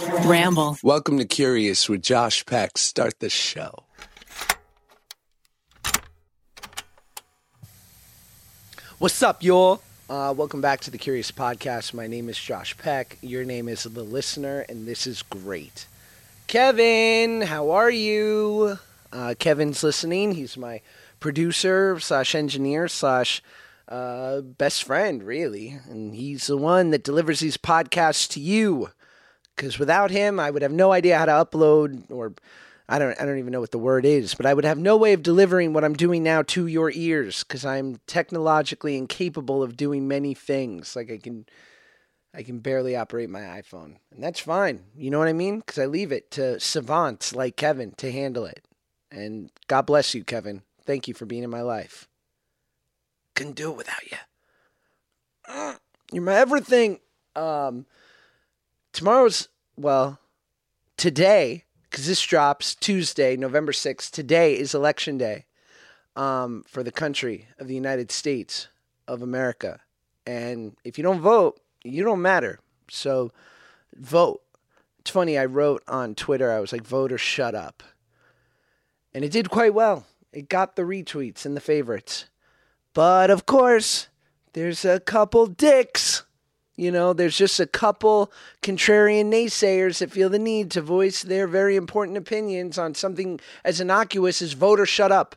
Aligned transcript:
Ramble. 0.00 0.78
Welcome 0.82 1.18
to 1.18 1.24
Curious 1.24 1.88
with 1.88 2.02
Josh 2.02 2.46
Peck. 2.46 2.78
Start 2.78 3.18
the 3.18 3.28
show. 3.28 3.84
What's 8.98 9.22
up, 9.22 9.42
y'all? 9.42 9.82
Uh, 10.08 10.32
welcome 10.36 10.60
back 10.60 10.80
to 10.82 10.90
the 10.90 10.98
Curious 10.98 11.30
Podcast. 11.32 11.94
My 11.94 12.06
name 12.06 12.28
is 12.28 12.38
Josh 12.38 12.76
Peck. 12.78 13.18
Your 13.22 13.44
name 13.44 13.68
is 13.68 13.82
the 13.84 14.02
listener, 14.02 14.64
and 14.68 14.86
this 14.86 15.06
is 15.06 15.22
great. 15.22 15.86
Kevin, 16.46 17.42
how 17.42 17.70
are 17.70 17.90
you? 17.90 18.78
Uh, 19.12 19.34
Kevin's 19.38 19.82
listening. 19.82 20.32
He's 20.32 20.56
my 20.56 20.80
producer 21.20 21.98
slash 22.00 22.34
engineer 22.34 22.88
slash 22.88 23.42
uh, 23.88 24.42
best 24.42 24.84
friend, 24.84 25.22
really, 25.22 25.78
and 25.88 26.14
he's 26.14 26.46
the 26.46 26.56
one 26.56 26.90
that 26.90 27.04
delivers 27.04 27.40
these 27.40 27.56
podcasts 27.56 28.28
to 28.30 28.40
you. 28.40 28.90
Because 29.58 29.76
without 29.76 30.12
him, 30.12 30.38
I 30.38 30.52
would 30.52 30.62
have 30.62 30.70
no 30.70 30.92
idea 30.92 31.18
how 31.18 31.24
to 31.24 31.32
upload, 31.32 32.12
or 32.12 32.32
I 32.88 33.00
don't, 33.00 33.20
I 33.20 33.24
don't 33.24 33.40
even 33.40 33.52
know 33.52 33.60
what 33.60 33.72
the 33.72 33.78
word 33.78 34.04
is, 34.04 34.36
but 34.36 34.46
I 34.46 34.54
would 34.54 34.64
have 34.64 34.78
no 34.78 34.96
way 34.96 35.14
of 35.14 35.22
delivering 35.24 35.72
what 35.72 35.82
I'm 35.82 35.94
doing 35.94 36.22
now 36.22 36.42
to 36.42 36.68
your 36.68 36.92
ears. 36.94 37.42
Because 37.42 37.64
I'm 37.66 37.98
technologically 38.06 38.96
incapable 38.96 39.64
of 39.64 39.76
doing 39.76 40.06
many 40.06 40.32
things. 40.32 40.94
Like 40.94 41.10
I 41.10 41.16
can, 41.16 41.44
I 42.32 42.44
can 42.44 42.60
barely 42.60 42.94
operate 42.94 43.30
my 43.30 43.40
iPhone, 43.40 43.96
and 44.12 44.22
that's 44.22 44.38
fine. 44.38 44.84
You 44.96 45.10
know 45.10 45.18
what 45.18 45.26
I 45.26 45.32
mean? 45.32 45.58
Because 45.58 45.80
I 45.80 45.86
leave 45.86 46.12
it 46.12 46.30
to 46.32 46.60
savants 46.60 47.34
like 47.34 47.56
Kevin 47.56 47.90
to 47.96 48.12
handle 48.12 48.44
it. 48.44 48.64
And 49.10 49.50
God 49.66 49.86
bless 49.86 50.14
you, 50.14 50.22
Kevin. 50.22 50.62
Thank 50.84 51.08
you 51.08 51.14
for 51.14 51.26
being 51.26 51.42
in 51.42 51.50
my 51.50 51.62
life. 51.62 52.06
Couldn't 53.34 53.56
do 53.56 53.72
it 53.72 53.76
without 53.76 54.08
you. 54.08 55.74
You're 56.12 56.22
my 56.22 56.36
everything. 56.36 57.00
Um, 57.34 57.86
tomorrow's 58.98 59.48
well, 59.76 60.18
today 60.96 61.62
because 61.84 62.08
this 62.08 62.20
drops 62.20 62.74
Tuesday, 62.74 63.36
November 63.36 63.72
sixth. 63.72 64.10
Today 64.10 64.58
is 64.58 64.74
election 64.74 65.16
day 65.16 65.46
um, 66.16 66.64
for 66.66 66.82
the 66.82 66.90
country 66.90 67.46
of 67.60 67.68
the 67.68 67.76
United 67.76 68.10
States 68.10 68.66
of 69.06 69.22
America, 69.22 69.78
and 70.26 70.76
if 70.82 70.98
you 70.98 71.04
don't 71.04 71.20
vote, 71.20 71.60
you 71.84 72.02
don't 72.02 72.20
matter. 72.20 72.58
So, 72.90 73.30
vote. 73.94 74.42
It's 74.98 75.12
funny. 75.12 75.38
I 75.38 75.44
wrote 75.44 75.84
on 75.86 76.16
Twitter. 76.16 76.50
I 76.50 76.58
was 76.58 76.72
like, 76.72 76.82
"Vote 76.82 77.12
or 77.12 77.18
shut 77.18 77.54
up," 77.54 77.84
and 79.14 79.24
it 79.24 79.30
did 79.30 79.48
quite 79.48 79.74
well. 79.74 80.06
It 80.32 80.48
got 80.48 80.74
the 80.74 80.82
retweets 80.82 81.46
and 81.46 81.56
the 81.56 81.60
favorites. 81.60 82.24
But 82.94 83.30
of 83.30 83.46
course, 83.46 84.08
there's 84.54 84.84
a 84.84 84.98
couple 84.98 85.46
dicks. 85.46 86.24
You 86.78 86.92
know, 86.92 87.12
there's 87.12 87.36
just 87.36 87.58
a 87.58 87.66
couple 87.66 88.32
contrarian 88.62 89.32
naysayers 89.32 89.98
that 89.98 90.12
feel 90.12 90.28
the 90.28 90.38
need 90.38 90.70
to 90.70 90.80
voice 90.80 91.22
their 91.22 91.48
very 91.48 91.74
important 91.74 92.16
opinions 92.16 92.78
on 92.78 92.94
something 92.94 93.40
as 93.64 93.80
innocuous 93.80 94.40
as 94.40 94.52
vote 94.52 94.78
or 94.78 94.86
shut 94.86 95.10
up. 95.10 95.34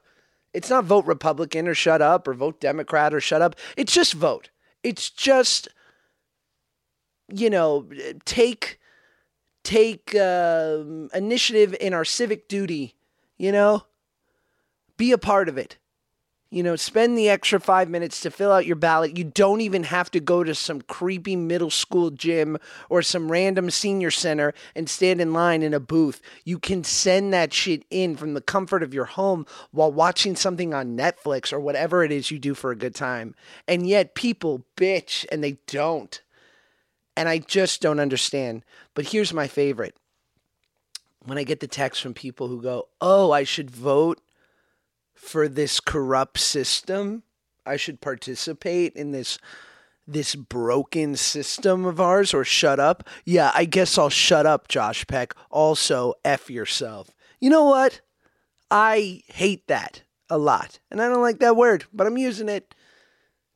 It's 0.54 0.70
not 0.70 0.86
vote 0.86 1.08
Republican 1.08 1.68
or 1.68 1.74
shut 1.74 2.00
up 2.00 2.28
or 2.28 2.36
vote 2.36 2.60
Democrat 2.60 3.12
or 3.12 3.20
shut 3.20 3.42
up. 3.42 3.56
It's 3.76 3.92
just 3.92 4.14
vote. 4.14 4.52
It's 4.84 5.10
just, 5.10 5.68
you 7.28 7.50
know, 7.50 7.88
take 8.24 8.80
take 9.64 10.14
uh, 10.14 10.84
initiative 11.12 11.76
in 11.82 11.96
our 11.96 12.06
civic 12.06 12.50
duty. 12.50 12.94
You 13.40 13.52
know, 13.52 13.86
be 14.96 15.12
a 15.12 15.18
part 15.18 15.50
of 15.50 15.58
it. 15.58 15.80
You 16.54 16.64
know, 16.64 16.76
spend 16.76 17.18
the 17.18 17.30
extra 17.30 17.62
five 17.62 17.90
minutes 17.90 18.20
to 18.22 18.30
fill 18.30 18.52
out 18.52 18.66
your 18.66 18.76
ballot. 18.76 19.18
You 19.18 19.24
don't 19.24 19.62
even 19.62 19.84
have 19.84 20.12
to 20.12 20.20
go 20.20 20.44
to 20.44 20.54
some 20.54 20.82
creepy 20.82 21.38
middle 21.38 21.70
school 21.70 22.12
gym 22.12 22.58
or 22.90 23.02
some 23.02 23.32
random 23.32 23.72
senior 23.72 24.12
center 24.12 24.54
and 24.76 24.90
stand 24.90 25.22
in 25.22 25.32
line 25.32 25.64
in 25.64 25.74
a 25.74 25.80
booth. 25.80 26.22
You 26.44 26.60
can 26.60 26.84
send 26.84 27.34
that 27.34 27.54
shit 27.54 27.86
in 27.90 28.18
from 28.18 28.34
the 28.34 28.42
comfort 28.42 28.84
of 28.84 28.94
your 28.94 29.06
home 29.06 29.46
while 29.72 29.94
watching 29.94 30.36
something 30.36 30.74
on 30.74 30.98
Netflix 30.98 31.54
or 31.54 31.60
whatever 31.62 32.04
it 32.04 32.12
is 32.12 32.32
you 32.32 32.38
do 32.38 32.54
for 32.54 32.72
a 32.72 32.76
good 32.76 32.96
time. 32.96 33.34
And 33.66 33.88
yet 33.88 34.14
people 34.14 34.66
bitch 34.76 35.26
and 35.32 35.42
they 35.42 35.58
don't. 35.68 36.22
And 37.16 37.30
I 37.30 37.38
just 37.38 37.82
don't 37.82 38.02
understand. 38.02 38.66
But 38.94 39.08
here's 39.08 39.32
my 39.32 39.48
favorite 39.48 39.96
when 41.24 41.38
I 41.38 41.44
get 41.44 41.62
the 41.62 41.68
text 41.68 42.02
from 42.02 42.14
people 42.14 42.50
who 42.50 42.62
go, 42.62 42.90
Oh, 43.00 43.32
I 43.32 43.46
should 43.46 43.72
vote 43.72 44.20
for 45.22 45.48
this 45.48 45.80
corrupt 45.80 46.40
system. 46.40 47.24
I 47.66 47.78
should 47.78 48.02
participate 48.02 48.94
in 48.96 49.12
this 49.12 49.38
this 50.08 50.36
broken 50.36 51.16
system 51.16 51.86
of 51.86 52.02
ours 52.02 52.34
or 52.34 52.44
shut 52.44 52.80
up. 52.80 53.08
Yeah, 53.24 53.52
I 53.54 53.66
guess 53.66 53.98
I'll 53.98 54.10
shut 54.10 54.46
up, 54.46 54.68
Josh 54.68 55.06
Peck. 55.08 55.36
Also, 55.52 56.16
F 56.26 56.50
yourself. 56.50 57.12
You 57.40 57.52
know 57.52 57.66
what? 57.66 58.02
I 58.72 59.22
hate 59.28 59.68
that 59.68 60.04
a 60.30 60.40
lot. 60.40 60.80
And 60.90 61.02
I 61.02 61.08
don't 61.08 61.22
like 61.22 61.40
that 61.40 61.56
word, 61.56 61.86
but 61.94 62.08
I'm 62.08 62.18
using 62.18 62.50
it 62.50 62.74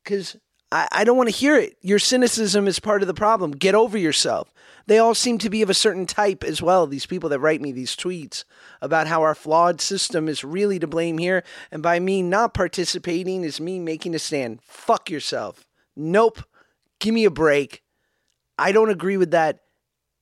because 0.02 0.36
I, 0.72 0.88
I 0.90 1.04
don't 1.04 1.16
want 1.16 1.28
to 1.28 1.34
hear 1.34 1.56
it. 1.56 1.76
Your 1.80 1.98
cynicism 1.98 2.66
is 2.66 2.78
part 2.78 3.02
of 3.02 3.08
the 3.08 3.14
problem. 3.14 3.52
Get 3.52 3.74
over 3.74 3.96
yourself. 3.96 4.52
They 4.86 4.98
all 4.98 5.14
seem 5.14 5.38
to 5.38 5.50
be 5.50 5.62
of 5.62 5.70
a 5.70 5.74
certain 5.74 6.06
type 6.06 6.44
as 6.44 6.62
well, 6.62 6.86
these 6.86 7.06
people 7.06 7.28
that 7.30 7.40
write 7.40 7.60
me 7.60 7.72
these 7.72 7.96
tweets 7.96 8.44
about 8.80 9.08
how 9.08 9.22
our 9.22 9.34
flawed 9.34 9.80
system 9.80 10.28
is 10.28 10.44
really 10.44 10.78
to 10.78 10.86
blame 10.86 11.18
here. 11.18 11.42
And 11.72 11.82
by 11.82 11.98
me 11.98 12.22
not 12.22 12.54
participating 12.54 13.42
is 13.42 13.60
me 13.60 13.80
making 13.80 14.14
a 14.14 14.18
stand. 14.20 14.60
Fuck 14.62 15.10
yourself. 15.10 15.66
Nope. 15.96 16.42
Give 17.00 17.12
me 17.12 17.24
a 17.24 17.30
break. 17.30 17.82
I 18.58 18.72
don't 18.72 18.90
agree 18.90 19.16
with 19.16 19.32
that, 19.32 19.60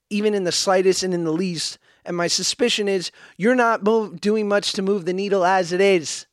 even 0.09 0.35
in 0.35 0.45
the 0.45 0.53
slightest 0.53 1.03
and 1.03 1.13
in 1.13 1.25
the 1.25 1.33
least. 1.33 1.79
And 2.05 2.17
my 2.17 2.27
suspicion 2.27 2.89
is 2.89 3.11
you're 3.37 3.55
not 3.55 3.83
move, 3.83 4.21
doing 4.21 4.49
much 4.49 4.73
to 4.73 4.83
move 4.83 5.05
the 5.05 5.13
needle 5.13 5.45
as 5.45 5.73
it 5.73 5.81
is. 5.81 6.27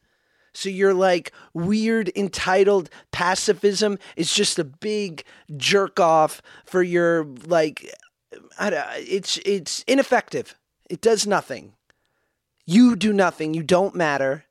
So 0.54 0.70
you're 0.70 0.94
like 0.94 1.32
weird 1.54 2.12
entitled 2.16 2.90
pacifism 3.12 3.98
is 4.16 4.34
just 4.34 4.60
a 4.60 4.64
big 4.64 5.24
jerk 5.56 6.00
off 6.00 6.42
for 6.66 6.84
your 6.84 7.26
like 7.46 7.90
it's 8.60 9.40
it's 9.46 9.84
ineffective. 9.84 10.56
It 10.90 11.02
does 11.02 11.26
nothing. 11.26 11.74
You 12.66 12.96
do 12.96 13.14
nothing. 13.14 13.54
You 13.54 13.64
don't 13.64 13.96
matter. 13.96 14.46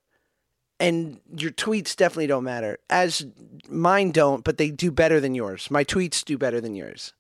And 0.79 1.21
your 1.37 1.51
tweets 1.51 1.95
definitely 1.95 2.27
don't 2.27 2.45
matter. 2.45 2.79
As 2.89 3.27
mine 3.69 4.13
don't, 4.13 4.43
but 4.43 4.57
they 4.57 4.71
do 4.71 4.91
better 4.91 5.21
than 5.21 5.35
yours. 5.35 5.71
My 5.71 5.85
tweets 5.85 6.25
do 6.25 6.39
better 6.39 6.61
than 6.61 6.75
yours. 6.75 7.13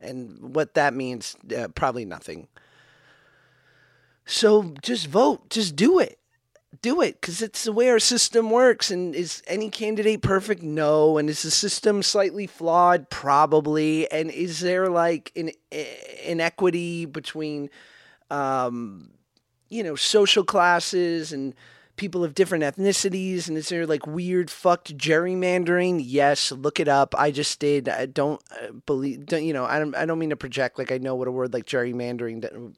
And 0.00 0.54
what 0.56 0.74
that 0.74 0.92
means, 0.92 1.36
uh, 1.56 1.68
probably 1.68 2.04
nothing. 2.04 2.48
So 4.24 4.74
just 4.82 5.06
vote. 5.06 5.48
Just 5.50 5.76
do 5.76 6.00
it 6.00 6.18
do 6.82 7.00
it 7.00 7.20
because 7.20 7.42
it's 7.42 7.64
the 7.64 7.72
way 7.72 7.88
our 7.88 7.98
system 7.98 8.50
works. 8.50 8.90
And 8.90 9.14
is 9.14 9.42
any 9.46 9.70
candidate 9.70 10.22
perfect? 10.22 10.62
No. 10.62 11.18
And 11.18 11.28
is 11.28 11.42
the 11.42 11.50
system 11.50 12.02
slightly 12.02 12.46
flawed? 12.46 13.10
Probably. 13.10 14.10
And 14.10 14.30
is 14.30 14.60
there 14.60 14.88
like 14.88 15.32
an 15.36 15.50
inequity 16.24 17.04
between, 17.04 17.70
um, 18.30 19.10
you 19.68 19.82
know, 19.82 19.96
social 19.96 20.44
classes 20.44 21.32
and 21.32 21.54
people 21.96 22.24
of 22.24 22.34
different 22.34 22.64
ethnicities? 22.64 23.48
And 23.48 23.56
is 23.56 23.68
there 23.68 23.86
like 23.86 24.06
weird 24.06 24.50
fucked 24.50 24.96
gerrymandering? 24.96 26.00
Yes, 26.04 26.52
look 26.52 26.78
it 26.80 26.88
up. 26.88 27.14
I 27.18 27.30
just 27.30 27.58
did. 27.58 27.88
I 27.88 28.06
don't 28.06 28.40
uh, 28.52 28.72
believe. 28.86 29.26
Don't, 29.26 29.44
you 29.44 29.52
know, 29.52 29.64
I 29.64 29.78
don't. 29.78 29.94
I 29.94 30.06
don't 30.06 30.18
mean 30.18 30.30
to 30.30 30.36
project 30.36 30.78
like 30.78 30.92
I 30.92 30.98
know 30.98 31.14
what 31.14 31.28
a 31.28 31.32
word 31.32 31.52
like 31.52 31.66
gerrymandering 31.66 32.74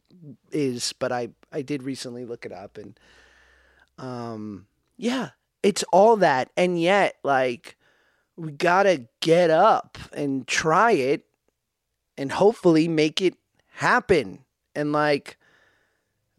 is, 0.51 0.95
but 0.99 1.13
I 1.13 1.29
I 1.53 1.63
did 1.63 1.83
recently 1.83 2.25
look 2.25 2.47
it 2.47 2.53
up 2.53 2.79
and 2.79 2.99
um, 3.99 4.67
yeah, 4.97 5.31
it's 5.63 5.85
all 5.93 6.17
that. 6.17 6.51
And 6.57 6.81
yet, 6.81 7.17
like, 7.23 7.77
we 8.37 8.53
gotta 8.53 9.07
get 9.21 9.51
up 9.51 9.99
and 10.13 10.47
try 10.47 10.93
it 10.93 11.25
and 12.17 12.33
hopefully 12.33 12.89
make 12.89 13.21
it 13.21 13.35
happen. 13.75 14.45
And 14.75 14.93
like, 14.93 15.37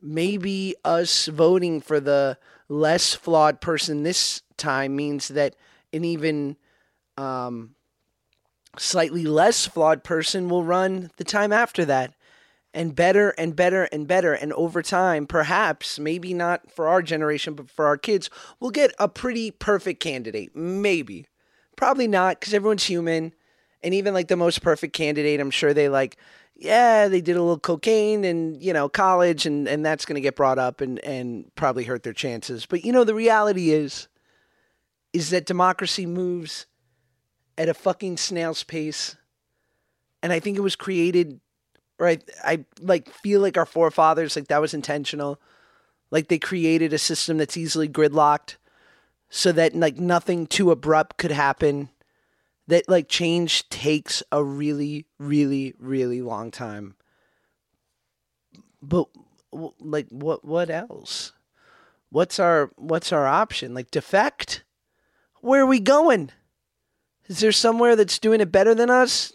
maybe 0.02 0.76
us 0.86 1.28
voting 1.28 1.82
for 1.82 2.00
the 2.00 2.38
less 2.70 3.14
flawed 3.16 3.60
person 3.62 4.04
this 4.04 4.42
time 4.58 4.96
means 4.96 5.30
that 5.30 5.56
an 5.92 6.06
even 6.06 6.56
um, 7.18 7.76
slightly 8.78 9.26
less 9.26 9.66
flawed 9.66 10.04
person 10.04 10.48
will 10.48 10.64
run 10.64 11.12
the 11.18 11.24
time 11.24 11.52
after 11.52 11.84
that 11.86 12.14
and 12.74 12.96
better 12.96 13.32
and 13.32 13.56
better 13.56 13.84
and 13.86 14.08
better. 14.08 14.34
And 14.34 14.54
over 14.54 14.82
time, 14.82 15.26
perhaps, 15.26 15.98
maybe 16.00 16.34
not 16.34 16.72
for 16.72 16.88
our 16.88 17.02
generation, 17.02 17.54
but 17.54 17.70
for 17.70 17.86
our 17.86 17.98
kids, 17.98 18.30
we'll 18.60 18.72
get 18.72 18.94
a 19.00 19.08
pretty 19.08 19.52
perfect 19.52 20.00
candidate. 20.00 20.56
Maybe. 20.56 21.26
Probably 21.76 22.08
not, 22.08 22.40
because 22.40 22.54
everyone's 22.54 22.84
human. 22.84 23.34
And 23.82 23.94
even 23.94 24.14
like 24.14 24.28
the 24.28 24.36
most 24.36 24.62
perfect 24.62 24.94
candidate, 24.94 25.40
I'm 25.40 25.52
sure 25.52 25.74
they 25.74 25.90
like, 25.90 26.18
yeah, 26.56 27.08
they 27.08 27.22
did 27.22 27.38
a 27.38 27.42
little 27.42 27.58
cocaine 27.58 28.26
and, 28.26 28.62
you 28.62 28.74
know, 28.74 28.90
college, 28.90 29.46
and, 29.46 29.68
and 29.68 29.86
that's 29.86 30.06
going 30.06 30.16
to 30.16 30.22
get 30.22 30.36
brought 30.36 30.60
up 30.60 30.82
and, 30.82 31.00
and 31.00 31.50
probably 31.56 31.86
hurt 31.86 32.04
their 32.04 32.12
chances. 32.12 32.66
But, 32.66 32.84
you 32.84 32.92
know, 32.92 33.06
the 33.06 33.16
reality 33.16 33.72
is, 33.72 34.10
is 35.14 35.30
that 35.30 35.46
democracy 35.46 36.06
moves 36.06 36.68
at 37.58 37.70
a 37.70 37.74
fucking 37.74 38.18
snail's 38.18 38.64
pace. 38.64 39.16
And 40.22 40.34
I 40.34 40.42
think 40.42 40.58
it 40.58 40.62
was 40.62 40.76
created 40.76 41.40
I, 42.00 42.20
I 42.44 42.66
like 42.80 43.10
feel 43.10 43.42
like 43.42 43.58
our 43.58 43.66
forefathers 43.66 44.36
like 44.36 44.48
that 44.48 44.62
was 44.62 44.74
intentional. 44.74 45.40
Like 46.12 46.28
they 46.28 46.40
created 46.40 46.94
a 46.94 46.98
system 46.98 47.38
that's 47.38 47.58
easily 47.58 47.88
gridlocked 47.88 48.56
so 49.30 49.52
that 49.52 49.76
like 49.76 49.98
nothing 49.98 50.48
too 50.48 50.72
abrupt 50.72 51.18
could 51.18 51.32
happen 51.32 51.90
that 52.68 52.88
like 52.88 53.10
change 53.10 53.68
takes 53.70 54.24
a 54.32 54.44
really 54.44 55.06
really 55.18 55.74
really 55.80 56.22
long 56.22 56.52
time. 56.52 56.96
But 58.82 59.08
like 59.52 60.08
what 60.10 60.46
what 60.46 60.70
else? 60.70 61.34
What's 62.10 62.40
our 62.40 62.72
what's 62.76 63.12
our 63.12 63.28
option? 63.28 63.74
Like 63.74 63.92
defect? 63.92 64.64
Where 65.42 65.62
are 65.62 65.68
we 65.68 65.80
going? 65.80 66.32
Is 67.28 67.40
there 67.40 67.52
somewhere 67.52 67.96
that's 67.96 68.20
doing 68.20 68.42
it 68.42 68.52
better 68.52 68.74
than 68.74 68.90
us? 68.90 69.32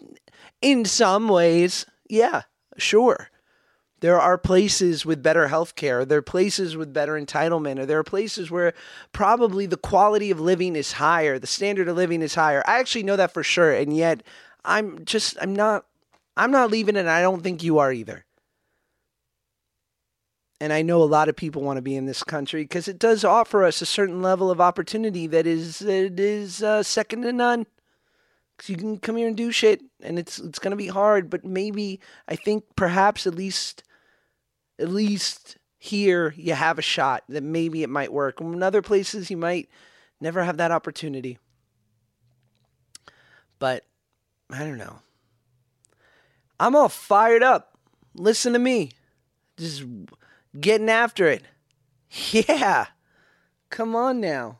In 0.61 0.83
some 0.83 1.27
ways 1.27 1.85
yeah 2.09 2.43
sure 2.77 3.29
there 4.01 4.19
are 4.19 4.37
places 4.37 5.05
with 5.05 5.23
better 5.23 5.47
health 5.47 5.75
care. 5.75 6.05
There 6.05 6.19
are 6.19 6.21
places 6.21 6.75
with 6.75 6.93
better 6.93 7.13
entitlement. 7.13 7.79
Or 7.79 7.85
there 7.85 7.97
are 7.97 8.03
places 8.03 8.51
where 8.51 8.73
probably 9.13 9.65
the 9.65 9.77
quality 9.77 10.29
of 10.31 10.39
living 10.39 10.75
is 10.75 10.93
higher, 10.93 11.39
the 11.39 11.47
standard 11.47 11.87
of 11.87 11.95
living 11.95 12.21
is 12.21 12.35
higher. 12.35 12.61
I 12.67 12.79
actually 12.79 13.03
know 13.03 13.15
that 13.15 13.33
for 13.33 13.43
sure. 13.43 13.73
And 13.73 13.95
yet 13.95 14.21
I'm 14.63 15.03
just 15.05 15.37
I'm 15.41 15.55
not 15.55 15.85
I'm 16.37 16.51
not 16.51 16.69
leaving 16.69 16.97
and 16.97 17.09
I 17.09 17.21
don't 17.21 17.41
think 17.41 17.63
you 17.63 17.79
are 17.79 17.91
either. 17.91 18.25
And 20.61 20.71
I 20.71 20.83
know 20.83 21.01
a 21.01 21.05
lot 21.05 21.27
of 21.27 21.35
people 21.35 21.61
want 21.61 21.77
to 21.77 21.81
be 21.81 21.95
in 21.95 22.05
this 22.05 22.23
country 22.23 22.63
because 22.63 22.87
it 22.87 22.99
does 22.99 23.25
offer 23.25 23.63
us 23.63 23.81
a 23.81 23.85
certain 23.85 24.21
level 24.21 24.51
of 24.51 24.61
opportunity 24.61 25.27
that 25.27 25.47
is 25.47 25.81
it 25.81 26.19
is 26.19 26.61
uh, 26.61 26.83
second 26.83 27.23
to 27.23 27.33
none. 27.33 27.65
You 28.63 28.77
can 28.77 28.97
come 28.97 29.17
here 29.17 29.27
and 29.27 29.37
do 29.37 29.51
shit, 29.51 29.81
and 30.01 30.17
it's 30.17 30.39
it's 30.39 30.59
gonna 30.59 30.75
be 30.75 30.87
hard. 30.87 31.29
But 31.29 31.43
maybe 31.43 31.99
I 32.27 32.35
think 32.35 32.63
perhaps 32.75 33.27
at 33.27 33.35
least 33.35 33.83
at 34.79 34.89
least 34.89 35.57
here 35.77 36.33
you 36.37 36.53
have 36.53 36.79
a 36.79 36.83
shot 36.83 37.23
that 37.29 37.43
maybe 37.43 37.83
it 37.83 37.89
might 37.89 38.13
work. 38.13 38.41
In 38.41 38.63
other 38.63 38.81
places 38.81 39.29
you 39.29 39.37
might 39.37 39.69
never 40.19 40.43
have 40.43 40.57
that 40.57 40.71
opportunity. 40.71 41.37
But 43.59 43.85
I 44.49 44.59
don't 44.59 44.77
know. 44.77 44.99
I'm 46.59 46.75
all 46.75 46.89
fired 46.89 47.43
up. 47.43 47.77
Listen 48.13 48.53
to 48.53 48.59
me. 48.59 48.91
Just 49.57 49.83
getting 50.59 50.89
after 50.89 51.27
it. 51.27 51.43
Yeah. 52.31 52.85
Come 53.69 53.93
on 53.95 54.21
now. 54.21 54.59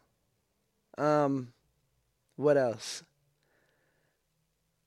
Um 0.98 1.54
what 2.36 2.58
else? 2.58 3.04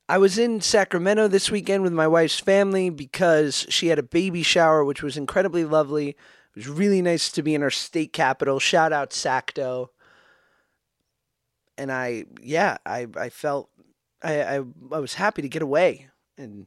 I 0.08 0.16
was 0.16 0.38
in 0.38 0.62
Sacramento 0.62 1.28
this 1.28 1.50
weekend 1.50 1.82
with 1.82 1.92
my 1.92 2.08
wife's 2.08 2.40
family 2.40 2.88
because 2.88 3.66
she 3.68 3.88
had 3.88 3.98
a 3.98 4.02
baby 4.02 4.42
shower, 4.42 4.82
which 4.82 5.02
was 5.02 5.18
incredibly 5.18 5.66
lovely. 5.66 6.10
It 6.10 6.16
was 6.56 6.68
really 6.68 7.02
nice 7.02 7.30
to 7.32 7.42
be 7.42 7.54
in 7.54 7.62
our 7.62 7.70
state 7.70 8.14
capital. 8.14 8.58
Shout 8.58 8.90
out 8.90 9.10
Sacto. 9.10 9.88
And 11.76 11.92
I, 11.92 12.24
yeah, 12.40 12.78
I, 12.86 13.06
I 13.16 13.28
felt, 13.28 13.68
I, 14.22 14.42
I, 14.42 14.54
I 14.92 14.98
was 14.98 15.14
happy 15.14 15.42
to 15.42 15.48
get 15.48 15.60
away 15.60 16.08
and 16.38 16.66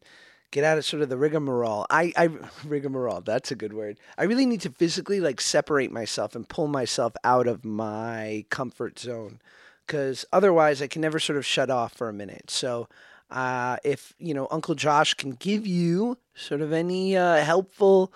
get 0.52 0.64
out 0.64 0.78
of 0.78 0.86
sort 0.86 1.02
of 1.02 1.10
the 1.10 1.18
rigmarole. 1.18 1.88
I, 1.90 2.14
I, 2.16 2.30
rigmarole, 2.64 3.22
that's 3.22 3.52
a 3.52 3.56
good 3.56 3.74
word. 3.74 3.98
I 4.20 4.24
really 4.26 4.46
need 4.46 4.62
to 4.62 4.70
physically 4.70 5.20
like 5.20 5.42
separate 5.42 5.92
myself 5.92 6.36
and 6.36 6.48
pull 6.48 6.68
myself 6.68 7.14
out 7.24 7.48
of 7.48 7.66
my 7.66 8.46
comfort 8.52 9.00
zone 9.00 9.42
because 9.88 10.26
otherwise 10.32 10.80
I 10.80 10.88
can 10.88 11.02
never 11.02 11.20
sort 11.20 11.38
of 11.38 11.46
shut 11.46 11.72
off 11.72 11.94
for 11.94 12.08
a 12.08 12.14
minute. 12.14 12.52
So, 12.52 12.88
uh, 13.32 13.78
if 13.84 14.14
you 14.20 14.34
know 14.34 14.48
Uncle 14.52 14.76
Josh 14.76 15.14
can 15.14 15.32
give 15.32 15.66
you 15.66 16.18
sort 16.36 16.62
of 16.62 16.74
any 16.74 17.16
uh, 17.16 17.38
helpful 17.38 18.14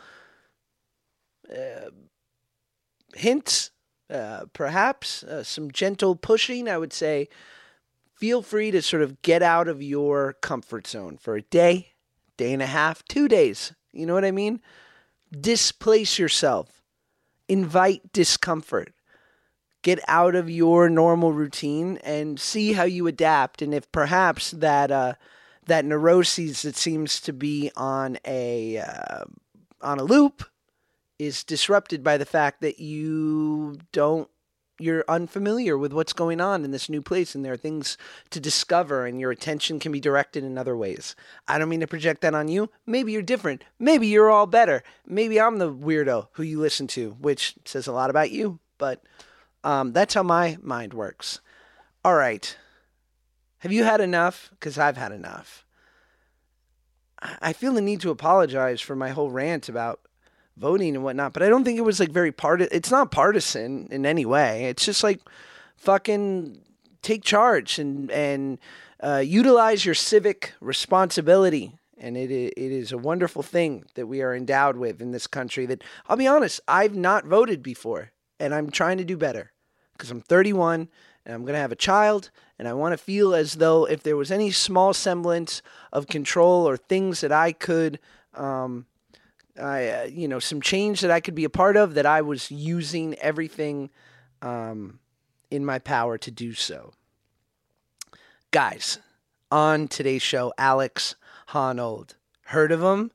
uh, 1.50 1.90
hints, 3.16 3.72
uh, 4.10 4.46
perhaps 4.54 5.24
uh, 5.24 5.44
some 5.44 5.72
gentle 5.72 6.16
pushing, 6.16 6.68
I 6.68 6.78
would 6.78 6.94
say 6.94 7.30
feel 8.14 8.42
free 8.42 8.72
to 8.72 8.82
sort 8.82 9.04
of 9.04 9.22
get 9.22 9.42
out 9.42 9.68
of 9.68 9.82
your 9.82 10.34
comfort 10.42 10.88
zone 10.88 11.18
for 11.18 11.36
a 11.36 11.42
day, 11.42 11.94
day 12.38 12.54
and 12.54 12.62
a 12.62 12.68
half, 12.68 13.04
two 13.06 13.28
days. 13.28 13.74
You 13.94 14.06
know 14.06 14.14
what 14.14 14.26
I 14.26 14.32
mean? 14.32 14.62
Displace 15.32 16.20
yourself, 16.20 16.82
invite 17.48 18.12
discomfort 18.12 18.95
get 19.86 20.00
out 20.08 20.34
of 20.34 20.50
your 20.50 20.90
normal 20.90 21.32
routine 21.32 22.00
and 22.04 22.40
see 22.40 22.74
how 22.74 22.82
you 22.82 23.06
adapt 23.06 23.62
and 23.62 23.72
if 23.72 23.90
perhaps 23.92 24.50
that 24.50 24.90
uh, 24.90 25.14
that 25.68 25.86
neuroses 25.86 26.64
that 26.64 26.76
seems 26.76 27.22
to 27.22 27.32
be 27.32 27.72
on 27.76 28.18
a 28.26 28.80
uh, 28.80 29.26
on 29.84 30.00
a 30.00 30.04
loop 30.04 30.44
is 31.20 31.44
disrupted 31.44 32.04
by 32.04 32.18
the 32.18 32.26
fact 32.26 32.62
that 32.62 32.80
you 32.80 33.78
don't 33.92 34.28
you're 34.80 35.06
unfamiliar 35.08 35.78
with 35.78 35.94
what's 35.94 36.14
going 36.14 36.42
on 36.42 36.66
in 36.66 36.72
this 36.72 36.90
new 36.90 37.02
place 37.04 37.36
and 37.36 37.46
there 37.46 37.54
are 37.54 37.58
things 37.58 37.96
to 38.32 38.40
discover 38.40 39.06
and 39.06 39.20
your 39.20 39.30
attention 39.30 39.80
can 39.80 39.92
be 39.92 40.00
directed 40.00 40.44
in 40.44 40.58
other 40.58 40.76
ways. 40.76 41.16
I 41.48 41.60
don't 41.60 41.70
mean 41.70 41.82
to 41.82 41.88
project 41.88 42.22
that 42.22 42.34
on 42.34 42.48
you. 42.48 42.72
Maybe 42.88 43.12
you're 43.12 43.22
different. 43.22 43.64
Maybe 43.78 44.08
you're 44.08 44.32
all 44.32 44.48
better. 44.48 44.82
Maybe 45.06 45.40
I'm 45.40 45.60
the 45.60 45.72
weirdo 45.72 46.30
who 46.32 46.44
you 46.44 46.60
listen 46.60 46.88
to, 46.88 47.12
which 47.22 47.54
says 47.66 47.86
a 47.86 47.94
lot 47.94 48.10
about 48.10 48.32
you, 48.32 48.60
but 48.80 49.04
um, 49.66 49.94
that's 49.94 50.14
how 50.14 50.24
my 50.24 50.58
mind 50.62 50.94
works. 50.94 51.42
All 52.06 52.14
right. 52.14 52.56
Have 53.60 53.72
you 53.72 53.84
had 53.84 54.00
enough? 54.00 54.52
Because 54.52 54.78
I've 54.78 54.96
had 54.96 55.12
enough. 55.12 55.66
I 57.42 57.52
feel 57.52 57.74
the 57.74 57.82
need 57.82 58.02
to 58.02 58.12
apologize 58.12 58.80
for 58.80 58.96
my 58.96 59.10
whole 59.10 59.32
rant 59.32 59.68
about 59.68 60.02
voting 60.56 60.96
and 60.96 61.04
whatnot, 61.04 61.34
but 61.34 61.42
I 61.42 61.50
don't 61.50 61.64
think 61.64 61.80
it 61.80 61.84
was 61.84 62.00
like 62.00 62.12
very 62.12 62.32
part. 62.32 62.62
It's 62.62 62.92
not 62.92 63.10
partisan 63.10 63.88
in 63.90 64.06
any 64.06 64.24
way. 64.24 64.66
It's 64.66 64.86
just 64.86 65.04
like 65.04 65.22
fucking 65.78 66.62
take 67.02 67.24
charge 67.24 67.80
and 67.80 68.12
and 68.12 68.60
uh, 69.02 69.24
utilize 69.26 69.84
your 69.84 69.96
civic 69.96 70.54
responsibility. 70.62 71.76
And 71.98 72.16
it 72.16 72.30
it 72.30 72.72
is 72.72 72.92
a 72.92 73.00
wonderful 73.00 73.42
thing 73.42 73.86
that 73.96 74.06
we 74.06 74.22
are 74.22 74.36
endowed 74.36 74.78
with 74.78 75.02
in 75.02 75.12
this 75.12 75.26
country. 75.26 75.66
That 75.66 75.84
I'll 76.08 76.18
be 76.18 76.28
honest, 76.28 76.62
I've 76.68 76.96
not 76.96 77.26
voted 77.26 77.64
before, 77.64 78.12
and 78.40 78.54
I'm 78.54 78.70
trying 78.70 79.00
to 79.00 79.06
do 79.06 79.18
better 79.18 79.54
because 79.96 80.12
I'm 80.12 80.22
31 80.22 80.88
and 81.26 81.34
I'm 81.34 81.42
going 81.42 81.54
to 81.54 81.60
have 81.60 81.72
a 81.72 81.76
child 81.76 82.30
and 82.60 82.68
I 82.68 82.74
want 82.74 82.94
to 82.94 82.98
feel 82.98 83.34
as 83.34 83.56
though 83.56 83.86
if 83.86 84.04
there 84.04 84.18
was 84.18 84.32
any 84.32 84.52
small 84.52 84.94
semblance 84.94 85.62
of 85.92 86.08
control 86.08 86.68
or 86.68 86.78
things 86.78 87.22
that 87.22 87.32
I 87.32 87.52
could 87.52 88.00
um, 88.34 88.86
I, 89.60 89.88
uh, 89.88 90.04
you 90.06 90.28
know, 90.28 90.40
some 90.40 90.62
change 90.62 91.02
that 91.02 91.12
I 91.12 91.20
could 91.20 91.36
be 91.36 91.46
a 91.46 91.50
part 91.50 91.78
of, 91.78 91.94
that 91.94 92.06
I 92.06 92.22
was 92.22 92.52
using 92.52 93.16
everything 93.16 93.90
um, 94.42 95.00
in 95.50 95.66
my 95.66 95.80
power 95.80 96.18
to 96.18 96.32
do 96.32 96.54
so. 96.54 96.94
Guys, 98.52 99.00
on 99.52 99.88
today's 99.88 100.22
show, 100.22 100.54
Alex 100.58 101.16
Honnold. 101.50 102.16
Heard 102.48 102.72
of 102.72 102.82
him? 102.82 103.12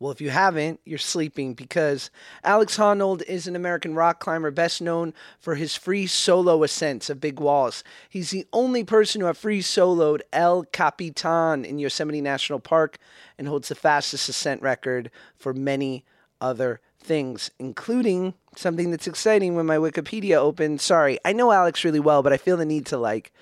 Well, 0.00 0.10
if 0.10 0.22
you 0.22 0.30
haven't, 0.30 0.80
you're 0.86 0.98
sleeping 0.98 1.52
because 1.52 2.10
Alex 2.42 2.78
Honnold 2.78 3.22
is 3.24 3.46
an 3.46 3.54
American 3.54 3.94
rock 3.94 4.18
climber 4.18 4.50
best 4.50 4.80
known 4.80 5.12
for 5.38 5.56
his 5.56 5.76
free 5.76 6.06
solo 6.06 6.62
ascents 6.62 7.10
of 7.10 7.20
big 7.20 7.38
walls. 7.38 7.84
He's 8.08 8.30
the 8.30 8.46
only 8.50 8.82
person 8.82 9.20
who 9.20 9.26
have 9.26 9.36
free 9.36 9.60
soloed 9.60 10.22
El 10.32 10.64
Capitan 10.64 11.66
in 11.66 11.78
Yosemite 11.78 12.22
National 12.22 12.60
Park 12.60 12.96
and 13.36 13.46
holds 13.46 13.68
the 13.68 13.74
fastest 13.74 14.30
ascent 14.30 14.62
record 14.62 15.10
for 15.36 15.52
many 15.52 16.06
other 16.40 16.80
things, 16.98 17.50
including 17.58 18.32
something 18.56 18.90
that's 18.90 19.06
exciting 19.06 19.54
when 19.54 19.66
my 19.66 19.76
Wikipedia 19.76 20.36
opened. 20.36 20.80
Sorry, 20.80 21.18
I 21.26 21.34
know 21.34 21.52
Alex 21.52 21.84
really 21.84 22.00
well, 22.00 22.22
but 22.22 22.32
I 22.32 22.38
feel 22.38 22.56
the 22.56 22.64
need 22.64 22.86
to 22.86 22.96
like 22.96 23.32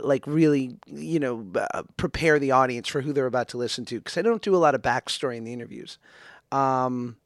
like 0.00 0.26
really 0.26 0.76
you 0.86 1.20
know 1.20 1.46
uh, 1.54 1.82
prepare 1.96 2.38
the 2.38 2.50
audience 2.50 2.88
for 2.88 3.00
who 3.00 3.12
they're 3.12 3.26
about 3.26 3.48
to 3.48 3.58
listen 3.58 3.84
to 3.86 3.98
because 3.98 4.18
I 4.18 4.22
don't 4.22 4.42
do 4.42 4.54
a 4.54 4.58
lot 4.58 4.74
of 4.74 4.82
backstory 4.82 5.36
in 5.36 5.44
the 5.44 5.52
interviews. 5.52 5.98
Um, 6.52 7.16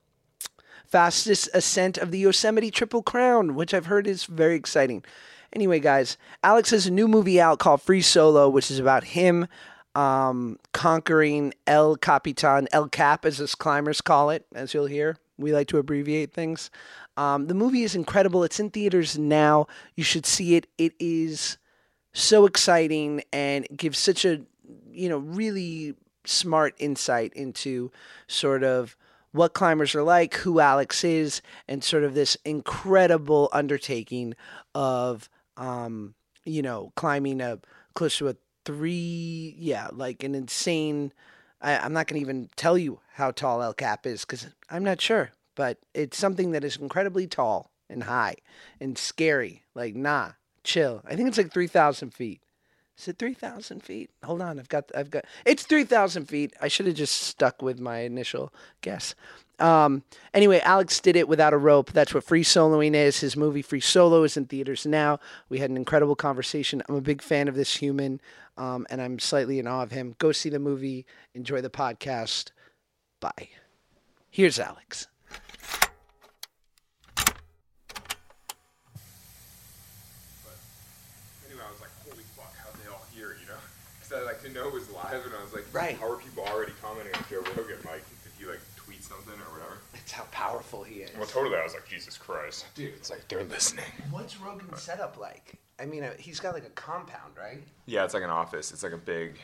fastest 0.86 1.48
ascent 1.54 1.98
of 1.98 2.10
the 2.10 2.18
Yosemite 2.18 2.70
Triple 2.70 3.02
Crown, 3.02 3.54
which 3.54 3.74
I've 3.74 3.86
heard 3.86 4.06
is 4.06 4.24
very 4.24 4.56
exciting. 4.56 5.04
Anyway, 5.52 5.80
guys, 5.80 6.18
Alex 6.44 6.70
has 6.70 6.86
a 6.86 6.90
new 6.90 7.08
movie 7.08 7.40
out 7.40 7.58
called 7.58 7.82
Free 7.82 8.02
Solo, 8.02 8.48
which 8.48 8.70
is 8.70 8.78
about 8.78 9.04
him 9.04 9.46
um, 9.94 10.58
conquering 10.72 11.54
El 11.66 11.96
Capitan, 11.96 12.68
El 12.72 12.88
Cap, 12.88 13.24
as 13.24 13.40
us 13.40 13.54
climbers 13.54 14.00
call 14.00 14.30
it, 14.30 14.46
as 14.54 14.74
you'll 14.74 14.86
hear. 14.86 15.16
We 15.38 15.52
like 15.52 15.68
to 15.68 15.78
abbreviate 15.78 16.32
things. 16.32 16.70
Um, 17.16 17.46
the 17.46 17.54
movie 17.54 17.82
is 17.82 17.94
incredible. 17.94 18.44
It's 18.44 18.60
in 18.60 18.70
theaters 18.70 19.18
now. 19.18 19.66
You 19.94 20.04
should 20.04 20.26
see 20.26 20.56
it. 20.56 20.66
It 20.78 20.92
is 21.00 21.58
so 22.12 22.46
exciting 22.46 23.22
and 23.32 23.66
gives 23.76 23.98
such 23.98 24.24
a 24.24 24.42
you 24.90 25.08
know 25.08 25.18
really 25.18 25.94
smart 26.24 26.74
insight 26.78 27.32
into 27.34 27.90
sort 28.26 28.62
of 28.62 28.96
what 29.32 29.52
climbers 29.52 29.94
are 29.94 30.02
like, 30.02 30.34
who 30.36 30.58
Alex 30.58 31.04
is, 31.04 31.42
and 31.68 31.84
sort 31.84 32.02
of 32.04 32.14
this 32.14 32.36
incredible 32.44 33.48
undertaking 33.52 34.34
of 34.74 35.28
um, 35.56 36.14
you 36.44 36.62
know 36.62 36.92
climbing 36.96 37.40
a 37.40 37.58
close 37.94 38.18
to 38.18 38.28
a 38.28 38.36
three 38.64 39.54
yeah 39.58 39.88
like 39.92 40.22
an 40.22 40.34
insane 40.34 41.10
I, 41.60 41.78
I'm 41.78 41.92
not 41.92 42.06
going 42.06 42.20
to 42.20 42.24
even 42.24 42.48
tell 42.56 42.78
you 42.78 43.00
how 43.14 43.30
tall 43.30 43.62
El 43.62 43.74
Cap 43.74 44.06
is 44.06 44.24
because 44.24 44.48
I'm 44.70 44.84
not 44.84 45.00
sure, 45.00 45.30
but 45.54 45.78
it's 45.94 46.16
something 46.16 46.52
that 46.52 46.64
is 46.64 46.76
incredibly 46.76 47.26
tall 47.26 47.70
and 47.88 48.04
high 48.04 48.36
and 48.80 48.96
scary. 48.96 49.64
Like, 49.74 49.94
nah, 49.94 50.32
chill. 50.68 51.02
I 51.06 51.16
think 51.16 51.28
it's 51.28 51.38
like 51.38 51.52
3,000 51.52 52.12
feet. 52.12 52.40
Is 52.98 53.08
it 53.08 53.18
3,000 53.18 53.82
feet? 53.82 54.10
Hold 54.24 54.42
on, 54.42 54.58
I've 54.58 54.68
got, 54.68 54.90
I've 54.94 55.10
got, 55.10 55.24
it's 55.44 55.62
3,000 55.64 56.26
feet. 56.26 56.52
I 56.60 56.68
should 56.68 56.86
have 56.86 56.96
just 56.96 57.14
stuck 57.14 57.62
with 57.62 57.80
my 57.80 58.00
initial 58.00 58.52
guess. 58.80 59.14
Um, 59.58 60.04
anyway, 60.34 60.60
Alex 60.60 61.00
did 61.00 61.16
it 61.16 61.28
without 61.28 61.52
a 61.52 61.56
rope. 61.56 61.92
That's 61.92 62.14
what 62.14 62.24
free 62.24 62.44
soloing 62.44 62.94
is. 62.94 63.20
His 63.20 63.36
movie 63.36 63.62
Free 63.62 63.80
Solo 63.80 64.22
is 64.22 64.36
in 64.36 64.46
theaters 64.46 64.86
now. 64.86 65.18
We 65.48 65.58
had 65.58 65.70
an 65.70 65.76
incredible 65.76 66.16
conversation. 66.16 66.82
I'm 66.88 66.94
a 66.94 67.00
big 67.00 67.22
fan 67.22 67.48
of 67.48 67.56
this 67.56 67.76
human, 67.76 68.20
um, 68.56 68.86
and 68.90 69.00
I'm 69.00 69.18
slightly 69.18 69.58
in 69.58 69.66
awe 69.66 69.82
of 69.82 69.90
him. 69.90 70.14
Go 70.18 70.30
see 70.32 70.48
the 70.48 70.60
movie. 70.60 71.06
Enjoy 71.34 71.60
the 71.60 71.70
podcast. 71.70 72.50
Bye. 73.20 73.48
Here's 74.30 74.60
Alex. 74.60 75.08
Anyway, 81.46 81.62
I 81.66 81.70
was 81.70 81.80
like, 81.80 81.90
holy 82.08 82.22
fuck, 82.36 82.54
how'd 82.62 82.74
they 82.82 82.88
all 82.90 83.04
hear, 83.14 83.36
you 83.40 83.46
know? 83.46 83.58
Because 83.98 84.22
I 84.22 84.24
like 84.24 84.37
to 84.48 84.54
know 84.54 84.68
it 84.68 84.74
was 84.74 84.90
live, 84.90 85.24
and 85.24 85.34
I 85.38 85.42
was 85.42 85.52
like, 85.52 85.64
Right. 85.72 85.96
how 85.98 86.10
are 86.10 86.16
people 86.16 86.44
already 86.44 86.72
commenting 86.82 87.14
on 87.14 87.24
Joe 87.30 87.42
Rogan? 87.56 87.78
Like, 87.84 88.02
did 88.24 88.32
he 88.38 88.44
like 88.46 88.60
tweet 88.76 89.02
something 89.02 89.34
or 89.34 89.52
whatever? 89.58 89.78
It's 89.94 90.12
how 90.12 90.24
powerful 90.30 90.82
he 90.82 90.96
is. 91.00 91.10
Well, 91.16 91.26
totally. 91.26 91.56
I 91.56 91.62
was 91.64 91.74
like, 91.74 91.86
Jesus 91.88 92.16
Christ, 92.18 92.66
dude. 92.74 92.94
It's 92.94 93.10
like 93.10 93.26
they're 93.28 93.44
listening. 93.44 93.84
What's 94.10 94.40
Rogan's 94.40 94.82
setup 94.82 95.18
like? 95.18 95.54
I 95.80 95.86
mean, 95.86 96.02
uh, 96.02 96.12
he's 96.18 96.40
got 96.40 96.54
like 96.54 96.64
a 96.66 96.70
compound, 96.70 97.34
right? 97.38 97.62
Yeah, 97.86 98.04
it's 98.04 98.14
like 98.14 98.22
an 98.24 98.30
office. 98.30 98.72
It's 98.72 98.82
like 98.82 98.92
a 98.92 98.96
big, 98.98 99.36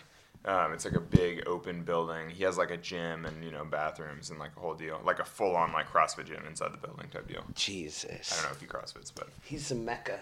um, 0.46 0.72
it's 0.72 0.84
like 0.84 0.94
a 0.94 1.00
big 1.00 1.44
open 1.46 1.82
building. 1.82 2.28
He 2.30 2.42
has 2.44 2.56
like 2.58 2.70
a 2.70 2.76
gym 2.76 3.24
and 3.24 3.44
you 3.44 3.50
know 3.52 3.64
bathrooms 3.64 4.30
and 4.30 4.38
like 4.38 4.50
a 4.56 4.60
whole 4.60 4.74
deal, 4.74 5.00
like 5.04 5.18
a 5.20 5.24
full 5.24 5.54
on 5.54 5.72
like 5.72 5.88
CrossFit 5.92 6.26
gym 6.26 6.42
inside 6.48 6.72
the 6.72 6.78
building 6.86 7.08
type 7.10 7.28
deal. 7.28 7.44
Jesus. 7.54 8.32
I 8.32 8.36
don't 8.42 8.50
know 8.50 8.56
if 8.56 8.60
he 8.60 8.66
CrossFits, 8.66 9.12
but 9.14 9.28
He's 9.44 9.68
the 9.68 9.74
mecca. 9.76 10.18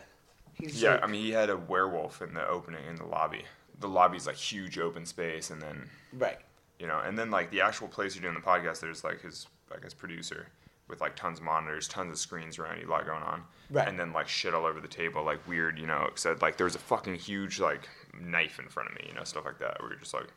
He's 0.54 0.82
yeah, 0.82 0.92
like- 0.92 1.04
I 1.04 1.06
mean, 1.06 1.22
he 1.22 1.30
had 1.30 1.48
a 1.50 1.56
werewolf 1.56 2.20
in 2.20 2.34
the 2.34 2.46
opening 2.46 2.84
in 2.88 2.96
the 2.96 3.06
lobby. 3.06 3.44
The 3.82 3.88
lobby's 3.88 4.26
like 4.26 4.36
huge 4.36 4.78
open 4.78 5.04
space, 5.04 5.50
and 5.50 5.60
then 5.60 5.90
right. 6.14 6.38
you 6.78 6.86
know, 6.86 7.00
and 7.00 7.18
then 7.18 7.30
like 7.30 7.50
the 7.50 7.60
actual 7.60 7.88
place 7.88 8.14
you're 8.14 8.22
doing 8.22 8.34
the 8.34 8.40
podcast, 8.40 8.80
there's 8.80 9.04
like 9.04 9.20
his 9.20 9.46
like 9.70 9.84
his 9.84 9.92
producer 9.94 10.48
with 10.88 11.00
like 11.00 11.16
tons 11.16 11.38
of 11.38 11.44
monitors, 11.44 11.86
tons 11.88 12.10
of 12.10 12.18
screens 12.18 12.58
around 12.58 12.80
you, 12.80 12.86
a 12.86 12.90
lot 12.90 13.06
going 13.06 13.22
on, 13.22 13.42
Right. 13.72 13.88
And 13.88 13.98
then 13.98 14.12
like 14.12 14.28
shit 14.28 14.54
all 14.54 14.66
over 14.66 14.80
the 14.80 14.88
table, 14.88 15.24
like 15.24 15.46
weird, 15.48 15.78
you 15.78 15.86
know. 15.86 16.06
Except 16.10 16.42
like 16.42 16.58
there 16.58 16.64
was 16.66 16.74
a 16.74 16.78
fucking 16.80 17.14
huge 17.14 17.58
like 17.58 17.88
knife 18.20 18.58
in 18.58 18.68
front 18.68 18.90
of 18.90 18.94
me, 18.96 19.06
you 19.08 19.14
know, 19.14 19.24
stuff 19.24 19.46
like 19.46 19.58
that. 19.60 19.80
Where 19.80 19.90
you're 19.90 19.98
just 19.98 20.12
like, 20.12 20.28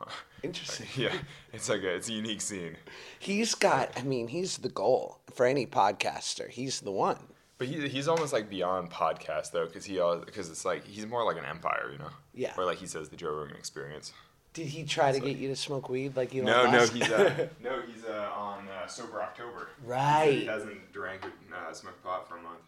Interesting. 0.42 0.86
yeah, 0.94 1.14
it's 1.52 1.68
like 1.70 1.82
a 1.82 1.94
it's 1.94 2.08
a 2.10 2.12
unique 2.12 2.42
scene. 2.42 2.76
He's 3.18 3.54
got, 3.54 3.90
I 3.96 4.02
mean, 4.02 4.28
he's 4.28 4.58
the 4.58 4.68
goal 4.68 5.20
for 5.32 5.46
any 5.46 5.66
podcaster. 5.66 6.48
He's 6.50 6.80
the 6.80 6.92
one. 6.92 7.18
But 7.62 7.68
he, 7.68 7.88
he's 7.88 8.08
almost 8.08 8.32
like 8.32 8.50
beyond 8.50 8.90
podcast 8.90 9.52
though, 9.52 9.66
because 9.66 9.84
he 9.84 10.00
because 10.26 10.50
it's 10.50 10.64
like 10.64 10.84
he's 10.84 11.06
more 11.06 11.24
like 11.24 11.36
an 11.36 11.44
empire, 11.44 11.90
you 11.92 11.98
know. 11.98 12.10
Yeah. 12.34 12.54
Or 12.58 12.64
like 12.64 12.78
he 12.78 12.88
says 12.88 13.08
the 13.08 13.14
Joe 13.14 13.30
Rogan 13.30 13.54
Experience. 13.56 14.12
Did 14.52 14.66
he 14.66 14.82
try 14.82 15.12
to 15.12 15.20
get 15.20 15.36
you 15.36 15.46
to 15.46 15.54
smoke 15.54 15.88
weed 15.88 16.16
like 16.16 16.34
you? 16.34 16.42
No, 16.42 16.68
no, 16.68 16.84
he's 16.84 17.08
uh, 17.08 17.46
no, 17.62 17.80
he's 17.82 18.04
uh, 18.04 18.30
on 18.36 18.66
uh, 18.66 18.88
sober 18.88 19.22
October. 19.22 19.68
Right. 19.84 20.40
He 20.40 20.46
hasn't 20.46 20.92
drank 20.92 21.24
or 21.24 21.32
uh, 21.54 21.72
smoked 21.72 22.02
pot 22.02 22.28
for 22.28 22.36
a 22.36 22.42
month. 22.42 22.58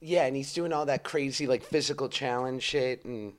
yeah, 0.00 0.24
and 0.24 0.34
he's 0.34 0.52
doing 0.52 0.72
all 0.72 0.84
that 0.86 1.04
crazy 1.04 1.46
like 1.46 1.62
physical 1.62 2.08
challenge 2.08 2.64
shit 2.64 3.04
and. 3.04 3.34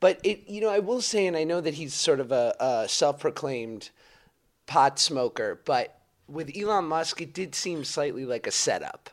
But 0.00 0.18
it, 0.24 0.48
you 0.48 0.60
know, 0.60 0.70
I 0.70 0.80
will 0.80 1.02
say, 1.02 1.28
and 1.28 1.36
I 1.36 1.44
know 1.44 1.60
that 1.60 1.74
he's 1.74 1.94
sort 1.94 2.18
of 2.18 2.32
a, 2.32 2.56
a 2.58 2.88
self-proclaimed 2.88 3.90
pot 4.66 4.98
smoker, 4.98 5.60
but 5.64 6.00
with 6.26 6.50
Elon 6.56 6.86
Musk, 6.86 7.20
it 7.20 7.32
did 7.32 7.54
seem 7.54 7.84
slightly 7.84 8.24
like 8.24 8.48
a 8.48 8.50
setup. 8.50 9.10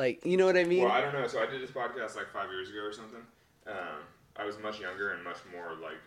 Like, 0.00 0.24
you 0.24 0.38
know 0.38 0.46
what 0.46 0.56
I 0.56 0.64
mean? 0.64 0.84
Well, 0.84 0.92
I 0.92 1.02
don't 1.02 1.12
know. 1.12 1.26
So 1.26 1.42
I 1.42 1.46
did 1.46 1.60
this 1.60 1.70
podcast 1.70 2.16
like 2.16 2.32
five 2.32 2.48
years 2.50 2.70
ago 2.70 2.80
or 2.80 2.92
something. 2.92 3.20
Um, 3.66 4.00
I 4.34 4.46
was 4.46 4.58
much 4.58 4.80
younger 4.80 5.12
and 5.12 5.22
much 5.22 5.36
more 5.52 5.74
like 5.74 6.00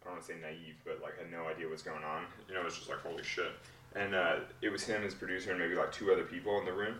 I 0.00 0.06
don't 0.06 0.14
want 0.14 0.26
to 0.26 0.32
say 0.32 0.38
naive, 0.40 0.76
but 0.86 1.02
like 1.02 1.18
had 1.18 1.30
no 1.30 1.46
idea 1.46 1.68
what's 1.68 1.82
going 1.82 2.02
on. 2.02 2.24
You 2.48 2.54
know, 2.54 2.62
it 2.62 2.64
was 2.64 2.76
just 2.76 2.88
like 2.88 3.00
holy 3.00 3.22
shit. 3.22 3.52
And 3.94 4.14
uh, 4.14 4.36
it 4.62 4.70
was 4.70 4.84
him, 4.84 5.02
his 5.02 5.12
producer, 5.12 5.50
and 5.50 5.60
maybe 5.60 5.74
like 5.74 5.92
two 5.92 6.12
other 6.12 6.24
people 6.24 6.58
in 6.60 6.64
the 6.64 6.72
room. 6.72 6.94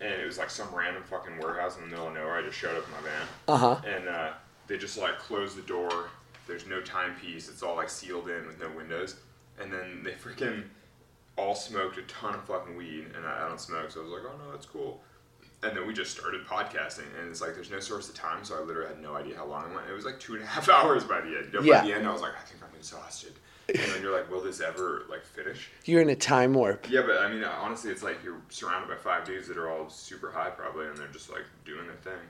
And 0.00 0.12
it 0.12 0.24
was 0.24 0.38
like 0.38 0.50
some 0.50 0.72
random 0.72 1.02
fucking 1.02 1.36
warehouse 1.40 1.76
in 1.76 1.82
the 1.82 1.88
middle 1.88 2.06
of 2.06 2.14
nowhere. 2.14 2.36
I 2.36 2.42
just 2.42 2.56
showed 2.56 2.78
up 2.78 2.86
in 2.86 2.92
my 2.92 3.10
van. 3.10 3.26
Uh 3.48 3.56
huh. 3.56 3.80
and 3.84 4.08
uh, 4.08 4.30
they 4.68 4.78
just 4.78 4.96
like 4.98 5.18
closed 5.18 5.58
the 5.58 5.62
door. 5.62 6.10
There's 6.46 6.66
no 6.68 6.80
timepiece. 6.80 7.48
It's 7.48 7.64
all 7.64 7.74
like 7.74 7.90
sealed 7.90 8.28
in 8.28 8.46
with 8.46 8.60
no 8.60 8.70
windows. 8.70 9.16
And 9.60 9.72
then 9.72 10.04
they 10.04 10.12
freaking 10.12 10.62
all 11.36 11.56
smoked 11.56 11.98
a 11.98 12.02
ton 12.02 12.34
of 12.34 12.44
fucking 12.44 12.76
weed, 12.76 13.06
and 13.16 13.26
I, 13.26 13.44
I 13.44 13.48
don't 13.48 13.60
smoke, 13.60 13.90
so 13.90 14.00
I 14.00 14.04
was 14.04 14.12
like, 14.12 14.22
oh 14.24 14.36
no, 14.44 14.52
that's 14.52 14.66
cool. 14.66 15.02
And 15.62 15.76
then 15.76 15.86
we 15.86 15.92
just 15.92 16.10
started 16.16 16.46
podcasting, 16.46 17.04
and 17.20 17.28
it's 17.30 17.42
like 17.42 17.54
there's 17.54 17.70
no 17.70 17.80
source 17.80 18.08
of 18.08 18.14
time, 18.14 18.44
so 18.44 18.56
I 18.56 18.60
literally 18.62 18.88
had 18.88 19.02
no 19.02 19.14
idea 19.14 19.36
how 19.36 19.44
long 19.44 19.70
it 19.70 19.74
went. 19.74 19.90
It 19.90 19.92
was 19.92 20.06
like 20.06 20.18
two 20.18 20.34
and 20.34 20.42
a 20.42 20.46
half 20.46 20.68
hours 20.70 21.04
by 21.04 21.20
the 21.20 21.36
end. 21.36 21.52
You 21.52 21.60
know, 21.60 21.66
Yeah. 21.66 21.80
By 21.82 21.86
the 21.88 21.94
end, 21.94 22.06
I 22.06 22.12
was 22.12 22.22
like, 22.22 22.32
I 22.32 22.42
think 22.44 22.62
I'm 22.62 22.74
exhausted. 22.76 23.34
And 23.68 23.78
then 23.92 24.02
you're 24.02 24.12
like, 24.16 24.28
will 24.30 24.40
this 24.40 24.60
ever 24.60 25.04
like 25.08 25.24
finish? 25.24 25.68
You're 25.84 26.00
in 26.00 26.08
a 26.08 26.16
time 26.16 26.54
warp. 26.54 26.90
Yeah, 26.90 27.02
but 27.02 27.18
I 27.18 27.30
mean, 27.30 27.44
honestly, 27.44 27.90
it's 27.92 28.02
like 28.02 28.18
you're 28.24 28.40
surrounded 28.48 28.88
by 28.88 28.96
five 28.96 29.24
dudes 29.24 29.46
that 29.48 29.56
are 29.58 29.70
all 29.70 29.88
super 29.88 30.30
high, 30.30 30.50
probably, 30.50 30.86
and 30.86 30.96
they're 30.96 31.06
just 31.08 31.30
like 31.30 31.44
doing 31.64 31.86
their 31.86 31.96
thing. 31.96 32.20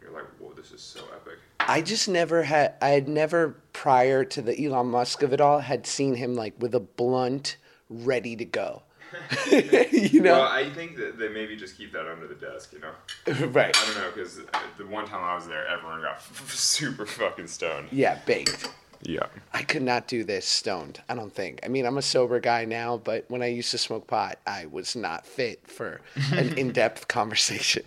You're 0.00 0.12
like, 0.12 0.26
whoa, 0.38 0.52
this 0.52 0.70
is 0.70 0.82
so 0.82 1.00
epic. 1.16 1.38
I 1.60 1.80
just 1.80 2.08
never 2.08 2.42
had. 2.42 2.74
I 2.82 2.90
had 2.90 3.08
never 3.08 3.56
prior 3.72 4.24
to 4.24 4.42
the 4.42 4.64
Elon 4.64 4.88
Musk 4.88 5.22
of 5.22 5.32
it 5.32 5.40
all 5.40 5.60
had 5.60 5.86
seen 5.86 6.14
him 6.14 6.34
like 6.34 6.52
with 6.58 6.74
a 6.74 6.80
blunt, 6.80 7.56
ready 7.88 8.36
to 8.36 8.44
go. 8.44 8.82
you 9.92 10.22
Well, 10.22 10.42
know, 10.44 10.48
I 10.48 10.70
think 10.70 10.96
that 10.96 11.18
they 11.18 11.28
maybe 11.28 11.56
just 11.56 11.76
keep 11.76 11.92
that 11.92 12.06
under 12.10 12.26
the 12.26 12.34
desk, 12.34 12.72
you 12.72 12.80
know. 12.80 13.46
right? 13.48 13.76
I 13.76 13.86
don't 13.86 13.96
know 13.96 14.10
because 14.14 14.40
the 14.78 14.86
one 14.86 15.06
time 15.06 15.22
I 15.22 15.34
was 15.34 15.46
there, 15.46 15.66
everyone 15.66 16.00
got 16.02 16.22
super 16.48 17.06
fucking 17.06 17.46
stoned. 17.46 17.88
Yeah, 17.92 18.18
baked. 18.26 18.70
Yeah. 19.02 19.26
I 19.52 19.62
could 19.62 19.82
not 19.82 20.08
do 20.08 20.24
this 20.24 20.46
stoned. 20.46 21.02
I 21.08 21.14
don't 21.14 21.32
think. 21.34 21.60
I 21.62 21.68
mean, 21.68 21.84
I'm 21.84 21.98
a 21.98 22.02
sober 22.02 22.40
guy 22.40 22.64
now, 22.64 22.96
but 22.96 23.26
when 23.28 23.42
I 23.42 23.46
used 23.48 23.70
to 23.72 23.78
smoke 23.78 24.06
pot, 24.06 24.38
I 24.46 24.64
was 24.66 24.96
not 24.96 25.26
fit 25.26 25.60
for 25.70 26.00
an 26.32 26.56
in-depth 26.56 27.06
conversation. 27.08 27.82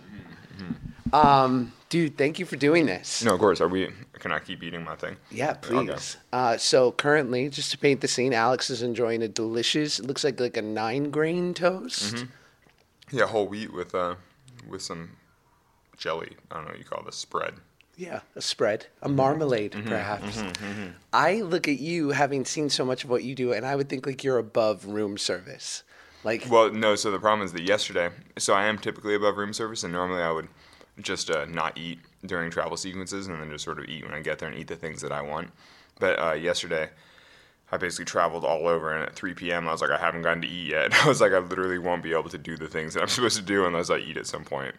Um, 1.12 1.72
dude, 1.88 2.16
thank 2.16 2.38
you 2.38 2.46
for 2.46 2.56
doing 2.56 2.86
this. 2.86 3.22
No, 3.22 3.34
of 3.34 3.40
course. 3.40 3.60
Are 3.60 3.68
we? 3.68 3.90
Can 4.14 4.32
I 4.32 4.38
keep 4.38 4.62
eating 4.62 4.84
my 4.84 4.96
thing? 4.96 5.16
Yeah, 5.30 5.50
Okay. 5.50 5.86
please. 5.86 6.16
Uh, 6.32 6.56
so 6.56 6.92
currently, 6.92 7.48
just 7.48 7.70
to 7.72 7.78
paint 7.78 8.00
the 8.00 8.08
scene, 8.08 8.32
Alex 8.32 8.70
is 8.70 8.82
enjoying 8.82 9.22
a 9.22 9.28
delicious. 9.28 9.98
It 9.98 10.06
looks 10.06 10.24
like 10.24 10.40
like 10.40 10.56
a 10.56 10.62
nine 10.62 11.10
grain 11.10 11.54
toast. 11.54 12.16
Mm-hmm. 12.16 13.16
Yeah, 13.16 13.26
whole 13.26 13.46
wheat 13.46 13.72
with 13.72 13.94
uh, 13.94 14.16
with 14.68 14.82
some 14.82 15.10
jelly. 15.96 16.36
I 16.50 16.56
don't 16.56 16.64
know 16.64 16.70
what 16.70 16.78
you 16.78 16.84
call 16.84 17.02
this 17.04 17.16
spread. 17.16 17.54
Yeah, 17.96 18.20
a 18.36 18.40
spread, 18.40 18.86
a 19.02 19.06
mm-hmm. 19.08 19.16
marmalade, 19.16 19.72
mm-hmm. 19.72 19.88
perhaps. 19.88 20.40
I 21.12 21.40
look 21.40 21.66
at 21.66 21.80
you 21.80 22.10
having 22.10 22.44
seen 22.44 22.70
so 22.70 22.84
much 22.84 23.02
of 23.02 23.10
what 23.10 23.24
you 23.24 23.34
do, 23.34 23.52
and 23.52 23.66
I 23.66 23.74
would 23.74 23.88
think 23.88 24.06
like 24.06 24.22
you're 24.22 24.38
above 24.38 24.86
room 24.86 25.18
service. 25.18 25.82
Like, 26.22 26.46
Well, 26.48 26.70
no. 26.72 26.94
So 26.94 27.10
the 27.10 27.18
problem 27.18 27.44
is 27.44 27.52
that 27.52 27.62
yesterday. 27.62 28.10
So 28.38 28.54
I 28.54 28.66
am 28.66 28.78
typically 28.78 29.14
above 29.14 29.36
room 29.36 29.52
service, 29.52 29.82
and 29.82 29.92
normally 29.92 30.22
I 30.22 30.30
would 30.30 30.48
just 31.00 31.30
uh, 31.30 31.44
not 31.46 31.76
eat 31.78 31.98
during 32.26 32.50
travel 32.50 32.76
sequences, 32.76 33.26
and 33.26 33.40
then 33.40 33.50
just 33.50 33.64
sort 33.64 33.78
of 33.78 33.84
eat 33.86 34.04
when 34.04 34.14
I 34.14 34.20
get 34.20 34.38
there 34.38 34.48
and 34.48 34.58
eat 34.58 34.66
the 34.68 34.76
things 34.76 35.00
that 35.02 35.12
I 35.12 35.22
want. 35.22 35.50
But 36.00 36.18
uh, 36.18 36.32
yesterday, 36.32 36.88
I 37.70 37.76
basically 37.76 38.06
traveled 38.06 38.44
all 38.44 38.66
over, 38.66 38.92
and 38.94 39.02
at 39.04 39.14
3 39.14 39.34
p.m. 39.34 39.68
I 39.68 39.72
was 39.72 39.80
like, 39.80 39.90
I 39.90 39.98
haven't 39.98 40.22
gotten 40.22 40.42
to 40.42 40.48
eat 40.48 40.70
yet. 40.70 40.92
I 41.04 41.08
was 41.08 41.20
like, 41.20 41.32
I 41.32 41.38
literally 41.38 41.78
won't 41.78 42.02
be 42.02 42.12
able 42.12 42.30
to 42.30 42.38
do 42.38 42.56
the 42.56 42.68
things 42.68 42.94
that 42.94 43.02
I'm 43.02 43.08
supposed 43.16 43.36
to 43.36 43.42
do 43.42 43.66
unless 43.66 43.90
I 43.90 43.98
eat 43.98 44.16
at 44.16 44.26
some 44.26 44.44
point, 44.44 44.74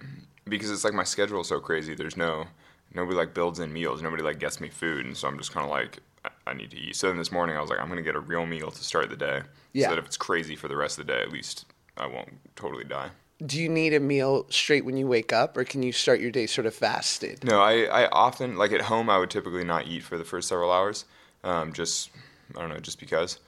because 0.45 0.71
it's 0.71 0.83
like 0.83 0.93
my 0.93 1.03
schedule 1.03 1.41
is 1.41 1.47
so 1.47 1.59
crazy. 1.59 1.93
There's 1.95 2.17
no 2.17 2.47
nobody 2.93 3.15
like 3.15 3.33
builds 3.35 3.59
in 3.59 3.71
meals. 3.71 4.01
Nobody 4.01 4.23
like 4.23 4.39
gets 4.39 4.59
me 4.59 4.69
food, 4.69 5.05
and 5.05 5.15
so 5.15 5.27
I'm 5.27 5.38
just 5.38 5.51
kind 5.53 5.63
of 5.65 5.69
like, 5.69 5.99
I- 6.25 6.29
I 6.47 6.53
need 6.53 6.71
to 6.71 6.77
eat. 6.77 6.95
So 6.95 7.07
then 7.07 7.17
this 7.17 7.31
morning 7.31 7.55
I 7.55 7.61
was 7.61 7.69
like, 7.69 7.79
I'm 7.79 7.88
gonna 7.88 8.01
get 8.01 8.15
a 8.15 8.19
real 8.19 8.45
meal 8.47 8.71
to 8.71 8.83
start 8.83 9.09
the 9.11 9.15
day, 9.15 9.41
Yeah. 9.73 9.85
so 9.89 9.91
that 9.95 9.99
if 9.99 10.05
it's 10.07 10.17
crazy 10.17 10.55
for 10.55 10.67
the 10.67 10.75
rest 10.75 10.97
of 10.99 11.05
the 11.05 11.13
day, 11.13 11.21
at 11.21 11.31
least 11.31 11.65
I 11.97 12.07
won't 12.07 12.39
totally 12.55 12.83
die. 12.85 13.09
Do 13.46 13.60
you 13.60 13.69
need 13.69 13.93
a 13.93 14.00
meal 14.00 14.46
straight 14.50 14.84
when 14.86 14.98
you 14.98 15.08
wake 15.08 15.31
up, 15.31 15.55
or 15.55 15.63
can 15.63 15.81
you 15.81 15.91
start 15.91 16.19
your 16.19 16.31
day 16.31 16.46
sort 16.46 16.67
of 16.67 16.75
fasted? 16.75 17.43
No, 17.43 17.62
I, 17.62 17.84
I 17.84 18.08
often 18.10 18.58
like 18.58 18.72
at 18.72 18.81
home 18.81 19.10
I 19.10 19.17
would 19.17 19.29
typically 19.29 19.63
not 19.63 19.88
eat 19.88 20.03
for 20.03 20.17
the 20.17 20.25
first 20.25 20.50
several 20.50 20.72
hours, 20.72 21.05
um, 21.43 21.72
just 21.74 22.10
I 22.55 22.62
don't 22.62 22.69
know, 22.69 22.79
just 22.79 23.00
because. 23.00 23.39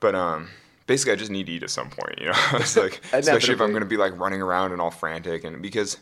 But 0.00 0.14
um, 0.14 0.48
basically 0.86 1.12
I 1.12 1.16
just 1.16 1.30
need 1.30 1.46
to 1.46 1.52
eat 1.52 1.62
at 1.62 1.70
some 1.70 1.88
point, 1.88 2.18
you 2.20 2.26
know. 2.26 2.34
it's 2.54 2.76
like 2.76 3.00
especially 3.12 3.54
if 3.54 3.60
I'm 3.60 3.70
going 3.70 3.82
to 3.82 3.88
be 3.88 3.96
like 3.96 4.18
running 4.18 4.42
around 4.42 4.72
and 4.72 4.80
all 4.80 4.90
frantic, 4.90 5.44
and 5.44 5.62
because, 5.62 5.96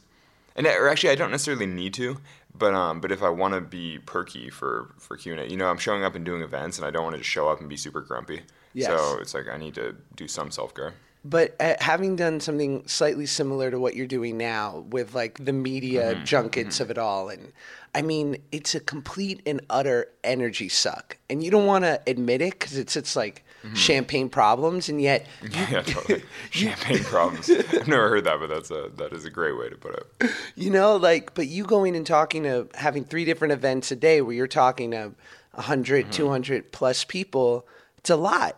and 0.56 0.66
or 0.66 0.88
actually 0.88 1.10
I 1.10 1.14
don't 1.14 1.30
necessarily 1.30 1.66
need 1.66 1.94
to, 1.94 2.18
but 2.54 2.74
um, 2.74 3.00
but 3.00 3.12
if 3.12 3.22
I 3.22 3.28
want 3.28 3.54
to 3.54 3.60
be 3.60 3.98
perky 4.00 4.50
for 4.50 4.94
for 4.98 5.16
Q 5.16 5.32
and 5.34 5.42
A, 5.42 5.50
you 5.50 5.56
know, 5.56 5.68
I'm 5.68 5.78
showing 5.78 6.02
up 6.02 6.16
and 6.16 6.24
doing 6.24 6.42
events, 6.42 6.78
and 6.78 6.86
I 6.86 6.90
don't 6.90 7.04
want 7.04 7.14
to 7.14 7.18
just 7.18 7.30
show 7.30 7.48
up 7.48 7.60
and 7.60 7.68
be 7.68 7.76
super 7.76 8.00
grumpy. 8.00 8.42
Yes. 8.74 8.88
So 8.88 9.18
it's 9.20 9.34
like 9.34 9.48
I 9.48 9.56
need 9.56 9.74
to 9.74 9.94
do 10.16 10.26
some 10.26 10.50
self 10.50 10.74
care. 10.74 10.94
But 11.24 11.56
uh, 11.60 11.74
having 11.80 12.16
done 12.16 12.40
something 12.40 12.86
slightly 12.86 13.26
similar 13.26 13.70
to 13.70 13.78
what 13.78 13.96
you're 13.96 14.06
doing 14.06 14.38
now 14.38 14.84
with 14.88 15.14
like 15.14 15.44
the 15.44 15.52
media 15.52 16.14
Mm-hmm. 16.14 16.24
junkets 16.24 16.80
of 16.80 16.90
it 16.90 16.98
all, 16.98 17.28
and 17.28 17.52
I 17.94 18.02
mean, 18.02 18.36
it's 18.52 18.74
a 18.74 18.80
complete 18.80 19.42
and 19.44 19.60
utter 19.68 20.08
energy 20.22 20.68
suck, 20.68 21.16
and 21.28 21.42
you 21.42 21.50
don't 21.50 21.66
want 21.66 21.84
to 21.84 22.00
admit 22.06 22.40
it 22.40 22.52
because 22.52 22.76
it's 22.76 22.96
it's 22.96 23.16
like 23.16 23.44
Mm-hmm. 23.64 23.74
champagne 23.74 24.28
problems, 24.28 24.88
and 24.88 25.02
yet 25.02 25.26
yeah, 25.50 25.82
totally. 25.82 26.22
Champagne 26.50 27.02
problems. 27.02 27.50
I've 27.50 27.88
never 27.88 28.08
heard 28.08 28.22
that, 28.24 28.38
but 28.38 28.48
that's 28.48 28.70
a 28.70 28.88
that 28.98 29.12
is 29.12 29.24
a 29.24 29.30
great 29.30 29.58
way 29.58 29.68
to 29.68 29.74
put 29.76 29.94
it. 30.20 30.30
you 30.54 30.70
know, 30.70 30.94
like, 30.94 31.34
but 31.34 31.48
you 31.48 31.64
going 31.64 31.96
and 31.96 32.06
talking 32.06 32.44
to 32.44 32.68
having 32.74 33.04
three 33.04 33.24
different 33.24 33.50
events 33.52 33.90
a 33.90 33.96
day 33.96 34.22
where 34.22 34.32
you're 34.32 34.46
talking 34.46 34.92
to 34.92 35.12
100, 35.54 36.04
Mm-hmm. 36.04 36.10
200 36.12 36.70
plus 36.70 37.02
people, 37.02 37.66
it's 37.98 38.10
a 38.10 38.16
lot. 38.16 38.56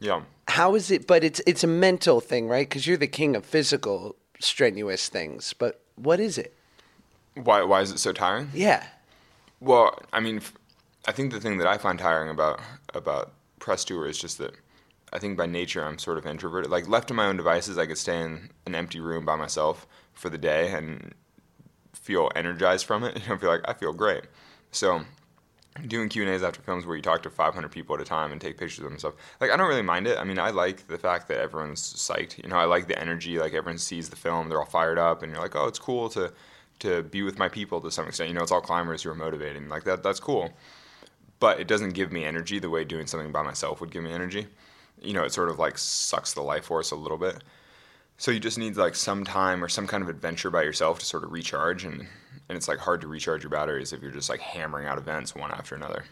Yeah. 0.00 0.22
how 0.48 0.74
is 0.74 0.90
it 0.90 1.06
but 1.06 1.24
it's 1.24 1.40
it's 1.46 1.64
a 1.64 1.66
mental 1.68 2.20
thing 2.20 2.48
right 2.48 2.68
because 2.68 2.86
you're 2.86 2.96
the 2.96 3.06
king 3.08 3.34
of 3.36 3.44
physical 3.44 4.16
strenuous 4.40 5.08
things 5.08 5.52
but 5.58 5.80
what 5.96 6.20
is 6.20 6.38
it 6.38 6.54
Why 7.34 7.62
why 7.62 7.80
is 7.82 7.90
it 7.90 7.98
so 7.98 8.12
tiring? 8.12 8.50
yeah 8.54 8.86
Well, 9.60 9.98
I 10.12 10.20
mean, 10.20 10.40
I 11.06 11.12
think 11.12 11.32
the 11.32 11.40
thing 11.40 11.58
that 11.58 11.66
I 11.66 11.78
find 11.78 11.98
tiring 11.98 12.30
about 12.30 12.60
about 12.94 13.32
press 13.58 13.84
tour 13.84 14.06
is 14.06 14.18
just 14.18 14.38
that 14.38 14.52
I 15.12 15.18
think 15.18 15.36
by 15.36 15.46
nature 15.46 15.82
I'm 15.84 15.98
sort 15.98 16.18
of 16.18 16.26
introverted. 16.26 16.70
Like 16.70 16.86
left 16.88 17.08
to 17.08 17.14
my 17.14 17.26
own 17.26 17.36
devices, 17.36 17.76
I 17.78 17.86
could 17.86 17.98
stay 17.98 18.20
in 18.20 18.50
an 18.66 18.74
empty 18.74 19.00
room 19.00 19.24
by 19.24 19.34
myself 19.36 19.86
for 20.12 20.28
the 20.30 20.38
day 20.38 20.70
and 20.72 21.14
feel 21.92 22.30
energized 22.36 22.86
from 22.86 23.02
it. 23.04 23.16
You 23.22 23.28
know, 23.30 23.38
feel 23.38 23.50
like 23.50 23.64
I 23.66 23.72
feel 23.74 23.92
great. 23.92 24.24
So 24.70 25.02
doing 25.86 26.08
Q 26.08 26.22
and 26.22 26.32
A's 26.32 26.42
after 26.42 26.60
films 26.60 26.86
where 26.86 26.96
you 26.96 27.02
talk 27.02 27.22
to 27.22 27.30
500 27.30 27.70
people 27.70 27.94
at 27.94 28.00
a 28.00 28.04
time 28.04 28.32
and 28.32 28.40
take 28.40 28.58
pictures 28.58 28.80
of 28.80 28.90
them 28.90 28.98
stuff. 28.98 29.14
Like 29.40 29.50
I 29.50 29.56
don't 29.56 29.68
really 29.68 29.82
mind 29.82 30.06
it. 30.06 30.18
I 30.18 30.24
mean, 30.24 30.38
I 30.38 30.50
like 30.50 30.86
the 30.88 30.98
fact 30.98 31.28
that 31.28 31.38
everyone's 31.38 31.82
psyched. 31.82 32.42
You 32.42 32.48
know, 32.48 32.56
I 32.56 32.64
like 32.64 32.88
the 32.88 32.98
energy. 32.98 33.38
Like 33.38 33.54
everyone 33.54 33.78
sees 33.78 34.08
the 34.08 34.16
film, 34.16 34.48
they're 34.48 34.60
all 34.60 34.66
fired 34.66 34.98
up, 34.98 35.22
and 35.22 35.32
you're 35.32 35.40
like, 35.40 35.56
oh, 35.56 35.66
it's 35.66 35.78
cool 35.78 36.08
to 36.10 36.32
to 36.80 37.02
be 37.02 37.22
with 37.22 37.38
my 37.38 37.48
people 37.48 37.80
to 37.80 37.90
some 37.90 38.06
extent. 38.06 38.28
You 38.28 38.34
know, 38.34 38.42
it's 38.42 38.52
all 38.52 38.60
climbers 38.60 39.02
who 39.02 39.10
are 39.10 39.14
motivating. 39.14 39.68
Like 39.68 39.84
that, 39.84 40.02
that's 40.02 40.20
cool. 40.20 40.52
But 41.40 41.60
it 41.60 41.68
doesn't 41.68 41.90
give 41.90 42.12
me 42.12 42.24
energy 42.24 42.58
the 42.58 42.70
way 42.70 42.84
doing 42.84 43.06
something 43.06 43.32
by 43.32 43.42
myself 43.42 43.80
would 43.80 43.90
give 43.90 44.02
me 44.02 44.12
energy. 44.12 44.46
You 45.00 45.12
know, 45.12 45.24
it 45.24 45.32
sort 45.32 45.50
of 45.50 45.58
like 45.58 45.78
sucks 45.78 46.32
the 46.32 46.42
life 46.42 46.64
force 46.64 46.90
a 46.90 46.96
little 46.96 47.18
bit. 47.18 47.42
So 48.16 48.32
you 48.32 48.40
just 48.40 48.58
need 48.58 48.76
like 48.76 48.96
some 48.96 49.24
time 49.24 49.62
or 49.62 49.68
some 49.68 49.86
kind 49.86 50.02
of 50.02 50.08
adventure 50.08 50.50
by 50.50 50.62
yourself 50.62 50.98
to 50.98 51.06
sort 51.06 51.22
of 51.22 51.30
recharge, 51.30 51.84
and 51.84 52.08
and 52.48 52.56
it's 52.56 52.68
like 52.68 52.78
hard 52.78 53.00
to 53.02 53.08
recharge 53.08 53.42
your 53.42 53.50
batteries 53.50 53.92
if 53.92 54.02
you're 54.02 54.10
just 54.10 54.30
like 54.30 54.40
hammering 54.40 54.86
out 54.86 54.98
events 54.98 55.34
one 55.34 55.50
after 55.50 55.74
another. 55.74 56.04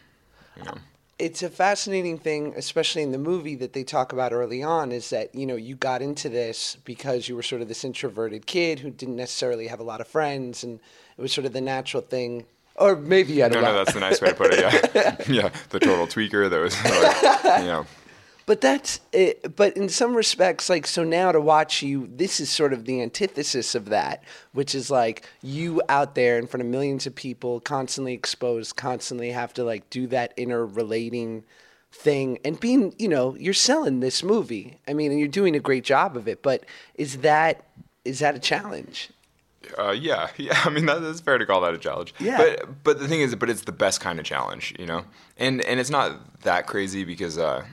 You 0.57 0.65
know. 0.65 0.75
it's 1.19 1.43
a 1.43 1.51
fascinating 1.51 2.17
thing 2.17 2.55
especially 2.57 3.03
in 3.03 3.13
the 3.13 3.19
movie 3.19 3.57
that 3.57 3.75
they 3.75 3.85
talk 3.85 4.15
about 4.15 4.33
early 4.33 4.63
on 4.63 4.91
is 4.91 5.11
that 5.11 5.35
you 5.35 5.45
know 5.45 5.55
you 5.55 5.75
got 5.75 6.01
into 6.01 6.31
this 6.31 6.79
because 6.87 7.29
you 7.29 7.37
were 7.37 7.43
sort 7.43 7.61
of 7.61 7.69
this 7.69 7.85
introverted 7.85 8.47
kid 8.47 8.79
who 8.79 8.89
didn't 8.89 9.17
necessarily 9.17 9.67
have 9.67 9.81
a 9.81 9.83
lot 9.83 10.01
of 10.01 10.09
friends 10.09 10.65
and 10.65 10.81
it 11.19 11.21
was 11.21 11.31
sort 11.31 11.45
of 11.45 11.53
the 11.53 11.61
natural 11.61 12.03
thing 12.03 12.47
or 12.77 12.97
maybe 12.97 13.43
I 13.43 13.49
don't 13.49 13.63
No, 13.63 13.69
lot 13.69 13.73
no, 13.73 13.85
that's 13.85 13.95
the 13.95 14.01
nice 14.01 14.21
way 14.21 14.29
to 14.31 14.35
put 14.35 14.53
it. 14.53 14.61
Yeah, 14.61 15.17
yeah, 15.29 15.51
the 15.71 15.81
total 15.81 16.07
tweaker 16.07 16.49
that 16.49 16.61
was, 16.61 16.75
like, 16.85 17.61
you 17.61 17.67
know, 17.67 17.87
But 18.47 18.61
that's 18.61 19.01
it. 19.13 19.57
But 19.57 19.77
in 19.77 19.89
some 19.89 20.15
respects, 20.15 20.71
like, 20.71 20.87
so 20.87 21.03
now 21.03 21.33
to 21.33 21.41
watch 21.41 21.83
you, 21.83 22.09
this 22.15 22.39
is 22.39 22.49
sort 22.49 22.73
of 22.73 22.85
the 22.85 23.03
antithesis 23.03 23.75
of 23.75 23.87
that, 23.87 24.23
which 24.53 24.73
is 24.73 24.89
like 24.89 25.29
you 25.43 25.83
out 25.89 26.15
there 26.15 26.39
in 26.39 26.47
front 26.47 26.63
of 26.63 26.69
millions 26.69 27.07
of 27.07 27.15
people, 27.17 27.59
constantly 27.59 28.15
exposed, 28.15 28.77
constantly 28.77 29.31
have 29.33 29.53
to 29.55 29.65
like 29.65 29.91
do 29.91 30.07
that 30.09 30.33
interrelating 30.37 31.43
thing 31.91 32.39
and 32.45 32.61
being, 32.61 32.95
you 32.99 33.09
know, 33.09 33.35
you're 33.37 33.53
selling 33.53 33.99
this 33.99 34.23
movie. 34.23 34.79
I 34.87 34.93
mean, 34.93 35.11
and 35.11 35.19
you're 35.19 35.29
doing 35.29 35.57
a 35.57 35.61
great 35.61 35.83
job 35.83 36.17
of 36.17 36.29
it, 36.29 36.43
but 36.43 36.65
is 36.95 37.19
that, 37.19 37.65
is 38.05 38.21
that 38.21 38.37
a 38.37 38.39
challenge? 38.39 39.11
uh, 39.79 39.91
yeah, 39.91 40.29
yeah. 40.37 40.61
I 40.65 40.71
mean, 40.71 40.87
that, 40.87 41.03
that's 41.03 41.21
fair 41.21 41.39
to 41.39 41.47
call 41.47 41.61
that 41.63 41.75
a 41.75 41.79
challenge. 41.79 42.15
Yeah. 42.19 42.37
But 42.37 42.85
but 42.85 42.99
the 42.99 43.09
thing 43.09 43.21
is, 43.21 43.35
but 43.35 43.51
it's 43.51 43.63
the 43.63 43.73
best 43.73 44.01
kind 44.01 44.19
of 44.19 44.25
challenge, 44.25 44.75
you 44.79 44.87
know. 44.87 45.05
And 45.37 45.61
and 45.63 45.81
it's 45.81 45.91
not 45.91 46.43
that 46.43 46.67
crazy 46.67 47.05
because, 47.05 47.39
uh, 47.39 47.65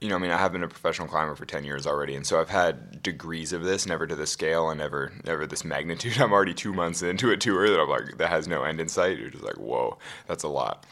you 0.00 0.08
know, 0.08 0.14
I 0.14 0.18
mean, 0.18 0.30
I 0.30 0.36
have 0.36 0.52
been 0.52 0.62
a 0.62 0.68
professional 0.68 1.08
climber 1.08 1.34
for 1.34 1.44
ten 1.44 1.64
years 1.64 1.86
already, 1.86 2.14
and 2.14 2.26
so 2.26 2.40
I've 2.40 2.48
had 2.48 3.02
degrees 3.02 3.52
of 3.52 3.64
this, 3.64 3.86
never 3.86 4.06
to 4.06 4.14
this 4.14 4.30
scale 4.30 4.70
and 4.70 4.78
never 4.78 5.12
never 5.24 5.46
this 5.46 5.64
magnitude. 5.64 6.18
I'm 6.20 6.32
already 6.32 6.54
two 6.54 6.72
months 6.72 7.02
into 7.02 7.30
a 7.30 7.36
tour 7.36 7.68
that 7.68 7.80
I'm 7.80 7.88
like 7.88 8.18
that 8.18 8.28
has 8.28 8.46
no 8.46 8.62
end 8.62 8.80
in 8.80 8.88
sight. 8.88 9.18
You're 9.18 9.30
just 9.30 9.44
like, 9.44 9.58
whoa, 9.58 9.98
that's 10.26 10.44
a 10.44 10.48
lot. 10.48 10.86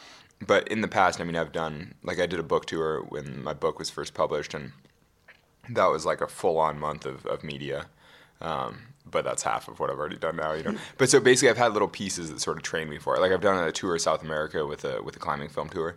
But 0.45 0.67
in 0.67 0.81
the 0.81 0.87
past, 0.87 1.19
I 1.19 1.23
mean, 1.23 1.35
I've 1.35 1.51
done 1.51 1.95
like 2.03 2.19
I 2.19 2.25
did 2.25 2.39
a 2.39 2.43
book 2.43 2.65
tour 2.65 3.01
when 3.09 3.41
my 3.43 3.53
book 3.53 3.79
was 3.79 3.89
first 3.89 4.13
published, 4.13 4.53
and 4.53 4.73
that 5.69 5.87
was 5.87 6.05
like 6.05 6.21
a 6.21 6.27
full 6.27 6.57
on 6.57 6.77
month 6.77 7.05
of, 7.05 7.25
of 7.25 7.43
media. 7.43 7.85
Um, 8.41 8.79
but 9.09 9.23
that's 9.23 9.43
half 9.43 9.67
of 9.67 9.79
what 9.79 9.89
I've 9.89 9.97
already 9.97 10.17
done 10.17 10.35
now, 10.35 10.53
you 10.53 10.63
know. 10.63 10.75
But 10.97 11.09
so 11.09 11.19
basically, 11.19 11.49
I've 11.49 11.57
had 11.57 11.73
little 11.73 11.87
pieces 11.87 12.29
that 12.29 12.41
sort 12.41 12.57
of 12.57 12.63
train 12.63 12.89
me 12.89 12.99
for 12.99 13.15
it. 13.15 13.21
Like 13.21 13.31
I've 13.31 13.41
done 13.41 13.65
a 13.65 13.71
tour 13.71 13.95
of 13.95 14.01
South 14.01 14.21
America 14.21 14.65
with 14.65 14.83
a 14.83 15.01
with 15.01 15.15
a 15.15 15.19
climbing 15.19 15.49
film 15.49 15.69
tour, 15.69 15.95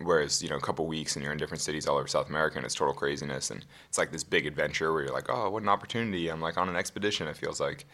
whereas 0.00 0.42
you 0.42 0.48
know 0.48 0.56
a 0.56 0.60
couple 0.60 0.86
weeks 0.86 1.16
and 1.16 1.22
you're 1.22 1.32
in 1.32 1.38
different 1.38 1.60
cities 1.60 1.86
all 1.86 1.96
over 1.98 2.06
South 2.06 2.28
America 2.28 2.56
and 2.56 2.64
it's 2.64 2.74
total 2.74 2.94
craziness 2.94 3.50
and 3.50 3.64
it's 3.88 3.98
like 3.98 4.12
this 4.12 4.24
big 4.24 4.46
adventure 4.46 4.92
where 4.92 5.02
you're 5.04 5.12
like, 5.14 5.28
oh, 5.28 5.50
what 5.50 5.62
an 5.62 5.68
opportunity! 5.68 6.28
I'm 6.28 6.40
like 6.40 6.56
on 6.56 6.68
an 6.68 6.76
expedition. 6.76 7.28
It 7.28 7.36
feels 7.36 7.60
like, 7.60 7.86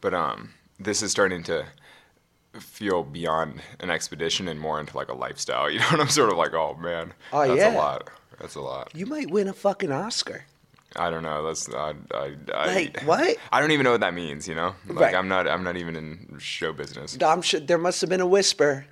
but 0.00 0.12
um, 0.14 0.50
this 0.78 1.02
is 1.02 1.10
starting 1.10 1.42
to 1.44 1.64
feel 2.60 3.02
beyond 3.02 3.60
an 3.80 3.90
expedition 3.90 4.48
and 4.48 4.58
more 4.58 4.80
into 4.80 4.96
like 4.96 5.08
a 5.08 5.14
lifestyle. 5.14 5.70
You 5.76 5.80
know, 5.80 5.86
and 5.92 6.00
I'm 6.00 6.08
sort 6.08 6.30
of 6.30 6.38
like, 6.38 6.54
oh 6.54 6.74
man, 6.74 7.12
Oh, 7.32 7.46
that's 7.46 7.58
yeah. 7.58 7.74
a 7.74 7.76
lot. 7.76 8.08
That's 8.40 8.54
a 8.54 8.60
lot. 8.60 8.90
You 8.94 9.06
might 9.06 9.30
win 9.30 9.48
a 9.48 9.52
fucking 9.52 9.92
Oscar. 9.92 10.44
I 10.94 11.10
don't 11.10 11.22
know. 11.22 11.44
That's 11.46 11.68
I, 11.72 11.94
I, 12.14 12.34
I 12.54 12.74
Like, 12.74 13.02
what? 13.02 13.36
I 13.52 13.60
don't 13.60 13.70
even 13.72 13.84
know 13.84 13.92
what 13.92 14.00
that 14.00 14.14
means. 14.14 14.48
You 14.48 14.54
know, 14.54 14.74
like 14.88 14.98
Right. 14.98 15.14
I'm 15.14 15.28
not 15.28 15.46
I'm 15.48 15.64
not 15.64 15.76
even 15.76 15.96
in 15.96 16.36
show 16.38 16.72
business. 16.72 17.18
Sure 17.42 17.60
there 17.60 17.78
must 17.78 18.00
have 18.00 18.10
been 18.10 18.20
a 18.20 18.26
whisper. 18.26 18.86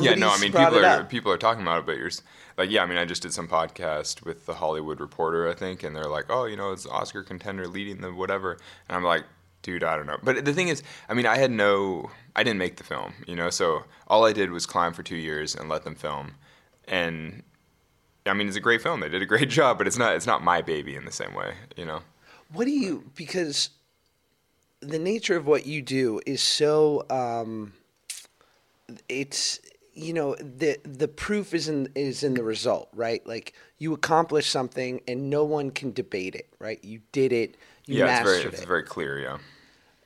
Yeah, 0.00 0.14
no, 0.14 0.28
I 0.28 0.38
mean 0.38 0.52
people 0.52 0.84
are 0.84 1.04
people 1.04 1.32
are 1.32 1.38
talking 1.38 1.62
about 1.62 1.80
it, 1.80 1.86
but 1.86 1.96
you're 1.96 2.10
like, 2.56 2.70
yeah, 2.70 2.82
I 2.82 2.86
mean, 2.86 2.98
I 2.98 3.04
just 3.04 3.22
did 3.22 3.32
some 3.32 3.48
podcast 3.48 4.24
with 4.24 4.46
the 4.46 4.54
Hollywood 4.54 5.00
Reporter, 5.00 5.48
I 5.48 5.54
think, 5.54 5.82
and 5.82 5.96
they're 5.96 6.04
like, 6.04 6.26
oh, 6.28 6.44
you 6.44 6.56
know, 6.56 6.72
it's 6.72 6.86
Oscar 6.86 7.22
contender 7.22 7.66
leading 7.66 8.00
the 8.00 8.12
whatever, 8.12 8.58
and 8.88 8.96
I'm 8.96 9.04
like, 9.04 9.24
dude, 9.62 9.82
I 9.82 9.96
don't 9.96 10.06
know. 10.06 10.18
But 10.22 10.44
the 10.44 10.52
thing 10.52 10.68
is, 10.68 10.82
I 11.08 11.14
mean, 11.14 11.26
I 11.26 11.38
had 11.38 11.50
no, 11.50 12.10
I 12.36 12.42
didn't 12.42 12.58
make 12.58 12.76
the 12.76 12.84
film, 12.84 13.14
you 13.26 13.34
know, 13.34 13.48
so 13.48 13.84
all 14.06 14.26
I 14.26 14.32
did 14.32 14.50
was 14.50 14.66
climb 14.66 14.92
for 14.92 15.02
two 15.02 15.16
years 15.16 15.54
and 15.54 15.68
let 15.68 15.84
them 15.84 15.94
film, 15.94 16.32
and 16.86 17.42
I 18.26 18.34
mean, 18.34 18.48
it's 18.48 18.56
a 18.56 18.60
great 18.60 18.82
film. 18.82 19.00
They 19.00 19.08
did 19.08 19.22
a 19.22 19.26
great 19.26 19.48
job, 19.60 19.78
but 19.78 19.86
it's 19.86 19.98
not 19.98 20.14
it's 20.14 20.26
not 20.26 20.42
my 20.42 20.62
baby 20.62 20.94
in 20.94 21.04
the 21.04 21.12
same 21.12 21.34
way, 21.34 21.54
you 21.76 21.86
know. 21.86 22.02
What 22.52 22.64
do 22.64 22.70
you 22.70 23.10
because 23.14 23.70
the 24.80 24.98
nature 24.98 25.36
of 25.36 25.46
what 25.46 25.66
you 25.66 25.82
do 25.82 26.20
is 26.26 26.42
so 26.42 27.04
um 27.10 27.74
it's 29.08 29.60
you 29.94 30.12
know 30.12 30.34
the 30.36 30.78
the 30.84 31.08
proof 31.08 31.54
is 31.54 31.68
in 31.68 31.90
is 31.94 32.22
in 32.22 32.34
the 32.34 32.42
result, 32.42 32.88
right? 32.94 33.26
Like 33.26 33.54
you 33.78 33.92
accomplish 33.92 34.48
something 34.48 35.00
and 35.08 35.30
no 35.30 35.44
one 35.44 35.70
can 35.70 35.92
debate 35.92 36.34
it, 36.34 36.48
right? 36.58 36.82
You 36.84 37.00
did 37.12 37.32
it, 37.32 37.56
you 37.86 37.98
yeah, 37.98 38.20
it's 38.20 38.30
very 38.30 38.42
it's 38.42 38.62
it. 38.62 38.68
very 38.68 38.82
clear. 38.82 39.20
Yeah, 39.20 39.38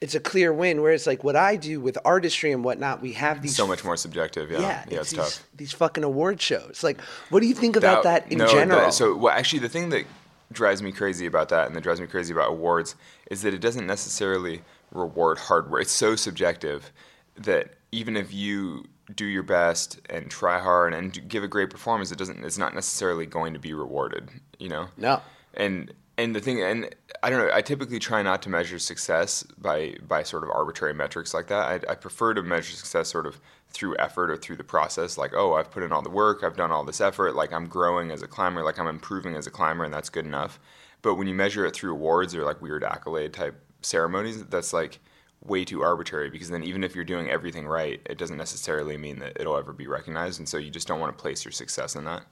it's 0.01 0.15
a 0.15 0.21
clear 0.21 0.53
win. 0.53 0.83
Whereas 0.83 1.07
like 1.07 1.23
what 1.25 1.37
I 1.37 1.57
do 1.57 1.81
with 1.81 1.99
artistry 2.05 2.53
and 2.53 2.65
whatnot, 2.65 3.03
we 3.03 3.13
have 3.13 3.43
these 3.43 3.57
so 3.57 3.67
much 3.67 3.85
more 3.85 3.97
subjective. 3.97 4.51
Yeah, 4.51 4.61
yeah, 4.61 4.85
yeah, 4.89 5.01
it's, 5.01 5.01
it's, 5.01 5.11
these, 5.11 5.19
tough. 5.19 5.47
these 5.57 5.73
fucking 5.73 6.05
award 6.05 6.41
shows. 6.41 6.81
Like, 6.83 7.01
what 7.31 7.41
do 7.41 7.47
you 7.47 7.55
think 7.55 7.77
about 7.77 8.05
that, 8.05 8.31
in 8.31 8.39
no, 8.39 8.49
general? 8.49 8.81
that- 8.81 8.95
so, 8.95 9.17
well, 9.17 9.37
actually, 9.37 9.61
the 9.61 9.69
thing 9.69 9.91
that 9.91 10.05
drives 10.53 10.83
me 10.83 10.93
crazy 10.93 11.27
about 11.27 11.49
that, 11.49 11.67
and 11.67 11.75
that 11.77 11.83
drives 11.83 12.01
me 12.01 12.07
crazy 12.07 12.33
about 12.33 12.51
awards, 12.51 12.95
is 13.31 13.43
that 13.43 13.55
it 13.55 13.61
doesn't 13.61 13.87
necessarily 13.87 14.63
reward 14.93 15.39
hardware. 15.39 15.81
It's 15.81 15.93
so 15.93 16.17
subjective 16.17 16.93
that 17.37 17.75
even 17.91 18.17
if 18.17 18.33
you 18.33 18.85
do 19.15 19.25
your 19.25 19.43
best 19.43 20.01
and 20.09 20.31
try 20.31 20.59
hard 20.59 20.95
and 20.95 21.29
give 21.29 21.43
a 21.43 21.49
great 21.49 21.71
performance, 21.71 22.13
it 22.13 22.19
doesn't. 22.19 22.45
It's 22.45 22.59
not 22.59 22.75
necessarily 22.75 23.27
going 23.27 23.55
to 23.55 23.61
be 23.61 23.75
rewarded. 23.75 24.31
You 24.59 24.69
know. 24.69 24.89
no. 24.97 25.21
and 25.55 25.93
and 26.17 26.35
the 26.35 26.41
thing 26.41 26.63
and 26.63 26.95
I 27.23 27.31
don't 27.31 27.47
know 27.47 27.53
I 27.53 27.63
typically 27.63 27.99
try 27.99 28.23
not 28.23 28.43
to 28.43 28.49
measure 28.49 28.79
success 28.79 29.43
by 29.59 29.97
by 30.07 30.23
sort 30.23 30.45
of 30.45 30.51
arbitrary 30.51 30.95
metrics 30.95 31.35
like 31.35 31.49
that 31.49 31.85
I, 31.89 31.93
I 31.93 31.95
prefer 31.95 32.35
to 32.35 32.43
measure 32.43 32.77
success 32.77 33.09
sort 33.09 33.27
of 33.27 33.41
through 33.69 33.97
effort 33.99 34.31
or 34.31 34.37
through 34.37 34.57
the 34.57 34.65
process 34.65 35.19
like 35.19 35.33
oh 35.35 35.55
I've 35.55 35.71
put 35.71 35.83
in 35.83 35.93
all 35.93 36.03
the 36.03 36.11
work 36.11 36.45
I've 36.45 36.57
done 36.57 36.71
all 36.71 36.85
this 36.85 37.01
effort 37.01 37.35
like 37.35 37.53
I'm 37.53 37.67
growing 37.67 38.11
as 38.11 38.23
a 38.23 38.29
climber 38.29 38.63
like 38.63 38.79
I'm 38.79 38.87
improving 38.87 39.35
as 39.35 39.47
a 39.47 39.51
climber 39.51 39.85
and 39.85 39.93
that's 39.93 40.11
good 40.11 40.27
enough 40.27 40.61
but 41.03 41.17
when 41.17 41.27
you 41.27 41.35
measure 41.35 41.67
it 41.67 41.75
through 41.75 41.93
awards 41.93 42.35
or 42.35 42.45
like 42.45 42.63
weird 42.63 42.85
accolade 42.85 43.33
type 43.33 43.61
ceremonies 43.83 44.45
that's 44.47 44.73
like 44.73 45.01
way 45.45 45.65
too 45.65 45.83
arbitrary 45.83 46.31
because 46.31 46.51
then 46.51 46.63
even 46.63 46.83
if 46.83 46.95
you're 46.95 47.05
doing 47.05 47.29
everything 47.29 47.67
right 47.67 48.01
it 48.07 48.17
doesn't 48.17 48.39
necessarily 48.39 48.97
mean 48.97 49.19
that 49.19 49.33
it'll 49.39 49.57
ever 49.57 49.73
be 49.73 49.87
recognized 49.87 50.39
and 50.39 50.49
so 50.49 50.57
you 50.57 50.71
just 50.71 50.89
don't 50.89 51.01
want 51.01 51.17
to 51.17 51.21
place 51.21 51.45
your 51.45 51.53
success 51.53 51.95
in 51.95 52.05
that 52.05 52.23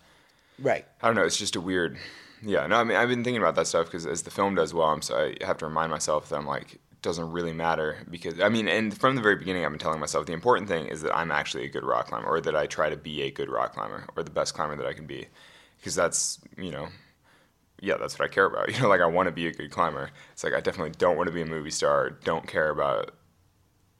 Right. 0.58 0.84
I 1.00 1.06
don't 1.06 1.16
know. 1.16 1.24
It's 1.24 1.36
just 1.36 1.56
a 1.56 1.60
weird. 1.60 1.98
Yeah, 2.42 2.66
no. 2.66 2.76
I 2.76 2.84
mean, 2.84 2.96
I've 2.96 3.08
been 3.08 3.24
thinking 3.24 3.40
about 3.42 3.54
that 3.56 3.66
stuff 3.66 3.86
because 3.86 4.06
as 4.06 4.22
the 4.22 4.30
film 4.30 4.54
does 4.54 4.74
well, 4.74 4.88
I'm 4.88 5.02
so 5.02 5.16
I 5.16 5.44
have 5.44 5.58
to 5.58 5.66
remind 5.66 5.90
myself 5.90 6.28
that 6.28 6.36
I'm 6.36 6.46
like, 6.46 6.74
it 6.74 7.02
doesn't 7.02 7.30
really 7.30 7.52
matter 7.52 7.98
because 8.10 8.40
I 8.40 8.48
mean, 8.48 8.68
and 8.68 8.96
from 8.96 9.16
the 9.16 9.22
very 9.22 9.36
beginning, 9.36 9.64
I've 9.64 9.70
been 9.70 9.78
telling 9.78 10.00
myself 10.00 10.26
the 10.26 10.32
important 10.32 10.68
thing 10.68 10.86
is 10.86 11.02
that 11.02 11.16
I'm 11.16 11.30
actually 11.30 11.64
a 11.64 11.68
good 11.68 11.84
rock 11.84 12.08
climber, 12.08 12.26
or 12.28 12.40
that 12.40 12.56
I 12.56 12.66
try 12.66 12.90
to 12.90 12.96
be 12.96 13.22
a 13.22 13.30
good 13.30 13.48
rock 13.48 13.74
climber, 13.74 14.06
or 14.16 14.22
the 14.22 14.30
best 14.30 14.54
climber 14.54 14.76
that 14.76 14.86
I 14.86 14.92
can 14.92 15.06
be, 15.06 15.26
because 15.78 15.94
that's 15.94 16.40
you 16.56 16.70
know, 16.70 16.88
yeah, 17.82 17.96
that's 17.98 18.18
what 18.18 18.24
I 18.24 18.32
care 18.32 18.46
about. 18.46 18.70
You 18.74 18.80
know, 18.80 18.88
like 18.88 19.00
I 19.02 19.06
want 19.06 19.26
to 19.26 19.32
be 19.32 19.46
a 19.46 19.52
good 19.52 19.70
climber. 19.70 20.10
It's 20.32 20.42
like 20.44 20.54
I 20.54 20.60
definitely 20.60 20.94
don't 20.96 21.16
want 21.18 21.26
to 21.26 21.32
be 21.34 21.42
a 21.42 21.46
movie 21.46 21.70
star. 21.70 22.08
Don't 22.10 22.46
care 22.46 22.70
about. 22.70 23.10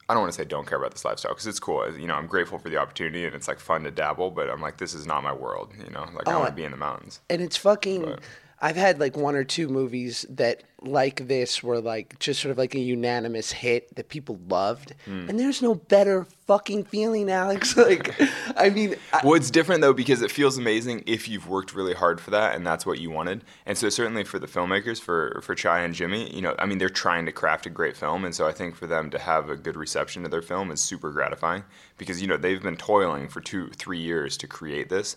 I 0.08 0.14
don't 0.14 0.22
want 0.22 0.32
to 0.32 0.36
say 0.38 0.44
don't 0.44 0.66
care 0.66 0.78
about 0.78 0.90
this 0.92 1.04
lifestyle 1.04 1.32
because 1.32 1.46
it's 1.46 1.60
cool. 1.60 1.96
You 1.98 2.06
know, 2.06 2.14
I'm 2.14 2.26
grateful 2.26 2.58
for 2.58 2.68
the 2.68 2.76
opportunity 2.76 3.24
and 3.24 3.34
it's 3.34 3.48
like 3.48 3.58
fun 3.60 3.84
to 3.84 3.90
dabble. 3.90 4.30
But 4.30 4.50
I'm 4.50 4.60
like, 4.60 4.78
this 4.78 4.94
is 4.94 5.06
not 5.06 5.22
my 5.22 5.32
world. 5.32 5.72
You 5.84 5.90
know, 5.90 6.06
like 6.14 6.28
I 6.28 6.32
Oh, 6.34 6.38
want 6.40 6.50
to 6.50 6.54
be 6.56 6.64
in 6.64 6.70
the 6.70 6.76
mountains. 6.76 7.20
And 7.30 7.40
it's 7.42 7.56
fucking. 7.56 8.02
But- 8.02 8.20
I've 8.64 8.76
had 8.76 9.00
like 9.00 9.16
one 9.16 9.34
or 9.34 9.42
two 9.42 9.68
movies 9.68 10.24
that 10.30 10.62
like 10.80 11.26
this 11.26 11.62
were 11.64 11.80
like 11.80 12.16
just 12.20 12.40
sort 12.40 12.52
of 12.52 12.58
like 12.58 12.74
a 12.76 12.78
unanimous 12.78 13.50
hit 13.52 13.94
that 13.96 14.08
people 14.08 14.38
loved, 14.48 14.94
Hmm. 15.04 15.28
and 15.28 15.38
there's 15.38 15.60
no 15.62 15.74
better 15.74 16.26
fucking 16.46 16.84
feeling, 16.84 17.28
Alex. 17.28 17.76
Like, 17.82 18.14
I 18.56 18.70
mean, 18.70 18.94
I, 19.12 19.20
Well, 19.24 19.34
it's 19.34 19.50
different 19.50 19.80
though 19.80 19.92
because 19.92 20.22
it 20.22 20.30
feels 20.30 20.58
amazing 20.58 21.02
if 21.06 21.28
you've 21.28 21.48
worked 21.48 21.74
really 21.74 21.94
hard 21.94 22.20
for 22.20 22.30
that 22.30 22.54
and 22.54 22.64
that's 22.64 22.86
what 22.86 23.00
you 23.00 23.10
wanted. 23.10 23.42
And 23.66 23.76
so 23.76 23.88
certainly 23.88 24.22
for 24.22 24.38
the 24.38 24.46
filmmakers, 24.46 25.00
for 25.00 25.40
for 25.42 25.56
Chai 25.56 25.80
and 25.80 25.92
Jimmy, 25.92 26.32
you 26.34 26.40
know, 26.40 26.54
I 26.60 26.66
mean, 26.66 26.78
they're 26.78 26.88
trying 26.88 27.26
to 27.26 27.32
craft 27.32 27.66
a 27.66 27.70
great 27.70 27.96
film, 27.96 28.24
and 28.24 28.32
so 28.34 28.46
I 28.46 28.52
think 28.52 28.76
for 28.76 28.86
them 28.86 29.10
to 29.10 29.18
have 29.18 29.50
a 29.50 29.56
good 29.56 29.76
reception 29.76 30.22
to 30.22 30.28
their 30.28 30.42
film 30.42 30.70
is 30.70 30.80
super 30.80 31.10
gratifying 31.10 31.64
because 31.98 32.22
you 32.22 32.28
know 32.28 32.36
they've 32.36 32.62
been 32.62 32.76
toiling 32.76 33.28
for 33.28 33.40
two, 33.40 33.70
three 33.70 33.98
years 34.00 34.36
to 34.36 34.46
create 34.46 34.88
this. 34.88 35.16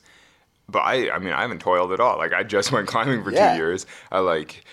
But 0.67 0.79
I, 0.79 1.11
I 1.11 1.19
mean, 1.19 1.33
I 1.33 1.41
haven't 1.41 1.61
toiled 1.61 1.91
at 1.91 1.99
all. 1.99 2.17
Like 2.17 2.33
I 2.33 2.43
just 2.43 2.71
went 2.73 2.87
climbing 2.87 3.23
for 3.23 3.31
Yeah. 3.31 3.51
two 3.51 3.57
years. 3.57 3.85
I 4.11 4.19
like, 4.19 4.63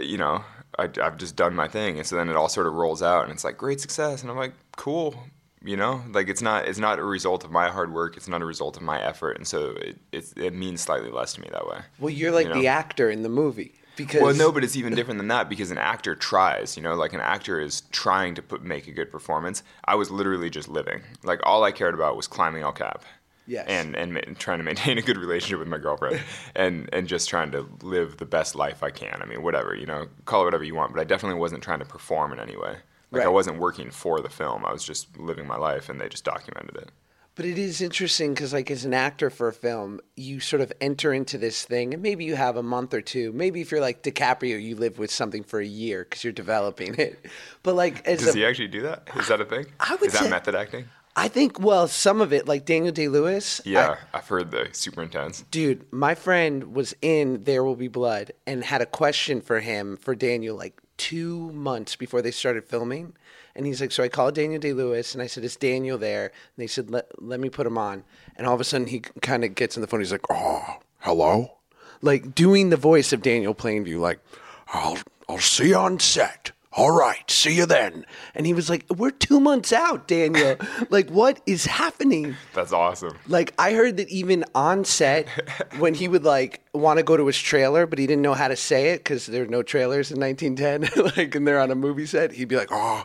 you 0.00 0.18
know, 0.18 0.44
I, 0.78 0.84
I've 1.02 1.16
just 1.16 1.36
done 1.36 1.54
my 1.54 1.68
thing, 1.68 1.98
and 1.98 2.06
so 2.06 2.16
then 2.16 2.28
it 2.28 2.36
all 2.36 2.48
sort 2.48 2.66
of 2.66 2.74
rolls 2.74 3.02
out, 3.02 3.24
and 3.24 3.32
it's 3.32 3.44
like 3.44 3.56
great 3.58 3.80
success, 3.80 4.22
and 4.22 4.30
I'm 4.30 4.36
like, 4.36 4.52
cool, 4.76 5.24
you 5.64 5.76
know, 5.76 6.02
like 6.12 6.28
it's 6.28 6.40
not, 6.40 6.68
it's 6.68 6.78
not 6.78 7.00
a 7.00 7.04
result 7.04 7.44
of 7.44 7.50
my 7.50 7.68
hard 7.68 7.92
work, 7.92 8.16
it's 8.16 8.28
not 8.28 8.40
a 8.40 8.44
result 8.44 8.76
of 8.76 8.82
my 8.82 9.02
effort, 9.02 9.36
and 9.36 9.46
so 9.46 9.70
it, 9.72 9.98
it, 10.12 10.32
it 10.36 10.54
means 10.54 10.80
slightly 10.80 11.10
less 11.10 11.32
to 11.34 11.40
me 11.40 11.48
that 11.52 11.66
way. 11.66 11.80
well, 11.98 12.10
you're 12.10 12.30
like 12.30 12.46
you 12.46 12.54
the 12.54 12.68
actor 12.68 13.10
in 13.10 13.22
the 13.24 13.28
movie 13.28 13.74
because 13.96 14.22
Well, 14.22 14.32
no, 14.34 14.52
but 14.52 14.62
it's 14.62 14.76
even 14.76 14.94
different 14.94 15.18
than 15.18 15.28
that 15.28 15.48
because 15.48 15.72
an 15.72 15.76
actor 15.78 16.14
tries, 16.14 16.76
you 16.76 16.82
know, 16.84 16.94
like 16.94 17.12
an 17.12 17.20
actor 17.20 17.60
is 17.60 17.82
trying 17.90 18.36
to 18.36 18.42
put 18.42 18.62
make 18.62 18.86
a 18.86 18.92
good 18.92 19.10
performance. 19.10 19.64
I 19.84 19.96
was 19.96 20.10
literally 20.10 20.48
just 20.50 20.68
living. 20.68 21.02
Like 21.24 21.40
all 21.42 21.64
I 21.64 21.72
cared 21.72 21.94
about 21.94 22.16
was 22.16 22.28
climbing 22.28 22.62
El 22.62 22.72
Cap. 22.72 23.04
Yes. 23.50 23.66
And 23.68 23.96
and 23.96 24.14
ma- 24.14 24.20
trying 24.38 24.58
to 24.58 24.64
maintain 24.64 24.96
a 24.96 25.02
good 25.02 25.18
relationship 25.18 25.58
with 25.58 25.66
my 25.66 25.78
girlfriend, 25.78 26.22
and 26.54 26.88
and 26.92 27.08
just 27.08 27.28
trying 27.28 27.50
to 27.50 27.66
live 27.82 28.16
the 28.18 28.24
best 28.26 28.54
life 28.54 28.84
I 28.84 28.90
can. 28.90 29.20
I 29.20 29.26
mean, 29.26 29.42
whatever 29.42 29.74
you 29.74 29.86
know, 29.86 30.06
call 30.24 30.42
it 30.42 30.44
whatever 30.44 30.62
you 30.62 30.76
want. 30.76 30.92
But 30.94 31.00
I 31.00 31.04
definitely 31.04 31.40
wasn't 31.40 31.62
trying 31.64 31.80
to 31.80 31.84
perform 31.84 32.32
in 32.32 32.38
any 32.38 32.56
way. 32.56 32.76
Like 33.10 33.24
I 33.24 33.28
wasn't 33.28 33.58
working 33.58 33.90
for 33.90 34.20
the 34.20 34.28
film. 34.30 34.64
I 34.64 34.72
was 34.72 34.84
just 34.84 35.18
living 35.18 35.46
my 35.48 35.56
life, 35.56 35.88
and 35.88 36.00
they 36.00 36.08
just 36.08 36.24
documented 36.24 36.76
it. 36.76 36.90
But 37.34 37.44
it 37.44 37.58
is 37.58 37.80
interesting 37.80 38.34
because, 38.34 38.52
like, 38.52 38.70
as 38.70 38.84
an 38.84 38.92
actor 38.92 39.30
for 39.30 39.48
a 39.48 39.52
film, 39.52 40.00
you 40.14 40.40
sort 40.40 40.60
of 40.62 40.72
enter 40.80 41.12
into 41.12 41.38
this 41.38 41.64
thing, 41.64 41.94
and 41.94 42.02
maybe 42.02 42.24
you 42.24 42.36
have 42.36 42.56
a 42.56 42.62
month 42.62 42.92
or 42.92 43.00
two. 43.00 43.32
Maybe 43.32 43.60
if 43.62 43.70
you're 43.72 43.80
like 43.80 44.02
DiCaprio, 44.02 44.62
you 44.62 44.76
live 44.76 44.98
with 44.98 45.10
something 45.10 45.42
for 45.42 45.58
a 45.58 45.64
year 45.66 46.04
because 46.04 46.22
you're 46.22 46.32
developing 46.34 46.94
it. 46.98 47.24
But 47.62 47.74
like, 47.74 48.06
as 48.06 48.20
Does 48.20 48.34
a, 48.34 48.38
he 48.38 48.44
actually 48.44 48.68
do 48.68 48.82
that? 48.82 49.08
Is 49.16 49.28
that 49.28 49.40
a 49.40 49.44
thing? 49.44 49.66
I 49.80 49.94
would 49.96 50.08
Is 50.08 50.12
that 50.12 50.24
say- 50.24 50.30
method 50.30 50.54
acting? 50.54 50.84
I 51.20 51.28
think, 51.28 51.60
well, 51.60 51.86
some 51.86 52.22
of 52.22 52.32
it, 52.32 52.48
like 52.48 52.64
Daniel 52.64 52.92
Day 52.92 53.06
Lewis. 53.06 53.60
Yeah, 53.66 53.96
I've 54.14 54.26
heard 54.26 54.50
the 54.50 54.70
super 54.72 55.02
intense. 55.02 55.44
Dude, 55.50 55.84
my 55.92 56.14
friend 56.14 56.74
was 56.74 56.94
in 57.02 57.44
There 57.44 57.62
Will 57.62 57.76
Be 57.76 57.88
Blood 57.88 58.32
and 58.46 58.64
had 58.64 58.80
a 58.80 58.86
question 58.86 59.42
for 59.42 59.60
him 59.60 59.98
for 59.98 60.14
Daniel 60.14 60.56
like 60.56 60.80
two 60.96 61.52
months 61.52 61.94
before 61.94 62.22
they 62.22 62.30
started 62.30 62.64
filming. 62.64 63.12
And 63.54 63.66
he's 63.66 63.82
like, 63.82 63.92
So 63.92 64.02
I 64.02 64.08
called 64.08 64.34
Daniel 64.34 64.60
Day 64.60 64.72
Lewis 64.72 65.12
and 65.12 65.22
I 65.22 65.26
said, 65.26 65.44
Is 65.44 65.56
Daniel 65.56 65.98
there? 65.98 66.24
And 66.24 66.56
they 66.56 66.66
said, 66.66 66.90
Let, 66.90 67.22
let 67.22 67.38
me 67.38 67.50
put 67.50 67.66
him 67.66 67.76
on. 67.76 68.04
And 68.36 68.46
all 68.46 68.54
of 68.54 68.60
a 68.62 68.64
sudden 68.64 68.86
he 68.86 69.00
kind 69.20 69.44
of 69.44 69.54
gets 69.54 69.76
on 69.76 69.82
the 69.82 69.86
phone. 69.86 70.00
He's 70.00 70.12
like, 70.12 70.24
Oh, 70.30 70.78
hello? 71.00 71.58
Like 72.00 72.34
doing 72.34 72.70
the 72.70 72.78
voice 72.78 73.12
of 73.12 73.20
Daniel 73.20 73.54
Plainview, 73.54 74.00
like, 74.00 74.20
I'll, 74.68 74.96
I'll 75.28 75.36
see 75.36 75.68
you 75.68 75.76
on 75.76 76.00
set. 76.00 76.52
All 76.72 76.92
right, 76.92 77.28
see 77.28 77.56
you 77.56 77.66
then. 77.66 78.06
And 78.32 78.46
he 78.46 78.54
was 78.54 78.70
like, 78.70 78.86
We're 78.88 79.10
two 79.10 79.40
months 79.40 79.72
out, 79.72 80.06
Daniel. 80.06 80.56
like, 80.90 81.10
what 81.10 81.40
is 81.44 81.66
happening? 81.66 82.36
That's 82.54 82.72
awesome. 82.72 83.18
Like 83.26 83.52
I 83.58 83.72
heard 83.72 83.96
that 83.96 84.08
even 84.08 84.44
on 84.54 84.84
set, 84.84 85.28
when 85.78 85.94
he 85.94 86.06
would 86.06 86.22
like 86.22 86.60
want 86.72 86.98
to 86.98 87.02
go 87.02 87.16
to 87.16 87.26
his 87.26 87.38
trailer, 87.38 87.86
but 87.86 87.98
he 87.98 88.06
didn't 88.06 88.22
know 88.22 88.34
how 88.34 88.46
to 88.46 88.56
say 88.56 88.90
it 88.90 88.98
because 88.98 89.26
there 89.26 89.42
were 89.42 89.50
no 89.50 89.64
trailers 89.64 90.12
in 90.12 90.20
1910. 90.20 91.04
like, 91.16 91.34
and 91.34 91.46
they're 91.46 91.60
on 91.60 91.72
a 91.72 91.74
movie 91.74 92.06
set, 92.06 92.32
he'd 92.32 92.46
be 92.48 92.56
like, 92.56 92.70
"Oh, 92.70 93.04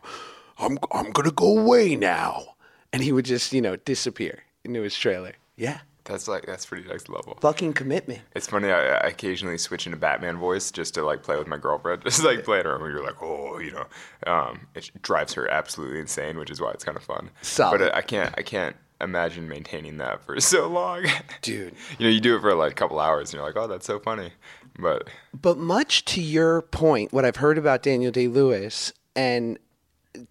I'm 0.60 0.78
I'm 0.92 1.12
gonna 1.12 1.32
go 1.32 1.58
away 1.58 1.96
now," 1.96 2.56
and 2.94 3.02
he 3.02 3.12
would 3.12 3.26
just 3.26 3.52
you 3.52 3.62
know 3.62 3.78
disappear 3.78 4.44
into 4.64 4.84
his 4.84 4.96
trailer. 4.96 5.34
Yeah, 5.58 5.80
That's 6.06 6.28
like 6.28 6.46
that's 6.46 6.66
pretty 6.66 6.88
next 6.88 7.10
level. 7.10 7.38
fucking 7.42 7.74
commitment. 7.74 8.22
It's 8.36 8.48
funny. 8.48 8.70
I, 8.70 8.96
I 8.96 9.08
occasionally 9.08 9.58
switch 9.58 9.86
into 9.88 9.98
Batman 9.98 10.38
voice 10.38 10.72
just 10.72 10.94
to 10.94 11.04
like 11.04 11.24
play 11.24 11.38
with 11.38 11.48
my 11.48 11.58
girlfriend, 11.58 12.04
just 12.06 12.24
like 12.24 12.44
play 12.44 12.60
it 12.60 12.66
around. 12.66 12.82
Where 12.82 12.92
you're 12.92 13.04
like, 13.04 13.22
oh, 13.22 13.60
you 13.60 13.72
know, 13.72 13.86
um, 14.32 14.68
it 14.76 14.90
drives 15.02 15.34
her 15.34 15.50
absolutely 15.50 16.00
insane, 16.00 16.38
which 16.38 16.52
is 16.52 16.62
why 16.62 16.72
it's 16.72 16.84
kind 16.84 16.96
of 16.96 17.04
fun. 17.04 17.32
Solid. 17.42 17.80
But 17.80 17.96
I 17.96 18.02
can't, 18.02 18.34
I 18.38 18.44
can't 18.44 18.76
imagine 19.02 19.50
maintaining 19.50 19.98
that 19.98 20.24
for 20.24 20.40
so 20.40 20.68
long, 20.68 21.06
Dude. 21.42 21.74
You 22.00 22.06
know, 22.06 22.12
you 22.12 22.22
do 22.22 22.36
it 22.36 22.42
for 22.42 22.54
like 22.54 22.72
a 22.72 22.76
couple 22.76 23.00
hours, 23.00 23.30
and 23.34 23.40
you're 23.40 23.46
like, 23.46 23.58
oh, 23.58 23.68
that's 23.68 23.86
so 23.86 24.00
funny. 24.00 24.32
But 24.78 25.10
But 25.34 25.58
much 25.58 26.06
to 26.06 26.22
your 26.22 26.62
point, 26.62 27.14
what 27.14 27.26
I've 27.26 27.38
heard 27.38 27.58
about 27.58 27.82
Daniel 27.82 28.12
Day 28.12 28.28
Lewis 28.28 28.94
and 29.16 29.58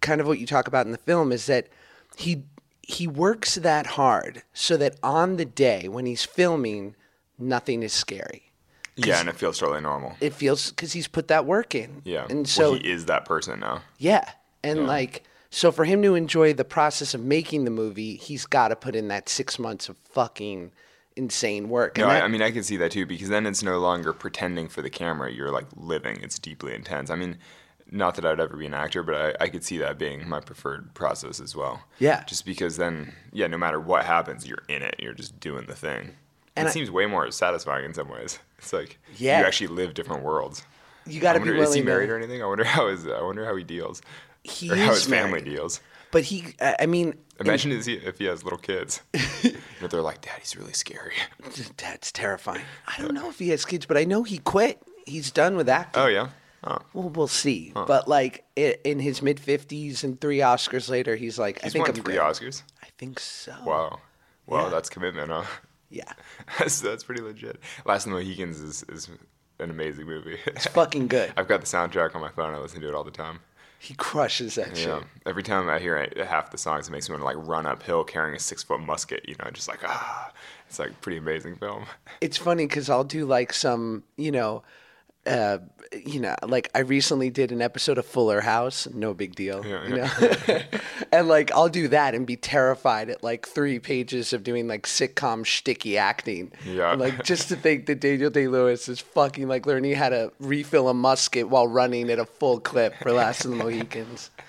kind 0.01 0.21
of 0.21 0.27
what 0.27 0.39
you 0.39 0.47
talk 0.47 0.67
about 0.67 0.85
in 0.85 0.91
the 0.91 0.97
film 0.99 1.31
is 1.31 1.47
that 1.47 1.67
he 2.15 2.43
he 2.87 3.07
works 3.07 3.55
that 3.55 3.85
hard 3.87 4.43
so 4.53 4.77
that 4.77 4.95
on 5.01 5.37
the 5.37 5.45
day 5.45 5.87
when 5.87 6.05
he's 6.05 6.23
filming, 6.23 6.95
nothing 7.39 7.81
is 7.81 7.91
scary. 7.93 8.51
yeah, 8.95 9.19
and 9.19 9.27
it 9.27 9.35
feels 9.35 9.57
totally 9.57 9.81
normal. 9.81 10.15
It 10.21 10.33
feels 10.33 10.69
because 10.69 10.93
he's 10.93 11.07
put 11.07 11.27
that 11.29 11.45
work 11.45 11.73
in. 11.75 12.01
Yeah, 12.05 12.25
and 12.29 12.39
well, 12.39 12.45
so 12.45 12.73
he 12.75 12.89
is 12.91 13.05
that 13.05 13.25
person 13.25 13.59
now. 13.59 13.81
yeah, 13.97 14.29
and 14.63 14.85
like 14.87 15.23
so 15.49 15.71
for 15.71 15.83
him 15.85 16.01
to 16.03 16.15
enjoy 16.15 16.53
the 16.53 16.63
process 16.65 17.13
of 17.13 17.21
making 17.21 17.65
the 17.65 17.71
movie, 17.71 18.15
he's 18.17 18.45
got 18.45 18.67
to 18.69 18.75
put 18.75 18.95
in 18.95 19.07
that 19.07 19.29
six 19.29 19.57
months 19.57 19.89
of 19.89 19.97
fucking 20.11 20.71
insane 21.15 21.69
work. 21.69 21.97
No, 21.97 22.03
And 22.03 22.11
I, 22.11 22.15
that- 22.15 22.23
I 22.23 22.27
mean 22.27 22.41
I 22.41 22.51
can 22.51 22.63
see 22.63 22.77
that 22.77 22.91
too 22.91 23.05
because 23.05 23.29
then 23.29 23.45
it's 23.45 23.63
no 23.63 23.79
longer 23.79 24.13
pretending 24.13 24.67
for 24.67 24.81
the 24.81 24.89
camera. 24.89 25.31
You're 25.31 25.51
like 25.51 25.65
living. 25.75 26.19
It's 26.21 26.37
deeply 26.37 26.73
intense. 26.75 27.09
I 27.09 27.15
mean, 27.15 27.37
not 27.91 28.15
that 28.15 28.25
I'd 28.25 28.39
ever 28.39 28.57
be 28.57 28.65
an 28.65 28.73
actor, 28.73 29.03
but 29.03 29.15
I, 29.15 29.43
I 29.45 29.47
could 29.49 29.63
see 29.63 29.77
that 29.77 29.97
being 29.97 30.27
my 30.27 30.39
preferred 30.39 30.93
process 30.93 31.39
as 31.39 31.55
well. 31.55 31.83
Yeah. 31.99 32.23
Just 32.25 32.45
because 32.45 32.77
then, 32.77 33.13
yeah, 33.31 33.47
no 33.47 33.57
matter 33.57 33.79
what 33.79 34.05
happens, 34.05 34.47
you're 34.47 34.63
in 34.67 34.81
it. 34.81 34.95
You're 34.99 35.13
just 35.13 35.39
doing 35.39 35.65
the 35.67 35.75
thing. 35.75 36.11
And 36.55 36.67
it 36.67 36.69
I- 36.69 36.73
seems 36.73 36.89
way 36.89 37.05
more 37.05 37.29
satisfying 37.31 37.85
in 37.85 37.93
some 37.93 38.09
ways. 38.09 38.39
It's 38.57 38.71
like 38.73 38.97
Yeah. 39.17 39.41
you 39.41 39.45
actually 39.45 39.67
live 39.67 39.93
different 39.93 40.23
worlds. 40.23 40.63
you 41.05 41.19
got 41.21 41.33
to 41.33 41.39
be 41.39 41.51
willing. 41.51 41.63
is 41.67 41.73
he 41.75 41.81
married 41.83 42.09
or 42.09 42.17
anything? 42.17 42.41
I 42.41 42.45
wonder 42.47 42.63
how 42.75 42.87
his 42.87 43.05
I 43.05 43.21
wonder 43.21 43.45
how 43.45 43.55
he 43.55 43.63
deals. 43.63 44.01
He 44.43 44.71
or 44.71 44.75
how 44.75 44.91
is 44.93 44.99
his 45.03 45.07
family 45.07 45.41
married. 45.41 45.45
deals. 45.45 45.81
But 46.11 46.23
he, 46.23 46.55
I 46.61 46.85
mean, 46.85 47.15
Imagine 47.41 47.71
he, 47.81 47.93
if 47.95 48.17
he 48.17 48.25
has 48.25 48.43
little 48.43 48.57
kids. 48.57 49.01
you 49.43 49.51
know, 49.81 49.87
they're 49.87 50.01
like, 50.01 50.21
Daddy's 50.21 50.55
really 50.55 50.71
scary. 50.73 51.11
That's 51.77 52.11
terrifying. 52.13 52.61
I 52.87 52.99
don't 53.01 53.13
know 53.13 53.29
if 53.29 53.37
he 53.39 53.49
has 53.49 53.65
kids, 53.65 53.85
but 53.85 53.97
I 53.97 54.05
know 54.05 54.23
he 54.23 54.37
quit. 54.37 54.81
He's 55.05 55.29
done 55.31 55.55
with 55.57 55.67
acting. 55.69 56.01
Oh 56.01 56.07
yeah. 56.07 56.29
Oh. 56.65 56.79
Well, 56.93 57.09
we'll 57.09 57.27
see. 57.27 57.71
But 57.75 58.07
like 58.07 58.43
i- 58.57 58.77
in 58.83 58.99
his 58.99 59.21
mid 59.21 59.39
fifties 59.39 60.03
and 60.03 60.19
three 60.19 60.39
Oscars 60.39 60.89
later, 60.89 61.15
he's 61.15 61.37
like, 61.37 61.59
I 61.61 61.65
He's 61.65 61.73
think 61.73 61.87
won 61.87 61.95
I'm 61.95 62.03
three 62.03 62.13
good. 62.15 62.21
Oscars. 62.23 62.63
I 62.83 62.87
think 62.97 63.19
so. 63.19 63.53
Wow. 63.65 63.99
Wow, 64.47 64.63
Yeah. 64.65 64.69
that's 64.69 64.89
commitment, 64.89 65.29
huh? 65.31 65.43
Yeah, 65.89 66.11
That's, 66.59 66.81
that's 66.81 67.03
pretty 67.03 67.21
legit. 67.21 67.59
Last 67.85 68.05
of 68.05 68.11
the 68.11 68.17
Mohicans 68.17 68.59
is, 68.59 68.83
is 68.89 69.07
an 69.59 69.69
amazing 69.69 70.07
movie. 70.07 70.37
it's 70.47 70.65
fucking 70.67 71.07
good. 71.07 71.31
I've 71.37 71.47
got 71.47 71.61
the 71.61 71.67
soundtrack 71.67 72.15
on 72.15 72.21
my 72.21 72.29
phone. 72.29 72.53
I 72.53 72.57
listen 72.57 72.81
to 72.81 72.87
it 72.89 72.95
all 72.95 73.03
the 73.03 73.11
time. 73.11 73.39
He 73.79 73.93
crushes 73.93 74.55
that 74.55 74.75
shit. 74.75 75.03
Every 75.27 75.43
time 75.43 75.69
I 75.69 75.77
hear 75.79 75.95
it, 75.97 76.17
half 76.17 76.49
the 76.49 76.57
songs, 76.57 76.87
it 76.87 76.91
makes 76.91 77.07
me 77.07 77.13
want 77.13 77.21
to 77.21 77.25
like 77.39 77.47
run 77.47 77.65
uphill 77.67 78.03
carrying 78.03 78.35
a 78.35 78.39
six 78.39 78.63
foot 78.63 78.79
musket. 78.79 79.27
You 79.29 79.35
know, 79.43 79.49
just 79.51 79.67
like 79.67 79.81
ah, 79.83 80.31
it's 80.67 80.79
like 80.79 80.99
pretty 81.01 81.17
amazing 81.17 81.57
film. 81.57 81.85
It's 82.19 82.37
funny 82.37 82.65
because 82.65 82.89
I'll 82.89 83.03
do 83.03 83.25
like 83.25 83.53
some, 83.53 84.03
you 84.17 84.31
know, 84.31 84.63
uh, 85.25 85.59
you 86.05 86.19
know, 86.19 86.35
like 86.43 86.69
I 86.75 86.79
recently 86.79 87.29
did 87.29 87.51
an 87.51 87.61
episode 87.61 87.97
of 87.97 88.05
Fuller 88.05 88.41
House, 88.41 88.87
no 88.93 89.13
big 89.13 89.35
deal, 89.35 89.65
Yeah, 89.65 89.87
you 89.87 89.95
know, 89.95 90.59
and 91.11 91.27
like 91.27 91.51
I'll 91.51 91.69
do 91.69 91.87
that 91.89 92.15
and 92.15 92.25
be 92.25 92.35
terrified 92.35 93.09
at 93.09 93.23
like 93.23 93.47
three 93.47 93.79
pages 93.79 94.33
of 94.33 94.43
doing 94.43 94.67
like 94.67 94.83
sitcom 94.83 95.43
shticky 95.43 95.97
acting, 95.97 96.51
Yeah. 96.65 96.91
And, 96.91 97.01
like 97.01 97.23
just 97.23 97.49
to 97.49 97.55
think 97.55 97.85
that 97.85 97.99
Daniel 97.99 98.29
Day 98.29 98.47
Lewis 98.47 98.89
is 98.89 98.99
fucking 98.99 99.47
like 99.47 99.65
learning 99.65 99.95
how 99.95 100.09
to 100.09 100.31
refill 100.39 100.89
a 100.89 100.93
musket 100.93 101.49
while 101.49 101.67
running 101.67 102.09
at 102.09 102.19
a 102.19 102.25
full 102.25 102.59
clip 102.59 102.95
for 103.01 103.11
Last 103.11 103.45
of 103.45 103.51
the 103.51 103.57
Mohicans. 103.57 104.31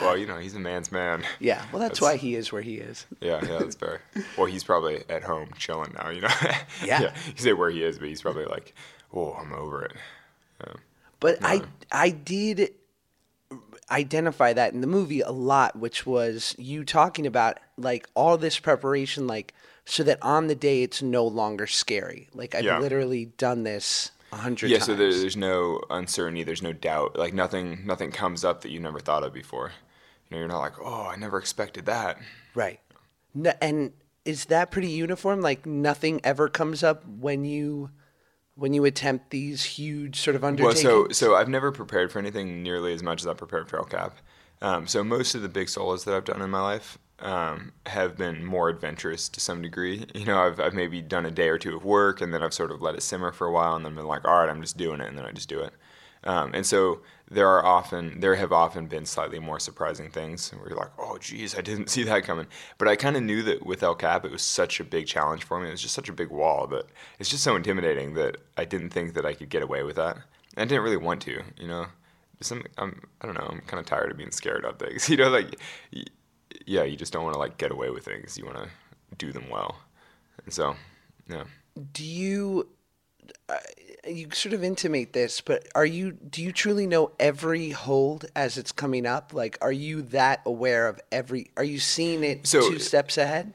Well, 0.00 0.18
you 0.18 0.26
know, 0.26 0.36
he's 0.38 0.54
a 0.54 0.58
man's 0.58 0.90
man. 0.90 1.22
Yeah, 1.38 1.64
well, 1.72 1.80
that's, 1.80 2.00
why 2.00 2.16
he 2.16 2.34
is 2.34 2.50
where 2.50 2.60
he 2.60 2.74
is. 2.74 3.06
Yeah, 3.20 3.40
yeah, 3.42 3.58
that's 3.60 3.76
fair. 3.76 4.02
Well, 4.36 4.46
he's 4.46 4.64
probably 4.64 5.04
at 5.08 5.22
home 5.22 5.50
chilling 5.56 5.94
now. 5.96 6.10
You 6.10 6.22
know. 6.22 6.28
Yeah. 6.84 7.14
You 7.26 7.32
say 7.36 7.52
where 7.52 7.70
he 7.70 7.84
is, 7.84 7.98
but 7.98 8.08
he's 8.08 8.20
probably 8.20 8.44
like, 8.46 8.74
oh, 9.14 9.32
I'm 9.34 9.52
over 9.52 9.84
it. 9.84 9.92
But 11.20 11.38
I 11.42 11.62
I 11.90 12.10
did 12.10 12.72
identify 13.90 14.52
that 14.52 14.72
in 14.72 14.80
the 14.80 14.86
movie 14.86 15.20
a 15.20 15.30
lot, 15.30 15.76
which 15.76 16.04
was 16.06 16.54
you 16.58 16.84
talking 16.84 17.26
about 17.26 17.58
like 17.76 18.08
all 18.14 18.36
this 18.36 18.58
preparation, 18.58 19.26
like 19.26 19.54
so 19.84 20.02
that 20.02 20.18
on 20.22 20.48
the 20.48 20.54
day 20.54 20.82
it's 20.82 21.02
no 21.02 21.24
longer 21.26 21.66
scary. 21.66 22.28
Like 22.34 22.54
I've 22.54 22.64
Yeah. 22.64 22.78
literally 22.78 23.26
done 23.26 23.62
this. 23.62 24.10
a 24.32 24.36
hundred 24.36 24.70
Yeah, 24.70 24.78
times. 24.78 24.86
so 24.86 24.94
there, 24.96 25.10
there's 25.10 25.36
no 25.36 25.80
uncertainty, 25.88 26.42
there's 26.42 26.62
no 26.62 26.72
doubt. 26.72 27.16
Like 27.16 27.32
nothing, 27.32 27.86
nothing 27.86 28.10
comes 28.10 28.44
up 28.44 28.62
that 28.62 28.70
you 28.72 28.80
never 28.80 28.98
thought 28.98 29.22
of 29.22 29.32
before. 29.32 29.72
You 30.28 30.34
know, 30.34 30.38
you're 30.40 30.48
not 30.48 30.58
like, 30.58 30.72
oh, 30.82 31.06
I 31.06 31.16
never 31.16 31.38
expected 31.38 31.86
that. 31.86 32.18
Right. 32.54 32.80
No, 33.34 33.52
and 33.62 33.92
is 34.24 34.46
that 34.46 34.72
pretty 34.72 34.88
uniform? 34.88 35.40
Like 35.40 35.64
nothing 35.64 36.20
ever 36.24 36.48
comes 36.48 36.82
up 36.82 37.06
when 37.06 37.44
you 37.44 37.90
when 38.56 38.72
you 38.72 38.84
attempt 38.84 39.30
these 39.30 39.64
huge 39.64 40.18
sort 40.20 40.34
of 40.34 40.44
undertakings? 40.44 40.84
Well, 40.84 41.06
so 41.06 41.12
so 41.12 41.36
I've 41.36 41.48
never 41.48 41.70
prepared 41.70 42.10
for 42.10 42.18
anything 42.18 42.62
nearly 42.62 42.92
as 42.92 43.02
much 43.02 43.22
as 43.22 43.26
I 43.26 43.34
prepared 43.34 43.68
for 43.68 43.78
El 43.78 43.84
Cap. 43.84 44.16
Um, 44.62 44.86
so 44.86 45.04
most 45.04 45.34
of 45.34 45.42
the 45.42 45.48
big 45.48 45.68
solos 45.68 46.04
that 46.04 46.14
I've 46.14 46.24
done 46.24 46.40
in 46.42 46.50
my 46.50 46.62
life 46.62 46.98
um, 47.20 47.72
have 47.86 48.16
been 48.16 48.44
more 48.44 48.68
adventurous 48.68 49.28
to 49.28 49.40
some 49.40 49.62
degree. 49.62 50.06
You 50.14 50.24
know, 50.24 50.40
I've 50.40 50.58
I've 50.58 50.74
maybe 50.74 51.02
done 51.02 51.26
a 51.26 51.30
day 51.30 51.48
or 51.48 51.58
two 51.58 51.76
of 51.76 51.84
work, 51.84 52.20
and 52.20 52.32
then 52.32 52.42
I've 52.42 52.54
sort 52.54 52.70
of 52.70 52.82
let 52.82 52.94
it 52.94 53.02
simmer 53.02 53.32
for 53.32 53.46
a 53.46 53.52
while, 53.52 53.76
and 53.76 53.84
then 53.84 53.94
been 53.94 54.06
like, 54.06 54.26
all 54.26 54.40
right, 54.40 54.48
I'm 54.48 54.62
just 54.62 54.76
doing 54.76 55.00
it, 55.00 55.08
and 55.08 55.16
then 55.16 55.26
I 55.26 55.32
just 55.32 55.48
do 55.48 55.60
it. 55.60 55.72
Um, 56.24 56.52
and 56.54 56.66
so 56.66 57.02
there 57.30 57.48
are 57.48 57.64
often 57.64 58.20
there 58.20 58.36
have 58.36 58.52
often 58.52 58.86
been 58.86 59.04
slightly 59.04 59.38
more 59.38 59.58
surprising 59.58 60.10
things 60.10 60.50
where 60.50 60.68
you're 60.68 60.78
like, 60.78 60.92
oh 60.98 61.18
geez, 61.18 61.56
I 61.56 61.60
didn't 61.60 61.90
see 61.90 62.04
that 62.04 62.24
coming. 62.24 62.46
But 62.78 62.88
I 62.88 62.96
kind 62.96 63.16
of 63.16 63.22
knew 63.22 63.42
that 63.42 63.66
with 63.66 63.82
El 63.82 63.94
Cap 63.94 64.24
it 64.24 64.30
was 64.30 64.42
such 64.42 64.80
a 64.80 64.84
big 64.84 65.06
challenge 65.06 65.44
for 65.44 65.60
me. 65.60 65.68
It 65.68 65.72
was 65.72 65.82
just 65.82 65.94
such 65.94 66.08
a 66.08 66.12
big 66.12 66.30
wall 66.30 66.66
that 66.68 66.86
it's 67.18 67.28
just 67.28 67.44
so 67.44 67.56
intimidating 67.56 68.14
that 68.14 68.36
I 68.56 68.64
didn't 68.64 68.90
think 68.90 69.14
that 69.14 69.26
I 69.26 69.34
could 69.34 69.48
get 69.48 69.62
away 69.62 69.82
with 69.82 69.96
that. 69.96 70.16
And 70.56 70.62
I 70.62 70.64
didn't 70.64 70.84
really 70.84 70.96
want 70.96 71.22
to, 71.22 71.42
you 71.58 71.68
know. 71.68 71.86
Some 72.42 72.64
I'm 72.78 73.00
I 73.20 73.26
don't 73.26 73.38
know. 73.38 73.48
I'm 73.50 73.60
kind 73.62 73.80
of 73.80 73.86
tired 73.86 74.10
of 74.10 74.18
being 74.18 74.30
scared 74.30 74.64
of 74.64 74.78
things. 74.78 75.08
You 75.16 75.16
know, 75.16 75.30
like 75.30 75.58
yeah, 76.64 76.84
you 76.84 76.96
just 76.96 77.12
don't 77.12 77.24
want 77.24 77.34
to 77.34 77.40
like 77.40 77.58
get 77.58 77.72
away 77.72 77.90
with 77.90 78.04
things. 78.04 78.38
You 78.38 78.44
want 78.44 78.58
to 78.58 78.68
do 79.16 79.32
them 79.32 79.48
well. 79.50 79.76
And 80.44 80.52
so 80.52 80.76
yeah. 81.28 81.44
do 81.92 82.04
you 82.04 82.68
uh, 83.48 83.56
you 84.08 84.28
sort 84.32 84.52
of 84.54 84.62
intimate 84.64 85.12
this, 85.12 85.40
but 85.40 85.66
are 85.74 85.86
you 85.86 86.12
do 86.12 86.42
you 86.42 86.52
truly 86.52 86.86
know 86.86 87.12
every 87.18 87.70
hold 87.70 88.26
as 88.34 88.56
it's 88.58 88.72
coming 88.72 89.06
up? 89.06 89.32
Like 89.34 89.58
are 89.60 89.72
you 89.72 90.02
that 90.02 90.40
aware 90.46 90.88
of 90.88 91.00
every 91.12 91.50
are 91.56 91.64
you 91.64 91.78
seeing 91.78 92.24
it 92.24 92.46
So- 92.46 92.68
two 92.70 92.78
steps 92.78 93.18
ahead? 93.18 93.52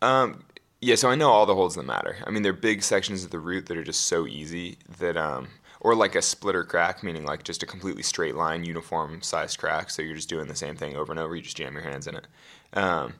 Um, 0.00 0.44
yeah, 0.80 0.96
so 0.96 1.08
I 1.08 1.14
know 1.14 1.30
all 1.30 1.46
the 1.46 1.54
holds 1.54 1.76
that 1.76 1.84
matter. 1.84 2.16
I 2.26 2.30
mean, 2.30 2.42
they're 2.42 2.52
big 2.52 2.82
sections 2.82 3.22
of 3.24 3.30
the 3.30 3.38
route 3.38 3.66
that 3.66 3.76
are 3.76 3.84
just 3.84 4.06
so 4.06 4.26
easy 4.26 4.78
that, 4.98 5.16
um, 5.16 5.46
or 5.80 5.94
like 5.94 6.16
a 6.16 6.22
splitter 6.22 6.64
crack, 6.64 7.04
meaning 7.04 7.24
like 7.24 7.44
just 7.44 7.62
a 7.62 7.66
completely 7.66 8.02
straight 8.02 8.34
line, 8.34 8.64
uniform 8.64 9.22
sized 9.22 9.58
crack. 9.58 9.90
So 9.90 10.02
you're 10.02 10.16
just 10.16 10.28
doing 10.28 10.48
the 10.48 10.56
same 10.56 10.74
thing 10.76 10.96
over 10.96 11.12
and 11.12 11.20
over. 11.20 11.36
You 11.36 11.42
just 11.42 11.56
jam 11.56 11.74
your 11.74 11.82
hands 11.84 12.08
in 12.08 12.16
it. 12.16 12.26
Um, 12.72 13.14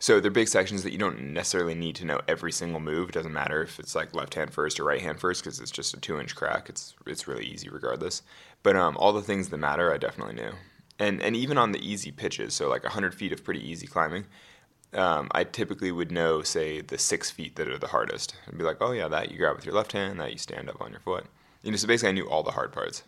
so 0.00 0.18
they're 0.18 0.30
big 0.30 0.48
sections 0.48 0.82
that 0.82 0.92
you 0.92 0.98
don't 0.98 1.20
necessarily 1.20 1.74
need 1.74 1.94
to 1.96 2.06
know 2.06 2.22
every 2.26 2.52
single 2.52 2.80
move. 2.80 3.10
It 3.10 3.12
doesn't 3.12 3.34
matter 3.34 3.62
if 3.62 3.78
it's 3.78 3.94
like 3.94 4.14
left 4.14 4.32
hand 4.34 4.50
first 4.50 4.80
or 4.80 4.84
right 4.84 5.02
hand 5.02 5.20
first 5.20 5.44
because 5.44 5.60
it's 5.60 5.70
just 5.70 5.94
a 5.94 6.00
two 6.00 6.18
inch 6.18 6.34
crack. 6.34 6.70
It's 6.70 6.94
it's 7.06 7.28
really 7.28 7.44
easy 7.44 7.68
regardless. 7.68 8.22
But 8.62 8.76
um, 8.76 8.96
all 8.96 9.12
the 9.12 9.20
things 9.20 9.50
that 9.50 9.58
matter, 9.58 9.92
I 9.92 9.98
definitely 9.98 10.36
knew. 10.36 10.52
And 10.98 11.22
and 11.22 11.36
even 11.36 11.58
on 11.58 11.72
the 11.72 11.86
easy 11.86 12.10
pitches, 12.10 12.54
so 12.54 12.66
like 12.68 12.82
100 12.82 13.14
feet 13.14 13.32
of 13.32 13.44
pretty 13.44 13.60
easy 13.60 13.86
climbing, 13.86 14.24
um, 14.94 15.28
I 15.32 15.44
typically 15.44 15.92
would 15.92 16.10
know, 16.10 16.42
say, 16.42 16.80
the 16.80 16.96
six 16.96 17.30
feet 17.30 17.56
that 17.56 17.68
are 17.68 17.78
the 17.78 17.88
hardest. 17.88 18.34
I'd 18.48 18.56
be 18.56 18.64
like, 18.64 18.78
oh 18.80 18.92
yeah, 18.92 19.08
that 19.08 19.30
you 19.30 19.36
grab 19.36 19.56
with 19.56 19.66
your 19.66 19.74
left 19.74 19.92
hand, 19.92 20.18
that 20.18 20.32
you 20.32 20.38
stand 20.38 20.70
up 20.70 20.80
on 20.80 20.92
your 20.92 21.00
foot. 21.00 21.26
You 21.62 21.70
know, 21.72 21.76
so 21.76 21.86
basically, 21.86 22.08
I 22.08 22.12
knew 22.12 22.28
all 22.28 22.42
the 22.42 22.52
hard 22.52 22.72
parts. 22.72 23.02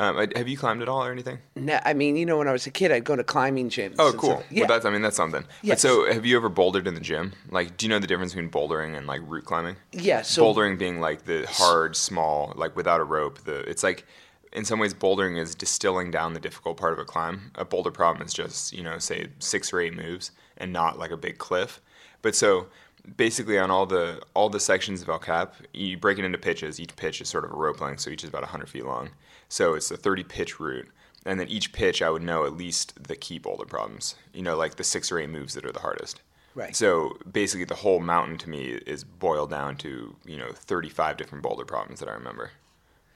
Um, 0.00 0.16
have 0.34 0.48
you 0.48 0.56
climbed 0.56 0.80
at 0.80 0.88
all 0.88 1.04
or 1.04 1.12
anything? 1.12 1.38
No, 1.56 1.78
I 1.84 1.92
mean, 1.92 2.16
you 2.16 2.24
know, 2.24 2.38
when 2.38 2.48
I 2.48 2.52
was 2.52 2.66
a 2.66 2.70
kid, 2.70 2.90
I'd 2.90 3.04
go 3.04 3.16
to 3.16 3.22
climbing 3.22 3.68
gyms. 3.68 3.96
Oh, 3.98 4.14
cool. 4.16 4.30
stuff. 4.38 4.44
Yeah. 4.50 4.60
Well, 4.60 4.68
that's 4.68 4.86
I 4.86 4.90
mean, 4.90 5.02
that's 5.02 5.16
something. 5.16 5.44
Yes. 5.60 5.82
But 5.82 5.88
so, 5.88 6.10
have 6.10 6.24
you 6.24 6.38
ever 6.38 6.48
bouldered 6.48 6.86
in 6.86 6.94
the 6.94 7.00
gym? 7.00 7.34
Like, 7.50 7.76
do 7.76 7.84
you 7.84 7.90
know 7.90 7.98
the 7.98 8.06
difference 8.06 8.32
between 8.32 8.50
bouldering 8.50 8.96
and 8.96 9.06
like 9.06 9.20
route 9.26 9.44
climbing? 9.44 9.76
yeah. 9.92 10.22
So 10.22 10.42
bouldering 10.42 10.78
being 10.78 11.00
like 11.00 11.26
the 11.26 11.46
hard, 11.50 11.96
small, 11.96 12.54
like 12.56 12.74
without 12.76 13.00
a 13.00 13.04
rope. 13.04 13.44
The 13.44 13.58
it's 13.68 13.82
like 13.82 14.06
in 14.54 14.64
some 14.64 14.78
ways 14.78 14.94
bouldering 14.94 15.38
is 15.38 15.54
distilling 15.54 16.10
down 16.10 16.32
the 16.32 16.40
difficult 16.40 16.78
part 16.78 16.94
of 16.94 16.98
a 16.98 17.04
climb. 17.04 17.50
A 17.56 17.66
boulder 17.66 17.90
problem 17.90 18.26
is 18.26 18.32
just 18.32 18.72
you 18.72 18.82
know 18.82 18.98
say 18.98 19.26
six 19.38 19.70
or 19.70 19.80
eight 19.80 19.94
moves 19.94 20.30
and 20.56 20.72
not 20.72 20.98
like 20.98 21.10
a 21.10 21.16
big 21.18 21.36
cliff. 21.36 21.78
But 22.22 22.34
so 22.34 22.68
basically 23.16 23.58
on 23.58 23.70
all 23.70 23.84
the 23.84 24.22
all 24.32 24.48
the 24.48 24.60
sections 24.60 25.02
of 25.02 25.10
El 25.10 25.18
Cap, 25.18 25.56
you 25.74 25.98
break 25.98 26.18
it 26.18 26.24
into 26.24 26.38
pitches. 26.38 26.80
Each 26.80 26.96
pitch 26.96 27.20
is 27.20 27.28
sort 27.28 27.44
of 27.44 27.50
a 27.50 27.54
rope 27.54 27.82
length, 27.82 28.00
so 28.00 28.08
each 28.10 28.24
is 28.24 28.30
about 28.30 28.42
100 28.42 28.66
feet 28.66 28.86
long. 28.86 29.10
So 29.50 29.74
it's 29.74 29.90
a 29.90 29.96
30 29.96 30.24
pitch 30.24 30.58
route. 30.58 30.88
And 31.26 31.38
then 31.38 31.48
each 31.48 31.72
pitch, 31.72 32.00
I 32.00 32.08
would 32.08 32.22
know 32.22 32.46
at 32.46 32.56
least 32.56 33.04
the 33.04 33.16
key 33.16 33.38
boulder 33.38 33.66
problems. 33.66 34.14
You 34.32 34.40
know, 34.40 34.56
like 34.56 34.76
the 34.76 34.84
six 34.84 35.12
or 35.12 35.18
eight 35.18 35.28
moves 35.28 35.52
that 35.52 35.66
are 35.66 35.72
the 35.72 35.80
hardest. 35.80 36.22
Right. 36.54 36.74
So 36.74 37.16
basically, 37.30 37.64
the 37.64 37.74
whole 37.74 38.00
mountain 38.00 38.38
to 38.38 38.48
me 38.48 38.64
is 38.86 39.04
boiled 39.04 39.50
down 39.50 39.76
to 39.78 40.16
you 40.24 40.36
know 40.38 40.50
35 40.52 41.16
different 41.16 41.42
boulder 41.42 41.64
problems 41.64 42.00
that 42.00 42.08
I 42.08 42.12
remember. 42.12 42.50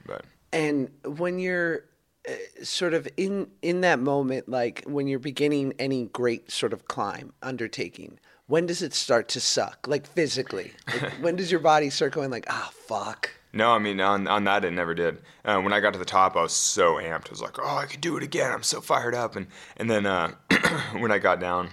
But 0.07 0.27
And 0.53 0.91
when 1.05 1.39
you're 1.39 1.85
uh, 2.29 2.33
sort 2.63 2.95
of 2.95 3.09
in 3.17 3.49
in 3.63 3.81
that 3.81 3.99
moment, 3.99 4.49
like 4.49 4.85
when 4.87 5.07
you're 5.07 5.19
beginning 5.19 5.73
any 5.79 6.07
great 6.07 6.51
sort 6.51 6.73
of 6.73 6.87
climb 6.89 7.33
undertaking, 7.43 8.19
when 8.47 8.67
does 8.67 8.83
it 8.83 8.93
start 8.93 9.29
to 9.31 9.41
suck? 9.41 9.87
Like 9.89 10.07
physically, 10.07 10.73
like, 10.89 11.13
when 11.21 11.37
does 11.37 11.51
your 11.51 11.61
body 11.61 11.91
start 11.91 12.13
going 12.13 12.31
like, 12.31 12.47
ah, 12.49 12.71
fuck? 12.73 13.31
No, 13.55 13.73
I 13.73 13.79
mean 13.79 14.01
on 14.01 14.27
on 14.27 14.45
that 14.45 14.65
it 14.65 14.73
never 14.73 14.95
did. 14.95 15.19
Uh, 15.45 15.61
when 15.61 15.73
I 15.73 15.81
got 15.81 15.93
to 15.93 15.99
the 15.99 16.05
top, 16.05 16.37
I 16.37 16.43
was 16.43 16.53
so 16.53 16.95
amped. 16.95 17.29
I 17.29 17.31
was 17.31 17.43
like, 17.43 17.59
oh, 17.59 17.77
I 17.77 17.87
could 17.87 18.01
do 18.01 18.17
it 18.17 18.23
again. 18.23 18.51
I'm 18.51 18.63
so 18.63 18.81
fired 18.81 19.15
up. 19.15 19.37
And 19.37 19.47
and 19.77 19.89
then 19.89 20.07
uh, 20.07 20.33
when 20.99 21.13
I 21.13 21.19
got 21.19 21.41
down, 21.41 21.71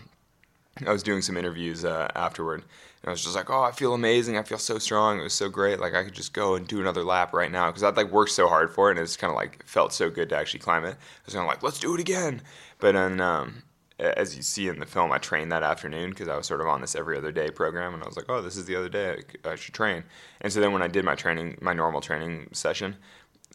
I 0.85 0.91
was 0.91 1.03
doing 1.03 1.21
some 1.21 1.37
interviews 1.37 1.83
uh, 1.83 2.09
afterward. 2.15 2.63
And 3.01 3.09
I 3.09 3.11
was 3.11 3.23
just 3.23 3.35
like, 3.35 3.49
oh, 3.49 3.63
I 3.63 3.71
feel 3.71 3.95
amazing. 3.95 4.37
I 4.37 4.43
feel 4.43 4.59
so 4.59 4.77
strong. 4.77 5.19
It 5.19 5.23
was 5.23 5.33
so 5.33 5.49
great. 5.49 5.79
Like 5.79 5.95
I 5.95 6.03
could 6.03 6.13
just 6.13 6.33
go 6.33 6.55
and 6.55 6.67
do 6.67 6.79
another 6.79 7.03
lap 7.03 7.33
right 7.33 7.51
now 7.51 7.67
because 7.67 7.83
I'd 7.83 7.97
like 7.97 8.11
worked 8.11 8.31
so 8.31 8.47
hard 8.47 8.71
for 8.71 8.89
it, 8.89 8.97
and 8.97 9.03
it's 9.03 9.17
kind 9.17 9.31
of 9.31 9.35
like 9.35 9.65
felt 9.65 9.91
so 9.91 10.09
good 10.09 10.29
to 10.29 10.37
actually 10.37 10.59
climb 10.59 10.85
it. 10.85 10.95
I 10.95 11.25
was 11.25 11.33
kind 11.33 11.45
of 11.45 11.49
like, 11.49 11.63
let's 11.63 11.79
do 11.79 11.95
it 11.95 11.99
again. 11.99 12.41
But 12.79 12.93
then, 12.93 13.19
um, 13.19 13.63
as 14.01 14.35
you 14.35 14.41
see 14.41 14.67
in 14.67 14.79
the 14.79 14.85
film, 14.85 15.11
I 15.11 15.17
trained 15.17 15.51
that 15.51 15.63
afternoon 15.63 16.09
because 16.09 16.27
I 16.27 16.35
was 16.35 16.47
sort 16.47 16.61
of 16.61 16.67
on 16.67 16.81
this 16.81 16.95
every 16.95 17.17
other 17.17 17.31
day 17.31 17.51
program, 17.51 17.93
and 17.93 18.03
I 18.03 18.07
was 18.07 18.15
like, 18.15 18.25
oh, 18.29 18.41
this 18.41 18.57
is 18.57 18.65
the 18.65 18.75
other 18.75 18.89
day. 18.89 19.23
I, 19.45 19.55
should 19.55 19.73
train. 19.73 20.03
And 20.41 20.51
so 20.51 20.59
then 20.59 20.73
when 20.73 20.81
I 20.81 20.87
did 20.87 21.05
my 21.05 21.15
training, 21.15 21.57
my 21.61 21.73
normal 21.73 22.01
training 22.01 22.49
session, 22.51 22.97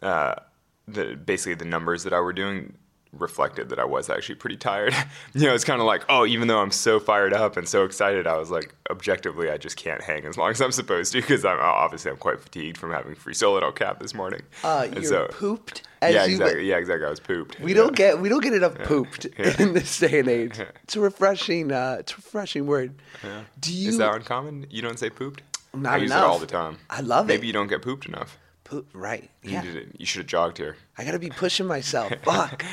uh, 0.01 0.35
the 0.87 1.15
basically 1.15 1.55
the 1.55 1.65
numbers 1.65 2.03
that 2.03 2.13
I 2.13 2.19
were 2.21 2.33
doing 2.33 2.75
reflected 3.13 3.69
that 3.69 3.79
I 3.79 3.85
was 3.85 4.09
actually 4.09 4.35
pretty 4.35 4.57
tired. 4.57 4.93
you 5.33 5.47
know, 5.47 5.53
it's 5.53 5.63
kind 5.63 5.81
of 5.81 5.87
like, 5.87 6.03
oh, 6.09 6.25
even 6.25 6.47
though 6.47 6.59
I'm 6.59 6.71
so 6.71 6.99
fired 6.99 7.33
up 7.33 7.57
and 7.57 7.67
so 7.67 7.83
excited, 7.83 8.27
I 8.27 8.37
was 8.37 8.49
like, 8.49 8.73
objectively, 8.89 9.49
I 9.49 9.57
just 9.57 9.75
can't 9.77 10.01
hang 10.01 10.25
as 10.25 10.37
long 10.37 10.51
as 10.51 10.61
I'm 10.61 10.71
supposed 10.71 11.11
to 11.13 11.21
because 11.21 11.45
I'm 11.45 11.59
obviously 11.59 12.11
I'm 12.11 12.17
quite 12.17 12.39
fatigued 12.39 12.77
from 12.77 12.91
having 12.91 13.15
free 13.15 13.33
solo 13.33 13.71
Cap 13.71 13.99
this 13.99 14.13
morning. 14.13 14.41
Uh, 14.63 14.87
And 14.91 15.03
you're 15.03 15.27
pooped. 15.29 15.83
As 16.01 16.13
yeah, 16.13 16.25
you, 16.25 16.33
exactly. 16.35 16.67
Yeah, 16.69 16.77
exactly. 16.77 17.05
I 17.05 17.09
was 17.09 17.19
pooped. 17.19 17.59
We 17.59 17.71
Yeah. 17.71 17.77
don't 17.81 17.95
get 17.95 18.19
we 18.21 18.29
don't 18.29 18.43
get 18.43 18.53
enough 18.53 18.75
pooped 18.79 19.25
in 19.59 19.73
this 19.73 19.99
day 19.99 20.19
and 20.19 20.27
age. 20.29 20.59
It's 20.83 20.95
a 20.95 20.99
refreshing 20.99 21.71
uh, 21.71 21.97
it's 21.99 22.13
a 22.13 22.15
refreshing 22.17 22.67
word. 22.67 22.93
Do 23.59 23.73
you 23.73 23.89
Is 23.89 23.97
that 23.97 24.13
uncommon? 24.15 24.67
You 24.69 24.81
don't 24.81 24.99
say 24.99 25.09
pooped? 25.09 25.41
Not 25.73 25.93
I 25.93 25.97
use 25.97 26.11
enough. 26.11 26.23
it 26.23 26.27
all 26.27 26.39
the 26.39 26.45
time. 26.47 26.77
I 26.89 27.01
love 27.01 27.25
it. 27.25 27.33
Maybe 27.33 27.47
you 27.47 27.53
don't 27.53 27.67
get 27.67 27.81
pooped 27.81 28.05
enough. 28.05 28.37
poop? 28.63 28.87
Right. 28.93 29.29
You, 29.43 29.51
Yeah. 29.51 29.61
to- 29.61 29.87
you 29.97 30.05
should 30.05 30.19
have 30.19 30.27
jogged 30.27 30.57
here. 30.57 30.75
I 30.97 31.03
gotta 31.03 31.19
be 31.19 31.29
pushing 31.29 31.65
myself. 31.67 32.11
Fuck. 32.23 32.63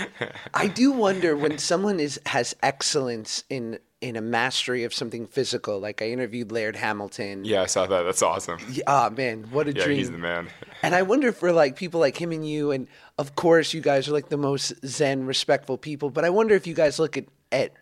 I 0.53 0.67
do 0.69 0.93
wonder 0.93 1.37
when 1.37 1.59
someone 1.59 2.01
is 2.01 2.21
has 2.27 2.55
excellence 2.63 3.45
in 3.49 3.79
in 4.05 4.17
a 4.17 4.21
mastery 4.21 4.85
of 4.85 4.93
something 4.93 5.27
physical. 5.27 5.79
Like 5.81 6.03
I 6.03 6.07
interviewed 6.11 6.53
Laird 6.53 6.77
Hamilton. 6.77 7.45
Yeah, 7.45 7.62
I 7.62 7.67
saw 7.67 7.87
that. 7.87 8.03
That's 8.03 8.23
awesome. 8.23 8.59
Ah 8.87 9.11
man, 9.17 9.45
what 9.51 9.67
a 9.69 9.73
Yeah, 9.73 9.85
dream. 9.85 9.99
he's 9.99 10.11
the 10.11 10.19
man. 10.19 10.49
And 10.83 10.95
I 10.95 11.03
wonder 11.03 11.33
for 11.33 11.53
like 11.53 11.77
people 11.77 12.01
like 12.01 12.21
him 12.21 12.31
and 12.33 12.47
you, 12.47 12.71
and 12.71 12.87
of 13.19 13.35
course 13.35 13.73
you 13.75 13.81
guys 13.81 14.09
are 14.09 14.12
like 14.12 14.29
the 14.29 14.37
most 14.37 14.73
zen, 14.87 15.25
respectful 15.27 15.79
people. 15.79 16.11
But 16.11 16.25
I 16.25 16.31
wonder 16.31 16.55
if 16.55 16.67
you 16.67 16.75
guys 16.75 16.99
look 16.99 17.17
at 17.17 17.25
at 17.51 17.73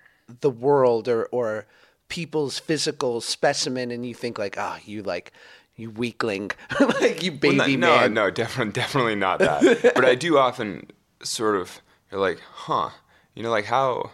the 0.40 0.50
world 0.50 1.08
or 1.08 1.26
or 1.32 1.66
people's 2.08 2.58
physical 2.58 3.20
specimen, 3.20 3.90
and 3.90 4.06
you 4.06 4.14
think 4.14 4.38
like, 4.38 4.56
ah, 4.58 4.78
you 4.84 5.02
like 5.02 5.32
you 5.74 5.90
weakling, 5.90 6.50
like 7.00 7.22
you 7.22 7.32
baby 7.32 7.56
Well, 7.56 7.66
no, 7.66 7.98
man. 7.98 8.14
No, 8.14 8.24
no, 8.26 8.30
definitely, 8.30 8.72
definitely 8.82 9.14
not 9.16 9.38
that. 9.40 9.92
but 9.94 10.04
I 10.04 10.14
do 10.14 10.38
often 10.38 10.86
sort 11.22 11.56
of 11.56 11.80
you're 12.10 12.20
like, 12.20 12.38
huh, 12.40 12.90
you 13.34 13.42
know, 13.42 13.50
like 13.50 13.64
how, 13.64 14.10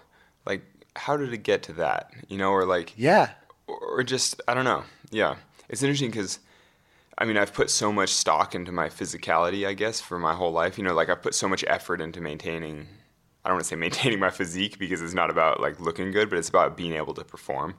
how 0.98 1.16
did 1.16 1.32
it 1.32 1.42
get 1.42 1.62
to 1.64 1.72
that? 1.74 2.10
You 2.28 2.38
know, 2.38 2.50
or 2.50 2.64
like, 2.64 2.92
Yeah. 2.96 3.30
or 3.66 4.02
just 4.02 4.40
I 4.48 4.54
don't 4.54 4.64
know. 4.64 4.84
Yeah, 5.10 5.36
it's 5.68 5.82
interesting 5.82 6.10
because. 6.10 6.38
I 7.20 7.24
mean, 7.24 7.36
I've 7.36 7.52
put 7.52 7.68
so 7.68 7.92
much 7.92 8.10
stock 8.10 8.54
into 8.54 8.70
my 8.70 8.88
physicality, 8.88 9.66
I 9.66 9.72
guess, 9.74 10.00
for 10.00 10.20
my 10.20 10.34
whole 10.34 10.52
life. 10.52 10.78
You 10.78 10.84
know, 10.84 10.94
like 10.94 11.08
I've 11.08 11.20
put 11.20 11.34
so 11.34 11.48
much 11.48 11.64
effort 11.66 12.00
into 12.00 12.20
maintaining. 12.20 12.86
I 13.44 13.48
don't 13.48 13.56
want 13.56 13.64
to 13.64 13.68
say 13.68 13.74
maintaining 13.76 14.20
my 14.20 14.30
physique 14.30 14.78
because 14.78 15.02
it's 15.02 15.14
not 15.14 15.28
about 15.28 15.60
like 15.60 15.80
looking 15.80 16.12
good, 16.12 16.30
but 16.30 16.38
it's 16.38 16.48
about 16.48 16.76
being 16.76 16.92
able 16.92 17.14
to 17.14 17.24
perform, 17.24 17.74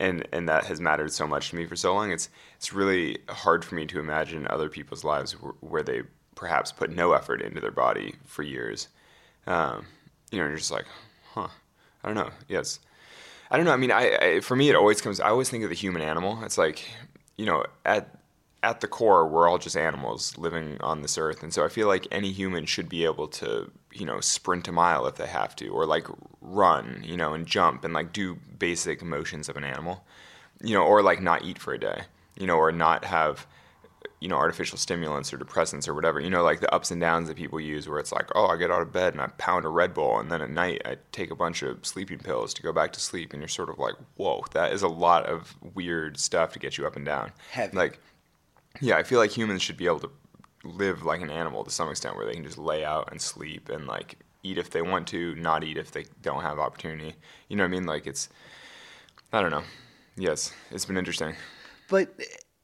and 0.00 0.26
and 0.32 0.48
that 0.48 0.64
has 0.64 0.80
mattered 0.80 1.12
so 1.12 1.26
much 1.26 1.50
to 1.50 1.56
me 1.56 1.66
for 1.66 1.76
so 1.76 1.92
long. 1.94 2.10
It's 2.12 2.30
it's 2.56 2.72
really 2.72 3.18
hard 3.28 3.62
for 3.62 3.74
me 3.74 3.84
to 3.84 4.00
imagine 4.00 4.46
other 4.48 4.70
people's 4.70 5.04
lives 5.04 5.32
where, 5.32 5.52
where 5.60 5.82
they 5.82 6.00
perhaps 6.34 6.72
put 6.72 6.88
no 6.90 7.12
effort 7.12 7.42
into 7.42 7.60
their 7.60 7.70
body 7.70 8.14
for 8.24 8.42
years. 8.42 8.88
Um, 9.46 9.84
you 10.30 10.38
know, 10.38 10.46
you're 10.46 10.56
just 10.56 10.70
like, 10.70 10.86
huh, 11.34 11.48
I 12.08 12.14
don't 12.14 12.26
know. 12.26 12.32
Yes, 12.48 12.80
I 13.50 13.58
don't 13.58 13.66
know. 13.66 13.72
I 13.72 13.76
mean, 13.76 13.92
I, 13.92 14.16
I 14.16 14.40
for 14.40 14.56
me 14.56 14.70
it 14.70 14.74
always 14.74 15.02
comes. 15.02 15.20
I 15.20 15.28
always 15.28 15.50
think 15.50 15.62
of 15.62 15.68
the 15.68 15.76
human 15.76 16.00
animal. 16.00 16.42
It's 16.42 16.56
like, 16.56 16.88
you 17.36 17.44
know, 17.44 17.66
at 17.84 18.16
at 18.62 18.80
the 18.80 18.88
core, 18.88 19.28
we're 19.28 19.46
all 19.46 19.58
just 19.58 19.76
animals 19.76 20.38
living 20.38 20.78
on 20.80 21.02
this 21.02 21.18
earth, 21.18 21.42
and 21.42 21.52
so 21.52 21.66
I 21.66 21.68
feel 21.68 21.86
like 21.86 22.06
any 22.10 22.32
human 22.32 22.64
should 22.64 22.88
be 22.88 23.04
able 23.04 23.28
to, 23.28 23.70
you 23.92 24.06
know, 24.06 24.20
sprint 24.20 24.68
a 24.68 24.72
mile 24.72 25.06
if 25.06 25.16
they 25.16 25.26
have 25.26 25.54
to, 25.56 25.68
or 25.68 25.84
like 25.84 26.06
run, 26.40 27.02
you 27.04 27.16
know, 27.18 27.34
and 27.34 27.46
jump 27.46 27.84
and 27.84 27.92
like 27.92 28.14
do 28.14 28.38
basic 28.58 29.02
motions 29.02 29.50
of 29.50 29.58
an 29.58 29.64
animal, 29.64 30.02
you 30.62 30.72
know, 30.72 30.82
or 30.82 31.02
like 31.02 31.20
not 31.20 31.44
eat 31.44 31.58
for 31.58 31.74
a 31.74 31.78
day, 31.78 32.04
you 32.38 32.46
know, 32.46 32.56
or 32.56 32.72
not 32.72 33.04
have, 33.04 33.46
you 34.20 34.28
know, 34.28 34.36
artificial 34.36 34.78
stimulants 34.78 35.32
or 35.32 35.38
depressants 35.38 35.86
or 35.86 35.94
whatever, 35.94 36.20
you 36.20 36.30
know, 36.30 36.42
like 36.42 36.60
the 36.60 36.72
ups 36.74 36.90
and 36.90 37.00
downs 37.00 37.28
that 37.28 37.36
people 37.36 37.60
use, 37.60 37.88
where 37.88 37.98
it's 37.98 38.12
like, 38.12 38.28
oh, 38.34 38.46
I 38.46 38.56
get 38.56 38.70
out 38.70 38.82
of 38.82 38.92
bed 38.92 39.12
and 39.12 39.22
I 39.22 39.28
pound 39.38 39.64
a 39.64 39.68
Red 39.68 39.94
Bull, 39.94 40.18
and 40.18 40.30
then 40.30 40.42
at 40.42 40.50
night 40.50 40.82
I 40.84 40.96
take 41.12 41.30
a 41.30 41.36
bunch 41.36 41.62
of 41.62 41.86
sleeping 41.86 42.18
pills 42.18 42.52
to 42.54 42.62
go 42.62 42.72
back 42.72 42.92
to 42.94 43.00
sleep, 43.00 43.32
and 43.32 43.40
you're 43.40 43.48
sort 43.48 43.70
of 43.70 43.78
like, 43.78 43.94
whoa, 44.16 44.44
that 44.52 44.72
is 44.72 44.82
a 44.82 44.88
lot 44.88 45.26
of 45.26 45.56
weird 45.74 46.18
stuff 46.18 46.52
to 46.52 46.58
get 46.58 46.78
you 46.78 46.86
up 46.86 46.96
and 46.96 47.04
down, 47.04 47.32
Heavy. 47.50 47.76
like 47.76 48.00
yeah, 48.80 48.96
I 48.96 49.02
feel 49.02 49.18
like 49.18 49.30
humans 49.30 49.62
should 49.62 49.76
be 49.76 49.86
able 49.86 50.00
to 50.00 50.10
live 50.64 51.04
like 51.04 51.20
an 51.20 51.30
animal 51.30 51.64
to 51.64 51.70
some 51.70 51.90
extent, 51.90 52.16
where 52.16 52.26
they 52.26 52.34
can 52.34 52.44
just 52.44 52.58
lay 52.58 52.84
out 52.84 53.10
and 53.10 53.20
sleep 53.20 53.68
and 53.68 53.86
like 53.86 54.16
eat 54.42 54.58
if 54.58 54.70
they 54.70 54.82
want 54.82 55.06
to, 55.08 55.34
not 55.34 55.64
eat 55.64 55.76
if 55.76 55.90
they 55.90 56.04
don't 56.22 56.42
have 56.42 56.58
opportunity. 56.58 57.14
You 57.48 57.56
know 57.56 57.64
what 57.64 57.68
I 57.68 57.72
mean? 57.72 57.86
Like 57.86 58.06
it's, 58.06 58.28
I 59.32 59.40
don't 59.40 59.50
know. 59.50 59.64
Yes, 60.16 60.52
it's 60.70 60.84
been 60.84 60.96
interesting. 60.96 61.34
But 61.88 62.14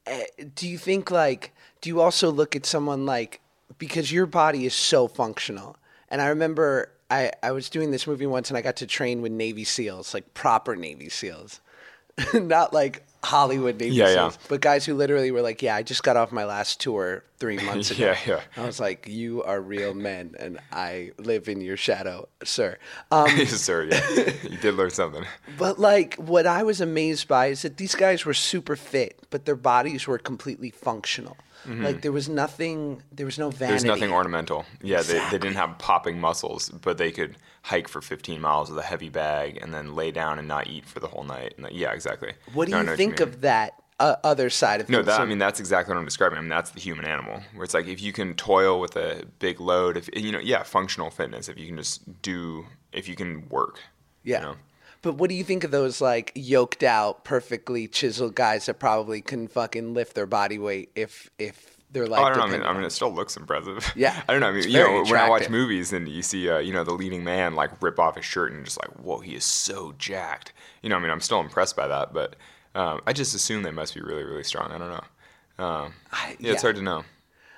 Eh, 0.07 0.25
do 0.55 0.69
you 0.69 0.79
think 0.79 1.11
like 1.11 1.53
do 1.81 1.89
you 1.89 2.01
also 2.01 2.31
look 2.31 2.57
at 2.57 2.67
someone 2.67 3.07
like 3.07 3.41
because 3.79 4.13
your 4.13 4.27
body 4.27 4.67
is 4.67 4.75
so 4.75 5.09
functional? 5.09 5.77
And 6.09 6.21
I 6.21 6.29
remember 6.29 6.91
I 7.11 7.33
I 7.43 7.53
was 7.53 7.69
doing 7.69 7.91
this 7.91 8.07
movie 8.07 8.27
once 8.27 8.51
and 8.51 8.57
I 8.57 8.63
got 8.63 8.77
to 8.77 8.87
train 8.87 9.23
with 9.23 9.33
Navy 9.33 9.65
SEALs, 9.65 10.15
like 10.15 10.35
proper 10.35 10.77
Navy 10.77 11.09
SEAls. 11.09 11.61
Not 12.35 12.73
like 12.73 13.05
Hollywood 13.25 13.81
Navy 13.81 13.95
Yeah, 13.97 14.11
yeah. 14.11 14.31
But 14.49 14.61
guys 14.61 14.85
who 14.85 14.95
literally 14.95 15.31
were 15.31 15.43
like, 15.43 15.63
"Yeah, 15.63 15.75
I 15.77 15.83
just 15.83 16.03
got 16.03 16.17
off 16.17 16.31
my 16.33 16.45
last 16.45 16.81
tour 16.81 17.25
3 17.39 17.57
months 17.67 17.91
ago." 17.91 18.05
Yeah, 18.07 18.19
yeah. 18.27 18.41
I 18.57 18.67
was 18.67 18.79
like, 18.79 19.09
"You 19.09 19.43
are 19.43 19.61
real 19.61 19.95
men 19.95 20.35
and 20.39 20.59
I 20.71 21.13
live 21.19 21.49
in 21.49 21.61
your 21.61 21.77
shadow, 21.77 22.29
sir." 22.45 22.79
Um 23.11 23.29
sir. 23.47 23.85
Yeah, 23.85 24.33
you 24.43 24.59
did 24.59 24.75
learn 24.75 24.91
something. 24.91 25.25
but 25.59 25.79
like 25.79 26.15
what 26.17 26.47
I 26.47 26.63
was 26.63 26.81
amazed 26.81 27.27
by 27.29 27.47
is 27.47 27.63
that 27.63 27.77
these 27.79 27.95
guys 27.95 28.25
were 28.25 28.35
super 28.35 28.77
fit, 28.77 29.19
but 29.31 29.45
their 29.47 29.57
bodies 29.57 30.07
were 30.07 30.19
completely 30.19 30.71
functional. 30.71 31.37
Like 31.67 32.03
there 32.03 32.13
was 32.13 32.29
nothing, 32.29 33.03
there 33.13 33.27
was 33.27 33.39
no 33.39 33.51
vanity. 33.51 33.65
Mm-hmm. 33.65 33.87
There's 33.87 34.01
nothing 34.01 34.13
ornamental. 34.13 34.65
Yeah, 34.83 35.03
they, 35.03 35.19
they 35.31 35.39
didn't 35.39 35.57
have 35.57 35.79
popping 35.79 36.21
muscles, 36.21 36.69
but 36.69 36.99
they 36.99 37.11
could 37.11 37.37
hike 37.63 37.89
for 37.89 38.01
15 38.01 38.41
miles 38.41 38.71
with 38.71 38.79
a 38.79 38.83
heavy 38.83 39.09
bag 39.09 39.59
and 39.63 39.73
then 39.73 39.95
lay 39.95 40.11
down 40.11 40.39
and 40.39 40.47
not 40.47 40.67
eat 40.69 40.85
for 40.85 41.01
the 41.01 41.09
whole 41.09 41.25
night. 41.25 41.55
And, 41.57 41.71
yeah, 41.73 41.93
exactly. 41.93 42.33
What 42.53 42.67
do 42.67 42.73
No, 42.73 42.91
you 42.91 42.97
think 42.97 43.21
mean. 43.21 43.29
of 43.29 43.41
that 43.41 43.75
uh, 44.01 44.17
other 44.25 44.51
side 44.51 44.81
of 44.81 44.89
No, 44.89 44.99
things? 44.99 45.07
that, 45.07 45.21
I 45.21 45.25
mean 45.25 45.39
that's 45.39 45.61
exactly 45.61 45.95
what 45.95 45.99
I'm 45.99 46.05
describing. 46.05 46.37
I 46.37 46.41
mean 46.41 46.51
that's 46.51 46.71
the 46.73 46.81
human 46.81 47.05
animal, 47.05 47.41
where 47.55 47.65
it's 47.65 47.75
like 47.75 47.87
if 47.87 48.03
you 48.03 48.13
can 48.13 48.35
toil 48.35 48.81
with 48.81 48.97
a 48.97 49.25
big 49.39 49.61
load, 49.61 49.97
if 49.97 50.09
you 50.15 50.33
know, 50.33 50.41
yeah, 50.41 50.63
functional 50.63 51.11
fitness. 51.11 51.49
If 51.49 51.59
you 51.59 51.67
can 51.67 51.77
just 51.77 52.21
do, 52.23 52.67
if 52.93 53.09
you 53.09 53.15
can 53.17 53.49
work, 53.49 53.81
yeah. 54.25 54.41
you 54.41 54.47
know? 54.47 54.57
But 55.05 55.15
what 55.15 55.31
do 55.31 55.37
you 55.37 55.45
think 55.45 55.63
of 55.65 55.71
those 55.71 56.01
like 56.01 56.33
yoked 56.35 56.83
out, 56.83 57.25
perfectly 57.25 57.87
chiseled 57.87 58.35
guys 58.35 58.67
that 58.67 58.79
probably 58.81 59.21
can 59.21 59.47
fucking 59.49 59.95
lift 59.95 60.15
their 60.15 60.27
body 60.27 60.59
weight 60.59 60.91
if 60.97 61.31
if 61.39 61.77
their 61.93 62.07
life 62.09 62.21
Oh, 62.21 62.25
I 62.25 62.29
don't 62.31 62.39
know. 62.39 62.45
I 62.45 62.59
mean, 62.59 62.63
I 62.67 62.73
mean, 62.73 62.83
it 62.83 62.91
still 62.91 63.13
looks 63.15 63.37
impressive. 63.37 63.93
Yeah. 63.97 64.21
I 64.29 64.33
don't 64.33 64.41
know. 64.41 64.49
I 64.49 64.53
mean, 64.53 64.65
you 64.69 64.79
know, 64.79 64.87
very 64.87 65.03
when 65.03 65.21
I 65.21 65.29
watch 65.29 65.49
movies 65.49 65.93
and 65.93 66.09
you 66.09 66.23
see, 66.23 66.49
uh, 66.49 66.59
you 66.59 66.73
know, 66.73 66.83
the 66.83 66.93
leading 66.95 67.23
man 67.23 67.55
like 67.55 67.81
rip 67.81 68.01
off 68.01 68.17
his 68.17 68.25
shirt 68.25 68.51
and 68.53 68.65
just 68.65 68.79
like, 68.83 68.91
whoa, 68.99 69.19
he 69.21 69.37
is 69.37 69.45
so 69.45 69.95
jacked. 69.99 70.53
You 70.83 70.89
know, 70.89 70.97
I 70.97 70.99
mean, 70.99 71.11
I'm 71.11 71.21
still 71.21 71.39
impressed 71.41 71.77
by 71.77 71.87
that, 71.87 72.13
but 72.13 72.35
um, 72.75 73.01
I 73.07 73.13
just 73.13 73.35
assume 73.35 73.63
they 73.63 73.71
must 73.71 73.95
be 73.95 74.01
really, 74.01 74.25
really 74.25 74.43
strong. 74.43 74.73
I 74.73 74.79
don't 74.79 74.91
know. 74.91 75.65
Um, 75.65 75.93
I- 76.11 76.37
yeah, 76.41 76.53
it's 76.53 76.63
hard 76.63 76.75
to 76.77 76.83
know. 76.83 77.05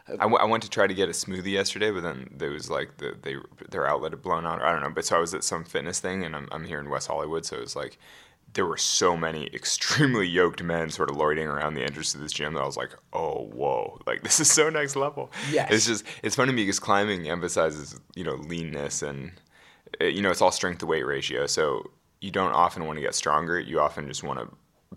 I, 0.08 0.16
w- 0.18 0.38
I 0.38 0.44
went 0.44 0.62
to 0.62 0.70
try 0.70 0.86
to 0.86 0.94
get 0.94 1.08
a 1.08 1.12
smoothie 1.12 1.52
yesterday, 1.52 1.90
but 1.90 2.02
then 2.02 2.28
there 2.30 2.50
was 2.50 2.70
like 2.70 2.96
the 2.98 3.16
they 3.20 3.36
their 3.70 3.86
outlet 3.86 4.12
had 4.12 4.22
blown 4.22 4.46
out. 4.46 4.60
Or 4.60 4.66
I 4.66 4.72
don't 4.72 4.82
know, 4.82 4.90
but 4.90 5.04
so 5.04 5.16
I 5.16 5.20
was 5.20 5.34
at 5.34 5.44
some 5.44 5.64
fitness 5.64 6.00
thing, 6.00 6.24
and 6.24 6.36
I'm 6.36 6.48
I'm 6.52 6.64
here 6.64 6.78
in 6.78 6.88
West 6.88 7.08
Hollywood, 7.08 7.44
so 7.44 7.56
it 7.56 7.60
was 7.60 7.74
like 7.76 7.98
there 8.52 8.66
were 8.66 8.76
so 8.76 9.16
many 9.16 9.46
extremely 9.54 10.26
yoked 10.26 10.62
men 10.62 10.90
sort 10.90 11.10
of 11.10 11.16
loitering 11.16 11.48
around 11.48 11.74
the 11.74 11.82
entrance 11.82 12.12
to 12.12 12.18
this 12.18 12.32
gym 12.32 12.54
that 12.54 12.62
I 12.62 12.66
was 12.66 12.76
like, 12.76 12.90
oh 13.12 13.46
whoa, 13.52 13.98
like 14.06 14.22
this 14.22 14.38
is 14.40 14.50
so 14.50 14.70
next 14.70 14.96
level. 14.96 15.30
Yes. 15.50 15.70
it's 15.72 15.86
just 15.86 16.04
it's 16.22 16.36
funny 16.36 16.52
to 16.52 16.56
me 16.56 16.62
because 16.62 16.78
climbing 16.78 17.28
emphasizes 17.28 18.00
you 18.14 18.24
know 18.24 18.34
leanness 18.34 19.02
and 19.02 19.32
uh, 20.00 20.04
you 20.04 20.22
know 20.22 20.30
it's 20.30 20.40
all 20.40 20.52
strength 20.52 20.78
to 20.78 20.86
weight 20.86 21.04
ratio, 21.06 21.46
so 21.46 21.90
you 22.20 22.30
don't 22.30 22.52
often 22.52 22.86
want 22.86 22.96
to 22.96 23.02
get 23.02 23.14
stronger. 23.14 23.58
You 23.58 23.80
often 23.80 24.06
just 24.08 24.22
want 24.22 24.38
to 24.38 24.48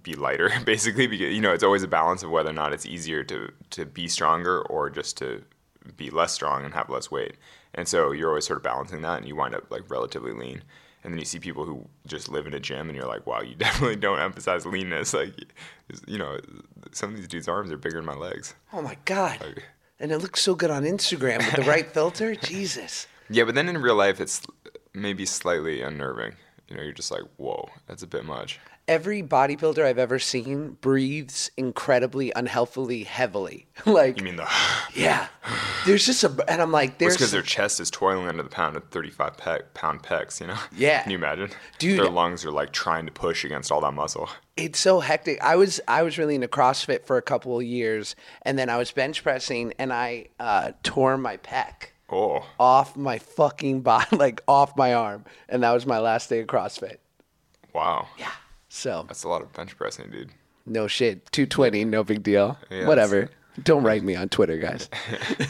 be 0.04 0.14
lighter 0.14 0.52
basically 0.66 1.08
because 1.08 1.34
you 1.34 1.42
know 1.42 1.52
it's 1.54 1.64
always 1.64 1.84
a 1.84 1.88
balance 1.88 2.24
of 2.24 2.30
whether 2.30 2.50
or 2.50 2.54
not 2.54 2.74
it's 2.74 2.86
easier 2.86 3.24
to 3.24 3.52
to 3.72 3.86
be 3.86 4.08
stronger 4.08 4.62
or 4.64 4.90
just 4.90 5.18
to 5.18 5.44
be 5.98 6.10
less 6.10 6.32
strong 6.34 6.64
and 6.64 6.74
have 6.74 6.90
less 6.90 7.10
weight 7.10 7.36
and 7.74 7.88
so 7.88 8.12
you're 8.12 8.30
always 8.30 8.46
sort 8.46 8.58
of 8.58 8.64
balancing 8.64 9.02
that 9.02 9.18
and 9.18 9.28
you 9.28 9.36
wind 9.36 9.56
up 9.56 9.70
like 9.72 9.90
relatively 9.90 10.32
lean 10.32 10.64
and 11.04 11.14
then 11.14 11.18
you 11.20 11.26
see 11.26 11.40
people 11.40 11.66
who 11.66 11.86
just 12.06 12.30
live 12.30 12.46
in 12.46 12.54
a 12.54 12.60
gym 12.60 12.88
and 12.90 12.96
you're 12.96 13.08
like 13.08 13.26
wow 13.26 13.42
you 13.42 13.56
definitely 13.66 13.96
don't 13.96 14.20
emphasize 14.20 14.66
leanness 14.66 15.14
like 15.14 15.34
you 16.08 16.18
know 16.18 16.40
some 16.92 17.10
of 17.12 17.18
these 17.18 17.28
dudes 17.28 17.48
arms 17.48 17.72
are 17.72 17.78
bigger 17.78 17.98
than 17.98 18.06
my 18.06 18.14
legs 18.16 18.54
Oh 18.72 18.82
my 18.82 18.98
god! 19.06 19.40
Like- 19.42 19.64
And 20.00 20.12
it 20.12 20.20
looks 20.20 20.42
so 20.42 20.54
good 20.56 20.70
on 20.72 20.84
Instagram 20.84 21.40
with 21.40 21.56
the 21.56 21.64
right 21.70 21.92
filter. 21.94 22.36
Jesus. 22.36 23.08
yeah 23.30 23.44
but 23.44 23.56
then 23.56 23.68
in 23.68 23.80
real 23.80 23.96
life 23.96 24.22
it's 24.22 24.42
maybe 24.94 25.26
slightly 25.26 25.82
unnerving 25.82 26.34
you 26.68 26.78
know 26.78 26.84
you're 26.84 26.94
just 26.94 27.12
like 27.12 27.24
whoa 27.38 27.68
that's 27.88 28.04
a 28.04 28.08
bit 28.08 28.24
much 28.26 28.60
Every 28.90 29.22
bodybuilder 29.22 29.86
I've 29.86 30.00
ever 30.00 30.18
seen 30.20 30.72
breathes 30.82 31.52
incredibly 31.56 32.34
unhealthily 32.36 33.04
heavily. 33.04 33.68
like, 33.86 34.18
you 34.18 34.24
mean 34.24 34.36
the 34.36 34.48
yeah, 34.96 35.28
there's 35.86 36.06
just 36.06 36.24
a, 36.24 36.46
and 36.50 36.62
I'm 36.62 36.72
like, 36.72 36.98
there's 36.98 37.16
because 37.16 37.32
their 37.32 37.42
chest 37.44 37.80
is 37.80 37.92
toiling 37.92 38.28
under 38.28 38.42
the 38.44 38.50
pound 38.50 38.76
of 38.76 38.84
35 38.90 39.38
pe- 39.38 39.60
pound 39.76 40.02
pecs, 40.04 40.42
you 40.42 40.48
know? 40.48 40.58
Yeah. 40.76 41.04
Can 41.04 41.12
you 41.12 41.18
imagine? 41.20 41.52
Dude. 41.78 42.00
Their 42.00 42.10
lungs 42.10 42.44
are 42.46 42.52
like 42.52 42.72
trying 42.74 43.06
to 43.06 43.12
push 43.12 43.46
against 43.46 43.72
all 43.72 43.80
that 43.82 43.94
muscle. 43.94 44.28
it's 44.58 44.80
so 44.80 45.00
hectic. 45.00 45.40
I 45.42 45.56
was 45.56 45.80
I 45.88 46.02
was 46.04 46.18
really 46.18 46.34
into 46.36 46.48
CrossFit 46.48 47.06
for 47.06 47.18
a 47.18 47.22
couple 47.22 47.58
of 47.58 47.64
years, 47.64 48.16
and 48.42 48.58
then 48.58 48.70
I 48.70 48.78
was 48.78 48.92
bench 48.92 49.22
pressing, 49.24 49.74
and 49.78 49.94
I 49.94 50.30
uh, 50.40 50.72
tore 50.84 51.16
my 51.18 51.38
pec 51.38 51.92
Oh, 52.12 52.44
off 52.60 52.98
my 52.98 53.20
fucking 53.20 53.82
body, 53.82 54.08
like 54.18 54.42
off 54.48 54.76
my 54.76 54.96
arm, 54.96 55.26
and 55.48 55.62
that 55.62 55.74
was 55.74 55.86
my 55.86 56.00
last 56.00 56.28
day 56.30 56.40
of 56.40 56.48
CrossFit. 56.48 56.98
wow. 57.72 58.08
Yeah. 58.18 58.32
So 58.70 59.04
That's 59.08 59.24
a 59.24 59.30
lot 59.30 59.42
of 59.42 59.52
bench 59.54 59.76
pressing, 59.78 60.10
dude. 60.12 60.30
no 60.66 60.88
shit, 60.88 61.32
two 61.32 61.46
twenty, 61.46 61.84
no 61.86 62.04
big 62.04 62.24
deal. 62.24 62.58
Yeah, 62.70 62.88
Whatever. 62.88 63.30
Don't 63.64 63.84
write 63.84 64.04
me 64.04 64.16
on 64.16 64.30
Twitter, 64.30 64.58
guys. 64.58 64.88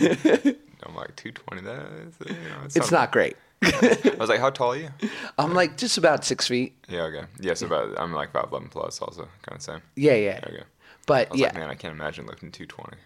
I'm 0.82 0.96
like, 0.96 1.16
220, 1.18 1.62
that 1.64 1.86
you 2.28 2.34
know, 2.50 2.64
It's 2.66 2.76
something. 2.76 2.92
not 2.98 3.12
great. 3.12 3.36
I 3.64 4.16
was 4.18 4.30
like, 4.30 4.40
how 4.40 4.50
tall 4.50 4.72
are 4.74 4.78
you? 4.78 4.90
I'm 5.38 5.54
like 5.54 5.78
just 5.78 5.98
about 5.98 6.24
six 6.26 6.48
feet. 6.48 6.74
Yeah, 6.88 7.02
okay. 7.04 7.26
Yeah, 7.40 7.54
so 7.54 7.66
about, 7.68 8.00
I'm 8.00 8.14
like 8.14 8.32
5'11 8.34 8.72
plus 8.72 9.00
also, 9.02 9.28
kind 9.44 9.58
of 9.58 9.62
same. 9.62 9.82
Yeah, 9.96 10.16
yeah. 10.16 10.40
Okay. 10.44 10.64
But 11.06 11.28
I 11.28 11.32
was 11.32 11.40
yeah, 11.42 11.48
like, 11.48 11.56
man, 11.56 11.70
I 11.70 11.76
can't 11.76 11.94
imagine 11.94 12.26
lifting 12.26 12.52
220. 12.52 12.98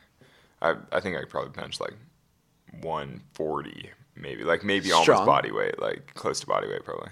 I, 0.61 0.75
I 0.95 0.99
think 1.01 1.17
I 1.17 1.21
could 1.21 1.29
probably 1.29 1.49
bench 1.49 1.79
like 1.81 1.95
140, 2.81 3.89
maybe. 4.15 4.43
Like 4.43 4.63
maybe 4.63 4.89
Strong. 4.89 5.09
almost 5.09 5.25
body 5.25 5.51
weight, 5.51 5.81
like 5.81 6.13
close 6.13 6.39
to 6.41 6.47
body 6.47 6.67
weight, 6.67 6.83
probably. 6.85 7.09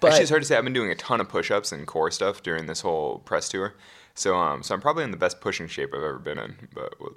But- 0.00 0.08
Actually, 0.08 0.22
it's 0.22 0.30
hard 0.30 0.42
to 0.42 0.48
say. 0.48 0.56
I've 0.56 0.64
been 0.64 0.72
doing 0.72 0.90
a 0.90 0.94
ton 0.96 1.20
of 1.20 1.28
push-ups 1.28 1.72
and 1.72 1.86
core 1.86 2.10
stuff 2.10 2.42
during 2.42 2.66
this 2.66 2.80
whole 2.82 3.18
press 3.20 3.48
tour, 3.48 3.74
so 4.14 4.36
um, 4.36 4.62
so 4.62 4.74
I'm 4.74 4.80
probably 4.80 5.04
in 5.04 5.10
the 5.10 5.16
best 5.16 5.40
pushing 5.40 5.66
shape 5.68 5.90
I've 5.94 6.02
ever 6.02 6.18
been 6.18 6.38
in. 6.38 6.68
But 6.74 6.94
well, 7.00 7.14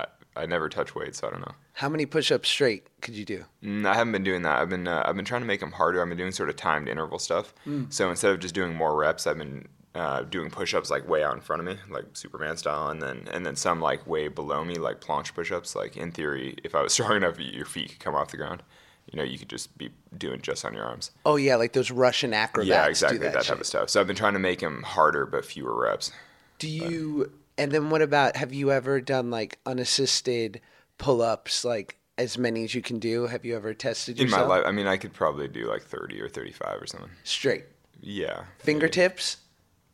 I, 0.00 0.06
I 0.42 0.46
never 0.46 0.68
touch 0.68 0.94
weights, 0.94 1.18
so 1.18 1.28
I 1.28 1.30
don't 1.30 1.40
know. 1.40 1.54
how 1.74 1.88
many 1.88 2.06
push-ups 2.06 2.48
straight 2.48 2.86
could 3.02 3.14
you 3.14 3.24
do? 3.24 3.44
Mm, 3.62 3.86
I 3.86 3.94
haven't 3.94 4.12
been 4.12 4.24
doing 4.24 4.42
that. 4.42 4.58
I've 4.60 4.70
been 4.70 4.88
uh, 4.88 5.02
I've 5.04 5.16
been 5.16 5.24
trying 5.24 5.42
to 5.42 5.46
make 5.46 5.60
them 5.60 5.72
harder. 5.72 6.00
I've 6.00 6.08
been 6.08 6.16
doing 6.18 6.32
sort 6.32 6.48
of 6.48 6.56
timed 6.56 6.88
interval 6.88 7.18
stuff. 7.18 7.52
So 7.90 8.08
instead 8.08 8.30
of 8.32 8.40
just 8.40 8.54
doing 8.54 8.74
more 8.74 8.96
reps, 8.96 9.26
I've 9.26 9.38
been 9.38 9.68
uh, 9.94 10.22
doing 10.22 10.48
push-ups 10.50 10.88
like 10.90 11.06
way 11.06 11.22
out 11.22 11.34
in 11.34 11.42
front 11.42 11.60
of 11.60 11.66
me, 11.66 11.76
like 11.90 12.04
Superman 12.14 12.56
style, 12.56 12.88
and 12.88 13.02
then 13.02 13.28
and 13.32 13.44
then 13.44 13.56
some 13.56 13.80
like 13.80 14.06
way 14.06 14.28
below 14.28 14.64
me, 14.64 14.76
like 14.76 15.00
planche 15.00 15.34
push-ups. 15.34 15.74
Like 15.74 15.96
in 15.98 16.12
theory, 16.12 16.56
if 16.64 16.74
I 16.74 16.80
was 16.82 16.92
strong 16.96 17.16
enough, 17.16 17.38
your 17.38 17.66
feet 17.66 17.90
could 17.90 18.00
come 18.00 18.14
off 18.14 18.30
the 18.30 18.38
ground. 18.38 18.62
You 19.10 19.18
know, 19.18 19.24
you 19.24 19.38
could 19.38 19.48
just 19.48 19.76
be 19.76 19.90
doing 20.16 20.40
just 20.40 20.64
on 20.64 20.72
your 20.74 20.84
arms. 20.84 21.10
Oh 21.26 21.36
yeah, 21.36 21.56
like 21.56 21.72
those 21.72 21.90
Russian 21.90 22.32
acrobats. 22.32 22.68
yeah, 22.68 22.86
exactly 22.86 23.18
that, 23.18 23.32
that 23.34 23.44
type 23.44 23.60
of 23.60 23.66
stuff. 23.66 23.90
So 23.90 24.00
I've 24.00 24.06
been 24.06 24.16
trying 24.16 24.32
to 24.34 24.38
make 24.38 24.60
them 24.60 24.82
harder 24.82 25.26
but 25.26 25.44
fewer 25.44 25.78
reps. 25.78 26.12
Do 26.58 26.68
you? 26.68 27.32
And 27.58 27.72
then 27.72 27.90
what 27.90 28.00
about? 28.00 28.36
Have 28.36 28.52
you 28.54 28.70
ever 28.72 29.00
done 29.00 29.30
like 29.30 29.58
unassisted 29.66 30.60
pull-ups, 30.98 31.64
like 31.64 31.96
as 32.16 32.38
many 32.38 32.64
as 32.64 32.74
you 32.74 32.80
can 32.82 32.98
do? 32.98 33.26
Have 33.26 33.44
you 33.44 33.56
ever 33.56 33.74
tested 33.74 34.18
yourself? 34.18 34.42
In 34.42 34.48
my 34.48 34.54
life, 34.56 34.64
I 34.66 34.70
mean, 34.72 34.86
I 34.86 34.96
could 34.96 35.12
probably 35.12 35.48
do 35.48 35.68
like 35.68 35.82
30 35.82 36.20
or 36.20 36.28
35 36.28 36.80
or 36.80 36.86
something. 36.86 37.10
Straight 37.24 37.64
Yeah. 38.00 38.34
maybe. 38.36 38.46
fingertips. 38.60 39.38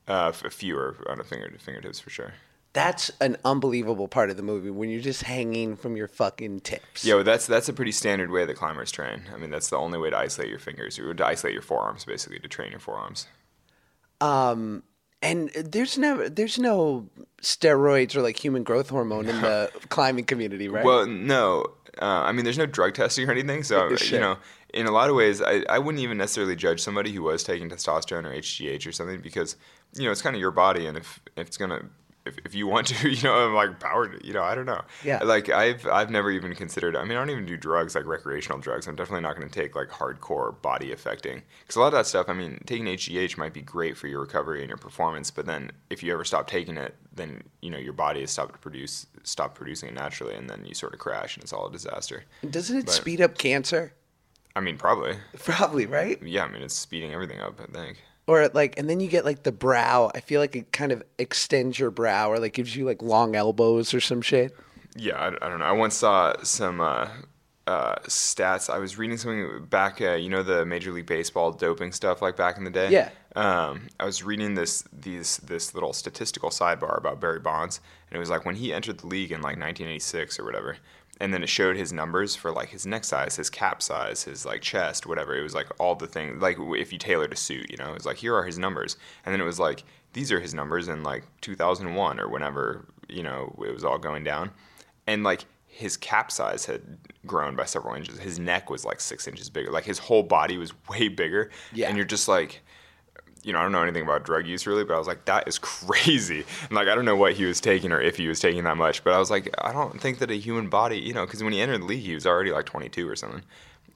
Uh, 0.06 0.28
f- 0.28 0.52
fewer 0.52 0.96
on 1.09 1.20
a 1.20 1.24
finger 1.24 1.48
to 1.50 1.59
fingertips 1.59 1.98
for 2.00 2.11
sure. 2.11 2.34
That's 2.74 3.10
an 3.20 3.36
unbelievable 3.44 4.08
part 4.08 4.30
of 4.30 4.36
the 4.36 4.42
movie 4.42 4.70
when 4.70 4.90
you're 4.90 5.00
just 5.00 5.22
hanging 5.22 5.74
from 5.76 5.96
your 5.96 6.06
fucking 6.06 6.60
tips. 6.60 7.04
Yeah, 7.04 7.14
well, 7.16 7.24
that's 7.24 7.46
that's 7.46 7.68
a 7.68 7.72
pretty 7.72 7.92
standard 7.92 8.30
way 8.30 8.44
that 8.44 8.54
climbers 8.56 8.90
train. 8.92 9.22
I 9.34 9.38
mean, 9.38 9.50
that's 9.50 9.70
the 9.70 9.76
only 9.76 9.98
way 9.98 10.10
to 10.10 10.16
isolate 10.18 10.50
your 10.50 10.58
fingers, 10.58 10.98
or 10.98 11.14
to 11.14 11.26
isolate 11.26 11.54
your 11.54 11.62
forearms, 11.62 12.04
basically, 12.04 12.38
to 12.40 12.48
train 12.48 12.70
your 12.70 12.80
forearms. 12.80 13.26
Um, 14.20 14.82
And 15.22 15.50
there's 15.50 15.98
no 15.98 16.28
there's 16.28 16.58
no 16.58 17.08
steroids 17.42 18.14
or 18.14 18.22
like 18.22 18.36
human 18.42 18.62
growth 18.62 18.90
hormone 18.90 19.28
in 19.28 19.40
the 19.40 19.70
climbing 19.88 20.24
community, 20.24 20.68
right? 20.68 20.84
Well, 20.84 21.06
no. 21.06 21.64
Uh, 22.00 22.22
I 22.26 22.30
mean, 22.32 22.44
there's 22.44 22.58
no 22.58 22.66
drug 22.66 22.94
testing 22.94 23.28
or 23.28 23.32
anything. 23.32 23.64
So, 23.64 23.88
Sure. 23.96 24.18
you 24.18 24.20
know, 24.20 24.36
in 24.72 24.86
a 24.86 24.92
lot 24.92 25.10
of 25.10 25.16
ways, 25.16 25.42
I, 25.42 25.64
I 25.68 25.80
wouldn't 25.80 26.02
even 26.02 26.18
necessarily 26.18 26.54
judge 26.54 26.80
somebody 26.80 27.12
who 27.12 27.22
was 27.24 27.42
taking 27.42 27.68
testosterone 27.68 28.24
or 28.24 28.32
HGH 28.32 28.86
or 28.86 28.92
something 28.92 29.20
because, 29.20 29.56
you 29.96 30.04
know, 30.04 30.12
it's 30.12 30.22
kind 30.22 30.36
of 30.36 30.40
your 30.40 30.52
body. 30.52 30.86
And 30.86 30.96
if, 30.96 31.18
if 31.36 31.48
it's 31.48 31.56
going 31.56 31.70
to, 31.70 31.86
if, 32.26 32.36
if 32.44 32.54
you 32.54 32.66
want 32.66 32.88
to, 32.88 33.08
you 33.14 33.22
know, 33.22 33.46
I'm 33.46 33.54
like 33.54 33.80
powered, 33.80 34.24
you 34.24 34.32
know, 34.32 34.42
I 34.42 34.54
don't 34.54 34.66
know. 34.66 34.82
Yeah. 35.04 35.22
Like 35.24 35.48
I've, 35.48 35.86
I've 35.86 36.10
never 36.10 36.30
even 36.30 36.54
considered, 36.54 36.96
I 36.96 37.04
mean, 37.04 37.16
I 37.16 37.20
don't 37.20 37.30
even 37.30 37.46
do 37.46 37.56
drugs 37.56 37.94
like 37.94 38.06
recreational 38.06 38.58
drugs. 38.58 38.86
I'm 38.86 38.96
definitely 38.96 39.22
not 39.22 39.36
going 39.36 39.48
to 39.48 39.54
take 39.60 39.74
like 39.74 39.88
hardcore 39.88 40.60
body 40.62 40.92
affecting. 40.92 41.42
Because 41.60 41.76
a 41.76 41.80
lot 41.80 41.88
of 41.88 41.92
that 41.94 42.06
stuff, 42.06 42.28
I 42.28 42.34
mean, 42.34 42.60
taking 42.66 42.86
HGH 42.86 43.36
might 43.38 43.52
be 43.52 43.62
great 43.62 43.96
for 43.96 44.06
your 44.06 44.20
recovery 44.20 44.60
and 44.60 44.68
your 44.68 44.78
performance. 44.78 45.30
But 45.30 45.46
then 45.46 45.70
if 45.90 46.02
you 46.02 46.12
ever 46.12 46.24
stop 46.24 46.48
taking 46.48 46.76
it, 46.76 46.94
then, 47.14 47.42
you 47.60 47.70
know, 47.70 47.78
your 47.78 47.92
body 47.92 48.20
has 48.20 48.30
stopped 48.30 48.52
to 48.52 48.58
produce, 48.58 49.06
stop 49.22 49.54
producing 49.54 49.88
it 49.88 49.94
naturally. 49.94 50.34
And 50.34 50.48
then 50.48 50.64
you 50.64 50.74
sort 50.74 50.94
of 50.94 51.00
crash 51.00 51.36
and 51.36 51.42
it's 51.42 51.52
all 51.52 51.66
a 51.66 51.72
disaster. 51.72 52.24
Doesn't 52.48 52.76
it 52.76 52.86
but- 52.86 52.94
speed 52.94 53.20
up 53.20 53.38
cancer? 53.38 53.92
I 54.56 54.60
mean, 54.60 54.76
probably. 54.76 55.14
Probably, 55.38 55.86
right? 55.86 56.20
Yeah, 56.20 56.44
I 56.44 56.48
mean, 56.48 56.62
it's 56.62 56.74
speeding 56.74 57.12
everything 57.12 57.38
up, 57.38 57.60
I 57.60 57.66
think. 57.70 58.02
Or 58.29 58.47
like, 58.49 58.79
and 58.79 58.89
then 58.89 59.01
you 59.01 59.09
get 59.09 59.24
like 59.24 59.43
the 59.43 59.53
brow. 59.53 60.12
I 60.14 60.20
feel 60.20 60.41
like 60.41 60.55
it 60.55 60.70
kind 60.70 60.93
of 60.93 61.03
extends 61.18 61.79
your 61.79 61.91
brow, 61.91 62.31
or 62.31 62.39
like 62.39 62.53
gives 62.53 62.76
you 62.76 62.85
like 62.85 63.03
long 63.03 63.35
elbows 63.35 63.93
or 63.93 64.01
some 64.01 64.22
shit. 64.22 64.55
Yeah, 64.95 65.16
I, 65.16 65.29
I 65.29 65.49
don't 65.49 65.59
know. 65.59 65.64
I 65.64 65.72
once 65.72 65.95
saw 65.95 66.35
some 66.43 66.81
uh, 66.81 67.09
uh, 67.66 67.97
stats. 68.07 68.70
I 68.70 68.79
was 68.79 68.97
reading 68.97 69.16
something 69.16 69.66
back, 69.66 70.01
uh, 70.01 70.12
you 70.12 70.31
know, 70.31 70.43
the 70.43 70.64
Major 70.64 70.91
League 70.91 71.07
Baseball 71.07 71.53
doping 71.53 71.93
stuff, 71.93 72.22
like 72.22 72.37
back 72.37 72.57
in 72.57 72.64
the 72.64 72.70
day. 72.70 72.91
Yeah. 72.91 73.11
Um, 73.37 73.89
I 74.01 74.05
was 74.05 74.22
reading 74.22 74.55
this 74.55 74.85
these 74.93 75.37
this 75.39 75.74
little 75.74 75.93
statistical 75.93 76.51
sidebar 76.51 76.97
about 76.97 77.20
Barry 77.20 77.41
Bonds, 77.41 77.81
and 78.11 78.16
it 78.16 78.20
was 78.20 78.31
like 78.31 78.45
when 78.45 78.57
he 78.57 78.72
entered 78.72 78.99
the 78.99 79.07
league 79.07 79.33
in 79.33 79.43
like 79.43 79.59
1986 79.59 80.39
or 80.39 80.45
whatever, 80.45 80.76
and 81.20 81.32
then 81.34 81.42
it 81.42 81.48
showed 81.48 81.76
his 81.76 81.92
numbers 81.92 82.36
for 82.36 82.50
like 82.50 82.68
his 82.68 82.86
neck 82.86 83.04
size, 83.04 83.36
his 83.36 83.50
cap 83.50 83.82
size, 83.82 84.24
his 84.24 84.44
like 84.46 84.62
chest, 84.62 85.06
whatever. 85.06 85.36
It 85.36 85.42
was 85.42 85.54
like 85.54 85.68
all 85.78 85.94
the 85.94 86.06
things, 86.06 86.40
like 86.40 86.56
if 86.58 86.92
you 86.92 86.98
tailored 86.98 87.32
a 87.32 87.36
suit, 87.36 87.70
you 87.70 87.76
know, 87.76 87.90
it 87.90 87.94
was 87.94 88.06
like 88.06 88.18
here 88.18 88.34
are 88.34 88.44
his 88.44 88.58
numbers, 88.58 88.96
and 89.24 89.32
then 89.32 89.40
it 89.40 89.44
was 89.44 89.58
like 89.58 89.84
these 90.12 90.32
are 90.32 90.40
his 90.40 90.54
numbers 90.54 90.88
in 90.88 91.02
like 91.02 91.24
2001 91.40 92.20
or 92.20 92.28
whenever 92.28 92.86
you 93.08 93.22
know 93.22 93.54
it 93.66 93.72
was 93.72 93.84
all 93.84 93.98
going 93.98 94.24
down, 94.24 94.50
and 95.06 95.24
like 95.24 95.44
his 95.78 95.96
cap 95.96 96.32
size 96.32 96.66
had 96.66 96.82
grown 97.24 97.54
by 97.54 97.64
several 97.64 97.94
inches. 97.94 98.18
His 98.18 98.38
neck 98.40 98.68
was 98.68 98.84
like 98.84 99.00
six 99.00 99.28
inches 99.28 99.48
bigger. 99.48 99.70
Like 99.70 99.84
his 99.84 99.98
whole 99.98 100.24
body 100.24 100.56
was 100.56 100.72
way 100.88 101.06
bigger. 101.06 101.50
Yeah. 101.72 101.86
And 101.86 101.96
you're 101.96 102.06
just 102.06 102.26
like, 102.26 102.62
you 103.43 103.53
know, 103.53 103.59
I 103.59 103.62
don't 103.62 103.72
know 103.72 103.82
anything 103.82 104.03
about 104.03 104.24
drug 104.24 104.47
use 104.47 104.66
really, 104.66 104.84
but 104.84 104.95
I 104.95 104.99
was 104.99 105.07
like, 105.07 105.24
that 105.26 105.49
is 105.49 105.59
crazy. 105.59 106.45
And 106.62 106.72
like, 106.72 106.89
I 106.89 106.95
don't 106.95 107.05
know 107.05 107.16
what 107.16 107.34
he 107.34 107.45
was 107.45 107.61
taking 107.61 107.93
or 107.93 108.01
if 108.01 108.16
he 108.16 108.28
was 108.28 108.41
taking 108.41 108.64
that 108.64 108.76
much, 108.76 109.05
but 109.05 109.12
I 109.12 109.18
was 109.18 109.30
like, 109.30 109.55
I 109.59 109.72
don't 109.72 110.01
think 110.01 110.18
that 110.18 110.30
a 110.30 110.36
human 110.36 110.68
body, 110.68 110.99
you 110.99 111.14
know, 111.14 111.26
because 111.26 111.43
when 111.43 111.53
he 111.53 111.61
entered 111.61 111.82
the 111.82 111.86
league, 111.86 112.03
he 112.03 112.14
was 112.14 112.26
already 112.26 112.51
like 112.51 112.66
22 112.66 113.09
or 113.09 113.16
something. 113.16 113.43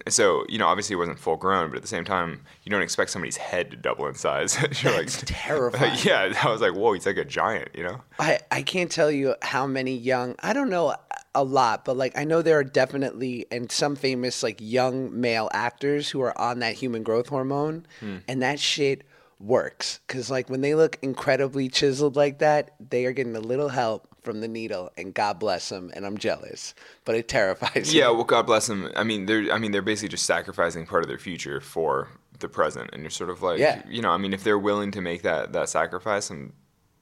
So, 0.08 0.44
you 0.48 0.58
know, 0.58 0.66
obviously 0.66 0.94
he 0.94 0.96
wasn't 0.96 1.18
full 1.18 1.36
grown, 1.36 1.68
but 1.68 1.76
at 1.76 1.82
the 1.82 1.88
same 1.88 2.04
time, 2.04 2.40
you 2.64 2.70
don't 2.70 2.82
expect 2.82 3.10
somebody's 3.10 3.36
head 3.36 3.70
to 3.70 3.76
double 3.76 4.06
in 4.08 4.14
size. 4.14 4.60
You're 4.82 4.92
That's 4.94 5.22
terrifying. 5.26 5.96
yeah, 6.02 6.32
I 6.42 6.50
was 6.50 6.60
like, 6.60 6.74
whoa, 6.74 6.92
he's 6.92 7.06
like 7.06 7.18
a 7.18 7.24
giant, 7.24 7.68
you 7.74 7.84
know? 7.84 8.00
I, 8.18 8.40
I 8.50 8.62
can't 8.62 8.90
tell 8.90 9.10
you 9.10 9.36
how 9.42 9.66
many 9.66 9.94
young 9.94 10.34
I 10.42 10.52
don't 10.52 10.70
know 10.70 10.96
a 11.34 11.44
lot, 11.44 11.84
but 11.84 11.96
like 11.96 12.16
I 12.18 12.24
know 12.24 12.42
there 12.42 12.58
are 12.58 12.64
definitely 12.64 13.46
and 13.50 13.70
some 13.70 13.96
famous 13.96 14.42
like 14.42 14.58
young 14.60 15.20
male 15.20 15.48
actors 15.52 16.10
who 16.10 16.20
are 16.20 16.38
on 16.38 16.58
that 16.60 16.74
human 16.74 17.02
growth 17.02 17.28
hormone 17.28 17.86
hmm. 18.00 18.18
and 18.28 18.42
that 18.42 18.58
shit 18.58 19.04
works 19.42 19.98
cuz 20.06 20.30
like 20.30 20.48
when 20.48 20.60
they 20.60 20.74
look 20.74 20.98
incredibly 21.02 21.68
chiseled 21.68 22.16
like 22.16 22.38
that, 22.38 22.70
they 22.80 23.04
are 23.06 23.12
getting 23.12 23.36
a 23.36 23.40
little 23.40 23.68
help 23.70 24.08
from 24.22 24.40
the 24.40 24.48
needle 24.48 24.90
and 24.96 25.12
God 25.12 25.40
bless 25.40 25.68
them 25.68 25.90
and 25.94 26.06
I'm 26.06 26.16
jealous, 26.16 26.74
but 27.04 27.16
it 27.16 27.28
terrifies 27.28 27.92
me. 27.92 27.98
Yeah, 27.98 28.10
well, 28.10 28.24
God 28.24 28.46
bless 28.46 28.68
them. 28.68 28.90
I 28.96 29.02
mean, 29.04 29.26
they're 29.26 29.52
I 29.52 29.58
mean 29.58 29.72
they're 29.72 29.82
basically 29.82 30.10
just 30.10 30.26
sacrificing 30.26 30.86
part 30.86 31.02
of 31.02 31.08
their 31.08 31.18
future 31.18 31.60
for 31.60 32.08
the 32.38 32.48
present, 32.48 32.90
and 32.92 33.02
you're 33.02 33.10
sort 33.10 33.30
of 33.30 33.42
like, 33.42 33.58
Yeah. 33.58 33.82
you 33.88 34.02
know, 34.02 34.10
I 34.10 34.16
mean, 34.18 34.32
if 34.32 34.42
they're 34.44 34.58
willing 34.58 34.90
to 34.92 35.00
make 35.00 35.22
that 35.22 35.52
that 35.52 35.68
sacrifice 35.68 36.30
and 36.30 36.52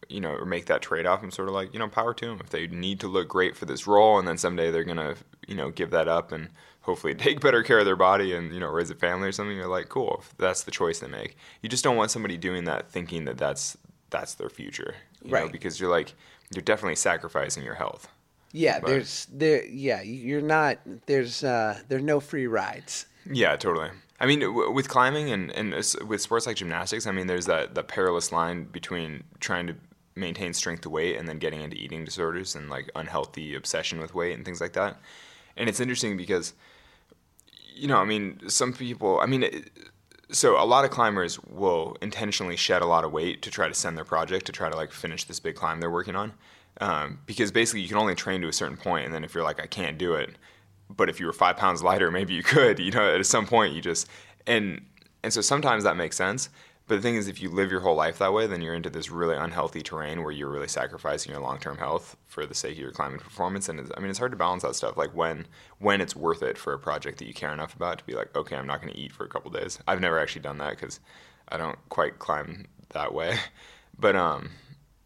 you 0.08 0.20
know, 0.20 0.30
or 0.32 0.44
make 0.44 0.66
that 0.66 0.82
trade 0.82 1.06
off, 1.06 1.22
I'm 1.22 1.30
sort 1.30 1.46
of 1.48 1.54
like, 1.54 1.72
you 1.72 1.78
know, 1.78 1.88
power 1.88 2.12
to 2.14 2.26
them. 2.26 2.38
If 2.40 2.50
they 2.50 2.66
need 2.66 2.98
to 3.00 3.06
look 3.06 3.28
great 3.28 3.56
for 3.56 3.64
this 3.64 3.86
role, 3.86 4.18
and 4.18 4.26
then 4.26 4.38
someday 4.38 4.70
they're 4.72 4.82
gonna, 4.84 5.14
you 5.46 5.54
know, 5.54 5.70
give 5.70 5.90
that 5.90 6.08
up 6.08 6.32
and 6.32 6.48
hopefully 6.82 7.14
take 7.26 7.40
better 7.40 7.62
care 7.62 7.78
of 7.78 7.84
their 7.84 7.96
body 7.96 8.32
and 8.34 8.52
you 8.52 8.60
know 8.60 8.68
raise 8.68 8.90
a 8.90 8.94
family 8.94 9.28
or 9.28 9.32
something, 9.32 9.56
you're 9.56 9.66
like, 9.66 9.88
cool. 9.88 10.18
If 10.20 10.36
that's 10.38 10.64
the 10.64 10.70
choice 10.70 10.98
they 11.00 11.08
make, 11.08 11.36
you 11.62 11.68
just 11.68 11.84
don't 11.84 11.96
want 11.96 12.10
somebody 12.10 12.36
doing 12.36 12.64
that 12.64 12.90
thinking 12.90 13.24
that 13.26 13.38
that's 13.38 13.76
that's 14.10 14.34
their 14.34 14.48
future, 14.50 14.94
you 15.22 15.30
know, 15.30 15.38
Right. 15.42 15.52
because 15.52 15.78
you're 15.78 15.90
like, 15.90 16.14
you're 16.52 16.62
definitely 16.62 16.96
sacrificing 16.96 17.62
your 17.62 17.74
health. 17.76 18.08
Yeah, 18.52 18.80
But- 18.80 18.88
there's 18.88 19.26
there 19.32 19.64
yeah, 19.66 20.02
you're 20.02 20.40
not 20.42 20.78
there's 21.06 21.44
uh 21.44 21.78
there're 21.88 22.00
no 22.00 22.18
free 22.20 22.46
rides. 22.48 23.06
Yeah, 23.30 23.54
totally. 23.56 23.90
I 24.18 24.26
mean, 24.26 24.40
w- 24.40 24.70
with 24.70 24.88
climbing 24.88 25.30
and, 25.30 25.50
and 25.52 25.72
with 26.06 26.20
sports 26.20 26.46
like 26.46 26.56
gymnastics, 26.56 27.06
I 27.06 27.10
mean, 27.12 27.26
there's 27.26 27.46
that, 27.46 27.74
that 27.74 27.88
perilous 27.88 28.32
line 28.32 28.64
between 28.64 29.24
trying 29.40 29.66
to 29.68 29.74
maintain 30.14 30.52
strength 30.52 30.82
to 30.82 30.90
weight 30.90 31.16
and 31.16 31.26
then 31.28 31.38
getting 31.38 31.62
into 31.62 31.76
eating 31.76 32.04
disorders 32.04 32.54
and 32.54 32.68
like 32.68 32.90
unhealthy 32.96 33.54
obsession 33.54 33.98
with 33.98 34.14
weight 34.14 34.34
and 34.34 34.44
things 34.44 34.60
like 34.60 34.72
that. 34.74 34.98
And 35.56 35.68
it's 35.70 35.80
interesting 35.80 36.16
because, 36.18 36.52
you 37.74 37.88
know, 37.88 37.98
I 37.98 38.04
mean, 38.04 38.48
some 38.48 38.72
people, 38.72 39.20
I 39.20 39.26
mean, 39.26 39.64
so 40.30 40.62
a 40.62 40.64
lot 40.64 40.84
of 40.84 40.90
climbers 40.90 41.38
will 41.44 41.96
intentionally 42.00 42.56
shed 42.56 42.82
a 42.82 42.86
lot 42.86 43.04
of 43.04 43.12
weight 43.12 43.42
to 43.42 43.50
try 43.50 43.68
to 43.68 43.74
send 43.74 43.96
their 43.96 44.04
project 44.04 44.46
to 44.46 44.52
try 44.52 44.70
to 44.70 44.76
like 44.76 44.92
finish 44.92 45.24
this 45.24 45.40
big 45.40 45.56
climb 45.56 45.80
they're 45.80 45.90
working 45.90 46.16
on. 46.16 46.32
Um, 46.80 47.18
because 47.26 47.50
basically 47.50 47.80
you 47.80 47.88
can 47.88 47.98
only 47.98 48.14
train 48.14 48.40
to 48.42 48.48
a 48.48 48.52
certain 48.52 48.76
point, 48.76 49.04
and 49.04 49.14
then 49.14 49.24
if 49.24 49.34
you're 49.34 49.44
like, 49.44 49.60
I 49.60 49.66
can't 49.66 49.98
do 49.98 50.14
it, 50.14 50.36
but 50.88 51.10
if 51.10 51.20
you 51.20 51.26
were 51.26 51.32
five 51.32 51.56
pounds 51.56 51.82
lighter, 51.88 52.10
maybe 52.10 52.34
you 52.34 52.42
could. 52.42 52.78
You 52.78 52.92
know, 52.92 53.14
at 53.14 53.26
some 53.26 53.46
point 53.46 53.74
you 53.74 53.82
just 53.82 54.08
and 54.46 54.80
and 55.22 55.32
so 55.32 55.40
sometimes 55.40 55.84
that 55.84 55.96
makes 55.96 56.16
sense. 56.16 56.48
But 56.90 56.96
the 56.96 57.02
thing 57.02 57.14
is, 57.14 57.28
if 57.28 57.40
you 57.40 57.50
live 57.50 57.70
your 57.70 57.82
whole 57.82 57.94
life 57.94 58.18
that 58.18 58.32
way, 58.32 58.48
then 58.48 58.62
you're 58.62 58.74
into 58.74 58.90
this 58.90 59.12
really 59.12 59.36
unhealthy 59.36 59.80
terrain 59.80 60.24
where 60.24 60.32
you're 60.32 60.50
really 60.50 60.66
sacrificing 60.66 61.30
your 61.30 61.40
long-term 61.40 61.78
health 61.78 62.16
for 62.26 62.44
the 62.44 62.54
sake 62.56 62.72
of 62.72 62.78
your 62.78 62.90
climbing 62.90 63.20
performance. 63.20 63.68
And 63.68 63.78
it's, 63.78 63.92
I 63.96 64.00
mean, 64.00 64.10
it's 64.10 64.18
hard 64.18 64.32
to 64.32 64.36
balance 64.36 64.64
that 64.64 64.74
stuff. 64.74 64.96
Like 64.96 65.14
when 65.14 65.46
when 65.78 66.00
it's 66.00 66.16
worth 66.16 66.42
it 66.42 66.58
for 66.58 66.72
a 66.72 66.80
project 66.80 67.18
that 67.18 67.28
you 67.28 67.32
care 67.32 67.52
enough 67.52 67.76
about 67.76 67.98
to 67.98 68.04
be 68.06 68.14
like, 68.14 68.34
okay, 68.34 68.56
I'm 68.56 68.66
not 68.66 68.82
going 68.82 68.92
to 68.92 68.98
eat 68.98 69.12
for 69.12 69.24
a 69.24 69.28
couple 69.28 69.52
days. 69.52 69.78
I've 69.86 70.00
never 70.00 70.18
actually 70.18 70.42
done 70.42 70.58
that 70.58 70.70
because 70.70 70.98
I 71.48 71.58
don't 71.58 71.78
quite 71.90 72.18
climb 72.18 72.66
that 72.88 73.14
way. 73.14 73.38
But 73.96 74.16
um, 74.16 74.50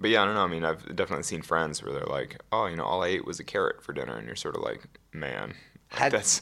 but 0.01 0.09
yeah, 0.09 0.22
I 0.22 0.24
don't 0.24 0.35
know. 0.35 0.45
I 0.45 0.47
mean, 0.47 0.64
I've 0.64 0.97
definitely 0.97 1.24
seen 1.24 1.43
friends 1.43 1.82
where 1.82 1.93
they're 1.93 2.07
like, 2.07 2.41
oh, 2.53 2.66
you 2.66 2.76
know, 2.76 2.85
all 2.85 3.03
I 3.03 3.09
ate 3.09 3.26
was 3.26 3.41
a 3.41 3.45
carrot 3.45 3.82
for 3.82 3.93
dinner, 3.93 4.16
and 4.16 4.26
you're 4.26 4.37
sort 4.37 4.57
of 4.57 4.62
like, 4.62 4.85
man, 5.12 5.53
Had- 5.89 6.12
that's 6.12 6.41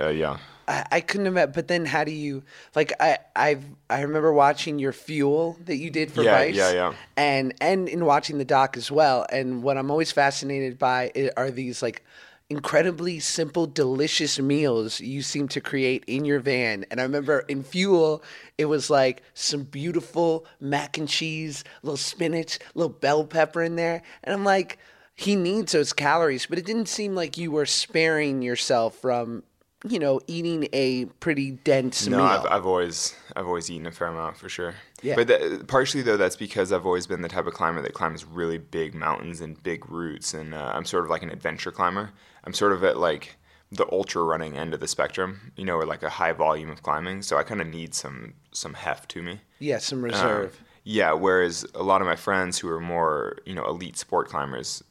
uh, 0.00 0.08
yeah. 0.08 0.38
I, 0.68 0.84
I 0.92 1.00
couldn't 1.00 1.26
imagine. 1.28 1.52
But 1.52 1.68
then, 1.68 1.84
how 1.84 2.04
do 2.04 2.10
you 2.10 2.42
like? 2.74 2.92
I 3.00 3.18
I've 3.34 3.64
I 3.88 4.00
remember 4.02 4.32
watching 4.32 4.78
your 4.78 4.92
fuel 4.92 5.56
that 5.64 5.76
you 5.76 5.90
did 5.90 6.10
for 6.10 6.22
Yeah, 6.22 6.38
Vice. 6.38 6.56
yeah, 6.56 6.72
yeah. 6.72 6.94
And 7.16 7.54
and 7.60 7.88
in 7.88 8.04
watching 8.04 8.38
the 8.38 8.44
doc 8.44 8.76
as 8.76 8.90
well. 8.90 9.26
And 9.30 9.62
what 9.62 9.76
I'm 9.76 9.90
always 9.90 10.12
fascinated 10.12 10.78
by 10.78 11.12
are 11.36 11.50
these 11.50 11.82
like 11.82 12.04
incredibly 12.48 13.18
simple, 13.18 13.66
delicious 13.66 14.38
meals 14.38 15.00
you 15.00 15.20
seem 15.20 15.48
to 15.48 15.60
create 15.60 16.04
in 16.06 16.24
your 16.24 16.38
van. 16.38 16.84
And 16.90 17.00
I 17.00 17.02
remember 17.02 17.40
in 17.40 17.64
Fuel, 17.64 18.22
it 18.56 18.66
was 18.66 18.88
like 18.88 19.22
some 19.34 19.64
beautiful 19.64 20.46
mac 20.60 20.96
and 20.96 21.08
cheese, 21.08 21.64
little 21.82 21.96
spinach, 21.96 22.58
little 22.74 22.92
bell 22.92 23.24
pepper 23.24 23.62
in 23.62 23.76
there, 23.76 24.02
and 24.24 24.34
I'm 24.34 24.44
like. 24.44 24.78
He 25.18 25.34
needs 25.34 25.72
those 25.72 25.94
calories, 25.94 26.44
but 26.44 26.58
it 26.58 26.66
didn't 26.66 26.90
seem 26.90 27.14
like 27.14 27.38
you 27.38 27.50
were 27.50 27.64
sparing 27.64 28.42
yourself 28.42 28.96
from 28.96 29.44
you 29.88 29.98
know, 29.98 30.20
eating 30.26 30.68
a 30.72 31.04
pretty 31.20 31.52
dense 31.52 32.06
No, 32.06 32.16
meal. 32.18 32.26
I've, 32.26 32.46
I've 32.46 32.66
always 32.66 33.14
I've 33.36 33.46
always 33.46 33.70
eaten 33.70 33.86
a 33.86 33.90
fair 33.92 34.08
amount 34.08 34.36
for 34.36 34.48
sure. 34.48 34.74
Yeah. 35.02 35.14
But 35.16 35.26
that, 35.28 35.66
partially 35.68 36.02
though, 36.02 36.16
that's 36.16 36.36
because 36.36 36.72
I've 36.72 36.86
always 36.86 37.06
been 37.06 37.22
the 37.22 37.28
type 37.28 37.46
of 37.46 37.54
climber 37.54 37.82
that 37.82 37.92
climbs 37.94 38.24
really 38.24 38.58
big 38.58 38.94
mountains 38.94 39.40
and 39.40 39.62
big 39.62 39.88
routes, 39.90 40.34
and 40.34 40.54
uh, 40.54 40.72
I'm 40.74 40.84
sort 40.84 41.04
of 41.04 41.10
like 41.10 41.22
an 41.22 41.30
adventure 41.30 41.70
climber. 41.70 42.10
I'm 42.44 42.52
sort 42.54 42.72
of 42.72 42.82
at 42.84 42.96
like 42.96 43.36
the 43.70 43.86
ultra 43.92 44.22
running 44.22 44.56
end 44.56 44.72
of 44.74 44.80
the 44.80 44.88
spectrum, 44.88 45.52
you 45.56 45.64
know, 45.64 45.74
or 45.76 45.84
like 45.84 46.02
a 46.02 46.08
high 46.10 46.32
volume 46.32 46.70
of 46.70 46.82
climbing. 46.82 47.20
So 47.22 47.36
I 47.36 47.42
kind 47.42 47.60
of 47.60 47.66
need 47.66 47.94
some 47.94 48.34
some 48.52 48.74
heft 48.74 49.10
to 49.10 49.22
me. 49.22 49.40
yeah, 49.58 49.78
some 49.78 49.98
Um, 49.98 50.04
reserve. 50.04 50.62
yeah, 50.84 51.12
whereas 51.12 51.66
a 51.74 51.82
lot 51.82 52.00
of 52.00 52.06
my 52.06 52.16
friends 52.16 52.58
who 52.58 52.68
are 52.70 52.80
more, 52.80 53.36
you 53.44 53.54
know, 53.54 53.64
elite 53.66 53.98
sport 53.98 54.28
climbers, 54.28 54.82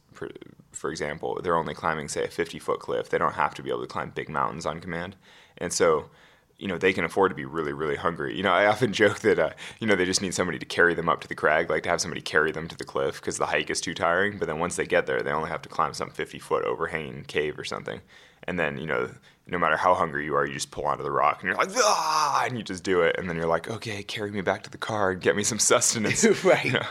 for, 0.86 0.92
example, 0.92 1.40
they're 1.42 1.56
only 1.56 1.74
climbing, 1.74 2.06
say, 2.06 2.24
a 2.24 2.28
50 2.28 2.60
foot 2.60 2.78
cliff. 2.78 3.08
They 3.08 3.18
don't 3.18 3.34
have 3.34 3.54
to 3.54 3.62
be 3.62 3.70
able 3.70 3.80
to 3.80 3.88
climb 3.88 4.10
big 4.10 4.28
mountains 4.28 4.64
on 4.64 4.80
command. 4.80 5.16
And 5.58 5.72
so, 5.72 6.10
you 6.58 6.68
know, 6.68 6.78
they 6.78 6.92
can 6.92 7.04
afford 7.04 7.32
to 7.32 7.34
be 7.34 7.44
really, 7.44 7.72
really 7.72 7.96
hungry. 7.96 8.36
You 8.36 8.44
know, 8.44 8.52
I 8.52 8.66
often 8.66 8.92
joke 9.02 9.18
that, 9.20 9.38
uh, 9.38 9.50
you 9.80 9.86
know, 9.88 9.96
they 9.96 10.04
just 10.04 10.22
need 10.22 10.32
somebody 10.32 10.60
to 10.60 10.64
carry 10.64 10.94
them 10.94 11.08
up 11.08 11.20
to 11.22 11.28
the 11.28 11.34
crag, 11.34 11.70
like 11.70 11.82
to 11.82 11.88
have 11.88 12.00
somebody 12.00 12.20
carry 12.20 12.52
them 12.52 12.68
to 12.68 12.76
the 12.76 12.84
cliff 12.84 13.20
because 13.20 13.36
the 13.38 13.46
hike 13.46 13.68
is 13.68 13.80
too 13.80 13.94
tiring. 13.94 14.38
But 14.38 14.46
then 14.46 14.60
once 14.60 14.76
they 14.76 14.86
get 14.86 15.06
there, 15.06 15.22
they 15.22 15.32
only 15.32 15.50
have 15.50 15.62
to 15.62 15.68
climb 15.68 15.92
some 15.92 16.10
50 16.10 16.38
foot 16.38 16.64
overhanging 16.64 17.24
cave 17.24 17.58
or 17.58 17.64
something. 17.64 18.00
and 18.44 18.58
then 18.60 18.78
you 18.78 18.86
know 18.86 19.10
no 19.46 19.58
matter 19.58 19.76
how 19.76 19.94
hungry 19.94 20.24
you 20.24 20.34
are, 20.34 20.46
you 20.46 20.54
just 20.54 20.70
pull 20.70 20.84
onto 20.86 21.04
the 21.04 21.10
rock 21.10 21.40
and 21.40 21.48
you're 21.48 21.56
like, 21.56 21.68
ah, 21.76 22.44
and 22.46 22.56
you 22.56 22.64
just 22.64 22.82
do 22.82 23.02
it. 23.02 23.16
And 23.18 23.28
then 23.28 23.36
you're 23.36 23.46
like, 23.46 23.70
okay, 23.70 24.02
carry 24.02 24.30
me 24.30 24.40
back 24.40 24.62
to 24.64 24.70
the 24.70 24.78
car 24.78 25.12
and 25.12 25.20
get 25.20 25.36
me 25.36 25.44
some 25.44 25.58
sustenance. 25.58 26.24
Right. 26.44 26.64
You 26.64 26.72
know? 26.72 26.86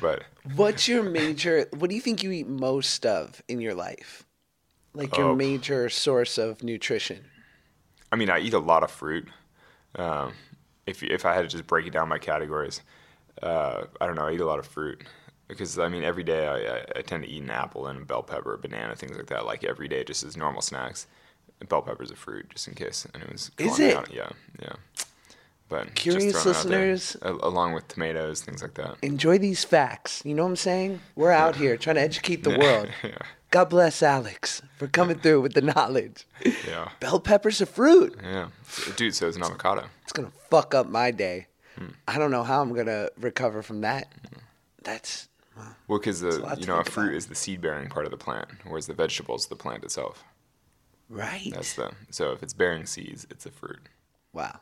But 0.00 0.24
What's 0.56 0.88
your 0.88 1.02
major? 1.02 1.66
What 1.72 1.88
do 1.90 1.94
you 1.96 2.00
think 2.02 2.22
you 2.22 2.30
eat 2.32 2.48
most 2.48 3.06
of 3.06 3.42
in 3.48 3.60
your 3.60 3.74
life? 3.74 4.24
Like 4.92 5.16
your 5.16 5.28
Oh. 5.28 5.34
major 5.36 5.88
source 5.88 6.36
of 6.38 6.62
nutrition? 6.64 7.30
I 8.12 8.16
mean, 8.16 8.30
I 8.30 8.40
eat 8.40 8.54
a 8.54 8.58
lot 8.58 8.82
of 8.82 8.90
fruit. 8.90 9.28
Um, 9.94 10.32
if 10.86 11.02
if 11.02 11.24
I 11.24 11.34
had 11.34 11.42
to 11.42 11.48
just 11.48 11.66
break 11.66 11.86
it 11.86 11.92
down 11.92 12.08
by 12.08 12.18
categories, 12.18 12.82
uh, 13.42 13.84
I 14.00 14.06
don't 14.06 14.16
know. 14.16 14.26
I 14.26 14.32
eat 14.32 14.40
a 14.40 14.46
lot 14.46 14.58
of 14.58 14.66
fruit 14.66 15.04
because 15.48 15.78
I 15.78 15.88
mean, 15.88 16.02
every 16.02 16.24
day 16.24 16.46
I, 16.48 16.56
I, 16.78 16.84
I 16.96 17.02
tend 17.02 17.22
to 17.24 17.28
eat 17.28 17.42
an 17.42 17.50
apple 17.50 17.86
and 17.86 18.02
a 18.02 18.04
bell 18.04 18.22
pepper, 18.22 18.54
a 18.54 18.58
banana, 18.58 18.96
things 18.96 19.16
like 19.16 19.26
that. 19.28 19.46
Like 19.46 19.62
every 19.64 19.86
day, 19.88 20.02
just 20.04 20.24
as 20.24 20.36
normal 20.36 20.62
snacks. 20.62 21.06
Bell 21.68 21.82
pepper's 21.82 22.10
a 22.10 22.16
fruit, 22.16 22.48
just 22.50 22.66
in 22.68 22.74
case 22.74 23.06
anyone's. 23.14 23.50
Is 23.58 23.78
it? 23.78 23.96
out. 23.96 24.12
Yeah, 24.12 24.30
yeah. 24.60 24.72
But 25.68 25.94
Curious 25.94 26.34
it 26.34 26.44
there. 26.68 26.92
listeners- 26.92 27.16
along 27.22 27.74
with 27.74 27.86
tomatoes, 27.86 28.42
things 28.42 28.60
like 28.60 28.74
that. 28.74 28.96
Enjoy 29.02 29.38
these 29.38 29.62
facts. 29.64 30.20
You 30.24 30.34
know 30.34 30.42
what 30.42 30.48
I'm 30.50 30.56
saying? 30.56 31.00
We're 31.14 31.30
out 31.30 31.54
here 31.54 31.76
trying 31.76 31.94
to 31.96 32.02
educate 32.02 32.42
the 32.42 32.58
world. 32.58 32.88
yeah, 33.04 33.18
God 33.52 33.66
bless 33.70 34.02
Alex 34.02 34.62
for 34.78 34.88
coming 34.88 35.18
through 35.20 35.42
with 35.42 35.54
the 35.54 35.60
knowledge. 35.62 36.26
yeah, 36.66 36.88
Bell 36.98 37.20
pepper's 37.20 37.60
a 37.60 37.66
fruit. 37.66 38.18
yeah. 38.20 38.48
Dude, 38.96 39.14
so 39.14 39.28
is 39.28 39.36
an 39.36 39.44
avocado. 39.44 39.84
It's 40.02 40.12
gonna 40.12 40.32
fuck 40.50 40.74
up 40.74 40.88
my 40.88 41.12
day. 41.12 41.46
Hmm. 41.78 41.88
I 42.08 42.18
don't 42.18 42.32
know 42.32 42.42
how 42.42 42.62
I'm 42.62 42.74
gonna 42.74 43.10
recover 43.16 43.62
from 43.62 43.82
that. 43.82 44.10
That's 44.82 45.28
Well, 45.86 45.98
because 46.00 46.20
a 46.22 46.30
the 46.30 46.56
you 46.58 46.66
know 46.66 46.78
a 46.78 46.84
fruit 46.84 47.04
about. 47.10 47.14
is 47.16 47.26
the 47.26 47.36
seed 47.36 47.60
bearing 47.60 47.88
part 47.88 48.06
of 48.06 48.10
the 48.10 48.16
plant, 48.16 48.48
whereas 48.64 48.88
the 48.88 48.94
vegetables 48.94 49.46
the 49.46 49.54
plant 49.56 49.84
itself. 49.84 50.24
Right. 51.10 51.50
That's 51.52 51.74
the 51.74 51.90
so 52.10 52.32
if 52.32 52.42
it's 52.42 52.54
bearing 52.54 52.86
seeds, 52.86 53.26
it's 53.30 53.44
a 53.46 53.50
fruit. 53.50 53.80
wow. 54.32 54.60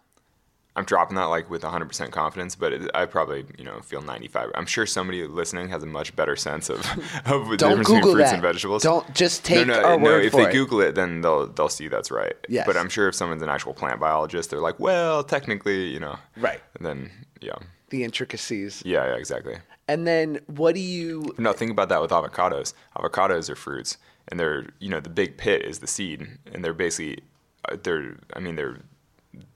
I'm 0.76 0.84
dropping 0.84 1.16
that 1.16 1.24
like 1.24 1.50
with 1.50 1.62
100% 1.62 2.12
confidence, 2.12 2.54
but 2.54 2.72
it, 2.72 2.88
I 2.94 3.04
probably 3.06 3.44
you 3.58 3.64
know 3.64 3.80
feel 3.80 4.00
95. 4.00 4.52
I'm 4.54 4.66
sure 4.66 4.86
somebody 4.86 5.26
listening 5.26 5.70
has 5.70 5.82
a 5.82 5.86
much 5.86 6.14
better 6.14 6.36
sense 6.36 6.68
of 6.70 6.78
of 7.26 7.48
the 7.48 7.56
difference 7.56 7.88
Google 7.88 7.96
between 7.96 8.02
fruits 8.14 8.30
that. 8.30 8.34
and 8.34 8.42
vegetables. 8.42 8.82
Don't 8.84 9.12
just 9.12 9.44
take 9.44 9.66
no, 9.66 9.74
no, 9.74 9.82
our 9.84 9.98
no. 9.98 10.04
word 10.04 10.24
If 10.26 10.32
for 10.32 10.42
they 10.44 10.50
it. 10.50 10.52
Google 10.52 10.80
it, 10.82 10.94
then 10.94 11.20
they'll 11.20 11.48
they'll 11.48 11.68
see 11.68 11.88
that's 11.88 12.12
right. 12.12 12.34
Yes. 12.48 12.64
But 12.64 12.76
I'm 12.76 12.88
sure 12.88 13.08
if 13.08 13.16
someone's 13.16 13.42
an 13.42 13.48
actual 13.48 13.74
plant 13.74 13.98
biologist, 13.98 14.50
they're 14.50 14.60
like, 14.60 14.78
well, 14.78 15.24
technically, 15.24 15.86
you 15.88 15.98
know. 15.98 16.16
Right. 16.36 16.60
Then 16.80 17.10
yeah, 17.40 17.56
The 17.90 18.04
intricacies. 18.04 18.80
yeah, 18.86 19.04
yeah, 19.06 19.16
exactly. 19.16 19.56
And 19.88 20.06
then 20.06 20.38
what 20.46 20.76
do 20.76 20.80
you 20.80 21.34
No, 21.38 21.52
think 21.54 21.72
about 21.72 21.88
that 21.88 22.00
with 22.00 22.12
avocados. 22.12 22.72
Avocados 22.96 23.50
are 23.50 23.56
fruits, 23.56 23.96
and 24.28 24.38
they're 24.38 24.66
you 24.78 24.88
know 24.88 25.00
the 25.00 25.08
big 25.10 25.36
pit 25.36 25.62
is 25.62 25.78
the 25.80 25.86
seed, 25.86 26.26
and 26.52 26.64
they're 26.64 26.72
basically 26.74 27.22
uh, 27.70 27.76
they're 27.82 28.16
I 28.34 28.40
mean 28.40 28.56
they're 28.56 28.78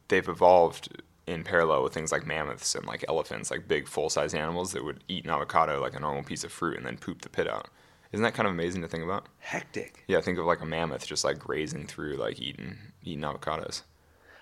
they've 0.09 0.29
evolved 0.29 1.03
in 1.27 1.45
parallel 1.45 1.83
with 1.85 1.95
things 1.95 2.11
like 2.13 2.27
mammoths 2.27 2.75
and 2.75 2.85
like 2.87 3.05
elephants, 3.09 3.51
like 3.51 3.69
big 3.69 3.87
full 3.87 4.11
size 4.11 4.35
animals 4.35 4.73
that 4.73 4.85
would 4.85 5.03
eat 5.09 5.25
an 5.25 5.31
avocado 5.31 5.81
like 5.81 5.95
a 5.95 6.01
normal 6.01 6.23
piece 6.25 6.43
of 6.45 6.51
fruit 6.53 6.77
and 6.77 6.85
then 6.85 6.97
poop 6.99 7.23
the 7.23 7.29
pit 7.29 7.49
out. 7.49 7.69
Isn't 8.11 8.25
that 8.25 8.35
kind 8.35 8.47
of 8.47 8.53
amazing 8.53 8.83
to 8.83 8.89
think 8.89 9.05
about? 9.05 9.27
hectic? 9.39 10.05
Yeah, 10.07 10.21
think 10.21 10.39
of 10.39 10.45
like 10.45 10.61
a 10.61 10.67
mammoth 10.67 11.07
just 11.07 11.25
like 11.25 11.39
grazing 11.39 11.87
through 11.87 12.17
like 12.17 12.41
eating 12.41 12.77
eating 13.03 13.23
avocados. 13.23 13.83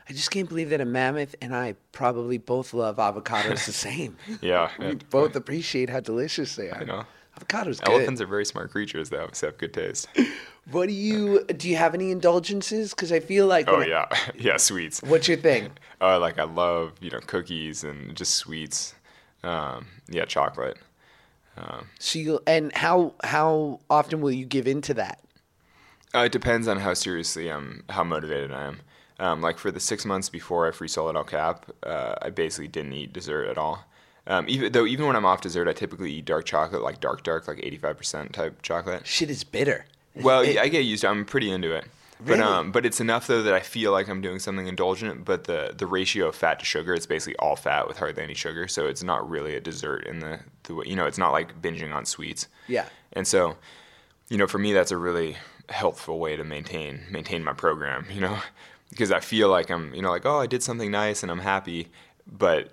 I 0.09 0.13
just 0.13 0.33
can't 0.33 0.49
believe 0.49 0.71
that 0.71 0.81
a 0.81 0.85
mammoth 0.85 1.37
and 1.41 1.55
I 1.55 1.77
probably 1.93 2.37
both 2.39 2.75
love 2.75 2.97
avocados 2.97 3.67
the 3.67 3.73
same. 3.89 4.17
Yeah, 4.41 4.71
we 4.79 4.87
and- 4.87 5.09
both 5.11 5.37
appreciate 5.37 5.89
how 5.91 6.01
delicious 6.01 6.57
they 6.57 6.69
are. 6.71 6.81
I 6.81 6.85
know. 6.85 7.05
Avocados 7.39 7.81
good. 7.83 7.89
Elephants 7.95 8.21
are 8.21 8.27
very 8.27 8.45
smart 8.45 8.71
creatures. 8.71 9.11
They 9.11 9.19
obviously 9.19 9.47
have 9.49 9.59
good 9.59 9.75
taste. 9.75 10.09
What 10.71 10.87
do 10.89 10.93
you 10.95 11.43
do? 11.47 11.69
You 11.69 11.77
have 11.77 11.95
any 11.95 12.13
indulgences? 12.13 12.91
Because 12.91 13.11
I 13.11 13.19
feel 13.19 13.47
like 13.47 13.67
Oh 13.69 13.79
when 13.79 13.85
I- 13.85 13.87
yeah, 13.89 14.07
yeah, 14.39 14.57
sweets. 14.57 15.03
what's 15.03 15.27
your 15.27 15.37
thing? 15.39 15.71
Uh, 16.03 16.19
like 16.19 16.39
I 16.39 16.45
love 16.45 16.93
you 17.01 17.11
know 17.11 17.19
cookies 17.21 17.83
and 17.85 18.15
just 18.17 18.35
sweets. 18.35 18.95
Um, 19.43 19.87
yeah, 20.09 20.25
chocolate. 20.27 20.77
So 21.99 22.19
you 22.19 22.41
and 22.47 22.73
how 22.75 23.15
how 23.25 23.81
often 23.91 24.21
will 24.21 24.31
you 24.33 24.47
give 24.47 24.67
into 24.67 24.95
that? 24.95 25.21
Uh, 26.15 26.21
it 26.21 26.33
depends 26.33 26.67
on 26.69 26.79
how 26.79 26.95
seriously 26.95 27.49
I'm, 27.51 27.85
how 27.91 28.03
motivated 28.05 28.51
I 28.53 28.65
am. 28.65 28.81
Um, 29.19 29.43
like 29.43 29.59
for 29.59 29.71
the 29.71 29.81
six 29.81 30.05
months 30.07 30.29
before 30.31 30.67
I 30.67 30.71
free 30.71 30.89
soloed 30.89 31.17
El 31.17 31.25
Cap, 31.25 31.67
uh, 31.83 32.15
I 32.23 32.31
basically 32.31 32.69
didn't 32.69 32.95
eat 32.95 33.13
dessert 33.13 33.47
at 33.49 33.59
all. 33.59 33.85
Um, 34.31 34.47
even 34.49 34.73
though 34.73 34.87
even 34.87 35.07
when 35.07 35.17
I'm 35.17 35.27
off 35.27 35.41
dessert, 35.41 35.67
I 35.69 35.73
typically 35.73 36.13
eat 36.13 36.25
dark 36.25 36.45
chocolate, 36.47 36.83
like 36.83 37.01
dark 37.01 37.23
dark, 37.25 37.49
like 37.49 37.59
85% 37.59 38.33
type 38.33 38.63
chocolate. 38.63 39.07
Shit 39.07 39.29
is 39.31 39.45
bitter. 39.45 39.87
Well, 40.15 40.41
It- 40.43 40.59
I 40.59 40.69
get 40.69 40.85
used 40.85 41.03
to. 41.03 41.09
it. 41.09 41.11
I'm 41.11 41.25
pretty 41.25 41.51
into 41.51 41.73
it. 41.75 41.85
But 42.23 42.39
um, 42.41 42.71
but 42.71 42.85
it's 42.85 43.01
enough 43.01 43.27
though 43.27 43.43
that 43.45 43.55
I 43.55 43.61
feel 43.61 43.93
like 43.93 44.07
I'm 44.09 44.21
doing 44.21 44.39
something 44.41 44.67
indulgent. 44.67 45.25
But 45.25 45.45
the 45.45 45.75
the 45.75 45.87
ratio 45.87 46.29
of 46.29 46.35
fat 46.37 46.59
to 46.59 46.67
sugar, 46.67 46.93
it's 46.93 47.07
basically 47.07 47.35
all 47.37 47.57
fat 47.57 47.89
with 47.89 47.97
hardly 47.97 48.23
any 48.23 48.35
sugar. 48.35 48.69
So 48.69 48.87
it's 48.87 49.03
not 49.03 49.29
really 49.29 49.57
a 49.57 49.61
dessert 49.61 50.07
in 50.07 50.19
the 50.21 50.41
the 50.65 50.75
way 50.75 50.85
you 50.87 50.97
know. 50.97 51.07
It's 51.07 51.17
not 51.17 51.33
like 51.33 51.63
binging 51.63 51.95
on 51.95 52.05
sweets. 52.05 52.47
Yeah. 52.69 52.85
And 53.15 53.27
so, 53.27 53.57
you 54.29 54.37
know, 54.37 54.47
for 54.47 54.59
me, 54.59 54.75
that's 54.75 54.91
a 54.91 54.99
really 54.99 55.39
healthful 55.71 56.19
way 56.19 56.37
to 56.37 56.45
maintain 56.45 57.01
maintain 57.11 57.43
my 57.43 57.55
program. 57.55 58.05
You 58.13 58.21
know, 58.21 58.37
because 58.91 59.11
I 59.11 59.21
feel 59.21 59.49
like 59.49 59.71
I'm 59.71 59.95
you 59.95 60.03
know 60.03 60.11
like 60.11 60.27
oh 60.27 60.41
I 60.41 60.47
did 60.47 60.63
something 60.63 60.91
nice 60.91 61.23
and 61.23 61.33
I'm 61.33 61.41
happy, 61.41 61.89
but 62.31 62.71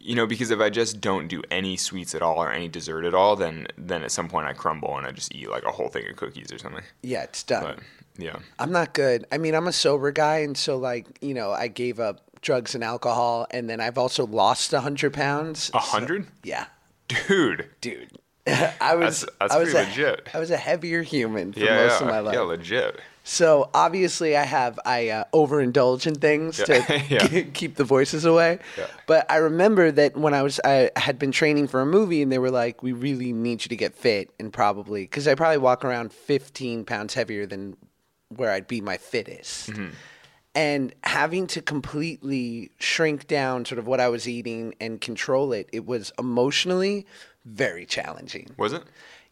you 0.00 0.14
know 0.14 0.26
because 0.26 0.50
if 0.50 0.60
I 0.60 0.70
just 0.70 1.00
don't 1.00 1.28
do 1.28 1.42
any 1.50 1.76
sweets 1.76 2.14
at 2.14 2.22
all 2.22 2.36
or 2.42 2.50
any 2.52 2.68
dessert 2.68 3.04
at 3.04 3.14
all, 3.14 3.36
then 3.36 3.66
then 3.76 4.02
at 4.02 4.10
some 4.12 4.28
point 4.28 4.46
I 4.46 4.52
crumble 4.52 4.96
and 4.96 5.06
I 5.06 5.10
just 5.12 5.34
eat 5.34 5.50
like 5.50 5.64
a 5.64 5.70
whole 5.72 5.88
thing 5.88 6.08
of 6.08 6.16
cookies 6.16 6.52
or 6.52 6.58
something. 6.58 6.84
yeah, 7.02 7.22
it's 7.24 7.42
done. 7.42 7.62
But 7.64 7.78
yeah, 8.22 8.36
I'm 8.58 8.72
not 8.72 8.94
good. 8.94 9.26
I 9.30 9.38
mean, 9.38 9.54
I'm 9.54 9.68
a 9.68 9.72
sober 9.72 10.10
guy, 10.12 10.38
and 10.38 10.56
so 10.56 10.76
like 10.78 11.06
you 11.20 11.34
know, 11.34 11.50
I 11.52 11.68
gave 11.68 12.00
up 12.00 12.20
drugs 12.40 12.74
and 12.74 12.82
alcohol, 12.84 13.46
and 13.50 13.68
then 13.68 13.80
I've 13.80 13.98
also 13.98 14.26
lost 14.26 14.70
hundred 14.72 15.12
pounds. 15.12 15.70
a 15.74 15.78
hundred, 15.78 16.26
Yeah, 16.44 16.66
dude. 17.08 17.68
dude. 17.80 18.10
I 18.80 18.94
was 18.94 19.20
That's- 19.20 19.26
that's 19.40 19.54
I 19.54 19.58
was 19.58 19.72
pretty 19.72 19.86
a, 19.86 19.88
legit. 19.90 20.28
I 20.32 20.38
was 20.38 20.50
a 20.50 20.56
heavier 20.56 21.02
human 21.02 21.52
for 21.52 21.58
Yeah, 21.60 21.86
most 21.86 22.00
yeah, 22.00 22.06
of 22.06 22.12
my 22.12 22.20
life. 22.20 22.34
yeah, 22.34 22.40
legit. 22.40 23.00
So 23.28 23.68
obviously, 23.74 24.38
I 24.38 24.44
have 24.44 24.80
I 24.86 25.10
uh, 25.10 25.24
overindulge 25.34 26.06
in 26.06 26.14
things 26.14 26.58
Yeah. 26.58 26.64
to 26.64 27.02
Yeah. 27.10 27.42
keep 27.52 27.76
the 27.76 27.84
voices 27.84 28.24
away. 28.24 28.58
Yeah. 28.78 28.86
But 29.06 29.30
I 29.30 29.36
remember 29.36 29.90
that 29.92 30.16
when 30.16 30.32
I 30.32 30.42
was 30.42 30.58
I 30.64 30.90
had 30.96 31.18
been 31.18 31.30
training 31.30 31.68
for 31.68 31.80
a 31.82 31.86
movie, 31.86 32.22
and 32.22 32.32
they 32.32 32.38
were 32.38 32.50
like, 32.50 32.82
"We 32.82 32.92
really 32.92 33.34
need 33.34 33.64
you 33.64 33.68
to 33.68 33.76
get 33.76 33.94
fit," 33.94 34.30
and 34.40 34.50
probably 34.50 35.02
because 35.02 35.28
I 35.28 35.34
probably 35.34 35.58
walk 35.58 35.84
around 35.84 36.12
15 36.12 36.84
pounds 36.86 37.12
heavier 37.12 37.44
than 37.46 37.76
where 38.34 38.50
I'd 38.50 38.66
be 38.66 38.80
my 38.80 38.96
fittest. 38.96 39.70
Mm-hmm. 39.70 39.88
And 40.54 40.94
having 41.04 41.46
to 41.48 41.60
completely 41.62 42.70
shrink 42.78 43.26
down 43.26 43.64
sort 43.66 43.78
of 43.78 43.86
what 43.86 44.00
I 44.00 44.08
was 44.08 44.26
eating 44.26 44.74
and 44.80 45.00
control 45.00 45.52
it, 45.52 45.68
it 45.72 45.84
was 45.86 46.12
emotionally 46.18 47.06
very 47.44 47.86
challenging. 47.86 48.50
Was 48.56 48.72
it? 48.72 48.82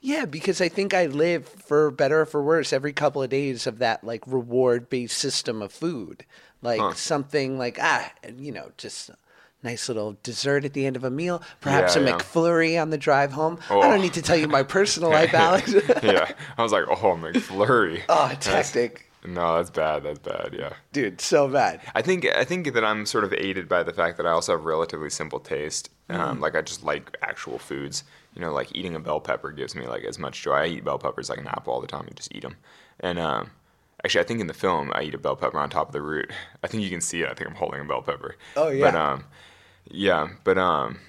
Yeah, 0.07 0.25
because 0.25 0.61
I 0.61 0.69
think 0.69 0.95
I 0.95 1.07
live 1.07 1.49
for 1.49 1.91
better 1.91 2.21
or 2.21 2.27
for 2.27 2.41
worse 2.41 2.73
every 2.73 2.93
couple 2.93 3.25
of 3.25 3.31
days 3.31 3.67
of 3.67 3.79
that 3.79 4.05
like 4.05 4.23
reward 4.27 4.89
based 4.89 5.19
system 5.19 5.61
of 5.63 5.73
food. 5.73 6.25
Like 6.63 6.79
Huh. 6.81 6.95
something 6.95 7.59
like 7.59 7.79
ah, 7.81 8.13
you 8.39 8.53
know, 8.53 8.71
just 8.79 9.09
a 9.09 9.17
nice 9.65 9.89
little 9.89 10.17
dessert 10.23 10.65
at 10.65 10.75
the 10.75 10.87
end 10.87 10.95
of 10.95 11.03
a 11.03 11.11
meal, 11.11 11.43
perhaps 11.61 11.97
Yeah, 11.97 12.03
a 12.03 12.05
yeah. 12.07 12.13
McFlurry 12.19 12.81
on 12.81 12.91
the 12.91 12.99
drive 12.99 13.33
home. 13.33 13.59
I 13.69 13.75
Oh. 13.75 13.83
don't 13.83 14.01
need 14.01 14.15
to 14.15 14.23
tell 14.23 14.37
you 14.37 14.47
my 14.47 14.63
personal 14.63 15.11
life, 15.19 15.35
Alex. 15.35 15.75
yeah, 16.05 16.31
I 16.57 16.63
was 16.63 16.71
like, 16.71 16.85
oh, 16.89 17.17
McFlurry. 17.17 18.03
oh, 18.09 18.29
That's- 18.29 18.45
tactic. 18.45 19.11
No, 19.25 19.57
that's 19.57 19.71
bad. 19.71 20.05
That's 20.05 20.21
bad. 20.21 20.51
Yeah. 20.57 20.75
Dude, 20.93 21.21
so 21.21 21.49
bad. 21.49 21.81
I 21.97 22.01
think 22.03 22.25
I 22.27 22.45
think 22.45 22.73
that 22.75 22.85
I'm 22.85 23.05
sort 23.07 23.25
of 23.25 23.33
aided 23.33 23.69
by 23.69 23.83
the 23.83 23.93
fact 23.93 24.19
that 24.19 24.27
I 24.27 24.31
also 24.31 24.53
have 24.57 24.65
relatively 24.65 25.11
simple 25.11 25.41
taste. 25.41 25.91
Mm. 26.09 26.15
Um, 26.17 26.41
like 26.41 26.55
I 26.55 26.63
just 26.63 26.85
like 26.85 27.17
actual 27.23 27.59
foods. 27.59 28.05
You 28.37 28.43
know, 28.43 28.53
like 28.53 28.75
eating 28.77 28.95
a 28.95 29.01
bell 29.01 29.19
pepper 29.19 29.51
gives 29.51 29.75
me 29.75 29.87
like 29.87 30.05
as 30.05 30.19
much 30.19 30.43
joy. 30.43 30.53
I 30.53 30.67
eat 30.67 30.85
bell 30.85 30.99
peppers 30.99 31.31
like 31.31 31.39
an 31.39 31.49
apple 31.49 31.73
all 31.73 31.81
the 31.81 31.87
time. 31.87 32.05
You 32.09 32.15
just 32.15 32.35
eat 32.35 32.43
them. 32.43 32.57
And 33.01 33.19
um, 33.19 33.51
actually, 34.05 34.21
I 34.21 34.25
think 34.25 34.41
in 34.41 34.47
the 34.47 34.55
film 34.55 34.93
I 34.95 35.03
eat 35.03 35.15
a 35.15 35.19
bell 35.19 35.37
pepper 35.37 35.59
on 35.59 35.71
top 35.71 35.89
of 35.89 35.93
the 35.93 36.03
route. 36.03 36.31
I 36.63 36.67
think 36.67 36.83
you 36.83 36.91
can 36.91 37.01
see 37.01 37.23
it. 37.23 37.31
I 37.31 37.35
think 37.35 37.49
I'm 37.51 37.57
holding 37.57 37.81
a 37.81 37.85
bell 37.85 38.03
pepper. 38.03 38.37
Oh, 38.57 38.69
yeah. 38.69 38.91
But 38.91 38.95
um, 38.95 39.25
yeah, 39.91 40.29
but 40.45 40.59
um, 40.59 41.01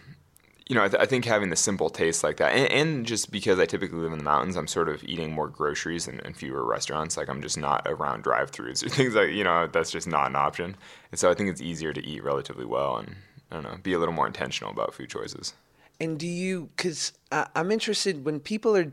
you 0.68 0.76
know, 0.76 0.84
I, 0.84 0.88
th- 0.88 1.02
I 1.02 1.06
think 1.06 1.26
having 1.26 1.50
the 1.50 1.56
simple 1.56 1.90
taste 1.90 2.24
like 2.24 2.38
that, 2.38 2.54
and, 2.54 2.72
and 2.72 3.06
just 3.06 3.32
because 3.32 3.60
I 3.60 3.66
typically 3.66 4.00
live 4.00 4.12
in 4.12 4.18
the 4.18 4.24
mountains, 4.24 4.56
I'm 4.56 4.68
sort 4.68 4.90
of 4.90 5.04
eating 5.04 5.34
more 5.34 5.48
groceries 5.48 6.08
and, 6.08 6.22
and 6.26 6.36
fewer 6.36 6.66
restaurants. 6.66 7.18
Like 7.18 7.30
I'm 7.30 7.42
just 7.42 7.58
not 7.58 7.84
around 7.86 8.24
drive-throughs 8.24 8.86
or 8.86 8.90
things 8.98 9.16
like 9.16 9.32
you 9.32 9.44
know 9.44 9.68
that's 9.68 9.92
just 9.92 10.08
not 10.08 10.28
an 10.28 10.36
option. 10.36 10.76
And 11.12 11.20
so 11.20 11.30
I 11.30 11.34
think 11.34 11.50
it's 11.50 11.62
easier 11.62 11.94
to 11.94 12.06
eat 12.06 12.24
relatively 12.24 12.66
well 12.66 12.98
and 12.98 13.16
I 13.52 13.56
don't 13.56 13.64
know, 13.64 13.78
be 13.82 13.94
a 13.94 14.00
little 14.00 14.14
more 14.14 14.28
intentional 14.28 14.72
about 14.72 14.94
food 14.94 15.10
choices. 15.10 15.54
And 16.00 16.20
do 16.20 16.28
you, 16.28 16.70
because 16.76 17.14
I'm 17.32 17.72
interested 17.72 18.24
when 18.26 18.40
people 18.40 18.76
are 18.76 18.92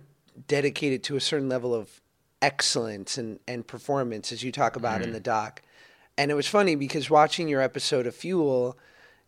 dedicated 0.48 1.02
to 1.04 1.16
a 1.16 1.20
certain 1.20 1.48
level 1.48 1.74
of 1.74 2.00
excellence 2.42 3.18
and, 3.18 3.40
and 3.48 3.66
performance, 3.66 4.32
as 4.32 4.42
you 4.42 4.52
talk 4.52 4.76
about 4.76 5.00
in 5.00 5.08
mm-hmm. 5.08 5.14
the 5.14 5.20
doc. 5.20 5.62
And 6.16 6.30
it 6.30 6.34
was 6.34 6.46
funny 6.46 6.76
because 6.76 7.10
watching 7.10 7.48
your 7.48 7.60
episode 7.60 8.06
of 8.06 8.14
Fuel, 8.14 8.78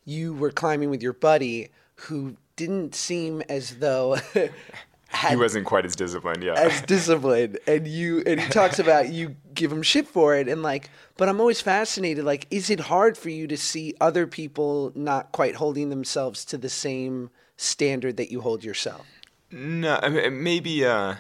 you 0.05 0.35
were 0.35 0.51
climbing 0.51 0.91
with 0.91 1.03
your 1.03 1.13
buddy 1.13 1.71
who 1.95 2.37
didn't 2.57 2.95
seem 2.95 3.43
as 3.49 3.77
though 3.79 4.19
had 5.09 5.31
he 5.31 5.37
wasn't 5.37 5.65
quite 5.67 5.85
as 5.85 5.97
disciplined. 5.97 6.43
Yeah. 6.43 6.55
as 6.55 6.83
disciplined 6.83 7.59
and 7.67 7.87
you 7.87 8.23
and 8.27 8.41
he 8.41 8.49
talks 8.49 8.79
about 8.79 9.11
you 9.11 9.37
give 9.55 9.71
him 9.71 9.83
shit 9.83 10.07
for 10.07 10.37
it 10.37 10.49
and 10.49 10.63
like 10.63 10.91
but 11.17 11.29
i'm 11.29 11.41
always 11.41 11.61
fascinated 11.61 12.25
like 12.25 12.47
is 12.51 12.71
it 12.71 12.81
hard 12.81 13.17
for 13.17 13.29
you 13.29 13.47
to 13.47 13.57
see 13.57 13.95
other 14.01 14.27
people 14.27 14.93
not 14.95 15.33
quite 15.33 15.57
holding 15.57 15.91
themselves 15.91 16.45
to 16.47 16.59
the 16.59 16.69
same 16.69 17.31
standard 17.57 18.17
that 18.17 18.31
you 18.31 18.41
hold 18.41 18.65
yourself 18.65 19.07
No, 19.51 19.99
I 20.03 20.09
mean, 20.09 20.43
maybe. 20.43 20.85
Uh, 20.85 21.17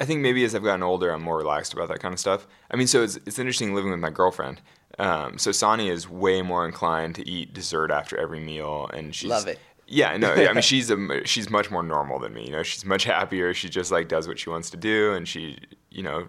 I 0.00 0.04
think 0.04 0.20
maybe 0.20 0.44
as 0.44 0.54
I've 0.54 0.62
gotten 0.62 0.82
older, 0.82 1.10
I'm 1.10 1.22
more 1.22 1.36
relaxed 1.36 1.72
about 1.72 1.88
that 1.88 1.98
kind 1.98 2.14
of 2.14 2.20
stuff. 2.20 2.46
I 2.70 2.76
mean, 2.76 2.86
so 2.86 3.02
it's 3.02 3.16
it's 3.26 3.38
interesting 3.38 3.74
living 3.74 3.90
with 3.90 4.00
my 4.00 4.10
girlfriend. 4.10 4.60
Um, 4.98 5.38
so 5.38 5.52
Sanni 5.52 5.88
is 5.88 6.08
way 6.08 6.42
more 6.42 6.64
inclined 6.64 7.14
to 7.16 7.28
eat 7.28 7.54
dessert 7.54 7.90
after 7.90 8.16
every 8.16 8.40
meal, 8.40 8.90
and 8.92 9.14
she's 9.14 9.30
Love 9.30 9.46
it. 9.46 9.58
Yeah, 9.86 10.16
no, 10.16 10.32
I 10.32 10.52
mean 10.52 10.62
she's 10.72 10.90
a 10.90 11.24
she's 11.24 11.50
much 11.50 11.70
more 11.70 11.82
normal 11.82 12.18
than 12.18 12.34
me. 12.34 12.44
You 12.46 12.52
know, 12.52 12.62
she's 12.62 12.84
much 12.84 13.04
happier. 13.04 13.54
She 13.54 13.68
just 13.68 13.90
like 13.90 14.08
does 14.08 14.28
what 14.28 14.38
she 14.38 14.50
wants 14.50 14.70
to 14.70 14.76
do, 14.76 15.14
and 15.14 15.26
she, 15.26 15.58
you 15.90 16.02
know, 16.02 16.28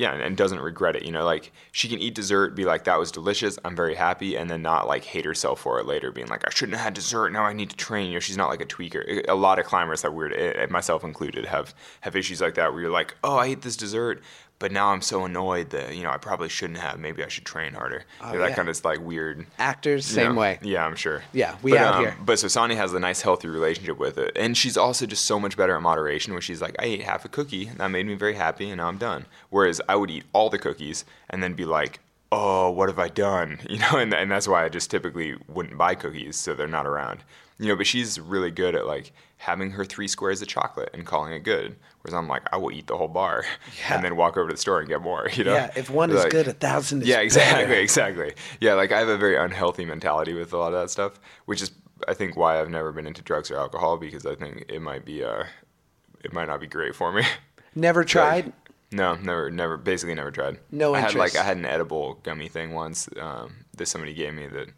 yeah, 0.00 0.14
and, 0.14 0.22
and 0.22 0.34
doesn't 0.34 0.60
regret 0.60 0.96
it. 0.96 1.04
You 1.04 1.12
know, 1.12 1.26
like 1.26 1.52
she 1.72 1.86
can 1.86 1.98
eat 1.98 2.14
dessert, 2.14 2.56
be 2.56 2.64
like, 2.64 2.84
"That 2.84 2.98
was 2.98 3.12
delicious. 3.12 3.58
I'm 3.64 3.76
very 3.76 3.94
happy," 3.94 4.34
and 4.34 4.48
then 4.48 4.62
not 4.62 4.88
like 4.88 5.04
hate 5.04 5.26
herself 5.26 5.60
for 5.60 5.78
it 5.78 5.84
later, 5.86 6.10
being 6.10 6.28
like, 6.28 6.42
"I 6.46 6.50
shouldn't 6.50 6.76
have 6.76 6.84
had 6.84 6.94
dessert. 6.94 7.30
Now 7.32 7.44
I 7.44 7.52
need 7.52 7.68
to 7.70 7.76
train." 7.76 8.08
You 8.08 8.14
know, 8.14 8.20
she's 8.20 8.38
not 8.38 8.48
like 8.48 8.62
a 8.62 8.66
tweaker. 8.66 9.24
A 9.28 9.34
lot 9.34 9.58
of 9.58 9.66
climbers 9.66 10.00
have 10.02 10.14
weird, 10.14 10.32
eh, 10.34 10.66
myself 10.70 11.04
included, 11.04 11.44
have 11.44 11.74
have 12.00 12.16
issues 12.16 12.40
like 12.40 12.54
that 12.54 12.72
where 12.72 12.80
you're 12.80 12.90
like, 12.90 13.14
"Oh, 13.22 13.36
I 13.36 13.46
ate 13.46 13.60
this 13.60 13.76
dessert." 13.76 14.22
But 14.60 14.72
now 14.72 14.92
I'm 14.92 15.00
so 15.00 15.24
annoyed 15.24 15.70
that 15.70 15.96
you 15.96 16.04
know 16.04 16.10
I 16.10 16.18
probably 16.18 16.50
shouldn't 16.50 16.78
have. 16.78 17.00
Maybe 17.00 17.24
I 17.24 17.28
should 17.28 17.46
train 17.46 17.72
harder. 17.72 18.04
Oh, 18.20 18.38
that 18.38 18.50
yeah. 18.50 18.54
kind 18.54 18.68
of 18.68 18.84
like 18.84 19.00
weird. 19.00 19.46
actors 19.58 20.04
same 20.06 20.34
know? 20.34 20.40
way 20.40 20.58
Yeah, 20.62 20.84
I'm 20.86 20.94
sure. 20.94 21.22
Yeah, 21.32 21.56
we 21.62 21.72
but, 21.72 21.80
out 21.80 21.94
um, 21.94 22.00
here. 22.02 22.16
But 22.24 22.38
so 22.38 22.46
Sanni 22.46 22.74
has 22.76 22.92
a 22.92 23.00
nice, 23.00 23.22
healthy 23.22 23.48
relationship 23.48 23.98
with 23.98 24.18
it, 24.18 24.32
and 24.36 24.56
she's 24.56 24.76
also 24.76 25.06
just 25.06 25.24
so 25.24 25.40
much 25.40 25.56
better 25.56 25.74
at 25.74 25.82
moderation. 25.82 26.34
Where 26.34 26.42
she's 26.42 26.60
like, 26.60 26.76
I 26.78 26.84
ate 26.84 27.02
half 27.02 27.24
a 27.24 27.28
cookie, 27.28 27.68
and 27.68 27.78
that 27.78 27.88
made 27.88 28.06
me 28.06 28.14
very 28.14 28.34
happy, 28.34 28.68
and 28.68 28.76
now 28.76 28.88
I'm 28.88 28.98
done. 28.98 29.24
Whereas 29.48 29.80
I 29.88 29.96
would 29.96 30.10
eat 30.10 30.24
all 30.34 30.50
the 30.50 30.58
cookies 30.58 31.06
and 31.30 31.42
then 31.42 31.54
be 31.54 31.64
like, 31.64 31.98
Oh, 32.30 32.70
what 32.70 32.88
have 32.88 32.98
I 32.98 33.08
done? 33.08 33.58
You 33.70 33.78
know, 33.78 33.96
and 33.96 34.12
and 34.12 34.30
that's 34.30 34.46
why 34.46 34.64
I 34.64 34.68
just 34.68 34.90
typically 34.90 35.36
wouldn't 35.48 35.78
buy 35.78 35.94
cookies, 35.94 36.36
so 36.36 36.54
they're 36.54 36.68
not 36.68 36.86
around. 36.86 37.20
You 37.58 37.68
know, 37.68 37.76
but 37.76 37.86
she's 37.86 38.20
really 38.20 38.50
good 38.50 38.74
at 38.74 38.86
like 38.86 39.12
having 39.40 39.70
her 39.70 39.86
three 39.86 40.06
squares 40.06 40.42
of 40.42 40.48
chocolate 40.48 40.90
and 40.92 41.06
calling 41.06 41.32
it 41.32 41.38
good. 41.38 41.74
Whereas 42.02 42.12
I'm 42.14 42.28
like, 42.28 42.42
I 42.52 42.58
will 42.58 42.70
eat 42.72 42.86
the 42.86 42.96
whole 42.98 43.08
bar 43.08 43.46
Yeah. 43.78 43.94
and 43.94 44.04
then 44.04 44.14
walk 44.16 44.36
over 44.36 44.48
to 44.50 44.54
the 44.54 44.60
store 44.60 44.80
and 44.80 44.88
get 44.88 45.00
more. 45.00 45.28
You 45.32 45.44
know? 45.44 45.54
yeah 45.54 45.70
if 45.74 45.88
one 45.88 46.10
is 46.10 46.22
good 46.26 46.46
a 46.46 46.52
thousand 46.52 47.02
is 47.02 47.08
yeah, 47.08 47.20
exactly, 47.20 47.64
better. 47.64 47.80
exactly. 47.80 48.34
Yeah, 48.60 48.74
like 48.74 48.92
I 48.92 48.98
have 48.98 49.08
a 49.08 49.16
very 49.16 49.36
unhealthy 49.36 49.86
mentality 49.86 50.34
with 50.34 50.52
a 50.52 50.58
lot 50.58 50.74
of 50.74 50.80
that 50.82 50.90
stuff, 50.90 51.18
which 51.46 51.62
is 51.62 51.70
I 52.06 52.12
think 52.12 52.36
why 52.36 52.60
I've 52.60 52.68
never 52.68 52.92
been 52.92 53.06
into 53.06 53.22
drugs 53.22 53.50
or 53.50 53.56
alcohol 53.56 53.96
because 53.96 54.26
I 54.26 54.34
think 54.34 54.66
it 54.68 54.80
might 54.82 55.06
be 55.06 55.24
uh 55.24 55.44
it 56.22 56.34
might 56.34 56.48
not 56.48 56.60
be 56.60 56.66
great 56.66 56.94
for 56.94 57.10
me. 57.10 57.22
never 57.74 58.04
tried 58.04 58.52
no, 58.92 59.14
never 59.14 59.50
never 59.50 59.76
basically 59.78 60.14
never 60.14 60.30
tried. 60.30 60.58
No 60.70 60.94
I 60.94 61.00
had 61.00 61.14
like. 61.14 61.36
I 61.36 61.44
had 61.44 61.56
an 61.56 61.64
edible 61.64 62.14
gummy 62.24 62.48
thing 62.48 62.72
once 62.72 63.08
um, 63.20 63.64
that 63.76 63.86
somebody 63.86 64.12
gave 64.12 64.34
me 64.34 64.48
that 64.48 64.68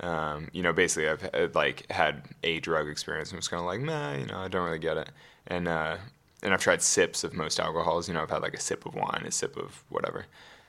um, 0.00 0.48
you 0.52 0.62
know, 0.62 0.72
basically 0.72 1.08
I've 1.08 1.22
had, 1.22 1.54
like 1.54 1.90
had 1.90 2.22
a 2.42 2.60
drug 2.60 2.88
experience 2.88 3.30
and 3.30 3.36
was 3.38 3.48
kind 3.48 3.60
of 3.60 3.66
like, 3.66 3.80
nah, 3.80 4.14
you 4.14 4.26
know, 4.26 4.38
I 4.38 4.48
don't 4.48 4.64
really 4.64 4.78
get 4.78 4.96
it. 4.96 5.10
And 5.46 5.68
uh, 5.68 5.96
and 6.42 6.52
I've 6.52 6.60
tried 6.60 6.82
sips 6.82 7.24
of 7.24 7.32
most 7.34 7.60
alcohols. 7.60 8.08
You 8.08 8.14
know, 8.14 8.22
I've 8.22 8.30
had 8.30 8.42
like 8.42 8.54
a 8.54 8.60
sip 8.60 8.86
of 8.86 8.94
wine, 8.94 9.24
a 9.26 9.30
sip 9.30 9.56
of 9.56 9.82
whatever, 9.88 10.26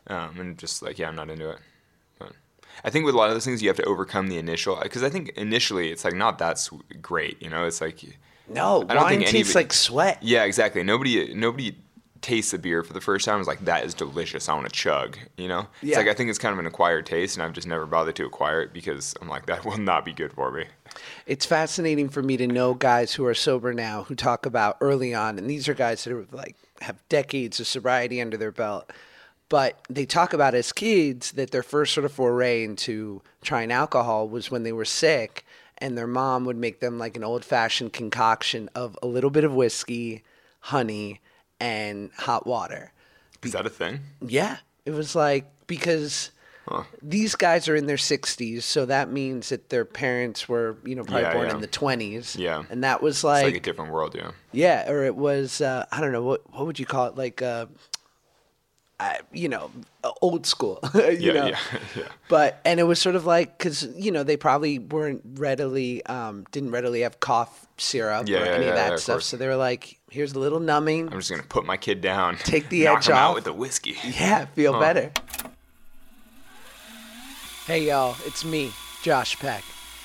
um, 0.07 0.39
and 0.39 0.57
just 0.57 0.81
like, 0.81 0.99
yeah, 0.99 1.07
I'm 1.07 1.15
not 1.15 1.29
into 1.29 1.49
it. 1.49 1.59
But 2.19 2.33
I 2.83 2.89
think 2.89 3.05
with 3.05 3.15
a 3.15 3.17
lot 3.17 3.29
of 3.29 3.35
those 3.35 3.45
things, 3.45 3.61
you 3.61 3.69
have 3.69 3.77
to 3.77 3.85
overcome 3.85 4.27
the 4.27 4.37
initial 4.37 4.79
because 4.81 5.03
I 5.03 5.09
think 5.09 5.29
initially 5.29 5.91
it's 5.91 6.05
like 6.05 6.13
not 6.13 6.37
that 6.39 6.59
sw- 6.59 6.73
great. 7.01 7.41
You 7.41 7.49
know, 7.49 7.65
it's 7.65 7.81
like 7.81 8.03
no 8.47 8.85
I 8.87 8.93
don't 8.93 9.03
wine 9.03 9.09
think 9.09 9.21
tastes 9.23 9.35
anybody- 9.35 9.53
like 9.65 9.73
sweat 9.73 10.17
yeah, 10.21 10.43
exactly. 10.43 10.83
Nobody 10.83 11.33
nobody 11.33 11.75
tastes 12.25 12.51
the 12.51 12.57
beer 12.57 12.81
for 12.83 12.93
the 12.93 12.99
first 13.01 13.23
time 13.25 13.35
and 13.35 13.41
is 13.41 13.47
like 13.47 13.63
that 13.65 13.85
is 13.85 13.93
delicious. 13.93 14.49
I 14.49 14.53
want 14.55 14.65
to 14.65 14.71
chug. 14.71 15.17
You 15.37 15.47
know, 15.47 15.67
Yeah. 15.81 15.89
it's 15.89 15.97
like 15.97 16.07
I 16.07 16.13
think 16.13 16.29
it's 16.29 16.39
kind 16.39 16.53
of 16.53 16.59
an 16.59 16.65
acquired 16.65 17.05
taste, 17.05 17.35
and 17.37 17.43
I've 17.43 17.53
just 17.53 17.67
never 17.67 17.85
bothered 17.85 18.15
to 18.15 18.25
acquire 18.25 18.61
it 18.61 18.73
because 18.73 19.13
I'm 19.21 19.29
like 19.29 19.45
that 19.45 19.63
will 19.63 19.77
not 19.77 20.03
be 20.05 20.11
good 20.13 20.33
for 20.33 20.51
me. 20.51 20.65
it's 21.27 21.45
fascinating 21.45 22.09
for 22.09 22.23
me 22.23 22.37
to 22.37 22.47
know 22.47 22.73
guys 22.73 23.13
who 23.13 23.25
are 23.25 23.33
sober 23.33 23.73
now 23.73 24.03
who 24.03 24.15
talk 24.15 24.45
about 24.45 24.77
early 24.81 25.13
on, 25.13 25.37
and 25.37 25.49
these 25.49 25.69
are 25.69 25.73
guys 25.73 26.03
that 26.03 26.13
are 26.13 26.25
like 26.31 26.55
have 26.81 26.97
decades 27.09 27.59
of 27.59 27.67
sobriety 27.67 28.19
under 28.21 28.37
their 28.37 28.51
belt. 28.51 28.91
But 29.47 29.79
they 29.89 30.05
talk 30.07 30.33
about 30.33 30.55
as 30.55 30.71
kids 30.73 31.33
that 31.33 31.51
their 31.51 31.61
first 31.63 31.93
sort 31.93 32.05
of 32.05 32.11
foray 32.11 32.63
into 32.63 33.21
trying 33.43 33.71
alcohol 33.71 34.27
was 34.27 34.49
when 34.49 34.63
they 34.63 34.71
were 34.73 34.85
sick, 34.85 35.45
and 35.77 35.95
their 35.95 36.07
mom 36.07 36.45
would 36.45 36.57
make 36.57 36.79
them 36.79 36.97
like 36.97 37.15
an 37.15 37.23
old 37.23 37.45
fashioned 37.45 37.93
concoction 37.93 38.69
of 38.73 38.97
a 39.03 39.07
little 39.07 39.29
bit 39.29 39.43
of 39.43 39.53
whiskey, 39.53 40.23
honey, 40.61 41.19
and 41.59 42.11
hot 42.17 42.45
water. 42.47 42.91
Is 43.43 43.51
that 43.53 43.65
a 43.65 43.69
thing? 43.69 43.99
Yeah, 44.21 44.57
it 44.85 44.91
was 44.91 45.15
like 45.15 45.45
because 45.67 46.31
these 47.01 47.35
guys 47.35 47.67
are 47.69 47.75
in 47.75 47.85
their 47.85 47.95
60s, 47.97 48.63
so 48.63 48.85
that 48.87 49.11
means 49.11 49.49
that 49.49 49.69
their 49.69 49.85
parents 49.85 50.49
were, 50.49 50.77
you 50.83 50.95
know, 50.95 51.03
probably 51.03 51.21
Yeah, 51.21 51.33
born 51.33 51.47
yeah. 51.49 51.55
in 51.55 51.61
the 51.61 51.67
20s. 51.67 52.37
Yeah. 52.39 52.63
and 52.71 52.83
that 52.83 53.03
was 53.03 53.17
It's 53.17 53.23
like, 53.23 53.45
like 53.45 53.55
a 53.55 53.59
different 53.59 53.91
world, 53.91 54.15
yeah. 54.15 54.31
yeah, 54.51 54.89
or 54.89 55.03
it 55.03 55.15
was 55.15 55.61
uh, 55.61 55.85
I 55.91 56.01
don't 56.01 56.11
know 56.11 56.23
what 56.23 56.41
what 56.53 56.65
would 56.65 56.79
you 56.79 56.85
call 56.87 57.05
it, 57.07 57.15
like, 57.15 57.41
uh, 57.43 57.67
I, 58.99 59.19
you 59.33 59.49
know, 59.49 59.71
old 60.21 60.45
school. 60.45 60.79
you 60.95 61.01
Yeah, 61.19 61.33
know? 61.33 61.45
yeah, 61.47 61.57
yeah. 61.97 62.03
But 62.29 62.61
and 62.63 62.79
it 62.79 62.83
was 62.83 62.99
sort 62.99 63.15
of 63.15 63.25
like 63.25 63.57
because 63.57 63.83
you 63.95 64.11
know 64.11 64.23
they 64.23 64.37
probably 64.37 64.79
weren't 64.79 65.21
readily 65.35 66.05
um, 66.05 66.45
didn't 66.51 66.71
readily 66.71 67.01
have 67.01 67.19
cough 67.19 67.67
syrup 67.77 68.29
Yeah, 68.29 68.39
or 68.39 68.45
any 68.45 68.67
of 68.67 68.75
that 68.75 68.93
of 68.93 68.99
stuff, 69.01 69.15
course. 69.15 69.25
so 69.25 69.35
they 69.37 69.47
were 69.47 69.57
like, 69.57 69.99
here's 70.09 70.31
a 70.33 70.39
little 70.39 70.61
numbing. 70.61 71.09
I'm 71.11 71.19
just 71.19 71.29
gonna 71.29 71.43
put 71.43 71.65
my 71.65 71.75
kid 71.77 71.99
down. 71.99 72.37
Take 72.37 72.69
the 72.69 72.87
edge 72.87 73.09
off. 73.09 73.17
out 73.17 73.35
with 73.35 73.43
the 73.43 73.53
whiskey. 73.53 73.97
Yeah, 74.03 74.45
feel 74.45 74.79
better. 74.79 75.11
Hey, 77.65 77.87
y'all, 77.87 78.15
it's 78.25 78.45
me, 78.45 78.71
Josh 79.01 79.37
Peck. 79.39 79.63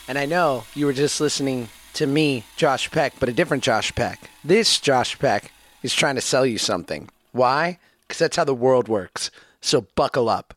And 0.08 0.16
I 0.18 0.24
know 0.26 0.64
you 0.74 0.86
were 0.86 0.92
just 0.94 1.20
listening 1.20 1.68
to 1.94 2.06
me, 2.06 2.44
Josh 2.56 2.90
Peck, 2.90 3.12
but 3.20 3.28
a 3.28 3.32
different 3.32 3.62
Josh 3.62 3.94
Peck. 3.94 4.18
This 4.42 4.80
Josh 4.80 5.18
Peck 5.18 5.52
is 5.82 5.94
trying 5.94 6.14
to 6.14 6.20
sell 6.22 6.46
you 6.46 6.56
something. 6.58 7.08
Why? 7.32 7.78
Because 8.10 8.18
that's 8.18 8.36
how 8.36 8.42
the 8.42 8.54
world 8.56 8.88
works. 8.88 9.30
So 9.60 9.86
buckle 9.94 10.28
up. 10.28 10.52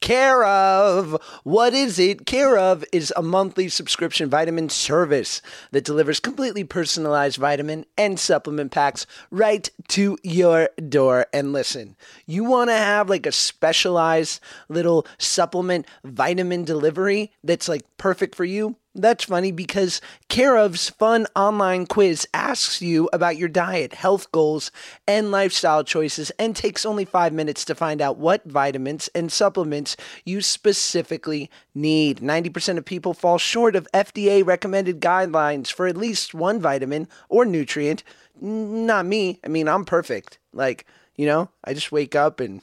Care 0.00 0.44
of. 0.44 1.20
What 1.42 1.74
is 1.74 1.98
it? 1.98 2.24
Care 2.24 2.56
of 2.56 2.84
is 2.92 3.12
a 3.16 3.22
monthly 3.22 3.68
subscription 3.68 4.30
vitamin 4.30 4.68
service 4.68 5.42
that 5.72 5.84
delivers 5.84 6.20
completely 6.20 6.62
personalized 6.62 7.36
vitamin 7.36 7.84
and 7.98 8.20
supplement 8.20 8.70
packs 8.70 9.06
right 9.32 9.68
to 9.88 10.16
your 10.22 10.68
door. 10.88 11.26
And 11.32 11.52
listen, 11.52 11.96
you 12.26 12.44
want 12.44 12.70
to 12.70 12.76
have 12.76 13.10
like 13.10 13.26
a 13.26 13.32
specialized 13.32 14.38
little 14.68 15.04
supplement 15.18 15.84
vitamin 16.04 16.62
delivery 16.64 17.32
that's 17.42 17.68
like 17.68 17.82
perfect 17.96 18.36
for 18.36 18.44
you? 18.44 18.76
That's 18.96 19.24
funny 19.24 19.50
because 19.50 20.00
Care 20.28 20.56
of's 20.56 20.88
fun 20.88 21.26
online 21.34 21.86
quiz 21.86 22.28
asks 22.32 22.80
you 22.80 23.10
about 23.12 23.36
your 23.36 23.48
diet, 23.48 23.92
health 23.94 24.30
goals, 24.30 24.70
and 25.08 25.32
lifestyle 25.32 25.82
choices 25.82 26.30
and 26.38 26.54
takes 26.54 26.86
only 26.86 27.04
five 27.04 27.32
minutes 27.32 27.64
to 27.64 27.74
find 27.74 28.00
out 28.00 28.18
what 28.18 28.44
vitamins 28.44 29.08
and 29.12 29.32
supplements 29.32 29.96
you 30.24 30.40
specifically 30.40 31.50
need. 31.74 32.18
90% 32.18 32.78
of 32.78 32.84
people 32.84 33.14
fall 33.14 33.36
short 33.36 33.74
of 33.74 33.88
FDA 33.92 34.46
recommended 34.46 35.00
guidelines 35.00 35.72
for 35.72 35.88
at 35.88 35.96
least 35.96 36.32
one 36.32 36.60
vitamin 36.60 37.08
or 37.28 37.44
nutrient. 37.44 38.04
Not 38.40 39.06
me. 39.06 39.40
I 39.44 39.48
mean, 39.48 39.68
I'm 39.68 39.84
perfect. 39.84 40.38
Like, 40.52 40.86
you 41.16 41.26
know, 41.26 41.50
I 41.64 41.74
just 41.74 41.90
wake 41.90 42.14
up 42.14 42.38
and 42.38 42.62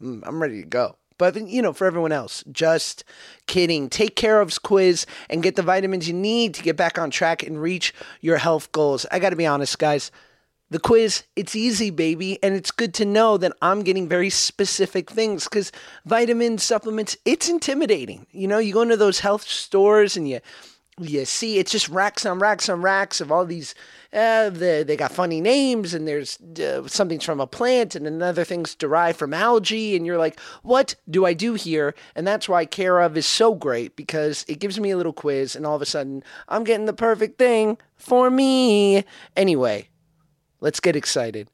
I'm 0.00 0.42
ready 0.42 0.60
to 0.60 0.66
go. 0.66 0.96
But 1.18 1.36
you 1.48 1.62
know, 1.62 1.72
for 1.72 1.86
everyone 1.86 2.12
else, 2.12 2.44
just 2.52 3.04
kidding. 3.46 3.88
Take 3.88 4.16
care 4.16 4.40
of's 4.40 4.58
quiz 4.58 5.06
and 5.28 5.42
get 5.42 5.56
the 5.56 5.62
vitamins 5.62 6.08
you 6.08 6.14
need 6.14 6.54
to 6.54 6.62
get 6.62 6.76
back 6.76 6.98
on 6.98 7.10
track 7.10 7.42
and 7.42 7.60
reach 7.60 7.94
your 8.20 8.38
health 8.38 8.72
goals. 8.72 9.06
I 9.10 9.18
got 9.18 9.30
to 9.30 9.36
be 9.36 9.46
honest, 9.46 9.78
guys. 9.78 10.10
The 10.70 10.78
quiz, 10.78 11.24
it's 11.36 11.54
easy, 11.54 11.90
baby, 11.90 12.42
and 12.42 12.54
it's 12.54 12.70
good 12.70 12.94
to 12.94 13.04
know 13.04 13.36
that 13.36 13.52
I'm 13.60 13.82
getting 13.82 14.08
very 14.08 14.30
specific 14.30 15.10
things 15.10 15.44
because 15.44 15.70
vitamin 16.06 16.56
supplements, 16.56 17.14
it's 17.26 17.50
intimidating. 17.50 18.26
You 18.30 18.48
know, 18.48 18.56
you 18.56 18.72
go 18.72 18.80
into 18.80 18.96
those 18.96 19.20
health 19.20 19.42
stores 19.42 20.16
and 20.16 20.26
you 20.26 20.40
you 21.04 21.24
see 21.24 21.58
it's 21.58 21.72
just 21.72 21.88
racks 21.88 22.24
on 22.26 22.38
racks 22.38 22.68
on 22.68 22.82
racks 22.82 23.20
of 23.20 23.30
all 23.30 23.44
these 23.44 23.74
uh, 24.12 24.50
the, 24.50 24.84
they 24.86 24.94
got 24.94 25.10
funny 25.10 25.40
names 25.40 25.94
and 25.94 26.06
there's 26.06 26.38
uh, 26.60 26.86
something's 26.86 27.24
from 27.24 27.40
a 27.40 27.46
plant 27.46 27.94
and 27.94 28.06
another 28.06 28.44
thing's 28.44 28.74
derived 28.74 29.18
from 29.18 29.32
algae 29.32 29.96
and 29.96 30.04
you're 30.04 30.18
like 30.18 30.38
what 30.62 30.94
do 31.08 31.24
i 31.24 31.32
do 31.32 31.54
here? 31.54 31.94
And 32.14 32.26
that's 32.26 32.48
why 32.48 32.66
care 32.66 33.00
of 33.00 33.16
is 33.16 33.26
so 33.26 33.54
great 33.54 33.96
because 33.96 34.44
it 34.48 34.58
gives 34.58 34.78
me 34.78 34.90
a 34.90 34.96
little 34.96 35.12
quiz 35.12 35.56
and 35.56 35.64
all 35.64 35.76
of 35.76 35.82
a 35.82 35.86
sudden 35.86 36.22
i'm 36.48 36.64
getting 36.64 36.86
the 36.86 36.92
perfect 36.92 37.38
thing 37.38 37.78
for 37.96 38.30
me. 38.30 39.04
Anyway 39.36 39.88
let's 40.60 40.80
get 40.80 40.96
excited 40.96 41.48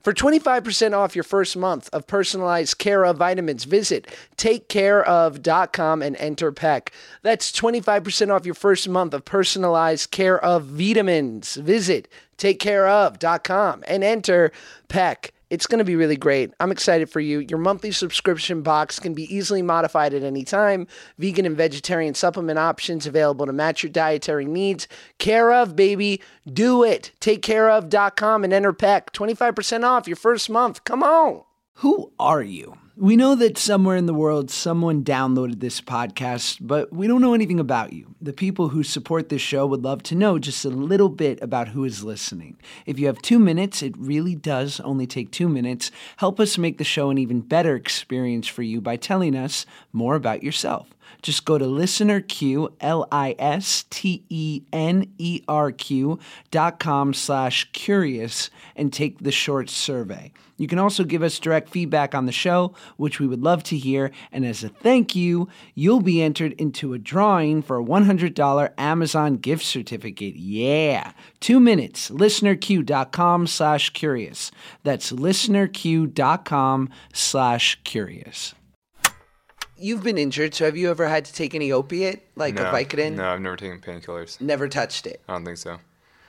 For 0.00 0.12
25% 0.12 0.96
off 0.96 1.14
your 1.14 1.22
first 1.22 1.56
month 1.56 1.88
of 1.92 2.06
personalized 2.06 2.78
Care 2.78 3.04
of 3.04 3.16
vitamins, 3.18 3.64
visit 3.64 4.06
takecareof.com 4.36 6.02
and 6.02 6.16
enter 6.16 6.52
PEC. 6.52 6.88
That's 7.22 7.52
25% 7.52 8.34
off 8.34 8.46
your 8.46 8.54
first 8.54 8.88
month 8.88 9.14
of 9.14 9.24
personalized 9.24 10.10
Care 10.10 10.42
of 10.42 10.64
vitamins. 10.64 11.56
Visit 11.56 12.08
takecareof.com 12.38 13.84
and 13.86 14.04
enter 14.04 14.52
PEC. 14.88 15.30
It's 15.52 15.66
going 15.66 15.80
to 15.80 15.84
be 15.84 15.96
really 15.96 16.16
great. 16.16 16.50
I'm 16.60 16.72
excited 16.72 17.10
for 17.10 17.20
you. 17.20 17.40
Your 17.40 17.58
monthly 17.58 17.90
subscription 17.90 18.62
box 18.62 18.98
can 18.98 19.12
be 19.12 19.24
easily 19.24 19.60
modified 19.60 20.14
at 20.14 20.22
any 20.22 20.44
time. 20.44 20.86
Vegan 21.18 21.44
and 21.44 21.54
vegetarian 21.54 22.14
supplement 22.14 22.58
options 22.58 23.06
available 23.06 23.44
to 23.44 23.52
match 23.52 23.82
your 23.82 23.92
dietary 23.92 24.46
needs. 24.46 24.88
Care 25.18 25.52
of, 25.52 25.76
baby. 25.76 26.22
Do 26.50 26.82
it. 26.82 27.12
Takecareof.com 27.20 28.44
and 28.44 28.52
enter 28.54 28.72
PEC. 28.72 29.10
25% 29.10 29.84
off 29.84 30.08
your 30.08 30.16
first 30.16 30.48
month. 30.48 30.84
Come 30.84 31.02
on. 31.02 31.42
Who 31.74 32.12
are 32.18 32.42
you? 32.42 32.78
We 32.94 33.16
know 33.16 33.34
that 33.36 33.56
somewhere 33.56 33.96
in 33.96 34.04
the 34.04 34.12
world 34.12 34.50
someone 34.50 35.02
downloaded 35.02 35.60
this 35.60 35.80
podcast, 35.80 36.58
but 36.60 36.92
we 36.92 37.06
don't 37.06 37.22
know 37.22 37.32
anything 37.32 37.58
about 37.58 37.94
you. 37.94 38.14
The 38.20 38.34
people 38.34 38.68
who 38.68 38.82
support 38.82 39.30
this 39.30 39.40
show 39.40 39.66
would 39.66 39.82
love 39.82 40.02
to 40.04 40.14
know 40.14 40.38
just 40.38 40.62
a 40.66 40.68
little 40.68 41.08
bit 41.08 41.40
about 41.40 41.68
who 41.68 41.86
is 41.86 42.04
listening. 42.04 42.58
If 42.84 42.98
you 42.98 43.06
have 43.06 43.22
two 43.22 43.38
minutes, 43.38 43.82
it 43.82 43.96
really 43.96 44.34
does 44.34 44.78
only 44.80 45.06
take 45.06 45.30
two 45.30 45.48
minutes. 45.48 45.90
Help 46.18 46.38
us 46.38 46.58
make 46.58 46.76
the 46.76 46.84
show 46.84 47.08
an 47.08 47.16
even 47.16 47.40
better 47.40 47.76
experience 47.76 48.46
for 48.46 48.62
you 48.62 48.82
by 48.82 48.96
telling 48.96 49.34
us 49.34 49.64
more 49.94 50.14
about 50.14 50.42
yourself. 50.42 50.90
Just 51.20 51.44
go 51.44 51.58
to 51.58 51.64
listenerq, 51.64 52.72
L-I-S-T-E-N-E-R-Q 52.80 53.38
dot 56.50 56.78
com 56.78 57.12
slash 57.14 57.70
curious 57.72 58.50
and 58.76 58.92
take 58.92 59.18
the 59.18 59.32
short 59.32 59.68
survey. 59.68 60.32
You 60.62 60.68
can 60.68 60.78
also 60.78 61.02
give 61.02 61.24
us 61.24 61.40
direct 61.40 61.70
feedback 61.70 62.14
on 62.14 62.26
the 62.26 62.32
show, 62.32 62.74
which 62.96 63.18
we 63.18 63.26
would 63.26 63.42
love 63.42 63.64
to 63.64 63.76
hear. 63.76 64.12
And 64.30 64.44
as 64.44 64.62
a 64.62 64.68
thank 64.68 65.16
you, 65.16 65.48
you'll 65.74 66.02
be 66.02 66.22
entered 66.22 66.52
into 66.52 66.92
a 66.92 67.00
drawing 67.00 67.62
for 67.62 67.80
a 67.80 67.84
$100 67.84 68.72
Amazon 68.78 69.38
gift 69.38 69.64
certificate. 69.64 70.36
Yeah. 70.36 71.12
Two 71.40 71.58
minutes. 71.58 72.10
Listenerq.com 72.10 73.48
slash 73.48 73.90
curious. 73.90 74.52
That's 74.84 75.10
listenerq.com 75.10 76.90
slash 77.12 77.80
curious. 77.82 78.54
You've 79.76 80.02
been 80.04 80.18
injured, 80.18 80.54
so 80.54 80.64
have 80.66 80.76
you 80.76 80.90
ever 80.90 81.08
had 81.08 81.24
to 81.24 81.32
take 81.32 81.54
any 81.54 81.72
opiate, 81.72 82.22
like 82.36 82.54
no, 82.54 82.62
a 82.62 82.72
Vicodin? 82.72 83.14
No, 83.14 83.28
I've 83.28 83.40
never 83.40 83.56
taken 83.56 83.80
painkillers. 83.80 84.40
Never 84.40 84.68
touched 84.68 85.06
it. 85.06 85.20
I 85.28 85.32
don't 85.32 85.44
think 85.44 85.58
so. 85.58 85.78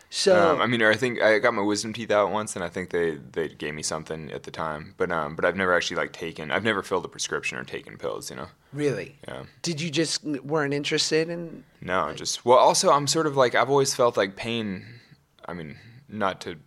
So 0.10 0.54
Um, 0.54 0.62
I 0.62 0.68
mean, 0.68 0.82
I 0.84 0.94
think 0.94 1.22
I 1.22 1.39
got 1.39 1.56
my 1.56 1.62
wisdom 1.64 1.91
teeth 1.91 2.12
out 2.12 2.32
once, 2.32 2.56
and 2.56 2.64
I 2.64 2.70
think 2.70 2.91
they, 2.91 3.16
they 3.32 3.48
gave 3.50 3.74
me 3.74 3.82
something 3.82 4.32
at 4.32 4.44
the 4.44 4.52
time. 4.52 4.94
But 4.98 5.12
um, 5.12 5.36
but 5.36 5.44
I've 5.44 5.56
never 5.56 5.74
actually 5.76 5.98
like 5.98 6.14
taken. 6.14 6.52
I've 6.52 6.64
never 6.64 6.84
filled 6.84 7.04
a 7.06 7.08
prescription 7.08 7.58
or 7.58 7.64
taken 7.64 7.98
pills. 7.98 8.30
You 8.30 8.36
know. 8.36 8.48
really, 8.74 9.18
Yeah. 9.28 9.44
did 9.64 9.82
you 9.82 9.89
just 9.89 10.24
weren't 10.24 10.74
interested 10.74 11.30
in? 11.30 11.64
No, 11.82 12.14
just 12.14 12.46
well. 12.46 12.60
Also, 12.60 12.91
I'm 12.91 13.08
sort 13.08 13.26
of 13.26 13.36
like 13.36 13.56
I've 13.56 13.72
always 13.72 13.96
felt 13.96 14.16
like 14.16 14.36
pain. 14.36 14.86
I 15.48 15.54
mean, 15.54 15.78
not 16.08 16.41
to. 16.41 16.58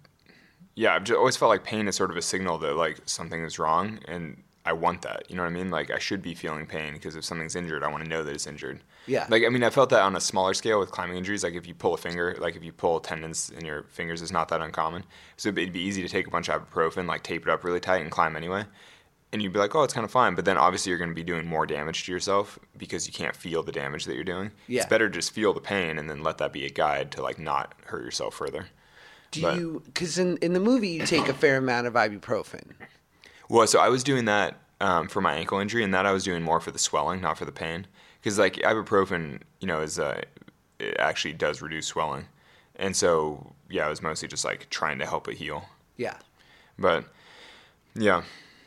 Yeah, 0.75 0.95
I've 0.97 1.05
just 1.05 1.17
always 1.17 1.37
felt 1.37 1.49
like 1.49 1.63
pain 1.65 1.87
is 1.87 1.95
sort 1.97 2.11
of 2.11 2.17
a 2.17 2.23
signal 2.23 2.59
that 2.59 2.75
like 2.75 2.99
something 3.07 3.45
is 3.45 3.61
wrong, 3.61 4.01
and 4.09 4.43
I 4.67 4.73
want 4.73 5.03
that. 5.03 5.31
You 5.31 5.37
know 5.37 5.43
what 5.43 5.49
I 5.51 5.55
mean? 5.55 5.71
Like 5.71 5.91
I 5.91 5.99
should 5.99 6.21
be 6.21 6.35
feeling 6.35 6.67
pain 6.67 6.93
because 6.95 7.15
if 7.17 7.25
something's 7.25 7.55
injured, 7.57 7.83
I 7.85 7.89
want 7.89 8.03
to 8.05 8.11
know 8.11 8.23
that 8.25 8.35
it's 8.35 8.47
injured. 8.47 8.81
Yeah. 9.07 9.27
Like 9.31 9.45
I 9.45 9.49
mean, 9.49 9.63
I 9.63 9.71
felt 9.71 9.91
that 9.91 10.03
on 10.03 10.17
a 10.17 10.21
smaller 10.21 10.53
scale 10.55 10.81
with 10.81 10.91
climbing 10.91 11.17
injuries. 11.17 11.45
Like 11.45 11.55
if 11.55 11.67
you 11.67 11.75
pull 11.75 11.95
a 11.95 11.97
finger, 11.97 12.37
like 12.41 12.57
if 12.57 12.65
you 12.65 12.73
pull 12.73 12.99
tendons 13.01 13.51
in 13.51 13.65
your 13.65 13.85
fingers, 13.85 14.21
it's 14.23 14.33
not 14.33 14.49
that 14.49 14.61
uncommon. 14.61 15.05
So 15.37 15.49
it'd 15.51 15.73
be 15.73 15.81
easy 15.81 16.03
to 16.03 16.09
take 16.09 16.27
a 16.27 16.31
bunch 16.31 16.49
of 16.51 16.69
ibuprofen, 16.71 17.07
like 17.07 17.23
tape 17.23 17.43
it 17.47 17.49
up 17.49 17.63
really 17.65 17.81
tight, 17.81 18.03
and 18.03 18.11
climb 18.11 18.35
anyway. 18.37 18.65
And 19.33 19.43
you'd 19.43 19.53
be 19.53 19.59
like, 19.59 19.75
oh, 19.75 19.83
it's 19.83 19.93
kind 19.95 20.05
of 20.05 20.11
fine. 20.11 20.35
But 20.35 20.45
then 20.45 20.57
obviously 20.57 20.91
you're 20.91 20.99
going 20.99 21.11
to 21.11 21.15
be 21.15 21.25
doing 21.25 21.47
more 21.47 21.67
damage 21.67 22.05
to 22.07 22.13
yourself 22.13 22.59
because 22.77 23.07
you 23.07 23.13
can't 23.13 23.35
feel 23.37 23.63
the 23.63 23.73
damage 23.73 24.05
that 24.07 24.15
you're 24.15 24.25
doing. 24.25 24.51
Yeah. 24.69 24.81
It's 24.83 24.89
better 24.91 25.09
to 25.09 25.15
just 25.15 25.33
feel 25.33 25.53
the 25.53 25.61
pain 25.61 25.99
and 25.99 26.09
then 26.09 26.23
let 26.23 26.39
that 26.39 26.53
be 26.53 26.65
a 26.65 26.71
guide 26.71 27.11
to 27.13 27.23
like 27.23 27.39
not 27.39 27.75
hurt 27.87 28.05
yourself 28.05 28.35
further. 28.35 28.67
Do 29.33 29.43
But- 29.43 29.57
you? 29.59 29.83
Because 29.85 30.19
in 30.19 30.37
in 30.39 30.53
the 30.53 30.61
movie 30.61 30.89
you 30.91 31.07
take 31.07 31.29
a 31.29 31.35
fair 31.35 31.57
amount 31.59 31.87
of 31.87 31.95
ibuprofen. 31.95 32.73
Well, 33.49 33.67
so 33.67 33.79
I 33.79 33.89
was 33.89 34.03
doing 34.03 34.25
that 34.27 34.57
um, 34.81 35.09
for 35.09 35.21
my 35.21 35.35
ankle 35.35 35.59
injury, 35.59 35.85
and 35.85 35.95
that 35.95 36.07
I 36.07 36.13
was 36.13 36.25
doing 36.25 36.43
more 36.43 36.61
for 36.61 36.71
the 36.71 36.79
swelling, 36.79 37.21
not 37.21 37.39
for 37.39 37.45
the 37.45 37.53
pain. 37.53 37.87
Because 38.21 38.39
like 38.39 38.55
ibuprofen, 38.55 39.41
you 39.61 39.67
know, 39.67 39.81
is 39.81 39.99
uh, 39.99 40.21
it 40.79 40.97
actually 40.99 41.35
does 41.35 41.63
reduce 41.63 41.87
swelling, 41.87 42.27
and 42.77 42.97
so 42.97 43.53
yeah, 43.71 43.87
I 43.87 43.89
was 43.89 44.03
mostly 44.03 44.29
just 44.29 44.45
like 44.45 44.69
trying 44.71 44.99
to 44.99 45.07
help 45.07 45.29
it 45.29 45.37
heal. 45.37 45.65
Yeah. 45.97 46.17
But 46.79 47.05
yeah, 47.95 48.23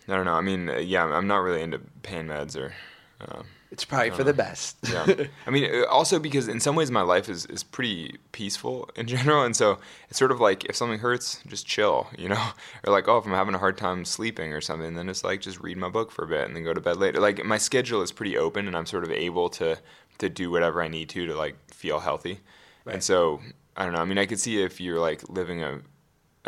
I 0.07 0.15
don't 0.15 0.25
know. 0.25 0.33
I 0.33 0.41
mean, 0.41 0.71
yeah, 0.81 1.05
I'm 1.05 1.27
not 1.27 1.37
really 1.37 1.61
into 1.61 1.79
pain 2.03 2.27
meds 2.27 2.57
or. 2.57 2.73
Uh, 3.21 3.43
It's 3.71 3.85
probably 3.85 4.09
for 4.09 4.23
the 4.23 4.33
best. 4.33 4.77
yeah. 4.91 5.05
I 5.47 5.49
mean, 5.51 5.69
uh, 5.71 5.85
also 5.85 6.17
because 6.17 6.47
in 6.47 6.59
some 6.59 6.75
ways 6.75 6.89
my 6.89 7.01
life 7.03 7.29
is, 7.29 7.45
is 7.45 7.63
pretty 7.63 8.17
peaceful 8.31 8.89
in 8.95 9.05
general, 9.15 9.43
and 9.43 9.55
so 9.55 9.77
it's 10.09 10.17
sort 10.17 10.31
of 10.31 10.39
like 10.39 10.65
if 10.65 10.75
something 10.75 10.99
hurts, 10.99 11.39
just 11.45 11.67
chill, 11.67 12.07
you 12.17 12.29
know, 12.29 12.43
or 12.87 12.91
like 12.91 13.07
oh, 13.07 13.17
if 13.17 13.25
I'm 13.25 13.31
having 13.33 13.53
a 13.53 13.59
hard 13.59 13.77
time 13.77 14.05
sleeping 14.05 14.53
or 14.53 14.61
something, 14.61 14.95
then 14.95 15.07
it's 15.07 15.23
like 15.23 15.41
just 15.41 15.59
read 15.59 15.77
my 15.77 15.89
book 15.89 16.11
for 16.11 16.25
a 16.25 16.27
bit 16.27 16.47
and 16.47 16.55
then 16.55 16.63
go 16.63 16.73
to 16.73 16.81
bed 16.81 16.97
later. 16.97 17.19
Like 17.19 17.45
my 17.45 17.57
schedule 17.59 18.01
is 18.01 18.11
pretty 18.11 18.37
open, 18.37 18.65
and 18.67 18.75
I'm 18.75 18.87
sort 18.87 19.03
of 19.03 19.11
able 19.11 19.49
to 19.51 19.77
to 20.17 20.29
do 20.29 20.49
whatever 20.51 20.81
I 20.81 20.87
need 20.87 21.07
to 21.09 21.27
to 21.27 21.35
like 21.35 21.55
feel 21.71 21.99
healthy, 21.99 22.39
Right. 22.85 22.93
and 22.95 23.03
so 23.03 23.39
I 23.77 23.85
don't 23.85 23.93
know. 23.93 24.01
I 24.01 24.05
mean, 24.05 24.17
I 24.17 24.25
could 24.25 24.39
see 24.39 24.61
if 24.63 24.81
you're 24.81 24.99
like 24.99 25.29
living 25.29 25.61
a 25.63 25.79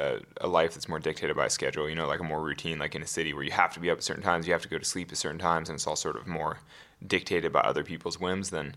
a, 0.02 0.20
a 0.42 0.48
life 0.48 0.74
that's 0.74 0.90
more 0.90 1.00
dictated 1.00 1.36
by 1.36 1.46
a 1.46 1.50
schedule, 1.50 1.90
you 1.90 1.96
know, 1.96 2.08
like 2.08 2.20
a 2.20 2.24
more 2.24 2.42
routine, 2.42 2.80
like 2.80 2.96
in 2.96 3.02
a 3.02 3.08
city 3.08 3.34
where 3.34 3.44
you 3.44 3.52
have 3.52 3.74
to 3.74 3.80
be 3.80 3.90
up 3.90 3.98
at 4.00 4.04
certain 4.04 4.24
times, 4.24 4.48
you 4.48 4.54
have 4.54 4.62
to 4.62 4.68
go 4.68 4.78
to 4.78 4.86
sleep 4.86 5.12
at 5.12 5.18
certain 5.18 5.40
times, 5.40 5.70
and 5.70 5.76
it's 5.76 5.88
all 5.88 5.96
sort 5.96 6.16
of 6.16 6.28
more 6.28 6.60
dictated 7.06 7.52
by 7.52 7.62
other 7.62 7.84
people's 7.84 8.20
whims, 8.20 8.50
then 8.50 8.76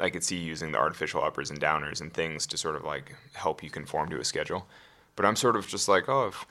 I 0.00 0.10
could 0.10 0.24
see 0.24 0.36
using 0.36 0.72
the 0.72 0.78
artificial 0.78 1.22
uppers 1.22 1.50
and 1.50 1.60
downers 1.60 2.00
and 2.00 2.12
things 2.12 2.46
to 2.48 2.56
sort 2.56 2.76
of 2.76 2.84
like 2.84 3.14
help 3.34 3.62
you 3.62 3.70
conform 3.70 4.10
to 4.10 4.20
a 4.20 4.24
schedule. 4.24 4.66
But 5.16 5.26
I'm 5.26 5.36
sort 5.36 5.56
of 5.56 5.66
just 5.68 5.88
like, 5.88 6.08
oh, 6.08 6.28
if, 6.28 6.46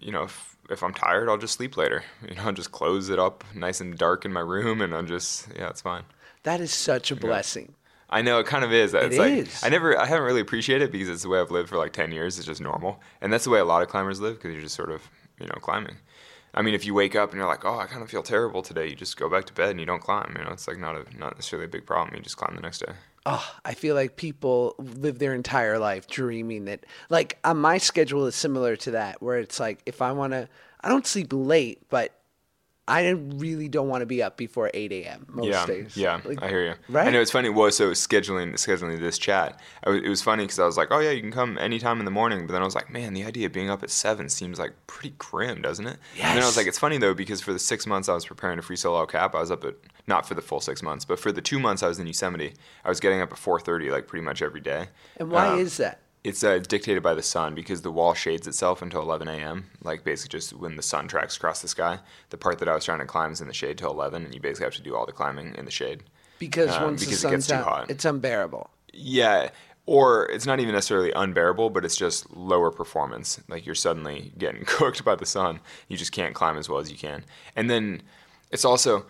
you 0.00 0.12
know, 0.12 0.24
if, 0.24 0.56
if 0.70 0.82
I'm 0.82 0.94
tired, 0.94 1.28
I'll 1.28 1.38
just 1.38 1.54
sleep 1.54 1.76
later. 1.76 2.04
You 2.28 2.34
know, 2.36 2.44
I'll 2.44 2.52
just 2.52 2.72
close 2.72 3.08
it 3.08 3.18
up 3.18 3.44
nice 3.54 3.80
and 3.80 3.96
dark 3.96 4.24
in 4.24 4.32
my 4.32 4.40
room, 4.40 4.80
and 4.80 4.94
I'm 4.94 5.06
just, 5.06 5.48
yeah, 5.56 5.68
it's 5.68 5.80
fine. 5.80 6.04
That 6.42 6.60
is 6.60 6.72
such 6.72 7.10
a 7.10 7.16
blessing. 7.16 7.74
I 8.14 8.22
know 8.22 8.38
it 8.38 8.46
kind 8.46 8.64
of 8.64 8.72
is. 8.72 8.94
It's 8.94 9.16
It 9.16 9.18
like 9.18 9.32
is. 9.32 9.64
I 9.64 9.68
never, 9.68 9.98
I 9.98 10.06
haven't 10.06 10.24
really 10.24 10.40
appreciated 10.40 10.84
it 10.84 10.92
because 10.92 11.08
it's 11.08 11.22
the 11.22 11.28
way 11.28 11.40
I've 11.40 11.50
lived 11.50 11.68
for 11.68 11.76
like 11.76 11.92
ten 11.92 12.12
years. 12.12 12.38
It's 12.38 12.46
just 12.46 12.60
normal, 12.60 13.00
and 13.20 13.32
that's 13.32 13.44
the 13.44 13.50
way 13.50 13.58
a 13.58 13.64
lot 13.64 13.82
of 13.82 13.88
climbers 13.88 14.20
live 14.20 14.36
because 14.36 14.52
you're 14.52 14.62
just 14.62 14.76
sort 14.76 14.90
of, 14.90 15.02
you 15.40 15.46
know, 15.46 15.58
climbing. 15.60 15.96
I 16.54 16.62
mean, 16.62 16.74
if 16.74 16.86
you 16.86 16.94
wake 16.94 17.16
up 17.16 17.30
and 17.30 17.38
you're 17.38 17.48
like, 17.48 17.64
oh, 17.64 17.78
I 17.78 17.86
kind 17.86 18.02
of 18.02 18.08
feel 18.08 18.22
terrible 18.22 18.62
today, 18.62 18.86
you 18.86 18.94
just 18.94 19.16
go 19.16 19.28
back 19.28 19.44
to 19.46 19.52
bed 19.52 19.70
and 19.70 19.80
you 19.80 19.86
don't 19.86 20.00
climb. 20.00 20.34
You 20.38 20.44
know, 20.44 20.52
it's 20.52 20.68
like 20.68 20.78
not 20.78 20.94
a, 20.94 21.04
not 21.18 21.34
necessarily 21.34 21.66
a 21.66 21.68
big 21.68 21.84
problem. 21.84 22.14
You 22.16 22.22
just 22.22 22.36
climb 22.36 22.54
the 22.54 22.62
next 22.62 22.78
day. 22.78 22.92
Oh, 23.26 23.44
I 23.64 23.74
feel 23.74 23.96
like 23.96 24.16
people 24.16 24.76
live 24.78 25.18
their 25.18 25.34
entire 25.34 25.78
life 25.78 26.06
dreaming 26.06 26.66
that, 26.66 26.84
like, 27.10 27.38
uh, 27.42 27.54
my 27.54 27.78
schedule 27.78 28.26
is 28.26 28.36
similar 28.36 28.76
to 28.76 28.92
that, 28.92 29.20
where 29.20 29.38
it's 29.38 29.58
like 29.58 29.80
if 29.86 30.00
I 30.00 30.12
want 30.12 30.32
to, 30.34 30.48
I 30.82 30.88
don't 30.88 31.06
sleep 31.06 31.32
late, 31.32 31.82
but 31.90 32.12
I 32.86 33.08
really 33.08 33.68
don't 33.68 33.88
want 33.88 34.02
to 34.02 34.06
be 34.06 34.22
up 34.22 34.36
before 34.36 34.70
8 34.74 34.92
a.m. 34.92 35.24
most 35.30 35.46
yeah, 35.48 35.64
days. 35.64 35.96
yeah, 35.96 36.20
Like, 36.22 36.42
I 36.42 36.48
hear 36.48 36.64
you. 36.66 36.74
right? 36.90 37.08
I 37.08 37.10
know 37.10 37.20
it's 37.20 37.30
funny. 37.30 37.48
Well, 37.48 37.70
so 37.70 37.92
scheduling 37.92 38.52
scheduling 38.54 39.00
this 39.00 39.16
chat, 39.16 39.58
I 39.82 39.86
w- 39.86 40.04
it 40.04 40.08
was 40.10 40.20
funny 40.20 40.44
because 40.44 40.58
I 40.58 40.66
was 40.66 40.76
like, 40.76 40.88
oh 40.90 40.98
yeah, 40.98 41.10
you 41.10 41.22
can 41.22 41.32
come 41.32 41.56
anytime 41.56 41.98
in 41.98 42.04
the 42.04 42.10
morning. 42.10 42.46
But 42.46 42.52
then 42.52 42.60
I 42.60 42.64
was 42.66 42.74
like, 42.74 42.90
man, 42.90 43.14
the 43.14 43.24
idea 43.24 43.46
of 43.46 43.52
being 43.52 43.70
up 43.70 43.82
at 43.82 43.88
seven 43.90 44.28
seems 44.28 44.58
like 44.58 44.72
pretty 44.86 45.14
grim, 45.18 45.62
doesn't 45.62 45.86
it? 45.86 45.98
And 46.20 46.36
then 46.36 46.42
I 46.42 46.46
was 46.46 46.58
like, 46.58 46.66
it's 46.66 46.78
funny 46.78 46.98
though 46.98 47.14
because 47.14 47.40
for 47.40 47.54
the 47.54 47.58
six 47.58 47.86
months 47.86 48.10
I 48.10 48.14
was 48.14 48.26
preparing 48.26 48.56
to 48.58 48.62
free 48.62 48.76
solo 48.76 49.06
Cap, 49.06 49.34
I 49.34 49.40
was 49.40 49.50
up 49.50 49.64
at 49.64 49.76
not 50.06 50.28
for 50.28 50.34
the 50.34 50.42
full 50.42 50.60
six 50.60 50.82
months, 50.82 51.06
but 51.06 51.18
for 51.18 51.32
the 51.32 51.40
two 51.40 51.58
months 51.58 51.82
I 51.82 51.88
was 51.88 51.98
in 51.98 52.06
Yosemite, 52.06 52.52
I 52.84 52.90
was 52.90 53.00
getting 53.00 53.22
up 53.22 53.32
at 53.32 53.38
4:30 53.38 53.90
like 53.90 54.06
pretty 54.08 54.24
much 54.24 54.42
every 54.42 54.60
day. 54.60 54.88
And 55.16 55.30
why 55.30 55.46
Um, 55.48 55.58
is 55.60 55.78
that? 55.78 56.00
It's 56.24 56.42
uh, 56.42 56.58
dictated 56.58 57.02
by 57.02 57.12
the 57.12 57.22
sun 57.22 57.54
because 57.54 57.82
the 57.82 57.92
wall 57.92 58.14
shades 58.14 58.48
itself 58.48 58.80
until 58.80 59.02
11 59.02 59.28
a.m. 59.28 59.66
Like 59.82 60.04
basically 60.04 60.38
just 60.38 60.54
when 60.54 60.76
the 60.76 60.82
sun 60.82 61.06
tracks 61.06 61.36
across 61.36 61.60
the 61.60 61.68
sky. 61.68 61.98
The 62.30 62.38
part 62.38 62.58
that 62.58 62.68
I 62.68 62.74
was 62.74 62.86
trying 62.86 63.00
to 63.00 63.04
climb 63.04 63.30
is 63.32 63.42
in 63.42 63.46
the 63.46 63.54
shade 63.54 63.76
till 63.76 63.90
11, 63.90 64.24
and 64.24 64.34
you 64.34 64.40
basically 64.40 64.64
have 64.64 64.74
to 64.74 64.82
do 64.82 64.96
all 64.96 65.04
the 65.04 65.12
climbing 65.12 65.54
in 65.56 65.66
the 65.66 65.70
shade. 65.70 66.02
Because 66.38 66.74
um, 66.76 66.84
once 66.84 67.04
because 67.04 67.20
the 67.20 67.28
it 67.28 67.30
gets 67.32 67.46
sun's 67.46 67.60
too 67.60 67.68
out, 67.68 67.76
hot. 67.78 67.90
it's 67.90 68.06
unbearable. 68.06 68.70
Yeah, 68.92 69.50
or 69.86 70.26
it's 70.30 70.46
not 70.46 70.60
even 70.60 70.74
necessarily 70.74 71.12
unbearable, 71.12 71.68
but 71.68 71.84
it's 71.84 71.96
just 71.96 72.34
lower 72.34 72.70
performance. 72.70 73.40
Like 73.48 73.66
you're 73.66 73.74
suddenly 73.74 74.32
getting 74.38 74.64
cooked 74.66 75.04
by 75.04 75.14
the 75.14 75.26
sun. 75.26 75.60
You 75.88 75.98
just 75.98 76.12
can't 76.12 76.34
climb 76.34 76.56
as 76.56 76.68
well 76.70 76.80
as 76.80 76.90
you 76.90 76.96
can. 76.96 77.24
And 77.54 77.68
then 77.68 78.02
it's 78.50 78.64
also 78.64 79.04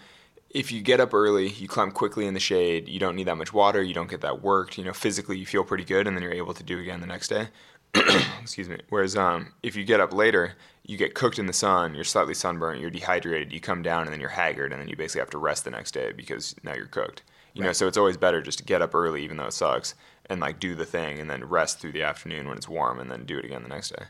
if 0.55 0.71
you 0.71 0.81
get 0.81 1.01
up 1.01 1.13
early, 1.13 1.49
you 1.49 1.67
climb 1.67 1.91
quickly 1.91 2.27
in 2.27 2.33
the 2.33 2.41
shade, 2.41 2.89
you 2.89 3.01
don't 3.01 3.17
need 3.17 3.27
that 3.27 3.37
much 3.37 3.53
water, 3.53 3.83
you 3.83 3.93
don't 3.93 4.09
get 4.09 4.21
that 4.21 4.41
worked, 4.41 4.79
you 4.79 4.85
know, 4.85 4.93
physically 4.93 5.37
you 5.37 5.45
feel 5.45 5.65
pretty 5.65 5.85
good 5.85 6.07
and 6.07 6.17
then 6.17 6.23
you're 6.23 6.33
able 6.33 6.55
to 6.55 6.63
do 6.63 6.79
it 6.79 6.83
again 6.83 7.01
the 7.01 7.07
next 7.07 7.29
day. 7.29 7.49
Excuse 8.41 8.69
me. 8.69 8.79
Whereas 8.89 9.17
um, 9.17 9.53
if 9.65 9.75
you 9.75 9.85
get 9.85 10.01
up 10.01 10.13
later, 10.13 10.55
you 10.85 10.97
get 10.97 11.15
cooked 11.15 11.41
in 11.41 11.47
the 11.47 11.53
sun, 11.53 11.95
you're 11.95 12.05
slightly 12.05 12.35
sunburnt, 12.35 12.81
you're 12.81 12.91
dehydrated, 12.91 13.53
you 13.53 13.61
come 13.61 13.83
down 13.83 14.05
and 14.05 14.13
then 14.13 14.21
you're 14.21 14.31
haggard 14.31 14.73
and 14.73 14.81
then 14.81 14.89
you 14.89 14.97
basically 14.97 15.21
have 15.21 15.31
to 15.31 15.39
rest 15.39 15.65
the 15.65 15.71
next 15.73 15.91
day 15.91 16.13
because 16.13 16.55
now 16.63 16.73
you're 16.73 16.87
cooked. 16.87 17.23
You 17.53 17.63
know, 17.63 17.73
so 17.73 17.87
it's 17.87 17.97
always 17.97 18.17
better 18.17 18.43
just 18.43 18.59
to 18.59 18.65
get 18.65 18.83
up 18.83 18.97
early 18.97 19.23
even 19.23 19.37
though 19.37 19.47
it 19.47 19.53
sucks 19.53 19.95
and 20.27 20.41
like 20.41 20.59
do 20.59 20.75
the 20.75 20.85
thing 20.85 21.21
and 21.21 21.31
then 21.31 21.45
rest 21.45 21.79
through 21.79 21.93
the 21.93 22.03
afternoon 22.03 22.49
when 22.49 22.57
it's 22.57 22.69
warm 22.69 22.99
and 22.99 23.09
then 23.11 23.25
do 23.25 23.39
it 23.39 23.45
again 23.45 23.63
the 23.63 23.69
next 23.69 23.91
day. 23.91 24.07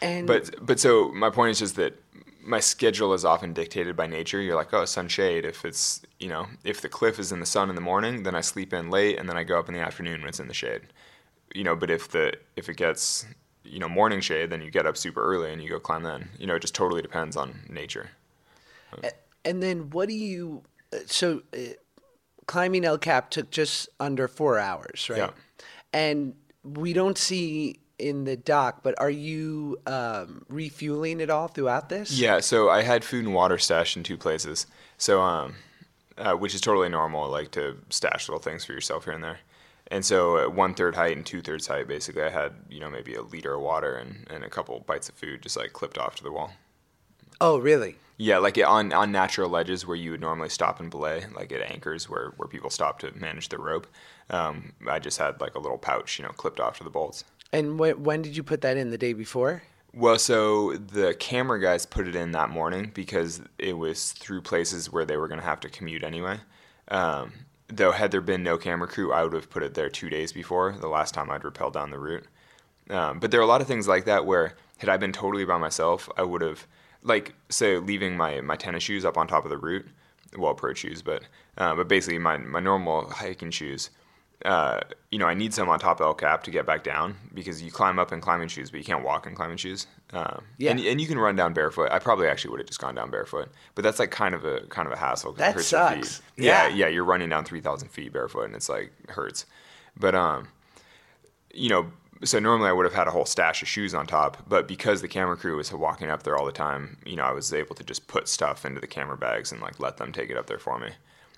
And 0.00 0.26
But 0.26 0.54
but 0.60 0.80
so 0.80 1.12
my 1.12 1.30
point 1.30 1.52
is 1.52 1.60
just 1.60 1.76
that 1.76 1.96
my 2.44 2.60
schedule 2.60 3.12
is 3.14 3.24
often 3.24 3.52
dictated 3.52 3.96
by 3.96 4.06
nature. 4.06 4.40
You're 4.40 4.56
like, 4.56 4.72
oh, 4.74 4.84
sunshade. 4.84 5.44
If 5.44 5.64
it's 5.64 6.02
you 6.18 6.28
know, 6.28 6.46
if 6.64 6.80
the 6.80 6.88
cliff 6.88 7.18
is 7.18 7.32
in 7.32 7.40
the 7.40 7.46
sun 7.46 7.68
in 7.68 7.74
the 7.74 7.80
morning, 7.80 8.22
then 8.22 8.34
I 8.34 8.40
sleep 8.40 8.72
in 8.72 8.90
late, 8.90 9.18
and 9.18 9.28
then 9.28 9.36
I 9.36 9.44
go 9.44 9.58
up 9.58 9.68
in 9.68 9.74
the 9.74 9.80
afternoon 9.80 10.20
when 10.20 10.28
it's 10.28 10.40
in 10.40 10.48
the 10.48 10.54
shade. 10.54 10.82
You 11.54 11.64
know, 11.64 11.76
but 11.76 11.90
if 11.90 12.08
the 12.08 12.34
if 12.56 12.68
it 12.68 12.76
gets 12.76 13.26
you 13.64 13.78
know 13.78 13.88
morning 13.88 14.20
shade, 14.20 14.50
then 14.50 14.62
you 14.62 14.70
get 14.70 14.86
up 14.86 14.96
super 14.96 15.22
early 15.22 15.52
and 15.52 15.62
you 15.62 15.68
go 15.68 15.78
climb 15.78 16.02
then. 16.02 16.30
You 16.38 16.46
know, 16.46 16.54
it 16.56 16.62
just 16.62 16.74
totally 16.74 17.02
depends 17.02 17.36
on 17.36 17.60
nature. 17.68 18.10
and 19.44 19.62
then 19.62 19.90
what 19.90 20.08
do 20.08 20.14
you? 20.14 20.62
uh, 20.92 20.98
So 21.06 21.42
uh, 21.54 21.58
climbing 22.46 22.84
El 22.84 22.98
Cap 22.98 23.30
took 23.30 23.50
just 23.50 23.88
under 24.00 24.28
four 24.28 24.58
hours, 24.58 25.08
right? 25.08 25.18
Yeah. 25.18 25.30
And 25.92 26.34
we 26.64 26.92
don't 26.92 27.18
see 27.18 27.80
in 28.02 28.24
the 28.24 28.36
doc, 28.36 28.80
but 28.82 28.94
are 29.00 29.10
you 29.10 29.78
um, 29.86 30.44
refueling 30.48 31.20
it 31.20 31.30
all 31.30 31.48
throughout 31.48 31.88
this? 31.88 32.10
Yeah, 32.12 32.40
so 32.40 32.68
I 32.68 32.82
had 32.82 33.04
food 33.04 33.24
and 33.24 33.34
water 33.34 33.56
stashed 33.58 33.96
in 33.96 34.02
two 34.02 34.16
places. 34.18 34.66
So, 34.98 35.20
um, 35.22 35.54
uh, 36.18 36.34
which 36.34 36.54
is 36.54 36.60
totally 36.60 36.88
normal, 36.88 37.30
like 37.30 37.52
to 37.52 37.78
stash 37.88 38.28
little 38.28 38.42
things 38.42 38.64
for 38.64 38.72
yourself 38.72 39.04
here 39.04 39.14
and 39.14 39.24
there. 39.24 39.38
And 39.90 40.04
so, 40.04 40.38
at 40.38 40.52
one 40.54 40.74
third 40.74 40.94
height 40.96 41.16
and 41.16 41.24
two 41.24 41.42
thirds 41.42 41.66
height, 41.66 41.86
basically, 41.88 42.22
I 42.22 42.30
had 42.30 42.52
you 42.70 42.80
know 42.80 42.90
maybe 42.90 43.14
a 43.14 43.22
liter 43.22 43.54
of 43.54 43.60
water 43.62 43.94
and, 43.96 44.26
and 44.30 44.44
a 44.44 44.48
couple 44.50 44.78
bites 44.80 45.08
of 45.08 45.14
food 45.14 45.42
just 45.42 45.56
like 45.56 45.72
clipped 45.72 45.98
off 45.98 46.16
to 46.16 46.22
the 46.22 46.32
wall. 46.32 46.52
Oh, 47.40 47.58
really? 47.58 47.96
Yeah, 48.18 48.38
like 48.38 48.56
it- 48.58 48.64
on 48.64 48.92
on 48.92 49.10
natural 49.12 49.50
ledges 49.50 49.86
where 49.86 49.96
you 49.96 50.12
would 50.12 50.20
normally 50.20 50.48
stop 50.48 50.80
and 50.80 50.90
belay, 50.90 51.24
like 51.34 51.50
at 51.52 51.70
anchors 51.70 52.08
where 52.08 52.32
where 52.36 52.48
people 52.48 52.70
stop 52.70 53.00
to 53.00 53.12
manage 53.16 53.48
the 53.48 53.58
rope. 53.58 53.86
Um, 54.30 54.72
I 54.88 54.98
just 54.98 55.18
had 55.18 55.40
like 55.40 55.54
a 55.54 55.58
little 55.58 55.78
pouch, 55.78 56.18
you 56.18 56.24
know, 56.24 56.30
clipped 56.30 56.60
off 56.60 56.78
to 56.78 56.84
the 56.84 56.90
bolts. 56.90 57.24
And 57.52 57.78
wh- 57.78 58.00
when 58.00 58.22
did 58.22 58.36
you 58.36 58.42
put 58.42 58.60
that 58.62 58.76
in? 58.76 58.90
The 58.90 58.98
day 58.98 59.12
before? 59.12 59.62
Well, 59.94 60.18
so 60.18 60.74
the 60.74 61.14
camera 61.14 61.60
guys 61.60 61.84
put 61.84 62.08
it 62.08 62.16
in 62.16 62.32
that 62.32 62.48
morning 62.48 62.92
because 62.94 63.42
it 63.58 63.76
was 63.76 64.12
through 64.12 64.40
places 64.40 64.90
where 64.90 65.04
they 65.04 65.18
were 65.18 65.28
going 65.28 65.40
to 65.40 65.46
have 65.46 65.60
to 65.60 65.68
commute 65.68 66.02
anyway. 66.02 66.38
Um, 66.88 67.32
though, 67.68 67.92
had 67.92 68.10
there 68.10 68.22
been 68.22 68.42
no 68.42 68.56
camera 68.56 68.88
crew, 68.88 69.12
I 69.12 69.22
would 69.22 69.34
have 69.34 69.50
put 69.50 69.62
it 69.62 69.74
there 69.74 69.90
two 69.90 70.08
days 70.08 70.32
before 70.32 70.72
the 70.72 70.88
last 70.88 71.12
time 71.12 71.30
I'd 71.30 71.42
rappelled 71.42 71.74
down 71.74 71.90
the 71.90 71.98
route. 71.98 72.24
Um, 72.88 73.18
but 73.18 73.30
there 73.30 73.40
are 73.40 73.44
a 73.44 73.46
lot 73.46 73.60
of 73.60 73.66
things 73.66 73.86
like 73.86 74.06
that 74.06 74.24
where, 74.24 74.54
had 74.78 74.88
I 74.88 74.96
been 74.96 75.12
totally 75.12 75.44
by 75.44 75.58
myself, 75.58 76.08
I 76.16 76.22
would 76.22 76.40
have, 76.42 76.66
like, 77.02 77.34
say, 77.50 77.76
leaving 77.76 78.16
my, 78.16 78.40
my 78.40 78.56
tennis 78.56 78.82
shoes 78.82 79.04
up 79.04 79.18
on 79.18 79.28
top 79.28 79.44
of 79.44 79.50
the 79.50 79.58
route, 79.58 79.86
well, 80.36 80.54
pro 80.54 80.72
shoes, 80.72 81.02
but 81.02 81.22
uh, 81.58 81.74
but 81.74 81.88
basically 81.88 82.18
my 82.18 82.38
my 82.38 82.60
normal 82.60 83.10
hiking 83.10 83.50
shoes. 83.50 83.90
Uh, 84.44 84.80
you 85.10 85.18
know, 85.18 85.26
I 85.26 85.34
need 85.34 85.54
some 85.54 85.68
on 85.68 85.78
top 85.78 86.00
of 86.00 86.06
El 86.06 86.14
Cap 86.14 86.42
to 86.44 86.50
get 86.50 86.66
back 86.66 86.82
down 86.82 87.16
because 87.32 87.62
you 87.62 87.70
climb 87.70 87.98
up 87.98 88.12
in 88.12 88.20
climbing 88.20 88.48
shoes, 88.48 88.70
but 88.70 88.78
you 88.78 88.84
can't 88.84 89.04
walk 89.04 89.26
in 89.26 89.34
climbing 89.34 89.56
shoes. 89.56 89.86
Um, 90.12 90.42
Yeah. 90.58 90.72
and, 90.72 90.80
and 90.80 91.00
you 91.00 91.06
can 91.06 91.18
run 91.18 91.36
down 91.36 91.52
barefoot. 91.52 91.90
I 91.92 91.98
probably 92.00 92.26
actually 92.26 92.50
would 92.50 92.60
have 92.60 92.66
just 92.66 92.80
gone 92.80 92.94
down 92.96 93.10
barefoot, 93.10 93.50
but 93.74 93.82
that's 93.84 93.98
like 93.98 94.10
kind 94.10 94.34
of 94.34 94.44
a 94.44 94.62
kind 94.62 94.86
of 94.86 94.92
a 94.92 94.96
hassle. 94.96 95.32
That 95.34 95.54
hurts 95.54 95.70
your 95.70 95.88
feet. 95.90 96.04
sucks. 96.06 96.22
Yeah, 96.36 96.66
Yeah. 96.68 96.74
yeah, 96.74 96.88
you're 96.88 97.04
running 97.04 97.28
down 97.28 97.44
three 97.44 97.60
thousand 97.60 97.88
feet 97.90 98.12
barefoot, 98.12 98.42
and 98.46 98.54
it's 98.56 98.68
like 98.68 98.92
hurts. 99.10 99.46
But 99.96 100.14
um, 100.14 100.48
you 101.54 101.68
know, 101.68 101.92
so 102.24 102.38
normally 102.38 102.68
I 102.68 102.72
would 102.72 102.84
have 102.86 102.94
had 102.94 103.06
a 103.08 103.10
whole 103.10 103.26
stash 103.26 103.62
of 103.62 103.68
shoes 103.68 103.94
on 103.94 104.06
top, 104.06 104.38
but 104.48 104.66
because 104.66 105.02
the 105.02 105.08
camera 105.08 105.36
crew 105.36 105.56
was 105.56 105.72
walking 105.72 106.08
up 106.10 106.22
there 106.24 106.36
all 106.36 106.46
the 106.46 106.52
time, 106.52 106.96
you 107.04 107.16
know, 107.16 107.24
I 107.24 107.32
was 107.32 107.52
able 107.52 107.74
to 107.76 107.84
just 107.84 108.06
put 108.08 108.26
stuff 108.28 108.64
into 108.64 108.80
the 108.80 108.86
camera 108.86 109.16
bags 109.16 109.52
and 109.52 109.60
like 109.60 109.78
let 109.80 109.98
them 109.98 110.12
take 110.12 110.30
it 110.30 110.36
up 110.36 110.46
there 110.46 110.58
for 110.58 110.78
me. 110.78 110.90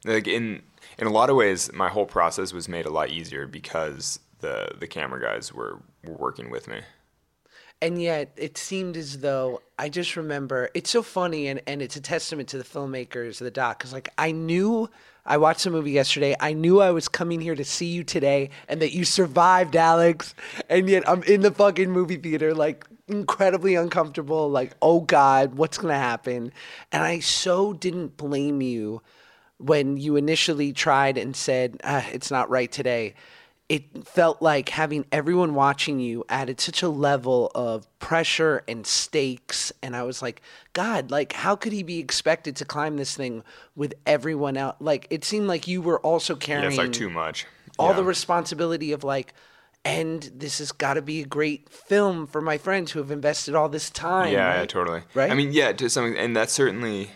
Like 0.04 0.28
in 0.28 0.62
in 0.98 1.06
a 1.06 1.10
lot 1.10 1.30
of 1.30 1.36
ways, 1.36 1.72
my 1.72 1.88
whole 1.88 2.06
process 2.06 2.52
was 2.52 2.68
made 2.68 2.86
a 2.86 2.90
lot 2.90 3.10
easier 3.10 3.46
because 3.46 4.20
the 4.40 4.68
the 4.78 4.86
camera 4.86 5.20
guys 5.20 5.52
were, 5.52 5.80
were 6.04 6.14
working 6.14 6.50
with 6.50 6.68
me. 6.68 6.80
And 7.82 8.00
yet 8.00 8.32
it 8.36 8.56
seemed 8.56 8.96
as 8.96 9.18
though 9.18 9.60
I 9.78 9.88
just 9.88 10.16
remember 10.16 10.70
it's 10.74 10.90
so 10.90 11.02
funny 11.02 11.48
and, 11.48 11.60
and 11.66 11.82
it's 11.82 11.96
a 11.96 12.00
testament 12.00 12.48
to 12.50 12.58
the 12.58 12.64
filmmakers 12.64 13.40
of 13.40 13.44
the 13.44 13.50
doc 13.50 13.78
because 13.78 13.92
like 13.92 14.08
I 14.16 14.32
knew 14.32 14.88
I 15.26 15.38
watched 15.38 15.64
the 15.64 15.70
movie 15.70 15.90
yesterday. 15.90 16.36
I 16.38 16.52
knew 16.52 16.80
I 16.80 16.90
was 16.90 17.08
coming 17.08 17.40
here 17.40 17.54
to 17.54 17.64
see 17.64 17.86
you 17.86 18.04
today 18.04 18.50
and 18.68 18.80
that 18.82 18.92
you 18.92 19.04
survived, 19.04 19.74
Alex. 19.74 20.34
And 20.68 20.88
yet 20.88 21.08
I'm 21.08 21.22
in 21.24 21.40
the 21.40 21.50
fucking 21.50 21.90
movie 21.90 22.16
theater, 22.16 22.54
like 22.54 22.86
incredibly 23.08 23.74
uncomfortable, 23.74 24.50
like, 24.50 24.74
oh 24.80 25.00
God, 25.00 25.56
what's 25.56 25.78
gonna 25.78 25.98
happen? 25.98 26.52
And 26.92 27.02
I 27.02 27.20
so 27.20 27.72
didn't 27.72 28.16
blame 28.16 28.60
you 28.60 29.02
when 29.58 29.96
you 29.96 30.16
initially 30.16 30.72
tried 30.72 31.16
and 31.16 31.34
said, 31.36 31.80
ah, 31.84 32.06
it's 32.12 32.30
not 32.30 32.50
right 32.50 32.70
today 32.70 33.14
it 33.66 34.06
felt 34.06 34.42
like 34.42 34.68
having 34.68 35.06
everyone 35.10 35.54
watching 35.54 35.98
you 35.98 36.22
added 36.28 36.60
such 36.60 36.82
a 36.82 36.88
level 36.88 37.50
of 37.54 37.86
pressure 37.98 38.62
and 38.68 38.86
stakes 38.86 39.72
and 39.82 39.96
i 39.96 40.02
was 40.02 40.20
like 40.20 40.42
god 40.74 41.10
like 41.10 41.32
how 41.32 41.56
could 41.56 41.72
he 41.72 41.82
be 41.82 41.98
expected 41.98 42.54
to 42.54 42.64
climb 42.66 42.98
this 42.98 43.16
thing 43.16 43.42
with 43.74 43.94
everyone 44.04 44.58
out? 44.58 44.80
like 44.82 45.06
it 45.08 45.24
seemed 45.24 45.46
like 45.46 45.66
you 45.66 45.80
were 45.80 45.98
also 46.00 46.34
Yeah, 46.34 46.40
carrying 46.40 46.68
it's 46.72 46.76
like 46.76 46.92
too 46.92 47.08
much. 47.08 47.46
all 47.78 47.88
Yeah. 47.90 47.96
the 47.96 48.04
responsibility 48.04 48.92
of 48.92 49.02
like 49.02 49.32
and 49.82 50.30
this 50.36 50.58
has 50.58 50.70
got 50.70 50.94
to 50.94 51.02
be 51.02 51.22
a 51.22 51.26
great 51.26 51.70
film 51.70 52.26
for 52.26 52.42
my 52.42 52.58
friends 52.58 52.92
who 52.92 52.98
have 52.98 53.10
invested 53.10 53.54
all 53.54 53.70
this 53.70 53.88
time 53.88 54.30
Yeah, 54.30 54.46
right? 54.46 54.58
yeah, 54.60 54.66
totally. 54.66 55.02
Right? 55.14 55.30
I 55.30 55.34
mean, 55.34 55.52
yeah, 55.52 55.72
to 55.72 55.88
some 55.88 56.14
and 56.18 56.36
that's 56.36 56.52
certainly, 56.52 57.10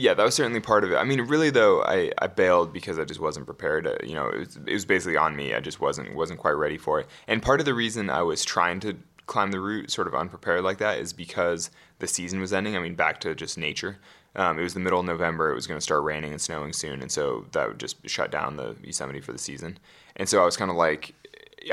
yeah, 0.00 0.14
that 0.14 0.24
was 0.24 0.34
certainly 0.34 0.60
part 0.60 0.82
of 0.82 0.92
it. 0.92 0.96
I 0.96 1.04
mean, 1.04 1.20
really 1.22 1.50
though, 1.50 1.82
I, 1.82 2.10
I 2.18 2.26
bailed 2.26 2.72
because 2.72 2.98
I 2.98 3.04
just 3.04 3.20
wasn't 3.20 3.46
prepared. 3.46 3.86
Uh, 3.86 3.96
you 4.02 4.14
know, 4.14 4.28
it 4.28 4.38
was, 4.38 4.56
it 4.66 4.72
was 4.72 4.84
basically 4.84 5.16
on 5.16 5.36
me. 5.36 5.54
I 5.54 5.60
just 5.60 5.80
wasn't 5.80 6.14
wasn't 6.14 6.40
quite 6.40 6.52
ready 6.52 6.78
for 6.78 7.00
it. 7.00 7.06
And 7.28 7.42
part 7.42 7.60
of 7.60 7.66
the 7.66 7.74
reason 7.74 8.08
I 8.08 8.22
was 8.22 8.44
trying 8.44 8.80
to 8.80 8.96
climb 9.26 9.50
the 9.52 9.60
route 9.60 9.90
sort 9.90 10.08
of 10.08 10.14
unprepared 10.14 10.64
like 10.64 10.78
that 10.78 10.98
is 10.98 11.12
because 11.12 11.70
the 12.00 12.06
season 12.06 12.40
was 12.40 12.52
ending. 12.52 12.76
I 12.76 12.80
mean, 12.80 12.94
back 12.94 13.20
to 13.20 13.34
just 13.34 13.58
nature. 13.58 13.98
Um, 14.34 14.58
it 14.58 14.62
was 14.62 14.74
the 14.74 14.80
middle 14.80 15.00
of 15.00 15.06
November. 15.06 15.50
It 15.50 15.54
was 15.54 15.66
going 15.66 15.78
to 15.78 15.82
start 15.82 16.02
raining 16.02 16.32
and 16.32 16.40
snowing 16.40 16.72
soon, 16.72 17.02
and 17.02 17.10
so 17.10 17.46
that 17.52 17.68
would 17.68 17.80
just 17.80 18.08
shut 18.08 18.30
down 18.30 18.56
the 18.56 18.76
Yosemite 18.82 19.20
for 19.20 19.32
the 19.32 19.38
season. 19.38 19.78
And 20.16 20.28
so 20.28 20.40
I 20.40 20.44
was 20.44 20.56
kind 20.56 20.70
of 20.70 20.76
like, 20.76 21.14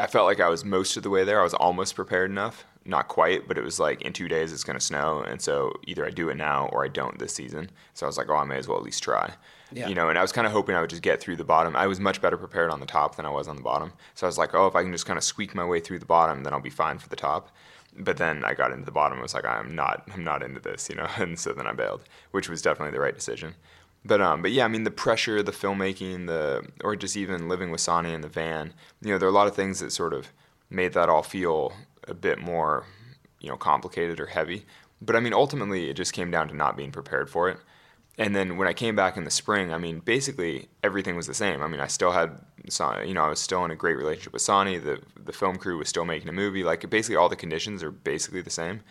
I 0.01 0.07
felt 0.07 0.25
like 0.25 0.39
I 0.39 0.49
was 0.49 0.65
most 0.65 0.97
of 0.97 1.03
the 1.03 1.09
way 1.09 1.23
there. 1.23 1.39
I 1.39 1.43
was 1.43 1.53
almost 1.53 1.95
prepared 1.95 2.29
enough, 2.31 2.65
not 2.87 3.07
quite, 3.07 3.47
but 3.47 3.57
it 3.57 3.63
was 3.63 3.79
like 3.79 4.01
in 4.01 4.13
two 4.13 4.27
days 4.27 4.51
it's 4.53 4.63
going 4.63 4.77
to 4.77 4.85
snow, 4.85 5.21
and 5.21 5.41
so 5.41 5.73
either 5.85 6.05
I 6.05 6.09
do 6.09 6.29
it 6.29 6.35
now 6.35 6.67
or 6.71 6.85
I 6.85 6.87
don't 6.87 7.19
this 7.19 7.33
season. 7.33 7.69
So 7.93 8.05
I 8.05 8.07
was 8.07 8.17
like, 8.17 8.29
oh, 8.29 8.35
I 8.35 8.43
may 8.43 8.57
as 8.57 8.67
well 8.67 8.77
at 8.77 8.83
least 8.83 9.03
try. 9.03 9.33
Yeah. 9.71 9.87
You 9.87 9.95
know, 9.95 10.09
and 10.09 10.17
I 10.17 10.21
was 10.21 10.31
kind 10.31 10.47
of 10.47 10.53
hoping 10.53 10.75
I 10.75 10.81
would 10.81 10.89
just 10.89 11.01
get 11.01 11.19
through 11.19 11.35
the 11.35 11.43
bottom. 11.43 11.75
I 11.75 11.87
was 11.87 11.99
much 11.99 12.21
better 12.21 12.37
prepared 12.37 12.71
on 12.71 12.79
the 12.79 12.85
top 12.85 13.15
than 13.15 13.25
I 13.25 13.29
was 13.29 13.47
on 13.47 13.57
the 13.57 13.61
bottom. 13.61 13.91
So 14.15 14.25
I 14.25 14.29
was 14.29 14.37
like, 14.37 14.53
oh, 14.53 14.67
if 14.67 14.75
I 14.75 14.83
can 14.83 14.91
just 14.91 15.05
kind 15.05 15.17
of 15.17 15.23
squeak 15.23 15.53
my 15.53 15.65
way 15.65 15.79
through 15.79 15.99
the 15.99 16.05
bottom, 16.05 16.43
then 16.43 16.53
I'll 16.53 16.61
be 16.61 16.69
fine 16.69 16.97
for 16.97 17.09
the 17.09 17.17
top. 17.17 17.51
But 17.97 18.17
then 18.17 18.45
I 18.45 18.53
got 18.53 18.71
into 18.71 18.85
the 18.85 18.91
bottom. 18.91 19.19
I 19.19 19.23
was 19.23 19.33
like, 19.33 19.45
I'm 19.45 19.75
not, 19.75 20.07
I'm 20.13 20.23
not 20.23 20.43
into 20.43 20.61
this, 20.61 20.89
you 20.89 20.95
know. 20.95 21.07
And 21.17 21.37
so 21.37 21.51
then 21.51 21.67
I 21.67 21.73
bailed, 21.73 22.03
which 22.31 22.47
was 22.47 22.61
definitely 22.61 22.91
the 22.91 23.01
right 23.01 23.15
decision. 23.15 23.55
But 24.05 24.21
um, 24.21 24.41
but 24.41 24.51
yeah, 24.51 24.63
I 24.63 24.67
mean 24.69 24.83
the 24.83 24.91
pressure, 24.91 25.43
the 25.43 25.51
filmmaking, 25.51 26.27
the 26.27 26.65
or 26.83 26.95
just 26.95 27.17
even 27.17 27.49
living 27.49 27.71
with 27.71 27.81
Sanni 27.81 28.13
in 28.13 28.21
the 28.21 28.29
van. 28.29 28.73
You 29.01 29.11
know, 29.11 29.17
there 29.17 29.27
are 29.27 29.31
a 29.31 29.35
lot 29.35 29.47
of 29.47 29.55
things 29.55 29.79
that 29.79 29.91
sort 29.91 30.13
of 30.13 30.31
made 30.69 30.93
that 30.93 31.09
all 31.09 31.23
feel 31.23 31.73
a 32.07 32.13
bit 32.13 32.39
more, 32.39 32.85
you 33.39 33.49
know, 33.49 33.57
complicated 33.57 34.19
or 34.19 34.27
heavy. 34.27 34.65
But 35.01 35.15
I 35.15 35.19
mean, 35.19 35.33
ultimately, 35.33 35.89
it 35.89 35.95
just 35.95 36.13
came 36.13 36.31
down 36.31 36.47
to 36.49 36.55
not 36.55 36.77
being 36.77 36.91
prepared 36.91 37.29
for 37.29 37.49
it. 37.49 37.57
And 38.19 38.35
then 38.35 38.57
when 38.57 38.67
I 38.67 38.73
came 38.73 38.95
back 38.95 39.15
in 39.15 39.25
the 39.25 39.31
spring, 39.31 39.71
I 39.71 39.77
mean, 39.77 39.99
basically 39.99 40.69
everything 40.83 41.15
was 41.15 41.27
the 41.27 41.35
same. 41.35 41.61
I 41.61 41.67
mean, 41.67 41.79
I 41.79 41.85
still 41.87 42.11
had, 42.11 42.39
you 43.05 43.13
know, 43.13 43.23
I 43.23 43.29
was 43.29 43.39
still 43.39 43.63
in 43.63 43.69
a 43.69 43.75
great 43.75 43.97
relationship 43.97 44.33
with 44.33 44.41
Sanni. 44.41 44.79
The 44.79 45.01
the 45.23 45.33
film 45.33 45.57
crew 45.57 45.77
was 45.77 45.89
still 45.89 46.05
making 46.05 46.29
a 46.29 46.33
movie. 46.33 46.63
Like 46.63 46.89
basically 46.89 47.15
all 47.15 47.29
the 47.29 47.35
conditions 47.35 47.83
are 47.83 47.91
basically 47.91 48.41
the 48.41 48.49
same. 48.49 48.81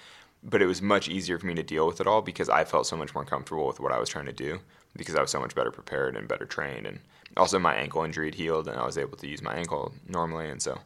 But 0.44 0.62
it 0.62 0.66
was 0.66 0.80
much 0.80 1.08
easier 1.08 1.38
for 1.40 1.46
me 1.46 1.54
to 1.54 1.62
deal 1.64 1.88
with 1.88 2.00
it 2.00 2.06
all 2.06 2.22
because 2.22 2.48
I 2.48 2.64
felt 2.64 2.86
so 2.86 2.96
much 2.96 3.14
more 3.14 3.24
comfortable 3.24 3.66
with 3.66 3.80
what 3.80 3.90
I 3.90 3.98
was 3.98 4.08
trying 4.08 4.26
to 4.26 4.32
do 4.32 4.60
because 4.96 5.16
I 5.16 5.20
was 5.20 5.30
so 5.30 5.40
much 5.40 5.54
better 5.56 5.72
prepared 5.72 6.16
and 6.16 6.28
better 6.28 6.44
trained. 6.44 6.86
And 6.86 7.00
also 7.36 7.58
my 7.58 7.74
ankle 7.74 8.04
injury 8.04 8.26
had 8.26 8.34
healed 8.36 8.68
and 8.68 8.78
I 8.78 8.86
was 8.86 8.98
able 8.98 9.16
to 9.18 9.26
use 9.26 9.42
my 9.42 9.54
ankle 9.54 9.92
normally. 10.08 10.48
And 10.48 10.62
so, 10.62 10.78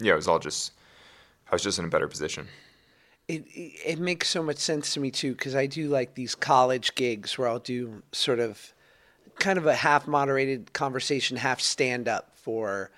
yeah, 0.00 0.12
it 0.12 0.16
was 0.16 0.28
all 0.28 0.38
just, 0.38 0.72
I 1.50 1.54
was 1.54 1.62
just 1.62 1.78
in 1.78 1.84
a 1.84 1.88
better 1.88 2.08
position. 2.08 2.48
it 3.28 3.44
it 3.54 3.98
makes 3.98 4.28
so 4.28 4.42
much 4.42 4.58
sense 4.58 4.94
to 4.94 5.00
me 5.00 5.10
too 5.10 5.32
because 5.32 5.54
I 5.54 5.66
do 5.66 5.88
like 5.88 6.14
these 6.14 6.34
college 6.34 6.94
gigs 6.94 7.38
where 7.38 7.48
I'll 7.48 7.58
do 7.58 8.02
sort 8.12 8.40
of 8.40 8.72
kind 9.38 9.58
of 9.58 9.66
a 9.66 9.74
half 9.74 10.06
moderated 10.06 10.72
conversation, 10.72 11.36
half 11.36 11.60
stand 11.60 12.08
up 12.08 12.36
for 12.36 12.90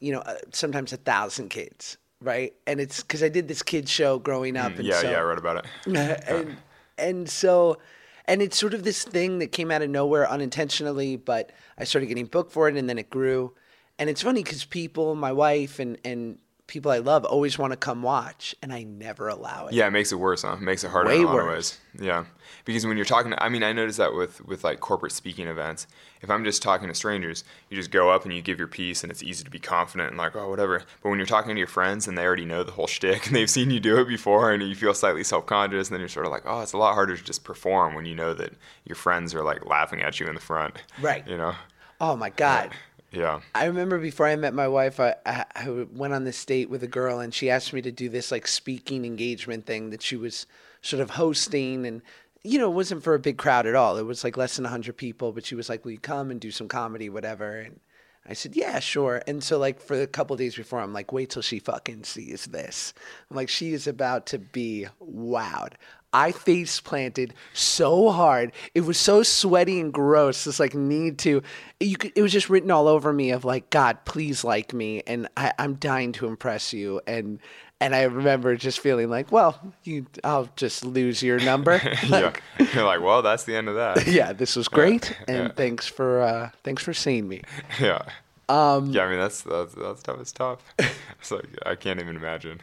you 0.00 0.12
know 0.12 0.20
uh, 0.20 0.36
sometimes 0.52 0.92
a 0.92 0.96
thousand 0.96 1.50
kids, 1.50 1.98
right? 2.20 2.54
And 2.66 2.80
it's 2.80 3.02
because 3.02 3.22
I 3.22 3.28
did 3.28 3.48
this 3.48 3.62
kids 3.62 3.90
show 3.90 4.18
growing 4.18 4.56
up, 4.56 4.72
and 4.72 4.86
Mm, 4.86 4.90
yeah, 4.90 5.00
so, 5.00 5.10
yeah, 5.10 5.18
I 5.18 5.22
read 5.22 5.38
about 5.38 5.64
it. 5.64 6.26
and 6.28 6.56
and 6.98 7.28
so 7.28 7.78
and 8.26 8.42
it's 8.42 8.58
sort 8.58 8.74
of 8.74 8.84
this 8.84 9.02
thing 9.02 9.38
that 9.38 9.50
came 9.50 9.70
out 9.70 9.82
of 9.82 9.88
nowhere 9.88 10.28
unintentionally 10.30 11.16
but 11.16 11.50
i 11.78 11.84
started 11.84 12.06
getting 12.06 12.26
booked 12.26 12.52
for 12.52 12.68
it 12.68 12.76
and 12.76 12.88
then 12.88 12.98
it 12.98 13.08
grew 13.08 13.52
and 13.98 14.10
it's 14.10 14.22
funny 14.22 14.42
because 14.42 14.64
people 14.66 15.14
my 15.14 15.32
wife 15.32 15.78
and 15.78 15.96
and 16.04 16.38
people 16.70 16.90
I 16.90 16.98
love 16.98 17.24
always 17.26 17.58
want 17.58 17.72
to 17.72 17.76
come 17.76 18.02
watch, 18.02 18.54
and 18.62 18.72
I 18.72 18.84
never 18.84 19.28
allow 19.28 19.66
it. 19.66 19.74
Yeah, 19.74 19.86
it 19.86 19.90
makes 19.90 20.12
it 20.12 20.16
worse, 20.16 20.42
huh? 20.42 20.52
It 20.54 20.60
makes 20.62 20.84
it 20.84 20.90
harder 20.90 21.10
Way 21.10 21.18
in 21.18 21.24
a 21.24 21.26
lot 21.26 21.38
of 21.40 21.44
worse. 21.44 21.78
ways. 21.94 22.06
Yeah, 22.06 22.24
because 22.64 22.86
when 22.86 22.96
you're 22.96 23.04
talking, 23.04 23.32
to, 23.32 23.42
I 23.42 23.48
mean, 23.48 23.62
I 23.62 23.72
notice 23.72 23.96
that 23.98 24.14
with 24.14 24.42
with 24.46 24.64
like 24.64 24.80
corporate 24.80 25.12
speaking 25.12 25.48
events. 25.48 25.86
If 26.22 26.30
I'm 26.30 26.44
just 26.44 26.62
talking 26.62 26.86
to 26.88 26.94
strangers, 26.94 27.44
you 27.70 27.76
just 27.76 27.90
go 27.90 28.10
up 28.10 28.24
and 28.24 28.32
you 28.32 28.40
give 28.42 28.58
your 28.58 28.68
piece, 28.68 29.02
and 29.02 29.10
it's 29.10 29.22
easy 29.22 29.42
to 29.44 29.50
be 29.50 29.58
confident 29.58 30.10
and 30.10 30.18
like, 30.18 30.36
oh, 30.36 30.48
whatever. 30.48 30.82
But 31.02 31.08
when 31.08 31.18
you're 31.18 31.26
talking 31.26 31.54
to 31.54 31.58
your 31.58 31.66
friends 31.66 32.06
and 32.06 32.16
they 32.16 32.24
already 32.24 32.44
know 32.44 32.62
the 32.62 32.72
whole 32.72 32.86
shtick 32.86 33.26
and 33.26 33.34
they've 33.36 33.50
seen 33.50 33.70
you 33.70 33.80
do 33.80 33.98
it 34.00 34.06
before, 34.08 34.52
and 34.52 34.62
you 34.62 34.74
feel 34.74 34.94
slightly 34.94 35.24
self 35.24 35.46
conscious, 35.46 35.88
and 35.88 35.94
then 35.94 36.00
you're 36.00 36.08
sort 36.08 36.26
of 36.26 36.32
like, 36.32 36.42
oh, 36.46 36.60
it's 36.60 36.72
a 36.72 36.78
lot 36.78 36.94
harder 36.94 37.16
to 37.16 37.24
just 37.24 37.42
perform 37.44 37.94
when 37.94 38.06
you 38.06 38.14
know 38.14 38.32
that 38.34 38.52
your 38.84 38.96
friends 38.96 39.34
are 39.34 39.42
like 39.42 39.66
laughing 39.66 40.00
at 40.02 40.20
you 40.20 40.26
in 40.26 40.34
the 40.34 40.40
front. 40.40 40.76
Right. 41.00 41.26
You 41.26 41.36
know. 41.36 41.54
Oh 42.02 42.16
my 42.16 42.30
god. 42.30 42.70
Yeah. 43.12 43.40
I 43.54 43.64
remember 43.64 43.98
before 43.98 44.26
I 44.26 44.36
met 44.36 44.54
my 44.54 44.68
wife, 44.68 45.00
I, 45.00 45.16
I, 45.26 45.44
I 45.54 45.86
went 45.92 46.14
on 46.14 46.24
this 46.24 46.44
date 46.44 46.70
with 46.70 46.82
a 46.82 46.88
girl, 46.88 47.18
and 47.18 47.34
she 47.34 47.50
asked 47.50 47.72
me 47.72 47.82
to 47.82 47.90
do 47.90 48.08
this 48.08 48.30
like 48.30 48.46
speaking 48.46 49.04
engagement 49.04 49.66
thing 49.66 49.90
that 49.90 50.02
she 50.02 50.16
was 50.16 50.46
sort 50.82 51.02
of 51.02 51.10
hosting, 51.10 51.86
and 51.86 52.02
you 52.42 52.58
know, 52.58 52.70
it 52.70 52.74
wasn't 52.74 53.02
for 53.02 53.14
a 53.14 53.18
big 53.18 53.36
crowd 53.36 53.66
at 53.66 53.74
all. 53.74 53.96
It 53.96 54.06
was 54.06 54.24
like 54.24 54.36
less 54.36 54.56
than 54.56 54.64
hundred 54.64 54.96
people, 54.96 55.32
but 55.32 55.44
she 55.44 55.54
was 55.54 55.68
like, 55.68 55.84
"Will 55.84 55.92
you 55.92 55.98
come 55.98 56.30
and 56.30 56.40
do 56.40 56.50
some 56.50 56.68
comedy, 56.68 57.08
whatever?" 57.08 57.58
And 57.58 57.80
I 58.26 58.32
said, 58.32 58.54
"Yeah, 58.54 58.78
sure." 58.78 59.22
And 59.26 59.42
so, 59.42 59.58
like 59.58 59.80
for 59.80 60.00
a 60.00 60.06
couple 60.06 60.36
days 60.36 60.54
before, 60.54 60.80
I'm 60.80 60.92
like, 60.92 61.12
"Wait 61.12 61.30
till 61.30 61.42
she 61.42 61.58
fucking 61.58 62.04
sees 62.04 62.46
this." 62.46 62.94
I'm 63.28 63.36
like, 63.36 63.48
"She 63.48 63.72
is 63.72 63.86
about 63.86 64.26
to 64.26 64.38
be 64.38 64.86
wowed." 65.02 65.72
I 66.12 66.32
face 66.32 66.80
planted 66.80 67.34
so 67.52 68.10
hard. 68.10 68.52
It 68.74 68.82
was 68.82 68.98
so 68.98 69.22
sweaty 69.22 69.80
and 69.80 69.92
gross. 69.92 70.44
This 70.44 70.58
like 70.58 70.74
need 70.74 71.18
to. 71.20 71.42
You 71.78 71.96
could, 71.96 72.12
it 72.16 72.22
was 72.22 72.32
just 72.32 72.50
written 72.50 72.70
all 72.70 72.88
over 72.88 73.12
me 73.12 73.30
of 73.30 73.44
like 73.44 73.70
God, 73.70 74.04
please 74.04 74.42
like 74.42 74.72
me, 74.72 75.02
and 75.06 75.28
I, 75.36 75.52
I'm 75.58 75.74
dying 75.74 76.12
to 76.12 76.26
impress 76.26 76.72
you. 76.72 77.00
And 77.06 77.38
and 77.80 77.94
I 77.94 78.02
remember 78.02 78.56
just 78.56 78.80
feeling 78.80 79.08
like, 79.08 79.32
well, 79.32 79.58
you, 79.84 80.06
I'll 80.22 80.50
just 80.56 80.84
lose 80.84 81.22
your 81.22 81.38
number. 81.40 81.80
yeah. 82.06 82.32
You're 82.74 82.84
like, 82.84 83.00
well, 83.00 83.22
that's 83.22 83.44
the 83.44 83.56
end 83.56 83.68
of 83.68 83.76
that. 83.76 84.06
yeah, 84.06 84.32
this 84.32 84.54
was 84.54 84.68
great, 84.68 85.16
and 85.26 85.54
thanks 85.56 85.86
for 85.86 86.20
uh, 86.20 86.50
thanks 86.62 86.82
for 86.82 86.94
seeing 86.94 87.28
me. 87.28 87.42
Yeah. 87.80 88.02
Um, 88.48 88.90
yeah, 88.90 89.04
I 89.04 89.10
mean 89.10 89.20
that's 89.20 89.42
that's 89.42 89.74
that's 89.74 90.02
tough. 90.02 90.20
It's 90.20 90.32
tough. 90.32 90.74
It's 91.20 91.30
like 91.30 91.46
I 91.64 91.76
can't 91.76 92.00
even 92.00 92.16
imagine. 92.16 92.60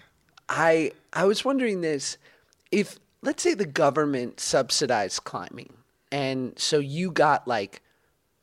I 0.49 0.91
I 1.13 1.23
was 1.23 1.45
wondering 1.45 1.79
this 1.79 2.17
if 2.71 2.99
let's 3.21 3.43
say 3.43 3.53
the 3.53 3.65
government 3.65 4.39
subsidized 4.39 5.23
climbing 5.23 5.73
and 6.11 6.57
so 6.57 6.79
you 6.79 7.11
got 7.11 7.47
like 7.47 7.81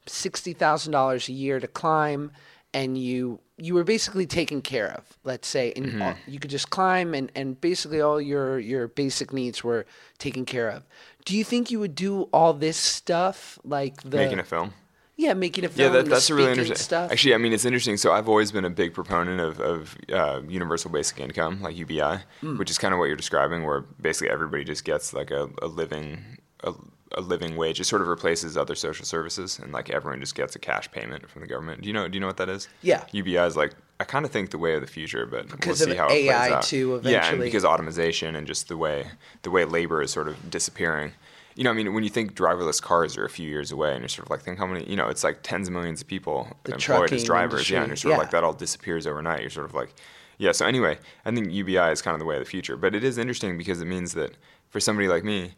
$60,000 0.06 1.28
a 1.28 1.32
year 1.32 1.60
to 1.60 1.66
climb 1.66 2.32
and 2.72 2.98
you 2.98 3.40
you 3.56 3.72
were 3.72 3.84
basically 3.84 4.26
taken 4.26 4.60
care 4.60 4.90
of 4.90 5.16
let's 5.22 5.46
say 5.46 5.72
and 5.76 5.86
mm-hmm. 5.86 6.02
all, 6.02 6.14
you 6.26 6.40
could 6.40 6.50
just 6.50 6.70
climb 6.70 7.14
and 7.14 7.30
and 7.34 7.60
basically 7.60 8.00
all 8.00 8.20
your 8.20 8.58
your 8.58 8.88
basic 8.88 9.32
needs 9.32 9.62
were 9.62 9.86
taken 10.18 10.44
care 10.44 10.68
of 10.68 10.82
do 11.24 11.36
you 11.36 11.44
think 11.44 11.70
you 11.70 11.78
would 11.78 11.94
do 11.94 12.22
all 12.32 12.52
this 12.52 12.76
stuff 12.76 13.58
like 13.64 14.02
the 14.02 14.16
Making 14.16 14.40
a 14.40 14.44
film. 14.44 14.74
Yeah 15.16 15.34
making 15.34 15.64
a 15.64 15.70
Yeah, 15.74 15.88
that, 15.90 16.06
that's 16.06 16.30
a 16.30 16.34
really 16.34 16.50
interesting. 16.50 16.76
stuff 16.76 17.10
Actually, 17.12 17.34
I 17.34 17.38
mean, 17.38 17.52
it's 17.52 17.64
interesting. 17.64 17.96
So 17.96 18.12
I've 18.12 18.28
always 18.28 18.50
been 18.52 18.64
a 18.64 18.70
big 18.70 18.94
proponent 18.94 19.40
of, 19.40 19.60
of 19.60 19.96
uh, 20.12 20.40
universal 20.48 20.90
basic 20.90 21.20
income, 21.20 21.62
like 21.62 21.76
UBI, 21.76 22.18
Mm. 22.42 22.58
which 22.58 22.70
is 22.70 22.78
kind 22.78 22.92
of 22.92 22.98
what 22.98 23.06
you're 23.06 23.16
describing, 23.16 23.64
where 23.64 23.80
basically 24.00 24.30
everybody 24.30 24.64
just 24.64 24.84
gets 24.84 25.12
like 25.14 25.30
a, 25.30 25.48
a 25.62 25.66
living 25.66 26.38
a, 26.62 26.72
a 27.12 27.20
living 27.20 27.56
wage. 27.56 27.78
It 27.80 27.84
sort 27.84 28.02
of 28.02 28.08
replaces 28.08 28.56
other 28.56 28.74
social 28.74 29.04
services, 29.06 29.58
and 29.60 29.72
like 29.72 29.88
everyone 29.90 30.20
just 30.20 30.34
gets 30.34 30.56
a 30.56 30.58
cash 30.58 30.90
payment 30.90 31.28
from 31.30 31.42
the 31.42 31.46
government. 31.48 31.82
Do 31.82 31.86
you 31.88 31.92
know? 31.92 32.08
Do 32.08 32.16
you 32.16 32.20
know 32.20 32.26
what 32.26 32.38
that 32.38 32.48
is? 32.48 32.68
Yeah. 32.82 33.04
UBI 33.12 33.36
is 33.46 33.56
like 33.56 33.72
I 34.00 34.04
kind 34.04 34.24
of 34.24 34.32
think 34.32 34.50
the 34.50 34.58
way 34.58 34.74
of 34.74 34.80
the 34.80 34.86
future, 34.88 35.24
but 35.26 35.48
Because 35.48 35.78
we'll 35.80 35.90
of 35.90 35.92
see 35.94 35.98
how 35.98 36.06
it 36.06 36.08
plays 36.08 36.28
AI 36.30 36.50
out. 36.50 36.62
too, 36.64 36.88
Yeah, 36.88 36.96
and 36.96 37.06
eventually. 37.06 37.46
because 37.46 37.64
automation 37.64 38.34
and 38.34 38.46
just 38.46 38.66
the 38.68 38.76
way 38.76 39.06
the 39.42 39.50
way 39.50 39.64
labor 39.64 40.02
is 40.02 40.10
sort 40.10 40.26
of 40.28 40.50
disappearing. 40.50 41.12
You 41.54 41.64
know, 41.64 41.70
I 41.70 41.72
mean, 41.74 41.94
when 41.94 42.02
you 42.02 42.10
think 42.10 42.34
driverless 42.34 42.82
cars 42.82 43.16
are 43.16 43.24
a 43.24 43.30
few 43.30 43.48
years 43.48 43.70
away, 43.70 43.92
and 43.92 44.00
you're 44.00 44.08
sort 44.08 44.26
of 44.26 44.30
like, 44.30 44.42
think 44.42 44.58
how 44.58 44.66
many, 44.66 44.88
you 44.88 44.96
know, 44.96 45.08
it's 45.08 45.22
like 45.22 45.38
tens 45.42 45.68
of 45.68 45.74
millions 45.74 46.00
of 46.00 46.08
people 46.08 46.48
The 46.64 46.72
employed 46.74 47.12
as 47.12 47.24
drivers. 47.24 47.70
Yeah, 47.70 47.80
and 47.80 47.88
you're 47.88 47.96
sort 47.96 48.14
of 48.14 48.18
like 48.18 48.30
that 48.30 48.42
all 48.42 48.52
disappears 48.52 49.06
overnight. 49.06 49.40
You're 49.40 49.50
sort 49.50 49.66
of 49.66 49.74
like, 49.74 49.94
yeah. 50.38 50.52
So 50.52 50.66
anyway, 50.66 50.98
I 51.24 51.30
think 51.30 51.52
UBI 51.52 51.92
is 51.92 52.02
kind 52.02 52.14
of 52.14 52.18
the 52.18 52.24
way 52.24 52.36
of 52.36 52.40
the 52.40 52.50
future, 52.50 52.76
but 52.76 52.94
it 52.94 53.04
is 53.04 53.18
interesting 53.18 53.56
because 53.56 53.80
it 53.80 53.86
means 53.86 54.14
that 54.14 54.36
for 54.68 54.80
somebody 54.80 55.06
like 55.06 55.22
me, 55.22 55.52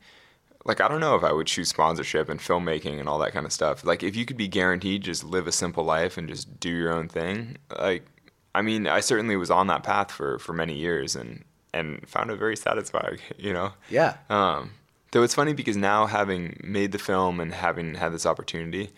like 0.67 0.81
I 0.81 0.89
don't 0.89 1.01
know 1.01 1.15
if 1.15 1.25
I 1.25 1.33
would 1.33 1.47
choose 1.47 1.69
sponsorship 1.69 2.29
and 2.29 2.41
filmmaking 2.41 2.99
and 2.99 3.09
all 3.09 3.19
that 3.21 3.33
kind 3.33 3.47
of 3.47 3.53
stuff. 3.53 3.85
Like 3.85 4.03
if 4.03 4.17
you 4.17 4.27
could 4.27 4.37
be 4.37 4.49
guaranteed 4.49 5.03
just 5.03 5.25
live 5.25 5.47
a 5.47 5.53
simple 5.53 5.85
life 5.85 6.19
and 6.19 6.29
just 6.29 6.61
do 6.61 6.69
your 6.69 6.93
own 6.93 7.09
thing, 7.09 7.57
like 7.79 8.05
I 8.55 8.63
mean, 8.63 8.87
I 8.87 9.01
certainly 9.01 9.37
was 9.37 9.51
on 9.51 9.69
that 9.69 9.83
path 9.83 10.11
for 10.11 10.39
for 10.39 10.53
many 10.53 10.75
years 10.75 11.17
and 11.17 11.45
and 11.73 12.07
found 12.09 12.31
it 12.31 12.37
very 12.37 12.57
satisfying, 12.57 13.19
you 13.39 13.53
know. 13.53 13.73
yeah 13.89 14.17
Um, 14.29 14.73
though 15.17 15.23
it's 15.23 15.35
funny 15.35 15.55
because 15.55 15.79
now 15.79 16.05
having 16.05 16.61
made 16.63 16.93
the 16.93 16.99
film 16.99 17.41
and 17.41 17.55
having 17.55 17.95
had 17.95 18.13
this 18.13 18.27
opportunity, 18.27 18.91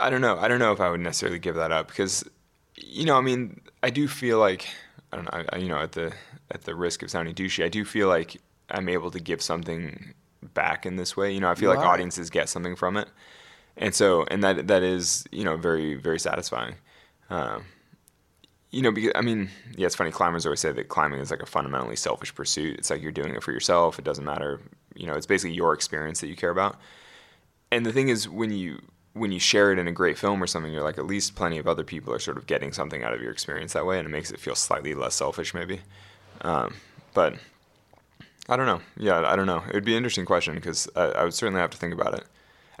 I 0.00 0.10
don't 0.10 0.20
know. 0.20 0.38
I 0.38 0.46
don't 0.46 0.60
know 0.60 0.70
if 0.70 0.80
I 0.80 0.88
would 0.90 1.00
necessarily 1.00 1.40
give 1.40 1.56
that 1.56 1.72
up 1.72 1.88
because, 1.88 2.24
you 2.76 3.04
know, 3.04 3.16
I 3.16 3.20
mean, 3.20 3.60
I 3.82 3.90
do 3.90 4.06
feel 4.06 4.38
like 4.38 4.68
I 5.12 5.16
don't 5.16 5.24
know. 5.24 5.44
I, 5.52 5.56
you 5.56 5.68
know, 5.68 5.78
at 5.78 5.92
the 5.92 6.12
at 6.52 6.62
the 6.62 6.76
risk 6.76 7.02
of 7.02 7.10
sounding 7.10 7.34
douchey, 7.34 7.64
I 7.64 7.68
do 7.68 7.84
feel 7.84 8.06
like 8.06 8.40
I'm 8.70 8.88
able 8.88 9.10
to 9.10 9.18
give 9.18 9.42
something 9.42 10.14
back 10.54 10.86
in 10.86 10.94
this 10.94 11.16
way. 11.16 11.32
You 11.34 11.40
know, 11.40 11.50
I 11.50 11.56
feel 11.56 11.70
You 11.70 11.76
like 11.76 11.84
are. 11.84 11.92
audiences 11.92 12.30
get 12.30 12.48
something 12.48 12.76
from 12.76 12.96
it, 12.96 13.08
and 13.76 13.92
so 13.92 14.24
and 14.30 14.44
that 14.44 14.68
that 14.68 14.84
is 14.84 15.26
you 15.32 15.42
know 15.42 15.56
very 15.56 15.94
very 15.96 16.20
satisfying. 16.20 16.76
Um, 17.28 17.64
you 18.70 18.82
know, 18.82 18.92
because 18.92 19.12
I 19.14 19.22
mean, 19.22 19.50
yeah, 19.76 19.86
it's 19.86 19.96
funny. 19.96 20.10
Climbers 20.10 20.46
always 20.46 20.60
say 20.60 20.72
that 20.72 20.88
climbing 20.88 21.20
is 21.20 21.30
like 21.30 21.42
a 21.42 21.46
fundamentally 21.46 21.96
selfish 21.96 22.34
pursuit. 22.34 22.78
It's 22.78 22.90
like 22.90 23.02
you're 23.02 23.12
doing 23.12 23.34
it 23.34 23.42
for 23.42 23.52
yourself. 23.52 23.98
It 23.98 24.04
doesn't 24.04 24.24
matter. 24.24 24.60
You 24.94 25.06
know, 25.06 25.14
it's 25.14 25.26
basically 25.26 25.54
your 25.54 25.72
experience 25.72 26.20
that 26.20 26.28
you 26.28 26.36
care 26.36 26.50
about. 26.50 26.76
And 27.72 27.84
the 27.84 27.92
thing 27.92 28.08
is, 28.08 28.28
when 28.28 28.52
you 28.52 28.80
when 29.12 29.32
you 29.32 29.40
share 29.40 29.72
it 29.72 29.78
in 29.78 29.88
a 29.88 29.92
great 29.92 30.16
film 30.16 30.42
or 30.42 30.46
something, 30.46 30.72
you're 30.72 30.84
like, 30.84 30.98
at 30.98 31.06
least 31.06 31.34
plenty 31.34 31.58
of 31.58 31.66
other 31.66 31.82
people 31.82 32.14
are 32.14 32.20
sort 32.20 32.36
of 32.36 32.46
getting 32.46 32.72
something 32.72 33.02
out 33.02 33.12
of 33.12 33.20
your 33.20 33.32
experience 33.32 33.72
that 33.72 33.86
way, 33.86 33.98
and 33.98 34.06
it 34.06 34.10
makes 34.10 34.30
it 34.30 34.38
feel 34.38 34.54
slightly 34.54 34.94
less 34.94 35.14
selfish, 35.14 35.52
maybe. 35.52 35.80
Um, 36.42 36.74
but 37.12 37.34
I 38.48 38.56
don't 38.56 38.66
know. 38.66 38.80
Yeah, 38.96 39.20
I 39.26 39.34
don't 39.34 39.46
know. 39.46 39.64
It 39.68 39.74
would 39.74 39.84
be 39.84 39.92
an 39.92 39.98
interesting 39.98 40.26
question 40.26 40.54
because 40.54 40.88
I, 40.94 41.06
I 41.06 41.24
would 41.24 41.34
certainly 41.34 41.60
have 41.60 41.70
to 41.70 41.78
think 41.78 41.92
about 41.92 42.14
it. 42.14 42.24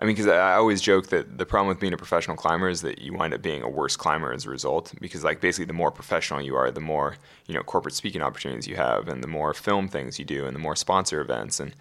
I 0.00 0.06
mean, 0.06 0.16
because 0.16 0.28
I 0.28 0.54
always 0.54 0.80
joke 0.80 1.08
that 1.08 1.36
the 1.36 1.44
problem 1.44 1.68
with 1.68 1.78
being 1.78 1.92
a 1.92 1.98
professional 1.98 2.34
climber 2.34 2.70
is 2.70 2.80
that 2.80 3.02
you 3.02 3.12
wind 3.12 3.34
up 3.34 3.42
being 3.42 3.62
a 3.62 3.68
worse 3.68 3.96
climber 3.96 4.32
as 4.32 4.46
a 4.46 4.50
result. 4.50 4.94
Because, 4.98 5.22
like, 5.24 5.42
basically, 5.42 5.66
the 5.66 5.74
more 5.74 5.90
professional 5.90 6.40
you 6.40 6.56
are, 6.56 6.70
the 6.70 6.80
more 6.80 7.16
you 7.46 7.54
know 7.54 7.62
corporate 7.62 7.94
speaking 7.94 8.22
opportunities 8.22 8.66
you 8.66 8.76
have, 8.76 9.08
and 9.08 9.22
the 9.22 9.28
more 9.28 9.52
film 9.52 9.88
things 9.88 10.18
you 10.18 10.24
do, 10.24 10.46
and 10.46 10.54
the 10.54 10.60
more 10.60 10.74
sponsor 10.74 11.20
events, 11.20 11.60
and 11.60 11.74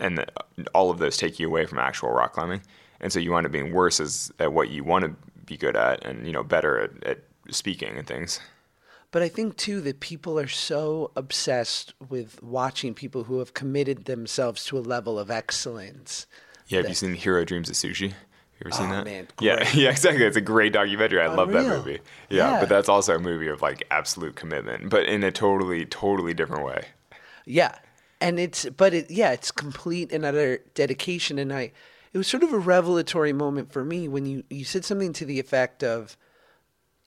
and 0.00 0.18
the, 0.18 0.26
all 0.74 0.90
of 0.90 0.98
those 0.98 1.16
take 1.16 1.38
you 1.38 1.46
away 1.46 1.64
from 1.64 1.78
actual 1.78 2.10
rock 2.10 2.32
climbing. 2.32 2.62
And 3.00 3.12
so 3.12 3.20
you 3.20 3.30
wind 3.30 3.46
up 3.46 3.52
being 3.52 3.72
worse 3.72 4.00
as 4.00 4.32
at 4.40 4.52
what 4.52 4.70
you 4.70 4.82
want 4.82 5.04
to 5.04 5.14
be 5.46 5.56
good 5.56 5.76
at, 5.76 6.04
and 6.04 6.26
you 6.26 6.32
know 6.32 6.42
better 6.42 6.80
at, 6.80 7.04
at 7.04 7.18
speaking 7.50 7.96
and 7.96 8.06
things. 8.06 8.40
But 9.12 9.22
I 9.22 9.28
think 9.28 9.56
too 9.56 9.80
that 9.82 10.00
people 10.00 10.40
are 10.40 10.48
so 10.48 11.12
obsessed 11.14 11.94
with 12.08 12.42
watching 12.42 12.94
people 12.94 13.24
who 13.24 13.38
have 13.38 13.54
committed 13.54 14.06
themselves 14.06 14.64
to 14.66 14.78
a 14.78 14.80
level 14.80 15.20
of 15.20 15.30
excellence. 15.30 16.26
Yeah, 16.70 16.78
have 16.78 16.84
that- 16.84 16.88
you 16.90 16.94
seen 16.94 17.16
Jiro 17.16 17.44
Dreams 17.44 17.68
of 17.68 17.74
Sushi? 17.76 18.10
Have 18.12 18.14
you 18.58 18.66
ever 18.66 18.70
seen 18.72 18.86
Oh, 18.88 18.92
that? 18.96 19.04
man, 19.04 19.28
yeah, 19.40 19.68
yeah, 19.74 19.90
exactly. 19.90 20.24
It's 20.24 20.36
a 20.36 20.40
great 20.42 20.72
documentary. 20.72 21.20
I 21.20 21.28
love 21.28 21.50
that 21.52 21.64
movie. 21.66 22.00
Yeah, 22.28 22.52
Yeah. 22.54 22.60
but 22.60 22.68
that's 22.68 22.88
also 22.88 23.14
a 23.16 23.18
movie 23.18 23.48
of 23.48 23.62
like 23.62 23.84
absolute 23.90 24.36
commitment, 24.36 24.90
but 24.90 25.04
in 25.04 25.22
a 25.24 25.30
totally, 25.30 25.84
totally 25.86 26.34
different 26.34 26.64
way. 26.64 26.84
Yeah. 27.46 27.74
And 28.20 28.38
it's 28.38 28.66
but 28.68 28.92
it 28.92 29.10
yeah, 29.10 29.32
it's 29.32 29.50
complete 29.50 30.12
and 30.12 30.24
utter 30.26 30.60
dedication 30.74 31.38
and 31.38 31.52
I 31.52 31.72
it 32.12 32.18
was 32.18 32.26
sort 32.26 32.42
of 32.42 32.52
a 32.52 32.58
revelatory 32.58 33.32
moment 33.32 33.72
for 33.72 33.82
me 33.82 34.08
when 34.08 34.26
you 34.26 34.44
you 34.50 34.64
said 34.64 34.84
something 34.84 35.14
to 35.14 35.24
the 35.24 35.40
effect 35.40 35.82
of 35.82 36.18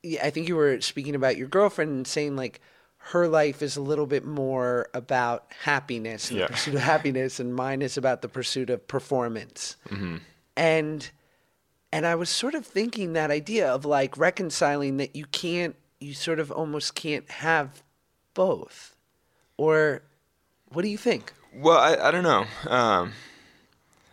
yeah, 0.02 0.26
I 0.26 0.32
think 0.32 0.48
you 0.50 0.56
were 0.56 0.82
speaking 0.82 1.14
about 1.14 1.38
your 1.38 1.48
girlfriend 1.48 1.92
and 1.92 2.08
saying 2.08 2.36
like 2.36 2.62
her 3.08 3.28
life 3.28 3.62
is 3.62 3.76
a 3.76 3.82
little 3.82 4.06
bit 4.06 4.24
more 4.26 4.88
about 4.94 5.46
happiness 5.64 6.30
and 6.30 6.40
Yeah. 6.40 6.48
the 6.48 6.54
pursuit 6.54 6.76
of 6.76 6.82
happiness 6.94 7.40
and 7.40 7.54
mine 7.56 7.82
is 7.82 7.98
about 7.98 8.22
the 8.22 8.30
pursuit 8.30 8.70
of 8.70 8.88
performance. 8.88 9.76
And 10.56 11.10
and 11.92 12.06
I 12.08 12.16
was 12.16 12.30
sort 12.30 12.56
of 12.56 12.66
thinking 12.66 13.14
that 13.14 13.30
idea 13.30 13.68
of 13.72 13.86
like 13.86 14.18
reconciling 14.18 14.98
that 14.98 15.16
you 15.16 15.26
can't 15.26 15.76
you 16.00 16.14
sort 16.14 16.40
of 16.40 16.52
almost 16.52 16.96
can't 16.96 17.30
have 17.30 17.84
both. 18.34 18.96
Or 19.58 20.02
what 20.70 20.82
do 20.82 20.88
you 20.88 20.98
think? 20.98 21.34
Well, 21.56 21.78
I, 21.78 22.08
I 22.08 22.12
don't 22.12 22.24
know. 22.24 22.46
Um, 22.68 23.14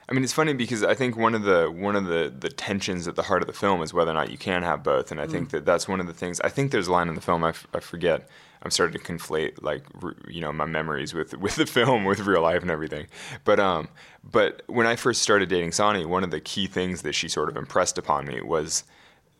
I 0.08 0.12
mean, 0.12 0.22
it's 0.24 0.32
funny 0.32 0.52
because 0.52 0.82
I 0.82 0.94
think 0.94 1.16
one 1.16 1.34
of 1.34 1.42
the 1.44 1.70
one 1.70 1.96
of 1.96 2.04
the 2.06 2.32
the 2.36 2.50
tensions 2.50 3.06
at 3.08 3.14
the 3.16 3.22
heart 3.22 3.42
of 3.42 3.46
the 3.46 3.54
film 3.54 3.80
is 3.82 3.94
whether 3.94 4.10
or 4.10 4.14
not 4.14 4.30
you 4.30 4.36
can 4.38 4.62
have 4.62 4.82
both, 4.82 5.10
and 5.12 5.20
I 5.20 5.26
think 5.26 5.50
that 5.50 5.64
that's 5.64 5.86
one 5.88 6.00
of 6.00 6.06
the 6.06 6.12
things. 6.12 6.40
I 6.40 6.48
think 6.48 6.72
there's 6.72 6.88
a 6.88 6.92
line 6.92 7.08
in 7.08 7.14
the 7.14 7.20
film 7.20 7.44
I, 7.44 7.50
f- 7.50 7.66
I 7.72 7.80
forget. 7.80 8.28
I'm 8.62 8.70
starting 8.70 9.00
to 9.00 9.06
conflate 9.06 9.62
like 9.62 9.84
you 10.28 10.40
know 10.40 10.52
my 10.52 10.66
memories 10.66 11.14
with 11.14 11.36
with 11.38 11.56
the 11.56 11.66
film 11.66 12.04
with 12.04 12.20
real 12.20 12.42
life 12.42 12.62
and 12.62 12.70
everything. 12.70 13.06
But 13.44 13.58
um, 13.60 13.88
but 14.22 14.62
when 14.66 14.86
I 14.86 14.96
first 14.96 15.22
started 15.22 15.48
dating 15.48 15.72
Sanni, 15.72 16.04
one 16.04 16.24
of 16.24 16.30
the 16.30 16.40
key 16.40 16.66
things 16.66 17.02
that 17.02 17.14
she 17.14 17.28
sort 17.28 17.48
of 17.48 17.56
impressed 17.56 17.98
upon 17.98 18.26
me 18.26 18.40
was 18.40 18.84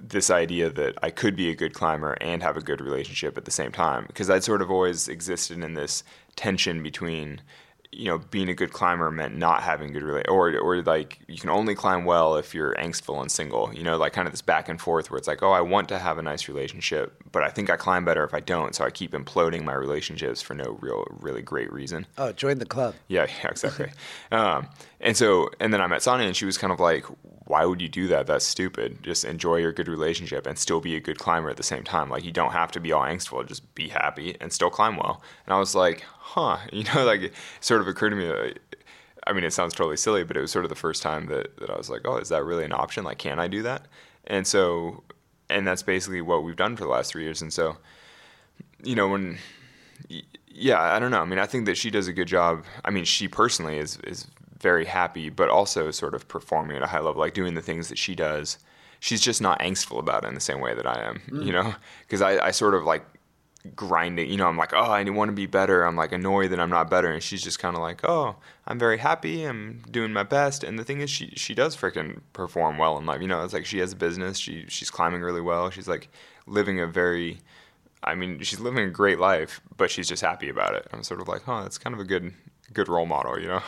this 0.01 0.31
idea 0.31 0.71
that 0.71 0.95
I 1.03 1.11
could 1.11 1.37
be 1.37 1.51
a 1.51 1.55
good 1.55 1.75
climber 1.75 2.17
and 2.23 2.43
have 2.43 2.57
a 2.57 2.63
good 2.63 2.81
relationship 2.81 3.37
at 3.37 3.45
the 3.45 3.51
same 3.51 3.71
time 3.71 4.05
because 4.07 4.31
I'd 4.31 4.45
sort 4.45 4.63
of 4.63 4.71
always 4.71 5.09
existed 5.09 5.63
in 5.63 5.75
this 5.75 6.03
tension 6.37 6.83
between 6.83 7.43
you 7.93 8.05
know 8.07 8.19
being 8.19 8.49
a 8.49 8.55
good 8.55 8.73
climber 8.73 9.11
meant 9.11 9.37
not 9.37 9.63
having 9.65 9.93
good 9.93 10.05
rela- 10.05 10.29
or 10.29 10.57
or 10.59 10.81
like 10.83 11.19
you 11.27 11.37
can 11.39 11.51
only 11.51 11.75
climb 11.75 12.05
well 12.05 12.37
if 12.37 12.55
you're 12.55 12.73
angstful 12.77 13.21
and 13.21 13.33
single 13.33 13.75
you 13.75 13.83
know 13.83 13.97
like 13.97 14.13
kind 14.13 14.29
of 14.29 14.33
this 14.33 14.43
back 14.43 14.69
and 14.69 14.81
forth 14.81 15.11
where 15.11 15.19
it's 15.19 15.27
like 15.27 15.43
oh 15.43 15.51
I 15.51 15.61
want 15.61 15.89
to 15.89 15.99
have 15.99 16.17
a 16.17 16.23
nice 16.23 16.47
relationship 16.47 17.21
but 17.33 17.43
I 17.43 17.49
think 17.49 17.69
I 17.69 17.75
climb 17.77 18.05
better 18.05 18.23
if 18.23 18.33
I 18.33 18.39
don't 18.39 18.77
so 18.77 18.85
I 18.85 18.91
keep 18.91 19.11
imploding 19.11 19.65
my 19.65 19.75
relationships 19.75 20.41
for 20.41 20.55
no 20.55 20.79
real 20.81 21.05
really 21.21 21.43
great 21.43 21.73
reason 21.73 22.07
Oh, 22.17 22.31
join 22.33 22.59
the 22.59 22.67
club. 22.67 22.95
yeah, 23.09 23.27
yeah, 23.43 23.51
exactly. 23.51 23.91
um, 24.31 24.69
and 25.01 25.17
so, 25.17 25.51
and 25.59 25.73
then 25.73 25.81
I 25.81 25.87
met 25.87 26.03
Sanni, 26.03 26.27
and 26.27 26.37
she 26.37 26.45
was 26.45 26.59
kind 26.59 26.73
of 26.73 26.79
like, 26.79 27.05
"Why 27.51 27.65
would 27.65 27.83
you 27.83 27.89
do 27.89 28.07
that? 28.09 28.27
That's 28.27 28.47
stupid. 28.47 29.03
Just 29.03 29.25
enjoy 29.25 29.57
your 29.57 29.73
good 29.73 29.89
relationship 29.89 30.47
and 30.47 30.59
still 30.59 30.81
be 30.81 30.97
a 30.97 31.01
good 31.01 31.19
climber 31.19 31.51
at 31.51 31.57
the 31.57 31.63
same 31.63 31.85
time. 31.85 32.09
Like 32.09 32.25
you 32.25 32.33
don't 32.33 32.53
have 32.53 32.73
to 32.73 32.81
be 32.81 32.93
all 32.93 33.03
angstful. 33.03 33.47
Just 33.47 33.75
be 33.75 33.89
happy 33.89 34.37
and 34.41 34.53
still 34.53 34.71
climb 34.71 34.97
well." 34.97 35.23
And 35.47 35.55
I 35.55 35.59
was 35.59 35.75
like, 35.75 36.03
"Huh?" 36.03 36.59
You 36.73 36.85
know, 36.85 37.05
like 37.05 37.23
it 37.23 37.35
sort 37.61 37.81
of 37.81 37.89
occurred 37.89 38.11
to 38.11 38.17
me 38.17 38.27
that. 38.27 38.59
I 39.27 39.33
mean, 39.33 39.45
it 39.45 39.53
sounds 39.53 39.75
totally 39.75 39.99
silly, 39.99 40.25
but 40.25 40.37
it 40.37 40.41
was 40.41 40.51
sort 40.51 40.65
of 40.65 40.71
the 40.71 40.75
first 40.75 41.03
time 41.03 41.27
that, 41.27 41.57
that 41.59 41.69
I 41.71 41.77
was 41.77 41.91
like, 41.91 42.01
oh, 42.07 42.17
is 42.17 42.31
that 42.31 42.43
really 42.43 42.65
an 42.65 42.73
option? 42.73 43.05
Like, 43.05 43.19
can 43.19 43.39
I 43.39 43.49
do 43.49 43.63
that? 43.63 43.87
And 44.27 44.47
so, 44.47 45.05
and 45.51 45.67
that's 45.67 45.83
basically 45.83 46.23
what 46.23 46.43
we've 46.43 46.57
done 46.57 46.75
for 46.75 46.85
the 46.85 46.91
last 46.91 47.13
three 47.13 47.25
years. 47.25 47.43
And 47.43 47.53
so, 47.53 47.77
you 48.83 48.95
know, 48.95 49.09
when 49.09 49.39
yeah, 50.53 50.81
I 50.81 50.99
don't 50.99 51.11
know. 51.11 51.21
I 51.21 51.25
mean, 51.25 51.39
I 51.39 51.47
think 51.47 51.67
that 51.67 51.77
she 51.77 51.91
does 51.91 52.09
a 52.09 52.13
good 52.13 52.29
job. 52.29 52.65
I 52.85 52.91
mean, 52.91 53.05
she 53.05 53.29
personally 53.29 53.79
is 53.79 53.99
is 54.05 54.27
very 54.61 54.85
happy, 54.85 55.31
but 55.31 55.49
also 55.49 55.91
sort 55.91 56.15
of 56.15 56.29
performing 56.29 56.77
at 56.77 56.83
a 56.83 56.87
high 56.87 57.01
level, 57.01 57.21
like 57.21 57.35
doing 57.35 57.55
the 57.55 57.63
things 57.63 57.89
that 57.89 57.99
she 57.99 58.15
does. 58.15 58.59
She's 59.01 59.21
just 59.21 59.41
not 59.41 59.59
angstful 59.61 59.99
about 59.99 60.25
it 60.25 60.29
in 60.29 60.35
the 60.35 60.41
same 60.41 60.61
way 60.61 60.75
that 60.75 60.87
I 60.87 61.03
am, 61.03 61.23
mm. 61.29 61.45
you 61.45 61.53
know? 61.53 61.75
Because 62.03 62.21
I, 62.21 62.47
I 62.47 62.51
sort 62.51 62.75
of 62.75 62.85
like 62.85 63.05
grinding, 63.75 64.31
you 64.31 64.37
know, 64.37 64.47
I'm 64.47 64.57
like, 64.57 64.73
oh, 64.75 64.91
I 64.91 65.03
want 65.11 65.31
to 65.31 65.35
be 65.35 65.47
better. 65.47 65.85
I'm 65.85 65.97
like 65.97 66.13
annoyed 66.13 66.51
that 66.51 66.61
I'm 66.61 66.71
not 66.71 66.91
better. 66.91 67.11
And 67.11 67.23
she's 67.23 67.43
just 67.43 67.59
kind 67.59 67.77
of 67.77 67.83
like, 67.83 68.01
oh, 68.05 68.37
I'm 68.67 68.79
very 68.79 68.99
happy. 68.99 69.45
I'm 69.45 69.83
doing 69.91 70.13
my 70.13 70.23
best. 70.23 70.65
And 70.65 70.79
the 70.79 70.85
thing 70.85 71.01
is, 71.01 71.11
she, 71.11 71.33
she 71.37 71.55
does 71.55 71.77
freaking 71.77 72.21
perform 72.33 72.79
well 72.79 72.99
in 72.99 73.07
life. 73.07 73.23
You 73.23 73.29
know, 73.29 73.43
it's 73.43 73.55
like 73.55 73.67
she 73.67 73.79
has 73.79 73.93
a 73.93 73.97
business. 73.97 74.39
She, 74.39 74.67
she's 74.69 74.91
climbing 74.91 75.23
really 75.23 75.41
well. 75.41 75.71
She's 75.71 75.89
like 75.89 76.09
living 76.47 76.81
a 76.81 76.87
very, 76.87 77.39
I 78.03 78.15
mean, 78.15 78.41
she's 78.41 78.61
living 78.61 78.87
a 78.87 78.91
great 78.91 79.19
life, 79.19 79.61
but 79.77 79.91
she's 79.91 80.09
just 80.09 80.23
happy 80.23 80.49
about 80.49 80.75
it. 80.75 80.87
I'm 80.93 81.03
sort 81.03 81.21
of 81.21 81.29
like, 81.29 81.49
oh, 81.49 81.63
that's 81.63 81.79
kind 81.79 81.95
of 81.95 82.01
a 82.01 82.05
good, 82.05 82.33
good 82.73 82.89
role 82.89 83.07
model, 83.07 83.39
you 83.39 83.49
know? 83.49 83.63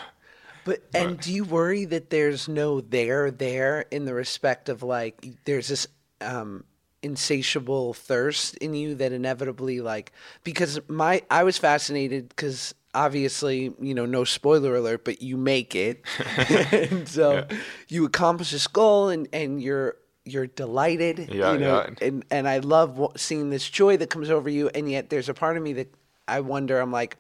But 0.65 0.83
and 0.95 1.19
do 1.19 1.33
you 1.33 1.45
worry 1.45 1.85
that 1.87 2.11
there's 2.11 2.49
no 2.49 2.81
there 2.81 3.31
there 3.31 3.85
in 3.91 4.05
the 4.05 4.15
respect 4.15 4.69
of 4.69 4.83
like 4.83 5.27
there's 5.45 5.69
this 5.69 5.87
um 6.21 6.65
insatiable 7.03 7.95
thirst 7.95 8.57
in 8.59 8.75
you 8.75 8.95
that 8.95 9.13
inevitably 9.13 9.81
like 9.81 10.13
because 10.45 10.81
my 10.89 11.23
I 11.31 11.43
was 11.43 11.59
fascinated 11.59 12.29
because 12.29 12.75
obviously 12.95 13.73
you 13.81 13.95
know 13.95 14.07
no 14.07 14.23
spoiler 14.25 14.77
alert 14.77 15.05
but 15.05 15.21
you 15.23 15.37
make 15.37 15.75
it. 15.75 16.05
And 16.73 17.09
so 17.09 17.47
you 17.89 18.05
accomplish 18.05 18.53
this 18.53 18.67
goal 18.69 19.09
and 19.09 19.29
and 19.33 19.61
you're 19.61 19.97
you're 20.25 20.47
delighted 20.47 21.31
Yeah, 21.33 21.53
you 21.55 21.59
know 21.59 21.85
yeah. 22.01 22.07
and 22.07 22.25
and 22.31 22.49
I 22.49 22.59
love 22.59 23.01
seeing 23.17 23.51
this 23.51 23.69
joy 23.69 23.97
that 23.97 24.11
comes 24.11 24.31
over 24.31 24.49
you 24.49 24.69
and 24.69 24.89
yet 24.91 25.11
there's 25.11 25.29
a 25.29 25.35
part 25.35 25.57
of 25.57 25.63
me 25.65 25.73
that 25.75 25.93
I 26.29 26.41
wonder 26.41 26.79
I'm 26.79 26.93
like 26.93 27.17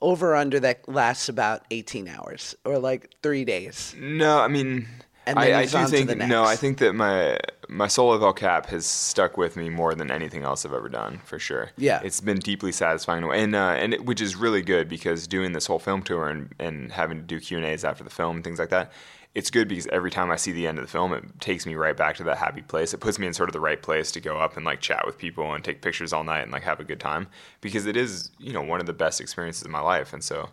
over 0.00 0.34
under 0.34 0.60
that 0.60 0.88
lasts 0.88 1.28
about 1.28 1.62
18 1.70 2.08
hours 2.08 2.54
or 2.64 2.78
like 2.78 3.14
three 3.22 3.44
days. 3.44 3.94
No, 3.98 4.40
I 4.40 4.48
mean, 4.48 4.86
And 5.26 5.38
I, 5.38 5.60
I 5.60 5.66
do 5.66 5.76
on 5.76 5.90
to 5.90 5.90
think 5.90 6.16
no. 6.16 6.44
I 6.44 6.56
think 6.56 6.78
that 6.78 6.94
my 6.94 7.38
my 7.68 7.86
solo 7.86 8.14
of 8.14 8.22
El 8.22 8.32
Cap 8.32 8.66
has 8.66 8.86
stuck 8.86 9.36
with 9.36 9.56
me 9.56 9.68
more 9.68 9.94
than 9.94 10.10
anything 10.10 10.42
else 10.42 10.64
I've 10.64 10.72
ever 10.72 10.88
done, 10.88 11.20
for 11.24 11.38
sure. 11.38 11.70
Yeah. 11.76 12.00
it's 12.02 12.20
been 12.22 12.38
deeply 12.38 12.72
satisfying, 12.72 13.24
and 13.24 13.54
uh, 13.54 13.74
and 13.76 13.92
it, 13.92 14.06
which 14.06 14.22
is 14.22 14.36
really 14.36 14.62
good 14.62 14.88
because 14.88 15.26
doing 15.26 15.52
this 15.52 15.66
whole 15.66 15.78
film 15.78 16.02
tour 16.02 16.28
and 16.28 16.54
and 16.58 16.92
having 16.92 17.18
to 17.18 17.24
do 17.24 17.38
Q 17.40 17.58
and 17.58 17.66
A's 17.66 17.84
after 17.84 18.04
the 18.04 18.10
film 18.10 18.36
and 18.36 18.44
things 18.44 18.58
like 18.58 18.70
that. 18.70 18.90
It's 19.38 19.50
good 19.50 19.68
because 19.68 19.86
every 19.92 20.10
time 20.10 20.32
I 20.32 20.36
see 20.36 20.50
the 20.50 20.66
end 20.66 20.78
of 20.78 20.84
the 20.84 20.90
film, 20.90 21.12
it 21.12 21.22
takes 21.38 21.64
me 21.64 21.76
right 21.76 21.96
back 21.96 22.16
to 22.16 22.24
that 22.24 22.38
happy 22.38 22.60
place. 22.60 22.92
It 22.92 22.98
puts 22.98 23.20
me 23.20 23.26
in 23.28 23.32
sort 23.32 23.48
of 23.48 23.52
the 23.52 23.60
right 23.60 23.80
place 23.80 24.10
to 24.10 24.20
go 24.20 24.36
up 24.36 24.56
and 24.56 24.66
like 24.66 24.80
chat 24.80 25.06
with 25.06 25.16
people 25.16 25.54
and 25.54 25.62
take 25.62 25.80
pictures 25.80 26.12
all 26.12 26.24
night 26.24 26.40
and 26.40 26.50
like 26.50 26.64
have 26.64 26.80
a 26.80 26.84
good 26.84 26.98
time 26.98 27.28
because 27.60 27.86
it 27.86 27.96
is 27.96 28.32
you 28.40 28.52
know 28.52 28.62
one 28.62 28.80
of 28.80 28.86
the 28.86 28.92
best 28.92 29.20
experiences 29.20 29.62
of 29.62 29.70
my 29.70 29.78
life. 29.78 30.12
And 30.12 30.24
so, 30.24 30.48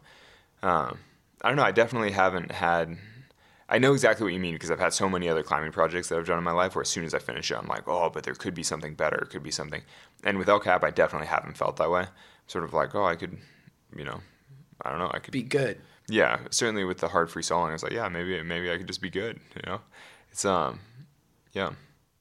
um, 0.62 1.00
I 1.42 1.48
don't 1.48 1.56
know. 1.56 1.64
I 1.64 1.72
definitely 1.72 2.12
haven't 2.12 2.52
had. 2.52 2.96
I 3.68 3.80
know 3.80 3.92
exactly 3.92 4.24
what 4.24 4.34
you 4.34 4.40
mean 4.40 4.54
because 4.54 4.70
I've 4.70 4.80
had 4.80 4.94
so 4.94 5.10
many 5.10 5.28
other 5.30 5.42
climbing 5.42 5.72
projects 5.72 6.10
that 6.10 6.20
I've 6.20 6.28
done 6.28 6.38
in 6.38 6.44
my 6.44 6.52
life 6.52 6.76
where 6.76 6.84
as 6.84 6.90
soon 6.90 7.06
as 7.06 7.16
I 7.16 7.18
finish 7.18 7.50
it, 7.50 7.58
I'm 7.58 7.66
like, 7.66 7.88
oh, 7.88 8.12
but 8.12 8.24
there 8.24 8.36
could 8.36 8.54
be 8.54 8.62
something 8.62 8.94
better. 8.94 9.18
It 9.18 9.32
could 9.32 9.42
be 9.42 9.50
something. 9.50 9.82
And 10.24 10.38
with 10.38 10.48
El 10.48 10.60
Cap, 10.60 10.84
I 10.84 10.92
definitely 10.92 11.28
haven't 11.28 11.58
felt 11.58 11.78
that 11.78 11.90
way. 11.90 12.06
Sort 12.46 12.64
of 12.64 12.72
like, 12.72 12.94
oh, 12.94 13.06
I 13.06 13.16
could, 13.16 13.36
you 13.98 14.06
know, 14.06 14.22
I 14.84 14.92
don't 14.92 15.00
know, 15.00 15.10
I 15.12 15.18
could 15.18 15.32
Be 15.32 15.42
good. 15.42 15.82
Yeah, 16.08 16.40
certainly 16.50 16.84
with 16.84 17.00
the 17.00 17.08
hard 17.08 17.30
free 17.30 17.44
soloing, 17.44 17.70
I 17.70 17.74
was 17.74 17.84
like, 17.84 17.94
yeah, 17.94 18.08
maybe 18.10 18.42
maybe 18.44 18.72
I 18.72 18.78
could 18.78 18.88
just 18.88 19.02
be 19.02 19.10
good, 19.10 19.40
you 19.56 19.62
know. 19.66 19.82
It's 20.32 20.46
um, 20.46 20.80
yeah, 21.54 21.72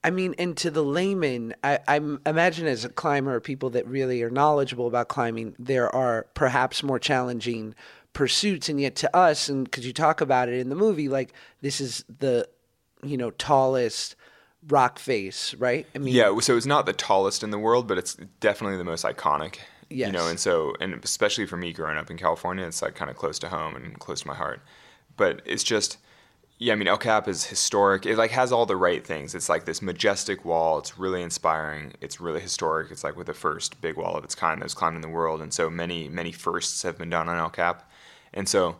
I 0.04 0.10
mean, 0.10 0.34
and 0.38 0.54
to 0.58 0.70
the 0.70 0.84
layman, 0.84 1.54
I, 1.64 1.78
I 1.88 1.96
imagine 1.96 2.66
as 2.66 2.84
a 2.84 2.90
climber, 2.90 3.40
people 3.40 3.70
that 3.70 3.86
really 3.88 4.22
are 4.22 4.28
knowledgeable 4.28 4.86
about 4.86 5.08
climbing, 5.08 5.56
there 5.58 5.92
are 5.94 6.26
perhaps 6.34 6.82
more 6.82 6.98
challenging 6.98 7.74
pursuits, 8.12 8.68
and 8.68 8.78
yet 8.78 8.96
to 8.96 9.16
us, 9.16 9.48
and 9.48 9.64
because 9.64 9.86
you 9.86 9.94
talk 9.94 10.20
about 10.20 10.50
it 10.50 10.60
in 10.60 10.68
the 10.68 10.74
movie, 10.74 11.08
like 11.08 11.32
this 11.62 11.80
is 11.80 12.04
the, 12.18 12.46
you 13.02 13.16
know, 13.16 13.30
tallest 13.30 14.14
rock 14.68 14.98
face, 14.98 15.54
right? 15.54 15.86
I 15.94 15.98
mean, 15.98 16.14
yeah. 16.14 16.38
So 16.40 16.54
it's 16.54 16.66
not 16.66 16.84
the 16.84 16.92
tallest 16.92 17.42
in 17.42 17.48
the 17.48 17.58
world, 17.58 17.88
but 17.88 17.96
it's 17.96 18.14
definitely 18.40 18.76
the 18.76 18.84
most 18.84 19.06
iconic. 19.06 19.56
You 20.06 20.12
know, 20.12 20.28
and 20.28 20.38
so 20.38 20.74
and 20.80 21.02
especially 21.04 21.46
for 21.46 21.56
me 21.56 21.72
growing 21.72 21.96
up 21.96 22.10
in 22.10 22.16
California, 22.16 22.66
it's 22.66 22.82
like 22.82 22.94
kind 22.94 23.10
of 23.10 23.16
close 23.16 23.38
to 23.40 23.48
home 23.48 23.76
and 23.76 23.98
close 23.98 24.22
to 24.22 24.28
my 24.28 24.34
heart. 24.34 24.60
But 25.16 25.42
it's 25.44 25.62
just, 25.62 25.98
yeah. 26.58 26.72
I 26.72 26.76
mean, 26.76 26.88
El 26.88 26.98
Cap 26.98 27.28
is 27.28 27.44
historic. 27.44 28.04
It 28.06 28.16
like 28.16 28.32
has 28.32 28.52
all 28.52 28.66
the 28.66 28.76
right 28.76 29.06
things. 29.06 29.34
It's 29.34 29.48
like 29.48 29.64
this 29.64 29.80
majestic 29.80 30.44
wall. 30.44 30.78
It's 30.78 30.98
really 30.98 31.22
inspiring. 31.22 31.92
It's 32.00 32.20
really 32.20 32.40
historic. 32.40 32.90
It's 32.90 33.04
like 33.04 33.16
with 33.16 33.26
the 33.26 33.34
first 33.34 33.80
big 33.80 33.96
wall 33.96 34.16
of 34.16 34.24
its 34.24 34.34
kind 34.34 34.60
that 34.60 34.64
was 34.64 34.74
climbed 34.74 34.96
in 34.96 35.02
the 35.02 35.08
world, 35.08 35.40
and 35.40 35.52
so 35.52 35.70
many 35.70 36.08
many 36.08 36.32
firsts 36.32 36.82
have 36.82 36.98
been 36.98 37.10
done 37.10 37.28
on 37.28 37.38
El 37.38 37.50
Cap, 37.50 37.90
and 38.32 38.48
so 38.48 38.76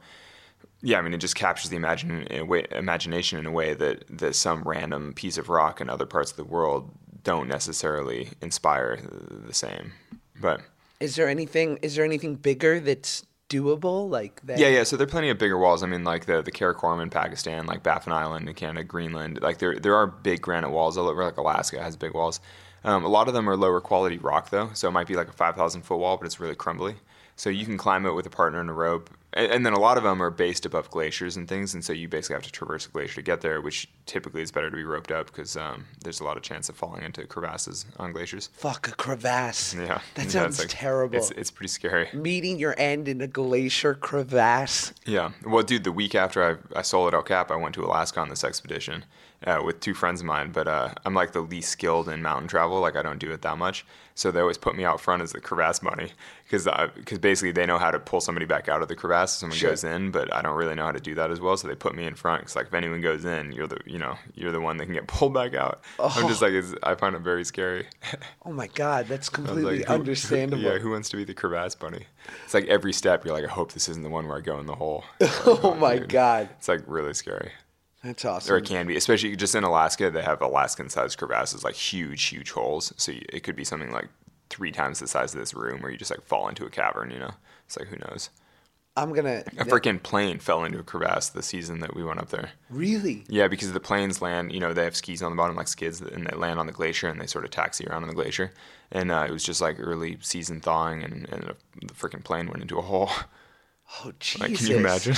yeah, 0.84 0.98
I 0.98 1.02
mean, 1.02 1.14
it 1.14 1.18
just 1.18 1.34
captures 1.34 1.70
the 1.70 1.76
imagine, 1.76 2.30
eh, 2.30 2.42
way, 2.42 2.66
imagination 2.70 3.38
in 3.38 3.46
a 3.46 3.50
way 3.50 3.72
that, 3.72 4.04
that 4.18 4.34
some 4.34 4.62
random 4.64 5.14
piece 5.14 5.38
of 5.38 5.48
rock 5.48 5.80
in 5.80 5.88
other 5.88 6.04
parts 6.04 6.30
of 6.30 6.36
the 6.36 6.44
world 6.44 6.90
don't 7.22 7.48
necessarily 7.48 8.28
inspire 8.42 8.98
the, 8.98 9.36
the 9.46 9.54
same. 9.54 9.92
But 10.38 10.60
Is 11.00 11.16
there 11.16 11.28
anything? 11.28 11.78
Is 11.82 11.96
there 11.96 12.04
anything 12.04 12.36
bigger 12.36 12.80
that's 12.80 13.24
doable? 13.48 14.08
Like 14.08 14.40
that? 14.46 14.58
yeah, 14.58 14.68
yeah. 14.68 14.84
So 14.84 14.96
there 14.96 15.06
are 15.06 15.10
plenty 15.10 15.30
of 15.30 15.38
bigger 15.38 15.58
walls. 15.58 15.82
I 15.82 15.86
mean, 15.86 16.04
like 16.04 16.26
the 16.26 16.42
the 16.42 16.52
Karakoram 16.52 17.02
in 17.02 17.10
Pakistan, 17.10 17.66
like 17.66 17.82
Baffin 17.82 18.12
Island 18.12 18.48
in 18.48 18.54
Canada, 18.54 18.84
Greenland. 18.84 19.40
Like 19.42 19.58
there 19.58 19.78
there 19.78 19.96
are 19.96 20.06
big 20.06 20.40
granite 20.40 20.70
walls 20.70 20.96
all 20.96 21.08
over. 21.08 21.24
Like 21.24 21.36
Alaska 21.36 21.82
has 21.82 21.96
big 21.96 22.14
walls. 22.14 22.40
Um, 22.84 23.02
a 23.04 23.08
lot 23.08 23.28
of 23.28 23.34
them 23.34 23.48
are 23.48 23.56
lower 23.56 23.80
quality 23.80 24.18
rock 24.18 24.50
though, 24.50 24.70
so 24.74 24.88
it 24.88 24.92
might 24.92 25.06
be 25.06 25.16
like 25.16 25.28
a 25.28 25.32
five 25.32 25.56
thousand 25.56 25.82
foot 25.82 25.98
wall, 25.98 26.16
but 26.16 26.26
it's 26.26 26.38
really 26.38 26.54
crumbly. 26.54 26.96
So 27.36 27.50
you 27.50 27.64
can 27.64 27.76
climb 27.76 28.06
it 28.06 28.12
with 28.12 28.26
a 28.26 28.30
partner 28.30 28.60
and 28.60 28.70
a 28.70 28.74
rope, 28.74 29.10
and, 29.34 29.52
and 29.52 29.66
then 29.66 29.72
a 29.74 29.78
lot 29.78 29.96
of 29.98 30.02
them 30.04 30.22
are 30.22 30.30
based 30.30 30.64
above 30.64 30.90
glaciers 30.90 31.36
and 31.36 31.46
things, 31.48 31.74
and 31.74 31.84
so 31.84 31.92
you 31.92 32.08
basically 32.08 32.34
have 32.34 32.42
to 32.44 32.50
traverse 32.52 32.86
a 32.86 32.88
glacier 32.88 33.16
to 33.16 33.22
get 33.22 33.40
there, 33.42 33.60
which 33.60 33.88
typically 34.06 34.42
is 34.42 34.50
better 34.50 34.70
to 34.70 34.76
be 34.76 34.84
roped 34.84 35.10
up 35.10 35.26
because 35.26 35.56
um, 35.56 35.84
there's 36.02 36.20
a 36.20 36.24
lot 36.24 36.36
of 36.36 36.42
chance 36.42 36.68
of 36.68 36.76
falling 36.76 37.02
into 37.02 37.26
crevasses 37.26 37.84
on 37.98 38.12
glaciers. 38.12 38.48
Fuck 38.54 38.88
a 38.88 38.92
crevasse. 38.92 39.74
Yeah, 39.74 40.00
That 40.14 40.24
Yeah, 40.24 40.30
sounds 40.30 40.54
it's 40.60 40.72
like- 40.72 40.80
terrible. 40.80 41.16
It's 41.18 41.30
it's 41.32 41.50
pretty 41.50 41.68
scary. 41.68 42.08
Meeting 42.12 42.58
your 42.58 42.74
end 42.78 43.08
in 43.08 43.20
a 43.20 43.26
glacier 43.26 43.94
crevasse. 43.94 44.92
Yeah. 45.06 45.32
Well, 45.44 45.62
dude, 45.62 45.84
the 45.84 45.92
week 45.92 46.14
after 46.14 46.42
I, 46.42 46.78
I 46.78 46.82
soloed 46.82 47.12
El 47.12 47.22
Cap, 47.22 47.50
I 47.50 47.56
went 47.56 47.74
to 47.76 47.84
Alaska 47.84 48.20
on 48.20 48.28
this 48.28 48.44
expedition 48.44 49.04
uh, 49.46 49.60
with 49.64 49.80
two 49.80 49.94
friends 49.94 50.20
of 50.20 50.26
mine. 50.26 50.50
But 50.52 50.68
uh, 50.68 50.90
I'm 51.04 51.14
like 51.14 51.32
the 51.32 51.40
least 51.40 51.70
skilled 51.70 52.08
in 52.08 52.22
mountain 52.22 52.48
travel. 52.48 52.80
Like 52.80 52.96
I 52.96 53.02
don't 53.02 53.18
do 53.18 53.30
it 53.32 53.42
that 53.42 53.58
much. 53.58 53.84
So 54.16 54.30
they 54.30 54.38
always 54.38 54.58
put 54.58 54.76
me 54.76 54.84
out 54.84 55.00
front 55.00 55.22
as 55.22 55.32
the 55.32 55.40
crevasse 55.40 55.80
bunny 55.80 56.12
because 56.44 56.68
because 56.94 57.18
basically 57.18 57.50
they 57.50 57.66
know 57.66 57.78
how 57.78 57.90
to 57.90 57.98
pull 57.98 58.20
somebody 58.20 58.46
back 58.46 58.68
out 58.68 58.80
of 58.80 58.86
the 58.86 58.94
crevasse 58.94 59.34
if 59.34 59.40
someone 59.40 59.58
Sure. 59.58 59.70
goes 59.70 59.82
in, 59.82 60.12
but 60.12 60.32
I 60.32 60.40
don't 60.40 60.54
really 60.56 60.76
know 60.76 60.84
how 60.84 60.92
to 60.92 61.00
do 61.00 61.16
that 61.16 61.32
as 61.32 61.40
well. 61.40 61.56
So 61.56 61.66
they 61.66 61.74
put 61.74 61.96
me 61.96 62.04
in 62.04 62.14
front 62.14 62.42
because 62.42 62.54
like 62.54 62.66
if 62.68 62.74
anyone 62.74 63.00
goes 63.00 63.24
in, 63.24 63.50
you're 63.50 63.66
the 63.66 63.78
you 63.86 63.98
know 63.98 64.16
you're 64.36 64.52
the 64.52 64.60
one 64.60 64.76
that 64.76 64.84
can 64.84 64.94
get 64.94 65.06
pulled 65.08 65.34
back 65.34 65.54
out. 65.54 65.82
I'm 65.98 66.28
just 66.28 66.42
like 66.42 66.52
it's, 66.52 66.72
I 66.84 66.94
find 66.94 67.16
it 67.16 67.22
very 67.22 67.44
scary. 67.44 67.86
Oh 68.46 68.52
my 68.52 68.68
god, 68.68 69.08
that's 69.08 69.28
completely 69.30 69.78
like, 69.78 69.86
who- 69.88 69.92
who- 69.94 69.98
understandable. 69.98 70.62
yeah, 70.62 70.78
who 70.78 70.90
wants 70.90 71.08
to 71.08 71.16
be 71.16 71.24
the 71.24 71.34
crevasse 71.34 71.74
bunny? 71.74 72.06
It's 72.44 72.54
like 72.54 72.66
every 72.66 72.92
step 72.92 73.24
you're 73.24 73.34
like, 73.34 73.44
I 73.44 73.52
hope 73.52 73.72
this 73.72 73.88
isn't 73.88 74.04
the 74.04 74.10
one 74.10 74.28
where 74.28 74.38
I 74.38 74.42
go 74.42 74.60
in 74.60 74.66
the 74.66 74.76
hole. 74.76 75.02
oh 75.20 75.76
my 75.80 75.98
dude. 75.98 76.08
god, 76.08 76.48
It's 76.58 76.68
like 76.68 76.82
really 76.86 77.14
scary. 77.14 77.50
That's 78.04 78.24
Or 78.24 78.30
awesome. 78.30 78.56
it 78.56 78.64
can 78.66 78.86
be, 78.86 78.96
especially 78.96 79.34
just 79.36 79.54
in 79.54 79.64
Alaska. 79.64 80.10
They 80.10 80.22
have 80.22 80.40
Alaskan-sized 80.42 81.18
crevasses, 81.18 81.64
like 81.64 81.74
huge, 81.74 82.22
huge 82.24 82.50
holes. 82.52 82.92
So 82.96 83.12
it 83.12 83.42
could 83.42 83.56
be 83.56 83.64
something 83.64 83.90
like 83.92 84.08
three 84.50 84.70
times 84.70 85.00
the 85.00 85.06
size 85.08 85.34
of 85.34 85.40
this 85.40 85.54
room, 85.54 85.80
where 85.82 85.90
you 85.90 85.96
just 85.98 86.10
like 86.10 86.22
fall 86.22 86.48
into 86.48 86.64
a 86.66 86.70
cavern. 86.70 87.10
You 87.10 87.18
know, 87.20 87.30
it's 87.66 87.78
like 87.78 87.88
who 87.88 87.96
knows? 87.96 88.30
I'm 88.96 89.12
gonna 89.12 89.42
A 89.58 89.64
freaking 89.64 90.00
plane 90.00 90.38
fell 90.38 90.62
into 90.62 90.78
a 90.78 90.84
crevasse 90.84 91.28
the 91.30 91.42
season 91.42 91.80
that 91.80 91.96
we 91.96 92.04
went 92.04 92.20
up 92.20 92.28
there. 92.28 92.50
really. 92.70 93.24
Yeah, 93.28 93.48
because 93.48 93.72
the 93.72 93.80
planes 93.80 94.22
land, 94.22 94.52
you 94.52 94.60
know, 94.60 94.72
they 94.72 94.84
have 94.84 94.94
skis 94.94 95.20
on 95.20 95.32
the 95.32 95.36
bottom 95.36 95.56
like 95.56 95.66
skids, 95.66 96.00
and 96.00 96.26
they 96.28 96.36
land 96.36 96.60
on 96.60 96.66
the 96.66 96.72
glacier 96.72 97.08
and 97.08 97.20
they 97.20 97.26
sort 97.26 97.44
of 97.44 97.50
taxi 97.50 97.84
around 97.88 98.02
on 98.04 98.08
the 98.08 98.14
glacier. 98.14 98.52
And 98.92 99.10
uh, 99.10 99.24
it 99.28 99.32
was 99.32 99.42
just 99.42 99.60
like 99.60 99.78
early 99.80 100.18
season 100.20 100.60
thawing, 100.60 101.02
and, 101.02 101.28
and 101.32 101.54
the 101.82 101.94
freaking 101.94 102.22
plane 102.22 102.46
went 102.46 102.62
into 102.62 102.78
a 102.78 102.82
hole. 102.82 103.10
Oh 104.04 104.12
Jesus! 104.20 104.40
Like, 104.48 104.54
can 104.58 104.66
you 104.68 104.76
imagine? 104.76 105.16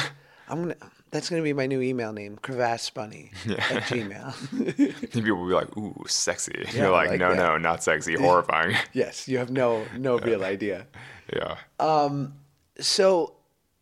I'm 0.49 0.63
gonna. 0.63 0.77
That's 1.11 1.31
gonna 1.31 1.43
be 1.43 1.53
my 1.53 1.67
new 1.67 1.81
email 1.81 2.13
name, 2.13 2.37
crevasse 2.43 2.91
bunny 2.91 3.31
at 3.47 3.85
Gmail. 3.85 5.13
People 5.13 5.37
will 5.37 5.47
be 5.49 5.55
like, 5.55 5.77
"Ooh, 5.77 5.95
sexy." 6.07 6.53
Yeah, 6.73 6.83
You're 6.83 6.91
like, 6.91 7.11
like 7.11 7.21
"No, 7.21 7.31
that. 7.31 7.37
no, 7.37 7.57
not 7.59 7.83
sexy, 7.83 8.15
horrifying." 8.19 8.77
yes, 8.93 9.29
you 9.29 9.39
have 9.39 9.51
no 9.51 9.85
no 9.97 10.19
real 10.19 10.45
idea. 10.45 10.87
yeah. 11.33 11.57
Um, 11.79 12.35
so 12.81 13.35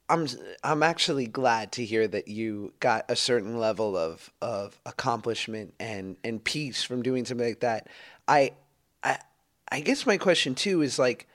I'm 0.08 0.26
I'm 0.62 0.82
actually 0.82 1.26
glad 1.26 1.72
to 1.72 1.84
hear 1.84 2.06
that 2.08 2.28
you 2.28 2.74
got 2.80 3.06
a 3.08 3.16
certain 3.16 3.58
level 3.58 3.96
of 3.96 4.30
of 4.42 4.78
accomplishment 4.84 5.74
and 5.80 6.16
and 6.22 6.44
peace 6.44 6.82
from 6.84 7.02
doing 7.02 7.24
something 7.24 7.48
like 7.48 7.60
that. 7.60 7.88
I 8.28 8.52
I 9.02 9.18
I 9.70 9.80
guess 9.80 10.04
my 10.06 10.18
question 10.18 10.54
too 10.54 10.82
is 10.82 10.98
like 10.98 11.26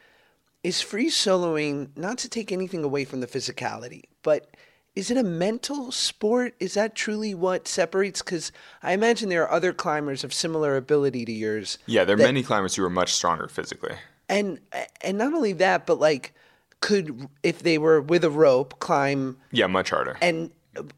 is 0.63 0.81
free 0.81 1.09
soloing 1.09 1.89
not 1.97 2.19
to 2.19 2.29
take 2.29 2.51
anything 2.51 2.83
away 2.83 3.05
from 3.05 3.21
the 3.21 3.27
physicality, 3.27 4.03
but 4.21 4.55
is 4.95 5.09
it 5.11 5.17
a 5.17 5.23
mental 5.23 5.91
sport? 5.91 6.55
Is 6.59 6.73
that 6.73 6.95
truly 6.95 7.33
what 7.33 7.67
separates? 7.67 8.21
Because 8.21 8.51
I 8.83 8.93
imagine 8.93 9.29
there 9.29 9.43
are 9.43 9.51
other 9.51 9.71
climbers 9.73 10.23
of 10.23 10.33
similar 10.33 10.75
ability 10.75 11.25
to 11.25 11.31
yours 11.31 11.77
Yeah, 11.85 12.03
there 12.05 12.15
are 12.15 12.17
that- 12.17 12.23
many 12.23 12.43
climbers 12.43 12.75
who 12.75 12.83
are 12.83 12.89
much 12.89 13.13
stronger 13.13 13.47
physically. 13.47 13.95
and 14.27 14.59
and 15.01 15.17
not 15.17 15.33
only 15.33 15.53
that, 15.53 15.85
but 15.85 15.99
like 15.99 16.33
could 16.81 17.27
if 17.43 17.61
they 17.63 17.77
were 17.77 18.01
with 18.01 18.23
a 18.23 18.29
rope 18.29 18.79
climb 18.79 19.37
Yeah, 19.51 19.67
much 19.67 19.89
harder. 19.89 20.17
and 20.21 20.51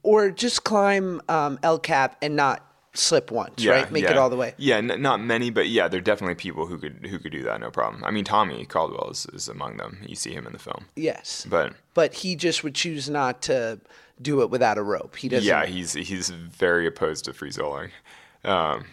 or 0.04 0.30
just 0.32 0.64
climb 0.64 1.22
um, 1.30 1.58
El 1.64 1.80
Cap 1.80 2.18
and 2.22 2.36
not 2.36 2.66
slip 2.94 3.32
once, 3.32 3.64
yeah, 3.64 3.72
right? 3.72 3.92
Make 3.92 4.04
it 4.06 4.18
all 4.18 4.30
the 4.30 4.36
way. 4.36 4.54
Yeah, 4.58 4.78
n- 4.78 5.02
not 5.02 5.22
many, 5.22 5.50
but 5.50 5.70
yeah, 5.70 5.88
there 5.88 5.98
are 6.00 6.02
definitely 6.02 6.36
people 6.36 6.66
who 6.68 6.78
could 6.78 7.08
who 7.10 7.20
could 7.20 7.32
do 7.32 7.44
that, 7.44 7.60
no 7.62 7.72
problem. 7.72 8.04
I 8.04 8.12
mean, 8.12 8.24
Tommy 8.24 8.66
Caldwell 8.66 9.10
is, 9.12 9.26
is 9.34 9.48
among 9.48 9.78
them. 9.78 10.00
You 10.06 10.16
see 10.16 10.34
him 10.34 10.46
in 10.46 10.54
the 10.54 10.60
film, 10.60 10.86
Yes, 10.96 11.46
but 11.50 11.74
but 11.94 12.14
he 12.14 12.36
just 12.36 12.64
would 12.64 12.76
choose 12.76 13.10
not 13.10 13.42
to 13.44 13.80
do 14.22 14.42
it 14.42 14.50
without 14.50 14.78
a 14.78 14.84
rope. 14.84 15.16
He 15.16 15.30
doesn't. 15.30 15.48
yeah, 15.48 15.66
he's 15.66 15.94
he's 15.94 16.30
very 16.30 16.86
opposed 16.88 17.26
to 17.26 17.34
free 17.34 17.52
soloing. 17.52 17.92
Um, 18.44 18.86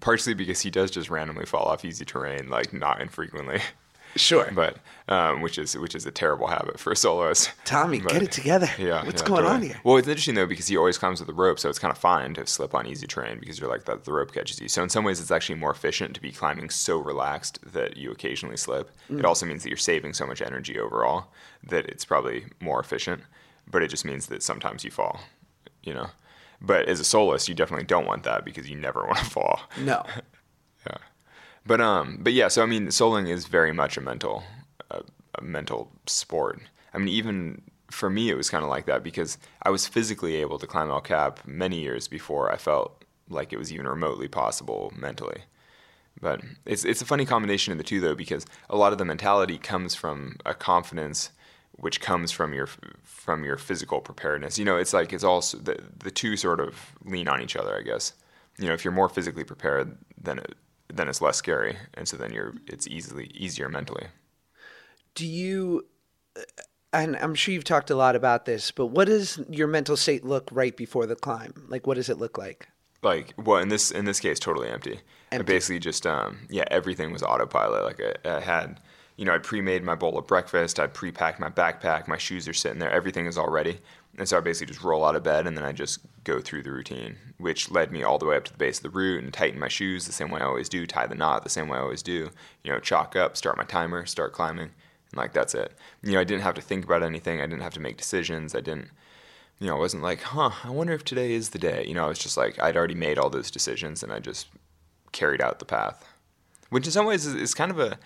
partially 0.00 0.34
because 0.34 0.60
he 0.60 0.70
does 0.70 0.90
just 0.90 1.10
randomly 1.10 1.46
fall 1.46 1.64
off 1.64 1.84
easy 1.84 2.04
terrain, 2.04 2.48
like 2.48 2.72
not 2.72 3.00
infrequently. 3.00 3.60
sure. 4.16 4.50
but 4.54 4.78
um, 5.08 5.42
which 5.42 5.58
is 5.58 5.76
which 5.76 5.94
is 5.94 6.06
a 6.06 6.10
terrible 6.10 6.46
habit 6.46 6.78
for 6.80 6.94
solos. 6.94 7.48
Tommy, 7.64 8.00
But- 8.00 8.12
get 8.12 8.22
it 8.22 8.32
together. 8.32 8.68
Yeah, 8.78 9.04
what's 9.04 9.22
yeah, 9.22 9.28
going 9.28 9.44
on 9.44 9.62
here? 9.62 9.78
Well, 9.84 9.96
it's 9.98 10.08
interesting 10.08 10.34
though 10.34 10.46
because 10.46 10.66
he 10.68 10.76
always 10.76 10.96
climbs 10.98 11.20
with 11.20 11.28
a 11.28 11.34
rope, 11.34 11.58
so 11.58 11.68
it's 11.68 11.78
kind 11.78 11.92
of 11.92 11.98
fine 11.98 12.34
to 12.34 12.46
slip 12.46 12.74
on 12.74 12.86
easy 12.86 13.06
terrain 13.06 13.38
because 13.38 13.58
you're 13.60 13.68
like 13.68 13.84
that 13.84 14.04
the 14.04 14.12
rope 14.12 14.32
catches 14.32 14.60
you. 14.60 14.68
So 14.68 14.82
in 14.82 14.88
some 14.88 15.04
ways, 15.04 15.20
it's 15.20 15.30
actually 15.30 15.56
more 15.56 15.70
efficient 15.72 16.14
to 16.14 16.20
be 16.22 16.32
climbing 16.32 16.70
so 16.70 16.96
relaxed 16.98 17.58
that 17.72 17.96
you 17.96 18.10
occasionally 18.10 18.56
slip. 18.56 18.90
Mm. 19.10 19.18
It 19.18 19.24
also 19.24 19.44
means 19.46 19.62
that 19.62 19.68
you're 19.68 19.76
saving 19.76 20.14
so 20.14 20.26
much 20.26 20.40
energy 20.40 20.78
overall 20.78 21.26
that 21.66 21.86
it's 21.86 22.04
probably 22.04 22.44
more 22.60 22.80
efficient. 22.80 23.22
But 23.66 23.82
it 23.82 23.88
just 23.88 24.04
means 24.04 24.26
that 24.26 24.42
sometimes 24.42 24.84
you 24.84 24.90
fall, 24.90 25.20
you 25.82 25.94
know. 25.94 26.08
But 26.60 26.86
as 26.88 27.00
a 27.00 27.04
soloist, 27.04 27.48
you 27.48 27.54
definitely 27.54 27.86
don't 27.86 28.06
want 28.06 28.22
that 28.24 28.44
because 28.44 28.68
you 28.70 28.76
never 28.76 29.02
want 29.06 29.18
to 29.18 29.24
fall. 29.24 29.60
No. 29.80 30.04
But 31.66 31.80
um, 31.80 32.18
but 32.20 32.32
yeah. 32.32 32.48
So 32.48 32.62
I 32.62 32.66
mean, 32.66 32.88
soloing 32.88 33.28
is 33.28 33.46
very 33.46 33.72
much 33.72 33.96
a 33.96 34.00
mental, 34.00 34.42
a, 34.90 35.02
a 35.36 35.42
mental 35.42 35.90
sport. 36.06 36.60
I 36.92 36.98
mean, 36.98 37.08
even 37.08 37.62
for 37.90 38.10
me, 38.10 38.30
it 38.30 38.36
was 38.36 38.50
kind 38.50 38.64
of 38.64 38.70
like 38.70 38.86
that 38.86 39.02
because 39.02 39.38
I 39.62 39.70
was 39.70 39.86
physically 39.86 40.36
able 40.36 40.58
to 40.58 40.66
climb 40.66 40.90
El 40.90 41.00
Cap 41.00 41.40
many 41.46 41.80
years 41.80 42.08
before 42.08 42.52
I 42.52 42.56
felt 42.56 43.04
like 43.28 43.52
it 43.52 43.58
was 43.58 43.72
even 43.72 43.88
remotely 43.88 44.28
possible 44.28 44.92
mentally. 44.96 45.42
But 46.20 46.42
it's 46.66 46.84
it's 46.84 47.02
a 47.02 47.06
funny 47.06 47.24
combination 47.24 47.72
of 47.72 47.78
the 47.78 47.84
two 47.84 48.00
though 48.00 48.14
because 48.14 48.46
a 48.68 48.76
lot 48.76 48.92
of 48.92 48.98
the 48.98 49.04
mentality 49.04 49.58
comes 49.58 49.94
from 49.94 50.36
a 50.44 50.54
confidence 50.54 51.30
which 51.72 52.00
comes 52.00 52.30
from 52.30 52.54
your 52.54 52.68
from 53.02 53.44
your 53.44 53.56
physical 53.56 54.00
preparedness. 54.00 54.58
You 54.58 54.64
know, 54.64 54.76
it's 54.76 54.92
like 54.92 55.12
it's 55.12 55.24
also 55.24 55.58
the 55.58 55.78
the 55.98 56.10
two 56.10 56.36
sort 56.36 56.60
of 56.60 56.92
lean 57.04 57.28
on 57.28 57.42
each 57.42 57.56
other, 57.56 57.76
I 57.76 57.82
guess. 57.82 58.12
You 58.58 58.68
know, 58.68 58.74
if 58.74 58.84
you're 58.84 58.92
more 58.92 59.08
physically 59.08 59.42
prepared, 59.44 59.96
then 60.20 60.38
it, 60.38 60.54
then 60.96 61.08
it's 61.08 61.20
less 61.20 61.36
scary, 61.36 61.76
and 61.94 62.06
so 62.08 62.16
then 62.16 62.32
you're 62.32 62.54
it's 62.66 62.86
easily 62.86 63.26
easier 63.34 63.68
mentally. 63.68 64.06
Do 65.14 65.26
you? 65.26 65.86
And 66.92 67.16
I'm 67.16 67.34
sure 67.34 67.52
you've 67.52 67.64
talked 67.64 67.90
a 67.90 67.96
lot 67.96 68.14
about 68.16 68.44
this, 68.44 68.70
but 68.70 68.86
what 68.86 69.06
does 69.06 69.40
your 69.48 69.66
mental 69.66 69.96
state 69.96 70.24
look 70.24 70.48
right 70.52 70.76
before 70.76 71.06
the 71.06 71.16
climb? 71.16 71.52
Like, 71.68 71.86
what 71.86 71.94
does 71.94 72.08
it 72.08 72.18
look 72.18 72.38
like? 72.38 72.68
Like 73.02 73.34
well, 73.36 73.58
in 73.60 73.68
this 73.68 73.90
in 73.90 74.04
this 74.04 74.20
case, 74.20 74.38
totally 74.38 74.68
empty. 74.68 75.00
I 75.32 75.36
Empty. 75.36 75.52
basically 75.52 75.78
just 75.80 76.06
um 76.06 76.46
yeah, 76.48 76.64
everything 76.70 77.12
was 77.12 77.22
autopilot. 77.22 77.84
Like 77.84 78.00
I, 78.24 78.36
I 78.36 78.40
had. 78.40 78.80
You 79.16 79.24
know, 79.24 79.32
I 79.32 79.38
pre-made 79.38 79.84
my 79.84 79.94
bowl 79.94 80.18
of 80.18 80.26
breakfast. 80.26 80.80
I 80.80 80.88
pre-packed 80.88 81.38
my 81.38 81.48
backpack. 81.48 82.08
My 82.08 82.18
shoes 82.18 82.48
are 82.48 82.52
sitting 82.52 82.80
there. 82.80 82.90
Everything 82.90 83.26
is 83.26 83.38
all 83.38 83.48
ready. 83.48 83.78
And 84.16 84.28
so 84.28 84.36
I 84.36 84.40
basically 84.40 84.72
just 84.72 84.84
roll 84.84 85.04
out 85.04 85.16
of 85.16 85.24
bed 85.24 85.46
and 85.46 85.56
then 85.56 85.64
I 85.64 85.72
just 85.72 86.00
go 86.22 86.40
through 86.40 86.62
the 86.62 86.70
routine, 86.70 87.16
which 87.38 87.70
led 87.70 87.90
me 87.90 88.02
all 88.02 88.18
the 88.18 88.26
way 88.26 88.36
up 88.36 88.44
to 88.44 88.52
the 88.52 88.58
base 88.58 88.78
of 88.78 88.84
the 88.84 88.90
route 88.90 89.24
and 89.24 89.32
tighten 89.32 89.58
my 89.58 89.68
shoes 89.68 90.06
the 90.06 90.12
same 90.12 90.30
way 90.30 90.40
I 90.40 90.44
always 90.44 90.68
do, 90.68 90.86
tie 90.86 91.06
the 91.06 91.16
knot 91.16 91.42
the 91.42 91.50
same 91.50 91.68
way 91.68 91.78
I 91.78 91.82
always 91.82 92.02
do. 92.02 92.30
You 92.62 92.72
know, 92.72 92.78
chalk 92.78 93.16
up, 93.16 93.36
start 93.36 93.56
my 93.56 93.64
timer, 93.64 94.06
start 94.06 94.32
climbing, 94.32 94.70
and 95.10 95.16
like 95.16 95.32
that's 95.32 95.54
it. 95.54 95.72
You 96.02 96.12
know, 96.12 96.20
I 96.20 96.24
didn't 96.24 96.42
have 96.42 96.54
to 96.54 96.62
think 96.62 96.84
about 96.84 97.02
anything. 97.02 97.40
I 97.40 97.46
didn't 97.46 97.62
have 97.62 97.74
to 97.74 97.80
make 97.80 97.96
decisions. 97.96 98.54
I 98.54 98.60
didn't, 98.60 98.90
you 99.58 99.66
know, 99.66 99.76
I 99.76 99.80
wasn't 99.80 100.04
like, 100.04 100.22
huh, 100.22 100.50
I 100.62 100.70
wonder 100.70 100.92
if 100.92 101.04
today 101.04 101.32
is 101.32 101.50
the 101.50 101.58
day. 101.58 101.84
You 101.86 101.94
know, 101.94 102.04
I 102.04 102.08
was 102.08 102.18
just 102.18 102.36
like, 102.36 102.60
I'd 102.62 102.76
already 102.76 102.94
made 102.94 103.18
all 103.18 103.30
those 103.30 103.50
decisions 103.50 104.02
and 104.02 104.12
I 104.12 104.20
just 104.20 104.46
carried 105.10 105.40
out 105.40 105.58
the 105.58 105.64
path, 105.64 106.04
which 106.70 106.86
in 106.86 106.92
some 106.92 107.06
ways 107.06 107.26
is, 107.26 107.34
is 107.34 107.54
kind 107.54 107.72
of 107.72 107.80
a, 107.80 107.98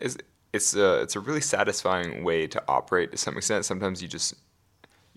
is 0.00 0.18
it's 0.52 0.74
a 0.76 1.02
it's 1.02 1.16
a 1.16 1.20
really 1.20 1.40
satisfying 1.40 2.22
way 2.22 2.46
to 2.46 2.62
operate 2.68 3.10
to 3.10 3.16
some 3.16 3.36
extent. 3.36 3.64
Sometimes 3.64 4.00
you 4.02 4.08
just 4.08 4.34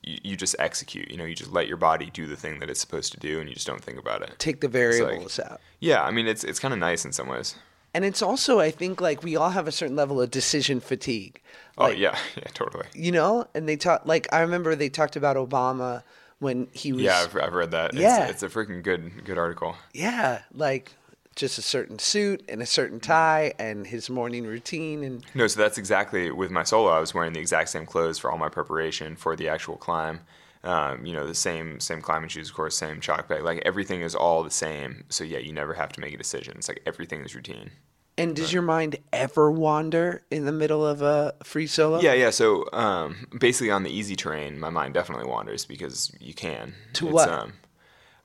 you, 0.03 0.17
you 0.23 0.35
just 0.35 0.55
execute. 0.59 1.09
You 1.09 1.17
know, 1.17 1.25
you 1.25 1.35
just 1.35 1.51
let 1.51 1.67
your 1.67 1.77
body 1.77 2.09
do 2.11 2.25
the 2.25 2.35
thing 2.35 2.59
that 2.59 2.69
it's 2.69 2.79
supposed 2.79 3.11
to 3.13 3.19
do, 3.19 3.39
and 3.39 3.49
you 3.49 3.55
just 3.55 3.67
don't 3.67 3.83
think 3.83 3.99
about 3.99 4.21
it. 4.21 4.35
Take 4.39 4.61
the 4.61 4.67
variables 4.67 5.39
out. 5.39 5.59
Yeah, 5.79 6.03
I 6.03 6.11
mean, 6.11 6.27
it's 6.27 6.43
it's 6.43 6.59
kind 6.59 6.73
of 6.73 6.79
nice 6.79 7.05
in 7.05 7.11
some 7.11 7.27
ways. 7.27 7.55
And 7.93 8.05
it's 8.05 8.21
also, 8.21 8.59
I 8.59 8.69
think, 8.69 9.01
like 9.01 9.23
we 9.23 9.35
all 9.35 9.49
have 9.49 9.67
a 9.67 9.71
certain 9.71 9.95
level 9.95 10.21
of 10.21 10.29
decision 10.29 10.79
fatigue. 10.79 11.41
Oh 11.77 11.87
yeah, 11.87 12.17
yeah, 12.35 12.43
totally. 12.53 12.85
You 12.93 13.11
know, 13.11 13.47
and 13.53 13.67
they 13.67 13.75
talk 13.75 14.05
like 14.05 14.27
I 14.31 14.41
remember 14.41 14.75
they 14.75 14.89
talked 14.89 15.15
about 15.15 15.35
Obama 15.35 16.03
when 16.39 16.67
he 16.71 16.93
was 16.93 17.03
Yeah, 17.03 17.23
I've, 17.23 17.35
I've 17.35 17.53
read 17.53 17.71
that. 17.71 17.93
Yeah. 17.93 18.27
it's, 18.27 18.43
it's 18.43 18.55
a 18.55 18.59
freaking 18.59 18.83
good 18.83 19.25
good 19.25 19.37
article. 19.37 19.75
yeah, 19.93 20.41
like 20.53 20.93
just 21.37 21.57
a 21.57 21.61
certain 21.61 21.97
suit 21.99 22.43
and 22.49 22.61
a 22.61 22.65
certain 22.65 22.99
tie 22.99 23.53
and 23.57 23.87
his 23.87 24.09
morning 24.09 24.45
routine 24.45 25.03
and 25.03 25.23
No, 25.33 25.47
so 25.47 25.61
that's 25.61 25.77
exactly 25.77 26.29
with 26.31 26.51
my 26.51 26.63
solo. 26.63 26.89
I 26.89 26.99
was 26.99 27.13
wearing 27.13 27.31
the 27.31 27.39
exact 27.39 27.69
same 27.69 27.85
clothes 27.85 28.17
for 28.19 28.29
all 28.29 28.37
my 28.37 28.49
preparation 28.49 29.15
for 29.15 29.37
the 29.37 29.47
actual 29.47 29.77
climb. 29.77 30.19
Um, 30.63 31.05
you 31.05 31.13
know, 31.13 31.25
the 31.25 31.35
same 31.35 31.79
same 31.79 32.01
climbing 32.01 32.27
shoes, 32.29 32.49
of 32.49 32.55
course, 32.55 32.75
same 32.75 32.99
chalk 32.99 33.29
bag. 33.29 33.43
Like 33.43 33.61
everything 33.65 34.01
is 34.01 34.15
all 34.15 34.43
the 34.43 34.51
same. 34.51 35.05
So 35.07 35.23
yeah, 35.23 35.37
you 35.37 35.53
never 35.53 35.73
have 35.75 35.93
to 35.93 36.01
make 36.01 36.13
a 36.13 36.17
decision. 36.17 36.55
It's 36.57 36.67
like 36.67 36.81
everything 36.85 37.21
is 37.21 37.33
routine. 37.35 37.69
and 38.17 38.35
does 38.35 38.51
your 38.51 38.63
mind 38.63 38.97
ever 39.13 39.51
wander 39.51 40.23
in 40.31 40.45
the 40.45 40.51
middle 40.51 40.83
of 40.85 41.03
a 41.03 41.35
free 41.43 41.67
solo? 41.67 42.01
Yeah, 42.01 42.13
yeah. 42.13 42.31
So 42.31 42.67
um, 42.73 43.27
basically, 43.39 43.69
on 43.69 43.83
the 43.83 43.91
easy 43.91 44.15
terrain, 44.15 44.59
my 44.59 44.71
mind 44.71 44.95
definitely 44.95 45.27
wanders 45.29 45.65
because 45.65 46.11
you 46.19 46.33
can. 46.33 46.73
To 46.93 47.05
It's, 47.05 47.13
what? 47.13 47.29
Um, 47.29 47.53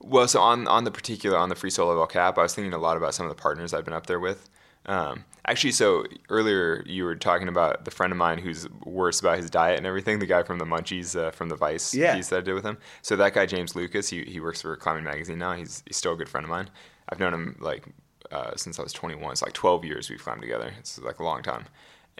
well, 0.02 0.26
so 0.28 0.40
on 0.40 0.66
on 0.68 0.84
the 0.84 0.90
particular 0.90 1.36
on 1.38 1.48
the 1.48 1.54
free 1.54 1.70
solo 1.70 1.98
El 2.00 2.06
Cap, 2.06 2.38
I 2.38 2.42
was 2.42 2.54
thinking 2.54 2.72
a 2.72 2.78
lot 2.78 2.96
about 2.96 3.14
some 3.14 3.26
of 3.26 3.30
the 3.34 3.40
partners 3.40 3.72
I've 3.74 3.84
been 3.84 3.94
up 3.94 4.06
there 4.06 4.20
with. 4.20 4.48
Um, 4.86 5.24
actually, 5.46 5.70
so 5.72 6.04
earlier 6.28 6.82
you 6.86 7.04
were 7.04 7.14
talking 7.14 7.46
about 7.48 7.84
the 7.84 7.90
friend 7.92 8.12
of 8.12 8.16
mine 8.16 8.38
who's 8.38 8.68
worse 8.84 9.20
about 9.20 9.36
his 9.38 9.48
diet 9.48 9.78
and 9.78 9.86
everything. 9.86 10.18
The 10.18 10.26
guy 10.26 10.42
from 10.42 10.58
the 10.58 10.64
Munchies 10.64 11.16
uh, 11.16 11.30
from 11.30 11.48
the 11.48 11.54
Vice 11.56 11.94
Yeah. 11.94 12.16
piece 12.16 12.28
that 12.30 12.38
I 12.38 12.40
did 12.40 12.54
with 12.54 12.64
him. 12.64 12.78
So 13.00 13.14
that 13.16 13.32
guy 13.34 13.46
James 13.46 13.76
Lucas, 13.76 14.08
he 14.08 14.24
he 14.24 14.40
works 14.40 14.60
for 14.62 14.74
Climbing 14.76 15.04
Magazine 15.04 15.38
now. 15.38 15.52
He's 15.52 15.82
he's 15.86 15.96
still 15.96 16.12
a 16.14 16.16
good 16.16 16.28
friend 16.28 16.44
of 16.44 16.50
mine. 16.50 16.68
I've 17.08 17.20
known 17.20 17.32
him 17.34 17.56
like 17.60 17.84
uh, 18.32 18.56
since 18.56 18.78
I 18.78 18.82
was 18.82 18.92
21. 18.92 19.30
It's 19.32 19.42
like 19.42 19.52
12 19.52 19.84
years 19.84 20.08
we've 20.10 20.22
climbed 20.22 20.40
together. 20.42 20.72
It's 20.78 20.98
like 20.98 21.18
a 21.18 21.24
long 21.24 21.42
time. 21.42 21.66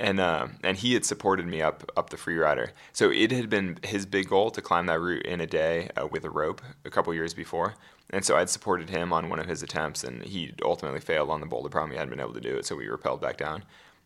And 0.03 0.19
um, 0.19 0.57
and 0.65 0.77
he 0.77 0.95
had 0.95 1.05
supported 1.05 1.47
me 1.47 1.63
up 1.63 1.89
up 1.97 2.11
the 2.11 2.17
Freerider. 2.17 2.71
So 2.93 3.11
it 3.11 3.31
had 3.31 3.49
been 3.49 3.79
his 3.85 4.05
big 4.05 4.29
goal 4.29 4.51
to 4.51 4.61
climb 4.61 4.87
that 4.87 5.01
route 5.01 5.25
in 5.25 5.41
a 5.41 5.47
day 5.47 5.91
uh, 5.97 6.09
with 6.09 6.25
a 6.25 6.31
rope 6.31 6.61
a 6.85 6.91
couple 6.91 7.15
years 7.15 7.35
before. 7.35 7.77
And 8.11 8.25
so 8.25 8.37
I'd 8.37 8.51
supported 8.51 8.91
him 8.91 9.13
on 9.13 9.29
one 9.29 9.39
of 9.39 9.47
his 9.47 9.63
attempts, 9.63 10.03
and 10.03 10.25
he 10.25 10.55
ultimately 10.63 10.99
failed 10.99 11.31
on 11.31 11.41
the 11.41 11.47
boulder 11.47 11.69
problem. 11.69 11.93
He 11.93 11.99
hadn't 11.99 12.11
been 12.11 12.21
able 12.21 12.35
to 12.35 12.41
do 12.41 12.57
it, 12.57 12.67
so 12.67 12.75
we 12.75 12.87
rappelled 12.87 13.21
back 13.21 13.37
down. 13.39 13.63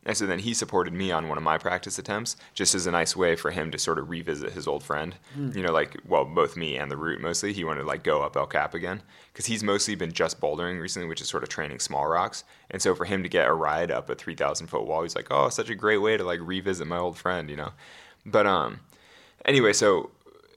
And 0.06 0.16
so 0.16 0.24
then 0.24 0.38
he 0.38 0.54
supported 0.54 0.94
me 0.94 1.10
on 1.10 1.28
one 1.28 1.36
of 1.36 1.42
my 1.42 1.58
practice 1.58 1.98
attempts, 1.98 2.36
just 2.54 2.76
as 2.76 2.86
a 2.86 2.92
nice 2.92 3.16
way 3.16 3.34
for 3.34 3.50
him 3.50 3.72
to 3.72 3.78
sort 3.78 3.98
of 3.98 4.08
revisit 4.08 4.52
his 4.52 4.68
old 4.68 4.84
friend. 4.84 5.16
You 5.56 5.64
know, 5.64 5.72
like 5.72 5.96
well, 6.06 6.24
both 6.24 6.56
me 6.56 6.76
and 6.76 6.90
the 6.90 6.96
route 6.96 7.20
mostly. 7.20 7.52
He 7.52 7.64
wanted 7.64 7.80
to 7.80 7.86
like 7.88 8.04
go 8.04 8.22
up 8.22 8.36
El 8.36 8.46
Cap 8.46 8.72
again 8.72 9.02
because 9.32 9.46
he's 9.46 9.64
mostly 9.64 9.96
been 9.96 10.12
just 10.12 10.40
bouldering 10.40 10.80
recently, 10.80 11.08
which 11.08 11.20
is 11.20 11.28
sort 11.28 11.42
of 11.42 11.48
training 11.48 11.80
small 11.80 12.06
rocks. 12.06 12.44
And 12.70 12.80
so 12.80 12.94
for 12.94 13.04
him 13.04 13.24
to 13.24 13.28
get 13.28 13.48
a 13.48 13.52
ride 13.52 13.90
up 13.90 14.08
a 14.08 14.14
three 14.14 14.36
thousand 14.36 14.68
foot 14.68 14.86
wall, 14.86 15.02
he's 15.02 15.16
like, 15.16 15.26
oh, 15.30 15.48
such 15.48 15.70
a 15.70 15.74
great 15.74 15.98
way 15.98 16.16
to 16.16 16.22
like 16.22 16.40
revisit 16.40 16.86
my 16.86 16.98
old 16.98 17.18
friend, 17.18 17.50
you 17.50 17.56
know. 17.56 17.72
But 18.24 18.46
um, 18.46 18.80
anyway, 19.44 19.72
so 19.72 20.10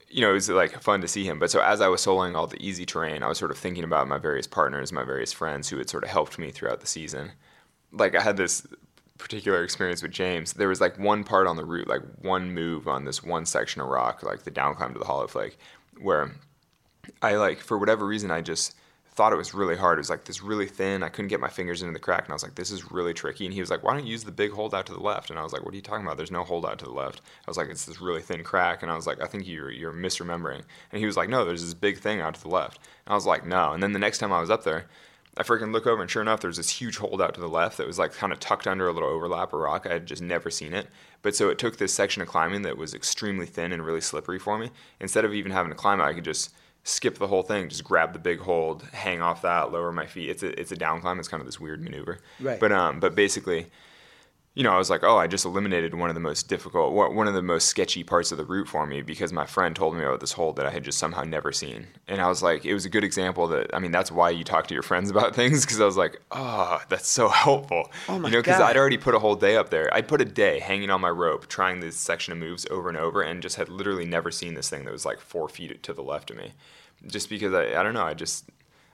you 0.08 0.20
know, 0.20 0.30
it 0.30 0.34
was 0.34 0.48
like 0.48 0.80
fun 0.80 1.00
to 1.00 1.08
see 1.08 1.24
him. 1.24 1.40
But 1.40 1.50
so 1.50 1.60
as 1.60 1.80
I 1.80 1.88
was 1.88 2.04
soloing 2.04 2.36
all 2.36 2.46
the 2.46 2.64
easy 2.64 2.86
terrain, 2.86 3.24
I 3.24 3.28
was 3.28 3.38
sort 3.38 3.50
of 3.50 3.58
thinking 3.58 3.82
about 3.82 4.06
my 4.06 4.18
various 4.18 4.46
partners, 4.46 4.92
my 4.92 5.04
various 5.04 5.32
friends 5.32 5.68
who 5.68 5.78
had 5.78 5.90
sort 5.90 6.04
of 6.04 6.10
helped 6.10 6.38
me 6.38 6.50
throughout 6.50 6.80
the 6.80 6.86
season. 6.86 7.32
Like 7.92 8.14
I 8.14 8.20
had 8.20 8.36
this 8.36 8.64
particular 9.20 9.62
experience 9.62 10.02
with 10.02 10.12
James. 10.12 10.52
There 10.52 10.68
was 10.68 10.80
like 10.80 10.98
one 10.98 11.24
part 11.24 11.46
on 11.46 11.56
the 11.56 11.64
route, 11.64 11.88
like 11.88 12.02
one 12.22 12.52
move 12.52 12.88
on 12.88 13.04
this 13.04 13.22
one 13.22 13.46
section 13.46 13.80
of 13.80 13.88
rock, 13.88 14.22
like 14.22 14.44
the 14.44 14.50
down 14.50 14.74
climb 14.74 14.92
to 14.92 14.98
the 14.98 15.04
hollow 15.04 15.26
flake, 15.26 15.58
where 16.00 16.32
I 17.22 17.36
like 17.36 17.60
for 17.60 17.78
whatever 17.78 18.06
reason 18.06 18.30
I 18.30 18.40
just 18.40 18.74
thought 19.12 19.32
it 19.32 19.36
was 19.36 19.52
really 19.52 19.76
hard. 19.76 19.98
It 19.98 20.00
was 20.00 20.10
like 20.10 20.24
this 20.24 20.42
really 20.42 20.66
thin. 20.66 21.02
I 21.02 21.08
couldn't 21.08 21.28
get 21.28 21.40
my 21.40 21.48
fingers 21.48 21.82
into 21.82 21.92
the 21.92 21.98
crack, 21.98 22.24
and 22.24 22.30
I 22.30 22.34
was 22.34 22.42
like, 22.42 22.54
"This 22.54 22.70
is 22.70 22.90
really 22.90 23.12
tricky." 23.12 23.44
And 23.44 23.52
he 23.52 23.60
was 23.60 23.70
like, 23.70 23.82
"Why 23.82 23.92
don't 23.92 24.06
you 24.06 24.12
use 24.12 24.24
the 24.24 24.32
big 24.32 24.52
holdout 24.52 24.86
to 24.86 24.92
the 24.92 25.00
left?" 25.00 25.30
And 25.30 25.38
I 25.38 25.42
was 25.42 25.52
like, 25.52 25.64
"What 25.64 25.72
are 25.72 25.76
you 25.76 25.82
talking 25.82 26.06
about? 26.06 26.16
There's 26.16 26.30
no 26.30 26.44
holdout 26.44 26.78
to 26.78 26.84
the 26.86 26.92
left." 26.92 27.20
I 27.46 27.50
was 27.50 27.56
like, 27.56 27.68
"It's 27.68 27.84
this 27.84 28.00
really 28.00 28.22
thin 28.22 28.44
crack," 28.44 28.82
and 28.82 28.90
I 28.90 28.96
was 28.96 29.06
like, 29.06 29.20
"I 29.20 29.26
think 29.26 29.46
you're 29.46 29.70
you're 29.70 29.92
misremembering." 29.92 30.62
And 30.92 31.00
he 31.00 31.06
was 31.06 31.16
like, 31.16 31.28
"No, 31.28 31.44
there's 31.44 31.64
this 31.64 31.74
big 31.74 31.98
thing 31.98 32.20
out 32.20 32.34
to 32.34 32.40
the 32.40 32.48
left." 32.48 32.78
And 33.06 33.12
I 33.12 33.14
was 33.14 33.26
like, 33.26 33.44
"No." 33.44 33.72
And 33.72 33.82
then 33.82 33.92
the 33.92 33.98
next 33.98 34.18
time 34.18 34.32
I 34.32 34.40
was 34.40 34.50
up 34.50 34.64
there, 34.64 34.86
I 35.36 35.42
freaking 35.42 35.72
look 35.72 35.86
over, 35.86 36.02
and 36.02 36.10
sure 36.10 36.22
enough, 36.22 36.40
there's 36.40 36.56
this 36.56 36.70
huge 36.70 36.96
hold 36.96 37.22
out 37.22 37.34
to 37.34 37.40
the 37.40 37.48
left 37.48 37.76
that 37.76 37.86
was 37.86 37.98
like 37.98 38.12
kind 38.12 38.32
of 38.32 38.40
tucked 38.40 38.66
under 38.66 38.88
a 38.88 38.92
little 38.92 39.08
overlap 39.08 39.52
of 39.52 39.60
rock. 39.60 39.86
I 39.88 39.92
had 39.92 40.06
just 40.06 40.22
never 40.22 40.50
seen 40.50 40.74
it. 40.74 40.88
But 41.22 41.36
so 41.36 41.50
it 41.50 41.58
took 41.58 41.76
this 41.76 41.94
section 41.94 42.22
of 42.22 42.28
climbing 42.28 42.62
that 42.62 42.76
was 42.76 42.94
extremely 42.94 43.46
thin 43.46 43.72
and 43.72 43.84
really 43.84 44.00
slippery 44.00 44.38
for 44.38 44.58
me. 44.58 44.70
Instead 44.98 45.24
of 45.24 45.32
even 45.32 45.52
having 45.52 45.70
to 45.70 45.76
climb 45.76 46.00
it, 46.00 46.04
I 46.04 46.14
could 46.14 46.24
just 46.24 46.52
skip 46.82 47.18
the 47.18 47.26
whole 47.26 47.42
thing, 47.42 47.68
just 47.68 47.84
grab 47.84 48.12
the 48.12 48.18
big 48.18 48.40
hold, 48.40 48.82
hang 48.92 49.20
off 49.20 49.42
that, 49.42 49.70
lower 49.70 49.92
my 49.92 50.06
feet. 50.06 50.30
It's 50.30 50.42
a 50.42 50.58
it's 50.58 50.72
a 50.72 50.76
down 50.76 51.00
climb. 51.00 51.18
It's 51.18 51.28
kind 51.28 51.40
of 51.40 51.46
this 51.46 51.60
weird 51.60 51.82
maneuver. 51.82 52.18
Right. 52.40 52.58
But 52.58 52.72
um, 52.72 53.00
but 53.00 53.14
basically, 53.14 53.66
you 54.54 54.64
know, 54.64 54.72
I 54.72 54.78
was 54.78 54.90
like, 54.90 55.04
oh, 55.04 55.16
I 55.16 55.28
just 55.28 55.44
eliminated 55.44 55.94
one 55.94 56.10
of 56.10 56.14
the 56.14 56.20
most 56.20 56.48
difficult, 56.48 56.92
one 56.92 57.28
of 57.28 57.34
the 57.34 57.42
most 57.42 57.68
sketchy 57.68 58.02
parts 58.02 58.32
of 58.32 58.38
the 58.38 58.44
route 58.44 58.66
for 58.66 58.84
me 58.84 59.00
because 59.00 59.32
my 59.32 59.46
friend 59.46 59.76
told 59.76 59.94
me 59.94 60.02
about 60.02 60.18
this 60.18 60.32
hole 60.32 60.52
that 60.54 60.66
I 60.66 60.70
had 60.70 60.82
just 60.82 60.98
somehow 60.98 61.22
never 61.22 61.52
seen. 61.52 61.86
And 62.08 62.20
I 62.20 62.28
was 62.28 62.42
like, 62.42 62.64
it 62.64 62.74
was 62.74 62.84
a 62.84 62.90
good 62.90 63.04
example 63.04 63.46
that, 63.48 63.72
I 63.72 63.78
mean, 63.78 63.92
that's 63.92 64.10
why 64.10 64.30
you 64.30 64.42
talk 64.42 64.66
to 64.66 64.74
your 64.74 64.82
friends 64.82 65.08
about 65.10 65.36
things 65.36 65.64
because 65.64 65.80
I 65.80 65.84
was 65.84 65.96
like, 65.96 66.20
oh, 66.32 66.80
that's 66.88 67.08
so 67.08 67.28
helpful. 67.30 67.90
Oh 68.08 68.18
my 68.18 68.28
you 68.28 68.34
know, 68.34 68.40
because 68.40 68.60
I'd 68.60 68.76
already 68.76 68.98
put 68.98 69.14
a 69.14 69.20
whole 69.20 69.36
day 69.36 69.56
up 69.56 69.70
there. 69.70 69.92
I'd 69.94 70.08
put 70.08 70.20
a 70.20 70.24
day 70.24 70.58
hanging 70.58 70.90
on 70.90 71.00
my 71.00 71.10
rope 71.10 71.46
trying 71.46 71.78
this 71.78 71.96
section 71.96 72.32
of 72.32 72.38
moves 72.38 72.66
over 72.72 72.88
and 72.88 72.98
over 72.98 73.22
and 73.22 73.42
just 73.42 73.54
had 73.54 73.68
literally 73.68 74.04
never 74.04 74.32
seen 74.32 74.54
this 74.54 74.68
thing 74.68 74.84
that 74.84 74.92
was 74.92 75.06
like 75.06 75.20
four 75.20 75.48
feet 75.48 75.80
to 75.84 75.92
the 75.92 76.02
left 76.02 76.28
of 76.32 76.36
me. 76.36 76.54
Just 77.06 77.30
because 77.30 77.54
I, 77.54 77.78
I 77.78 77.84
don't 77.84 77.94
know, 77.94 78.04
I 78.04 78.14
just, 78.14 78.50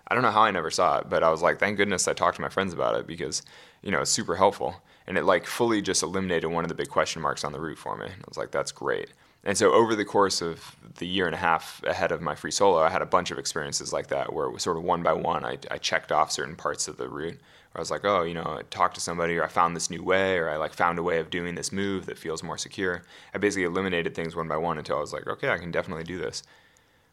I 0.07 0.15
don't 0.15 0.23
know 0.23 0.31
how 0.31 0.43
I 0.43 0.51
never 0.51 0.71
saw 0.71 0.99
it, 0.99 1.09
but 1.09 1.23
I 1.23 1.31
was 1.31 1.41
like, 1.41 1.59
thank 1.59 1.79
goodness 1.79 2.07
I 2.07 2.13
talked 2.13 2.37
to 2.37 2.43
my 2.43 2.51
friends 2.51 2.75
about 2.75 2.95
it 2.95 3.07
because, 3.07 3.43
you 3.83 3.91
know, 3.91 4.03
it's 4.03 4.11
super 4.11 4.37
helpful. 4.37 4.83
And 5.07 5.17
it 5.17 5.25
like 5.25 5.47
fully 5.47 5.81
just 5.81 6.03
eliminated 6.03 6.51
one 6.51 6.65
of 6.65 6.69
the 6.69 6.75
big 6.75 6.89
question 6.89 7.23
marks 7.23 7.45
on 7.45 7.53
the 7.53 7.61
route 7.61 7.79
for 7.79 7.97
me. 7.97 8.07
I 8.07 8.29
was 8.29 8.37
like, 8.37 8.51
that's 8.51 8.73
great. 8.73 9.11
And 9.45 9.57
so 9.57 9.73
over 9.73 9.95
the 9.95 10.05
course 10.05 10.43
of 10.43 10.75
the 10.99 11.07
year 11.07 11.27
and 11.27 11.35
a 11.35 11.39
half 11.39 11.81
ahead 11.85 12.11
of 12.11 12.21
my 12.21 12.35
free 12.35 12.51
solo, 12.51 12.83
I 12.83 12.91
had 12.91 13.03
a 13.03 13.07
bunch 13.07 13.31
of 13.31 13.39
experiences 13.39 13.93
like 13.93 14.09
that 14.09 14.33
where 14.33 14.47
it 14.47 14.51
was 14.51 14.65
sort 14.65 14.77
of 14.77 14.83
one 14.83 15.05
by 15.05 15.13
one, 15.13 15.45
I, 15.45 15.59
I 15.71 15.79
checked 15.79 16.11
off 16.11 16.33
certain 16.33 16.57
parts 16.57 16.89
of 16.89 16.97
the 16.97 17.09
route. 17.09 17.39
Where 17.71 17.77
I 17.77 17.79
was 17.79 17.91
like, 17.93 18.05
oh, 18.05 18.25
you 18.25 18.35
know, 18.35 18.57
I 18.59 18.63
talked 18.71 18.97
to 18.97 19.01
somebody, 19.01 19.37
or 19.37 19.45
I 19.45 19.49
found 19.49 19.77
this 19.77 19.89
new 19.89 20.03
way, 20.03 20.37
or 20.37 20.49
I 20.51 20.57
like 20.57 20.75
found 20.75 20.99
a 20.99 21.03
way 21.05 21.21
of 21.21 21.31
doing 21.31 21.55
this 21.55 21.71
move 21.71 22.07
that 22.07 22.19
feels 22.19 22.43
more 22.43 22.59
secure. 22.59 23.05
I 23.33 23.39
basically 23.39 23.65
eliminated 23.65 24.17
things 24.17 24.35
one 24.35 24.49
by 24.49 24.57
one 24.57 24.79
until 24.79 24.97
I 24.97 25.01
was 25.01 25.13
like, 25.13 25.29
okay, 25.29 25.51
I 25.51 25.59
can 25.59 25.71
definitely 25.71 26.05
do 26.05 26.19
this. 26.19 26.43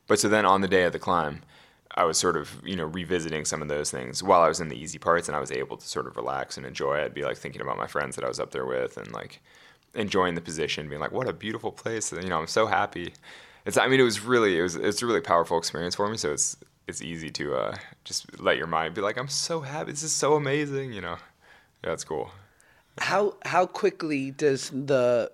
But 0.07 0.20
so 0.20 0.28
then 0.28 0.45
on 0.45 0.61
the 0.61 0.68
day 0.68 0.86
of 0.86 0.94
the 0.94 0.99
climb, 0.99 1.41
I 1.95 2.06
was 2.06 2.18
sort 2.18 2.36
of, 2.36 2.61
you 2.64 2.76
know, 2.76 2.86
revisiting 2.86 3.45
some 3.45 3.61
of 3.61 3.68
those 3.68 3.91
things 3.91 4.24
while 4.24 4.41
I 4.41 4.48
was 4.48 4.60
in 4.60 4.70
the 4.70 4.76
easy 4.76 4.98
parts 4.98 5.28
and 5.28 5.36
I 5.36 5.40
was 5.40 5.52
able 5.52 5.78
to 5.78 5.88
sort 5.88 6.07
of 6.07 6.18
relax 6.18 6.57
and 6.57 6.65
enjoy. 6.65 7.03
I'd 7.03 7.14
be 7.14 7.24
like 7.24 7.38
thinking 7.38 7.61
about 7.61 7.78
my 7.78 7.88
friends 7.88 8.15
that 8.15 8.26
I 8.26 8.28
was 8.28 8.40
up 8.40 8.52
there 8.52 8.65
with 8.65 8.98
and 8.98 9.11
like 9.11 9.41
enjoying 9.94 10.36
the 10.36 10.41
position, 10.41 10.90
being 10.90 11.02
like, 11.02 11.11
what 11.11 11.28
a 11.28 11.34
beautiful 11.34 11.72
place. 11.72 12.11
You 12.11 12.30
know, 12.30 12.40
I'm 12.40 12.48
so 12.48 12.65
happy. 12.65 13.14
It's, 13.65 13.78
I 13.78 13.88
mean, 13.88 13.99
it 13.99 14.03
was 14.03 14.22
really, 14.22 14.57
it 14.57 14.64
was, 14.64 14.76
it's 14.76 15.02
a 15.02 15.06
really 15.06 15.22
powerful 15.22 15.57
experience 15.57 15.95
for 15.95 16.10
me. 16.10 16.18
So 16.18 16.34
it's, 16.34 16.57
it's 16.88 17.02
easy 17.02 17.30
to 17.30 17.56
uh, 17.56 17.76
just 18.03 18.41
let 18.41 18.57
your 18.57 18.68
mind 18.68 18.94
be 18.94 19.02
like, 19.02 19.18
I'm 19.18 19.30
so 19.30 19.61
happy. 19.61 19.91
This 19.91 20.03
is 20.03 20.11
so 20.11 20.34
amazing. 20.34 20.94
You 20.94 21.02
know, 21.02 21.18
yeah, 21.84 21.94
it's 21.94 22.03
cool. 22.03 22.32
How 22.98 23.36
how 23.45 23.65
quickly 23.65 24.32
does 24.32 24.70
the 24.70 25.32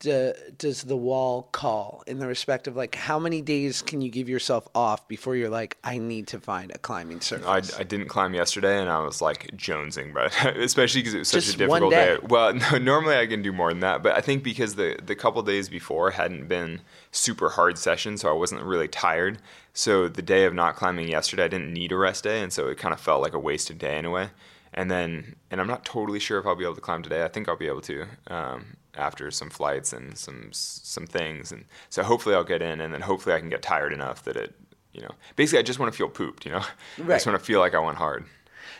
d- 0.00 0.32
does 0.58 0.82
the 0.82 0.96
wall 0.96 1.48
call 1.52 2.02
in 2.06 2.18
the 2.18 2.26
respect 2.26 2.66
of 2.66 2.76
like 2.76 2.94
how 2.94 3.18
many 3.18 3.40
days 3.42 3.82
can 3.82 4.00
you 4.00 4.10
give 4.10 4.28
yourself 4.28 4.68
off 4.74 5.06
before 5.08 5.36
you're 5.36 5.50
like 5.50 5.76
I 5.84 5.98
need 5.98 6.26
to 6.28 6.40
find 6.40 6.70
a 6.72 6.78
climbing 6.78 7.20
surface? 7.20 7.74
I, 7.74 7.80
I 7.80 7.82
didn't 7.84 8.08
climb 8.08 8.34
yesterday, 8.34 8.80
and 8.80 8.88
I 8.88 9.00
was 9.00 9.20
like 9.20 9.48
jonesing, 9.56 10.12
but 10.14 10.34
especially 10.56 11.00
because 11.02 11.14
it 11.14 11.18
was 11.18 11.28
such 11.28 11.44
Just 11.44 11.56
a 11.56 11.58
difficult 11.58 11.90
day. 11.90 12.16
day. 12.16 12.18
Well, 12.22 12.54
no, 12.72 12.78
normally 12.78 13.16
I 13.16 13.26
can 13.26 13.42
do 13.42 13.52
more 13.52 13.70
than 13.70 13.80
that, 13.80 14.02
but 14.02 14.16
I 14.16 14.20
think 14.20 14.42
because 14.42 14.74
the 14.74 14.98
the 15.04 15.14
couple 15.14 15.42
days 15.42 15.68
before 15.68 16.10
hadn't 16.10 16.48
been 16.48 16.80
super 17.10 17.50
hard 17.50 17.78
sessions, 17.78 18.20
so 18.20 18.28
I 18.28 18.32
wasn't 18.32 18.62
really 18.62 18.88
tired. 18.88 19.38
So 19.72 20.08
the 20.08 20.22
day 20.22 20.44
of 20.44 20.54
not 20.54 20.76
climbing 20.76 21.08
yesterday, 21.08 21.44
I 21.44 21.48
didn't 21.48 21.72
need 21.72 21.92
a 21.92 21.96
rest 21.96 22.24
day, 22.24 22.40
and 22.42 22.52
so 22.52 22.68
it 22.68 22.78
kind 22.78 22.94
of 22.94 23.00
felt 23.00 23.22
like 23.22 23.34
a 23.34 23.38
wasted 23.38 23.78
day 23.78 23.98
in 23.98 24.04
a 24.04 24.10
way. 24.10 24.30
And 24.72 24.90
then, 24.90 25.36
and 25.50 25.60
I'm 25.60 25.68
not 25.68 25.84
totally 25.84 26.18
sure 26.18 26.38
if 26.38 26.46
I'll 26.46 26.56
be 26.56 26.64
able 26.64 26.74
to 26.74 26.80
climb 26.80 27.02
today. 27.02 27.24
I 27.24 27.28
think 27.28 27.48
I'll 27.48 27.56
be 27.56 27.68
able 27.68 27.80
to 27.82 28.06
um, 28.26 28.76
after 28.96 29.30
some 29.30 29.50
flights 29.50 29.92
and 29.92 30.16
some 30.16 30.48
some 30.52 31.06
things, 31.06 31.52
and 31.52 31.64
so 31.90 32.02
hopefully 32.02 32.34
I'll 32.34 32.44
get 32.44 32.62
in, 32.62 32.80
and 32.80 32.92
then 32.94 33.00
hopefully 33.02 33.34
I 33.34 33.40
can 33.40 33.48
get 33.48 33.62
tired 33.62 33.92
enough 33.92 34.22
that 34.24 34.36
it, 34.36 34.54
you 34.92 35.02
know, 35.02 35.10
basically 35.36 35.58
I 35.58 35.62
just 35.62 35.78
want 35.78 35.92
to 35.92 35.96
feel 35.96 36.08
pooped, 36.08 36.44
you 36.46 36.52
know, 36.52 36.58
I 36.58 37.02
Right. 37.02 37.16
just 37.16 37.26
want 37.26 37.38
to 37.38 37.44
feel 37.44 37.60
like 37.60 37.74
I 37.74 37.78
went 37.80 37.98
hard. 37.98 38.24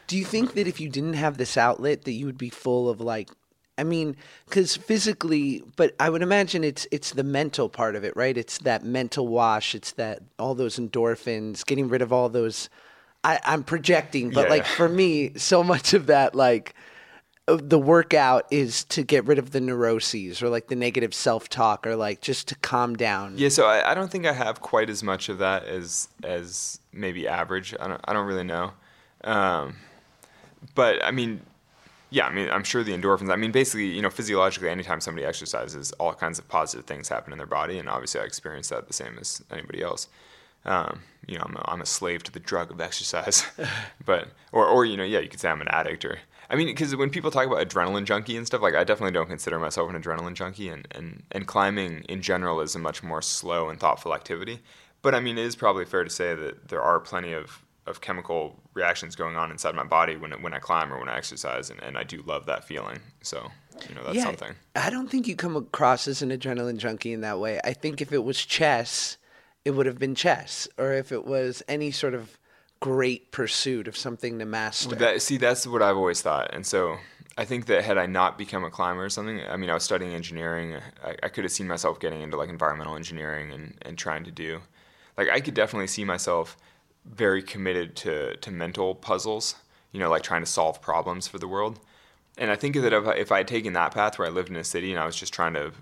Do 0.07 0.17
you 0.17 0.25
think 0.25 0.55
that 0.55 0.67
if 0.67 0.81
you 0.81 0.89
didn't 0.89 1.15
have 1.15 1.37
this 1.39 1.57
outlet, 1.57 2.05
that 2.05 2.13
you 2.13 2.27
would 2.27 2.39
be 2.39 2.51
full 2.51 2.89
of 2.89 3.01
like, 3.01 3.31
I 3.77 3.85
mean, 3.85 4.17
because 4.47 4.77
physically, 4.77 5.63
but 5.77 5.95
I 5.99 6.11
would 6.11 6.23
imagine 6.23 6.63
it's 6.63 6.87
it's 6.93 7.11
the 7.13 7.25
mental 7.25 7.69
part 7.69 7.97
of 7.97 8.05
it, 8.05 8.15
right? 8.17 8.37
It's 8.37 8.59
that 8.59 8.85
mental 8.85 9.27
wash. 9.29 9.75
It's 9.75 9.93
that 9.93 10.21
all 10.39 10.55
those 10.55 10.79
endorphins, 10.79 11.65
getting 11.67 11.89
rid 11.89 12.03
of 12.03 12.13
all 12.13 12.29
those. 12.29 12.69
I, 13.25 13.41
I'm 13.45 13.65
projecting, 13.65 14.31
but 14.31 14.45
Yeah, 14.45 14.51
like 14.51 14.63
yeah. 14.65 14.75
for 14.77 14.89
me, 14.89 15.33
so 15.37 15.65
much 15.65 15.95
of 15.95 16.07
that 16.07 16.35
like 16.35 16.75
the 17.47 17.79
workout 17.79 18.47
is 18.51 18.85
to 18.85 19.03
get 19.03 19.25
rid 19.27 19.39
of 19.39 19.51
the 19.51 19.61
neuroses 19.61 20.43
or 20.43 20.49
like 20.49 20.69
the 20.69 20.77
negative 20.77 21.13
self 21.13 21.49
talk 21.49 21.87
or 21.87 21.95
like 21.95 22.21
just 22.23 22.49
to 22.49 22.55
calm 22.57 22.97
down. 22.97 23.37
Yeah, 23.37 23.51
so 23.51 23.67
I, 23.67 23.91
I 23.91 23.95
don't 23.95 24.11
think 24.11 24.27
I 24.27 24.33
have 24.33 24.61
quite 24.61 24.89
as 24.89 25.03
much 25.03 25.29
of 25.29 25.39
that 25.39 25.65
as 25.65 26.09
as 26.23 26.81
maybe 26.93 27.29
average. 27.29 27.75
I 27.79 27.89
don't 27.89 28.01
I 28.05 28.13
don't 28.15 28.27
really 28.27 28.45
know, 28.45 28.73
um, 29.25 29.77
but 30.75 31.05
I 31.05 31.11
mean, 31.11 31.43
yeah, 32.09 32.27
I 32.27 32.33
mean 32.33 32.49
I'm 32.51 32.65
sure 32.65 32.83
the 32.83 32.97
endorphins. 32.97 33.31
I 33.31 33.37
mean, 33.37 33.53
basically, 33.53 33.89
you 33.89 34.01
know, 34.01 34.11
physiologically, 34.11 34.71
anytime 34.71 35.01
somebody 35.03 35.27
exercises, 35.27 35.93
all 35.93 36.15
kinds 36.15 36.39
of 36.39 36.49
positive 36.49 36.87
things 36.87 37.11
happen 37.11 37.33
in 37.33 37.39
their 37.39 37.47
body, 37.47 37.79
and 37.79 37.91
obviously, 37.91 38.23
I 38.23 38.25
experience 38.25 38.71
that 38.71 38.87
the 38.87 38.95
same 38.95 39.19
as 39.21 39.43
anybody 39.51 39.83
else. 39.83 40.09
Um, 40.65 41.03
you 41.27 41.37
know, 41.37 41.45
I'm 41.45 41.57
a, 41.57 41.65
I'm 41.69 41.81
a 41.83 41.87
slave 41.87 42.23
to 42.23 42.33
the 42.33 42.41
drug 42.41 42.71
of 42.71 42.81
exercise, 42.81 43.45
but 44.07 44.29
or 44.51 44.67
or 44.67 44.87
you 44.87 44.97
know, 44.97 45.05
yeah, 45.05 45.19
you 45.19 45.29
could 45.29 45.41
say 45.41 45.51
I'm 45.51 45.61
an 45.61 45.69
addict 45.69 46.07
or. 46.07 46.21
I 46.55 46.57
mean, 46.57 46.69
because 46.69 46.95
when 46.95 47.11
people 47.11 47.33
talk 47.33 47.49
about 47.49 47.69
adrenaline 47.69 48.05
junkie 48.05 48.37
and 48.37 48.47
stuff, 48.47 48.63
like 48.63 48.77
I 48.77 48.85
definitely 48.85 49.11
don't 49.11 49.27
consider 49.27 49.59
myself 49.59 49.91
an 49.91 50.01
adrenaline 50.01 50.35
junkie, 50.35 50.69
and, 50.69 50.87
and, 50.93 51.25
and 51.33 51.49
climbing 51.49 52.03
in 52.09 52.23
general 52.23 52.61
is 52.61 52.77
a 52.77 52.79
much 52.79 53.03
more 53.03 53.21
slow 53.21 53.71
and 53.71 53.81
thoughtful 53.81 54.15
activity. 54.15 54.61
But 55.03 55.17
I 55.17 55.21
mean, 55.21 55.37
it 55.37 55.45
is 55.45 55.57
probably 55.57 55.85
fair 55.85 56.05
to 56.05 56.11
say 56.11 56.33
that 56.33 56.69
there 56.69 56.81
are 56.81 57.01
plenty 57.01 57.33
of, 57.33 57.65
of 57.87 58.01
chemical 58.01 58.55
reactions 58.73 59.17
going 59.17 59.35
on 59.35 59.51
inside 59.51 59.75
my 59.75 59.83
body 59.83 60.15
when, 60.17 60.31
when 60.43 60.55
I 60.55 60.61
climb 60.61 60.93
or 60.93 61.01
when 61.01 61.09
I 61.09 61.17
exercise, 61.17 61.71
and, 61.71 61.83
and 61.83 61.99
I 61.99 62.05
do 62.05 62.23
love 62.25 62.47
that 62.47 62.63
feeling. 62.63 63.01
So, 63.21 63.51
you 63.89 63.97
know, 63.97 64.05
that's 64.05 64.23
something. 64.23 64.55
I 64.77 64.91
don't 64.91 65.11
think 65.11 65.27
you 65.27 65.35
come 65.35 65.57
across 65.57 66.07
as 66.07 66.23
an 66.23 66.31
adrenaline 66.31 66.77
junkie 66.77 67.13
in 67.13 67.23
that 67.23 67.41
way. 67.41 67.59
I 67.65 67.73
think 67.73 68.01
if 68.01 68.13
it 68.13 68.23
was 68.23 68.39
chess, 68.39 69.19
it 69.65 69.73
would 69.73 69.87
have 69.87 69.99
been 69.99 70.15
chess, 70.15 70.69
or 70.79 70.93
if 70.93 71.11
it 71.11 71.27
was 71.27 71.65
any 71.67 71.91
sort 71.91 72.15
of 72.15 72.39
great 72.85 73.33
pursuit 73.33 73.89
of 73.89 73.97
something 73.97 74.39
to 74.39 74.45
master. 74.45 74.95
That, 74.95 75.23
see, 75.23 75.39
that's 75.39 75.67
what 75.67 75.81
I've 75.81 75.97
always 75.97 76.21
thought. 76.21 76.53
And 76.53 76.67
so 76.67 76.99
I 77.39 77.47
think 77.47 77.65
that 77.65 77.83
had 77.83 77.97
I 77.97 78.05
not 78.05 78.37
become 78.37 78.63
a 78.63 78.69
climber 78.69 79.07
or 79.07 79.09
something, 79.09 79.41
I 79.49 79.57
mean, 79.57 79.71
I 79.71 79.75
was 79.75 79.85
studying 79.85 80.13
engineering. 80.13 80.77
I, 81.03 81.17
I 81.23 81.29
could 81.31 81.45
have 81.45 81.53
seen 81.53 81.67
myself 81.67 81.99
getting 81.99 82.21
into 82.21 82.37
like 82.37 82.51
environmental 82.51 82.95
engineering 82.95 83.53
and, 83.53 83.75
and 83.81 83.97
trying 83.97 84.23
to 84.25 84.31
do, 84.31 84.61
like, 85.17 85.31
I 85.31 85.41
could 85.41 85.55
definitely 85.55 85.87
see 85.87 86.05
myself 86.05 86.59
very 87.07 87.43
committed 87.43 87.97
to, 87.97 88.37
to 88.37 88.51
mental 88.51 88.95
puzzles, 88.95 89.55
you 89.93 89.99
know, 89.99 90.11
like 90.11 90.23
trying 90.23 90.43
to 90.43 90.51
solve 90.51 90.83
problems 90.83 91.27
for 91.27 91.39
the 91.39 91.49
world. 91.49 91.81
And 92.37 92.51
I 92.51 92.57
think 92.57 92.75
that 92.77 92.93
if 92.93 93.07
I, 93.07 93.13
if 93.13 93.33
I 93.33 93.39
had 93.39 93.49
taken 93.49 93.73
that 93.73 93.95
path 93.95 94.19
where 94.19 94.29
I 94.29 94.31
lived 94.31 94.51
in 94.51 94.57
a 94.57 94.65
city 94.65 94.91
and 94.93 95.01
I 95.01 95.07
was 95.07 95.17
just 95.17 95.33
trying 95.33 95.55
to, 95.55 95.73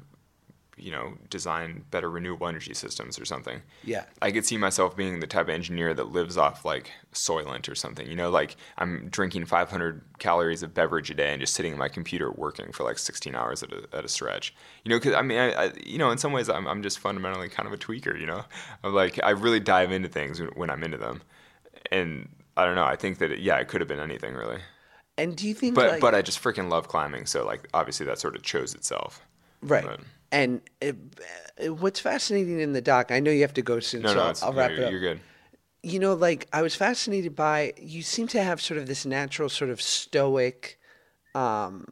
you 0.77 0.91
know, 0.91 1.15
design 1.29 1.85
better 1.91 2.11
renewable 2.11 2.49
energy 2.49 2.73
systems 2.75 3.19
or 3.19 3.25
something, 3.25 3.61
yeah. 3.85 4.05
I 4.23 4.31
could 4.31 4.47
see 4.47 4.57
myself 4.57 4.97
being 4.97 5.21
the 5.21 5.27
type 5.27 5.47
of 5.47 5.51
engineer 5.51 5.93
that 5.95 6.13
lives 6.13 6.39
off 6.39 6.65
like 6.65 6.91
Soylent 7.13 7.69
or 7.69 7.75
something. 7.75 8.09
You 8.09 8.17
know, 8.17 8.31
like 8.31 8.57
I'm 8.79 9.09
drinking 9.11 9.45
500 9.47 10.03
calories 10.19 10.63
of 10.63 10.73
beverage 10.73 11.11
a 11.11 11.15
day 11.15 11.33
and 11.33 11.41
just 11.41 11.55
sitting 11.55 11.73
in 11.73 11.79
my 11.79 11.89
computer 11.89 12.31
working 12.31 12.73
for 12.73 12.85
like 12.85 12.99
16 12.99 13.35
hours 13.35 13.63
at 13.63 13.73
a, 13.73 13.87
at 13.93 14.05
a 14.05 14.09
stretch. 14.09 14.55
You 14.85 14.91
know, 14.91 14.97
because 14.97 15.15
I 15.15 15.23
mean, 15.23 15.39
I, 15.39 15.53
I, 15.53 15.73
you 15.85 15.99
know, 15.99 16.11
in 16.11 16.19
some 16.19 16.33
ways, 16.33 16.49
I'm, 16.49 16.67
I'm 16.67 16.83
just 16.83 16.99
fundamentally 16.99 17.49
kind 17.49 17.67
of 17.67 17.73
a 17.73 17.79
tweaker. 17.79 18.19
You 18.19 18.27
know, 18.27 18.45
I'm 18.83 18.95
like 18.95 19.23
I 19.23 19.31
really 19.31 19.61
dive 19.61 19.93
into 19.93 20.09
things 20.09 20.41
when, 20.41 20.49
when 20.51 20.71
I'm 20.71 20.83
into 20.83 20.99
them, 20.99 21.23
and 21.91 22.29
I 22.57 22.65
don't 22.65 22.77
know. 22.77 22.85
I 22.85 22.97
think 22.97 23.19
that 23.19 23.31
it, 23.31 23.41
yeah, 23.41 23.57
it 23.59 23.69
could 23.69 23.81
have 23.81 23.89
been 23.89 24.01
anything 24.01 24.35
really, 24.35 24.59
And 25.19 25.37
do 25.37 25.47
you 25.47 25.55
think 25.55 25.75
but 25.75 25.93
like, 25.93 26.01
but 26.01 26.15
I 26.15 26.23
just 26.23 26.43
freaking 26.43 26.71
love 26.71 26.89
climbing. 26.89 27.27
So 27.27 27.45
like 27.45 27.69
obviously 27.75 28.07
that 28.07 28.19
sort 28.19 28.37
of 28.37 28.43
chose 28.43 28.75
itself. 28.75 29.23
Right. 29.61 29.85
But- 29.85 30.01
And 30.33 30.63
it, 30.81 30.97
uh, 31.63 31.75
what's 31.75 32.01
fascinating 32.01 32.59
in 32.59 32.73
the 32.73 32.81
doc, 32.81 33.13
I 33.13 33.21
know 33.21 33.31
you 33.31 33.43
have 33.43 33.55
to 33.55 33.63
go 33.63 33.79
soon, 33.81 34.03
no, 34.03 34.09
so 34.09 34.15
no, 34.15 34.23
I'll, 34.23 34.35
I'll 34.43 34.53
wrap 34.55 34.71
it 34.71 34.83
up. 34.83 34.91
You're 34.91 35.01
good. 35.01 35.21
You 35.83 35.99
know, 35.99 36.15
like 36.15 36.49
I 36.53 36.63
was 36.63 36.75
fascinated 36.75 37.37
by 37.37 37.75
you 37.77 38.03
seem 38.03 38.27
to 38.29 38.43
have 38.43 38.61
sort 38.61 38.79
of 38.79 38.87
this 38.87 39.05
natural, 39.05 39.49
sort 39.49 39.71
of 39.71 39.83
stoic, 39.83 40.79
um, 41.35 41.89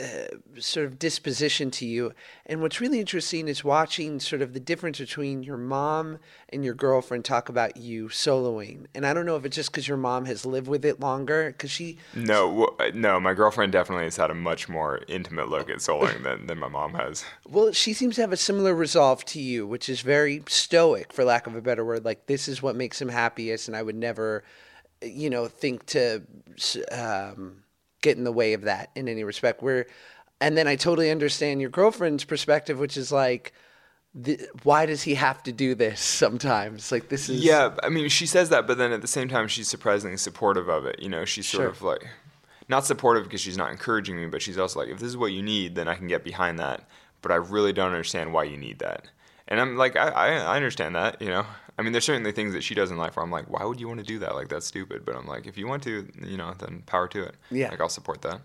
uh, 0.00 0.60
sort 0.60 0.86
of 0.86 0.98
disposition 0.98 1.70
to 1.72 1.84
you. 1.84 2.12
And 2.46 2.60
what's 2.60 2.80
really 2.80 3.00
interesting 3.00 3.48
is 3.48 3.64
watching 3.64 4.20
sort 4.20 4.42
of 4.42 4.52
the 4.52 4.60
difference 4.60 4.98
between 4.98 5.42
your 5.42 5.56
mom 5.56 6.18
and 6.50 6.64
your 6.64 6.74
girlfriend 6.74 7.24
talk 7.24 7.48
about 7.48 7.76
you 7.76 8.08
soloing. 8.08 8.86
And 8.94 9.04
I 9.04 9.12
don't 9.12 9.26
know 9.26 9.36
if 9.36 9.44
it's 9.44 9.56
just 9.56 9.72
because 9.72 9.88
your 9.88 9.96
mom 9.96 10.26
has 10.26 10.46
lived 10.46 10.68
with 10.68 10.84
it 10.84 11.00
longer, 11.00 11.48
because 11.48 11.70
she 11.70 11.98
No, 12.14 12.48
w- 12.48 12.76
uh, 12.78 12.90
no, 12.94 13.18
my 13.18 13.34
girlfriend 13.34 13.72
definitely 13.72 14.04
has 14.04 14.16
had 14.16 14.30
a 14.30 14.34
much 14.34 14.68
more 14.68 15.00
intimate 15.08 15.48
look 15.48 15.68
at 15.68 15.78
soloing 15.78 16.22
than, 16.22 16.46
than 16.46 16.58
my 16.58 16.68
mom 16.68 16.94
has. 16.94 17.24
Well, 17.48 17.72
she 17.72 17.92
seems 17.92 18.14
to 18.16 18.20
have 18.20 18.32
a 18.32 18.36
similar 18.36 18.74
resolve 18.74 19.24
to 19.26 19.40
you, 19.40 19.66
which 19.66 19.88
is 19.88 20.00
very 20.00 20.42
stoic, 20.46 21.12
for 21.12 21.24
lack 21.24 21.46
of 21.46 21.56
a 21.56 21.60
better 21.60 21.84
word. 21.84 22.04
Like 22.04 22.26
this 22.26 22.46
is 22.46 22.62
what 22.62 22.76
makes 22.76 23.00
him 23.00 23.08
happiest, 23.08 23.66
and 23.66 23.76
I 23.76 23.82
would 23.82 23.96
never, 23.96 24.44
you 25.02 25.28
know, 25.28 25.48
think 25.48 25.86
to 25.86 26.22
um, 26.92 27.64
get 28.08 28.16
in 28.18 28.24
the 28.24 28.32
way 28.32 28.54
of 28.54 28.62
that 28.62 28.90
in 28.94 29.08
any 29.08 29.24
respect. 29.24 29.62
Where, 29.62 29.86
and 30.40 30.56
then 30.56 30.66
I 30.66 30.76
totally 30.76 31.10
understand 31.10 31.60
your 31.60 31.70
girlfriend's 31.70 32.24
perspective, 32.24 32.78
which 32.78 32.96
is 32.96 33.12
like, 33.12 33.52
th- 34.24 34.40
why 34.62 34.86
does 34.86 35.02
he 35.02 35.14
have 35.14 35.42
to 35.44 35.52
do 35.52 35.74
this 35.74 36.00
sometimes? 36.00 36.90
Like 36.90 37.08
this 37.08 37.28
is 37.28 37.44
Yeah, 37.44 37.76
I 37.82 37.88
mean, 37.88 38.08
she 38.08 38.26
says 38.26 38.48
that, 38.48 38.66
but 38.66 38.78
then 38.78 38.92
at 38.92 39.02
the 39.02 39.08
same 39.08 39.28
time, 39.28 39.48
she's 39.48 39.68
surprisingly 39.68 40.16
supportive 40.16 40.68
of 40.68 40.86
it. 40.86 41.00
You 41.00 41.08
know, 41.08 41.24
she's 41.24 41.46
sort 41.48 41.62
Sure. 41.62 41.70
of 41.70 41.82
like, 41.82 42.06
not 42.68 42.86
supportive 42.86 43.24
because 43.24 43.40
she's 43.40 43.56
not 43.56 43.70
encouraging 43.70 44.16
me, 44.16 44.26
but 44.26 44.42
she's 44.42 44.58
also 44.58 44.80
like, 44.80 44.88
if 44.88 44.98
this 44.98 45.08
is 45.08 45.16
what 45.16 45.32
you 45.32 45.42
need, 45.42 45.74
then 45.74 45.88
I 45.88 45.94
can 45.94 46.06
get 46.08 46.24
behind 46.24 46.58
that. 46.58 46.88
But 47.20 47.32
I 47.32 47.36
really 47.36 47.72
don't 47.72 47.92
understand 47.92 48.32
why 48.32 48.44
you 48.44 48.56
need 48.56 48.78
that. 48.78 49.04
And 49.48 49.60
I'm 49.60 49.76
like, 49.76 49.96
I, 49.96 50.08
I, 50.08 50.28
I 50.52 50.56
understand 50.56 50.94
that, 50.94 51.20
you 51.20 51.28
know. 51.28 51.46
I 51.78 51.82
mean, 51.82 51.92
there's 51.92 52.04
certainly 52.04 52.32
things 52.32 52.52
that 52.54 52.62
she 52.62 52.74
does 52.74 52.90
in 52.90 52.96
life 52.96 53.16
where 53.16 53.24
I'm 53.24 53.30
like, 53.30 53.48
why 53.48 53.64
would 53.64 53.80
you 53.80 53.86
want 53.86 54.00
to 54.00 54.06
do 54.06 54.18
that? 54.18 54.34
Like, 54.34 54.48
that's 54.48 54.66
stupid. 54.66 55.04
But 55.04 55.16
I'm 55.16 55.26
like, 55.26 55.46
if 55.46 55.56
you 55.56 55.68
want 55.68 55.84
to, 55.84 56.08
you 56.22 56.36
know, 56.36 56.52
then 56.58 56.82
power 56.86 57.06
to 57.08 57.22
it. 57.22 57.36
Yeah. 57.50 57.70
Like, 57.70 57.80
I'll 57.80 57.88
support 57.88 58.20
that. 58.22 58.40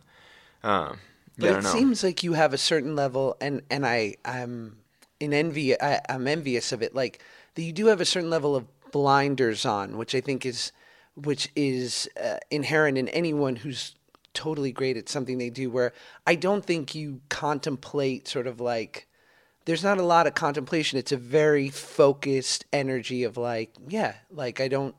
Um, 0.63 0.99
But 1.37 1.49
yeah, 1.49 1.57
it 1.59 1.63
seems 1.63 2.03
like 2.03 2.23
you 2.23 2.33
have 2.33 2.53
a 2.53 2.57
certain 2.57 2.95
level, 2.95 3.35
and 3.41 3.63
and 3.71 3.85
I 3.85 4.15
I'm 4.23 4.77
in 5.19 5.33
envy. 5.33 5.79
I, 5.81 5.99
I'm 6.07 6.27
envious 6.27 6.71
of 6.71 6.81
it. 6.83 6.93
Like 6.93 7.23
that 7.55 7.63
you 7.63 7.73
do 7.73 7.87
have 7.87 7.99
a 7.99 8.05
certain 8.05 8.29
level 8.29 8.55
of 8.55 8.65
blinders 8.91 9.65
on, 9.65 9.97
which 9.97 10.13
I 10.13 10.21
think 10.21 10.45
is 10.45 10.71
which 11.15 11.49
is 11.55 12.07
uh, 12.23 12.37
inherent 12.51 12.97
in 12.97 13.07
anyone 13.09 13.55
who's 13.57 13.95
totally 14.33 14.71
great 14.71 14.95
at 14.95 15.09
something 15.09 15.37
they 15.39 15.49
do. 15.49 15.71
Where 15.71 15.91
I 16.27 16.35
don't 16.35 16.63
think 16.63 16.93
you 16.93 17.21
contemplate 17.29 18.27
sort 18.27 18.47
of 18.47 18.59
like. 18.59 19.07
There's 19.65 19.83
not 19.83 19.97
a 19.97 20.03
lot 20.03 20.27
of 20.27 20.33
contemplation. 20.33 20.99
It's 20.99 21.11
a 21.11 21.17
very 21.17 21.69
focused 21.69 22.65
energy 22.73 23.23
of 23.23 23.37
like, 23.37 23.73
yeah, 23.87 24.15
like 24.31 24.59
I 24.59 24.67
don't, 24.67 24.95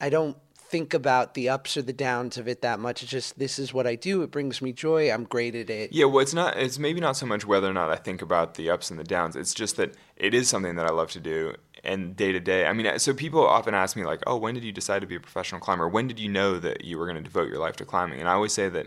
I 0.00 0.10
don't 0.10 0.36
think 0.72 0.94
about 0.94 1.34
the 1.34 1.50
ups 1.50 1.76
or 1.76 1.82
the 1.82 1.92
downs 1.92 2.38
of 2.38 2.48
it 2.48 2.62
that 2.62 2.80
much. 2.80 3.02
It's 3.02 3.12
just 3.12 3.38
this 3.38 3.58
is 3.58 3.74
what 3.74 3.86
I 3.86 3.94
do. 3.94 4.22
It 4.22 4.30
brings 4.30 4.62
me 4.62 4.72
joy. 4.72 5.12
I'm 5.12 5.24
great 5.24 5.54
at 5.54 5.68
it. 5.68 5.92
Yeah, 5.92 6.06
well, 6.06 6.20
it's 6.20 6.32
not. 6.32 6.56
It's 6.56 6.78
maybe 6.78 6.98
not 6.98 7.14
so 7.14 7.26
much 7.26 7.46
whether 7.46 7.68
or 7.68 7.74
not 7.74 7.90
I 7.90 7.96
think 7.96 8.22
about 8.22 8.54
the 8.54 8.70
ups 8.70 8.90
and 8.90 8.98
the 8.98 9.04
downs. 9.04 9.36
It's 9.36 9.52
just 9.52 9.76
that 9.76 9.94
it 10.16 10.32
is 10.32 10.48
something 10.48 10.76
that 10.76 10.86
I 10.86 10.90
love 10.90 11.10
to 11.10 11.20
do, 11.20 11.54
and 11.84 12.16
day 12.16 12.32
to 12.32 12.40
day. 12.40 12.66
I 12.66 12.72
mean, 12.72 12.98
so 12.98 13.12
people 13.12 13.46
often 13.46 13.74
ask 13.74 13.96
me 13.96 14.04
like, 14.04 14.22
"Oh, 14.26 14.38
when 14.38 14.54
did 14.54 14.64
you 14.64 14.72
decide 14.72 15.00
to 15.00 15.06
be 15.06 15.16
a 15.16 15.20
professional 15.20 15.60
climber? 15.60 15.86
When 15.86 16.08
did 16.08 16.18
you 16.18 16.30
know 16.30 16.58
that 16.58 16.84
you 16.84 16.98
were 16.98 17.04
going 17.04 17.18
to 17.18 17.22
devote 17.22 17.50
your 17.50 17.58
life 17.58 17.76
to 17.76 17.84
climbing?" 17.84 18.20
And 18.20 18.28
I 18.28 18.32
always 18.32 18.54
say 18.54 18.70
that 18.70 18.86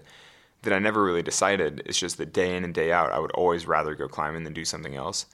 that 0.66 0.74
I 0.74 0.80
never 0.80 1.04
really 1.04 1.24
decided. 1.24 1.82
It's 1.86 1.98
just 1.98 2.18
that 2.18 2.34
day 2.34 2.56
in 2.56 2.64
and 2.64 2.74
day 2.74 2.92
out, 2.92 3.12
I 3.12 3.20
would 3.20 3.32
always 3.32 3.66
rather 3.66 3.96
go 3.96 4.08
climbing 4.08 4.44
than 4.44 4.54
do 4.54 4.66
something 4.66 4.96
else. 4.96 5.26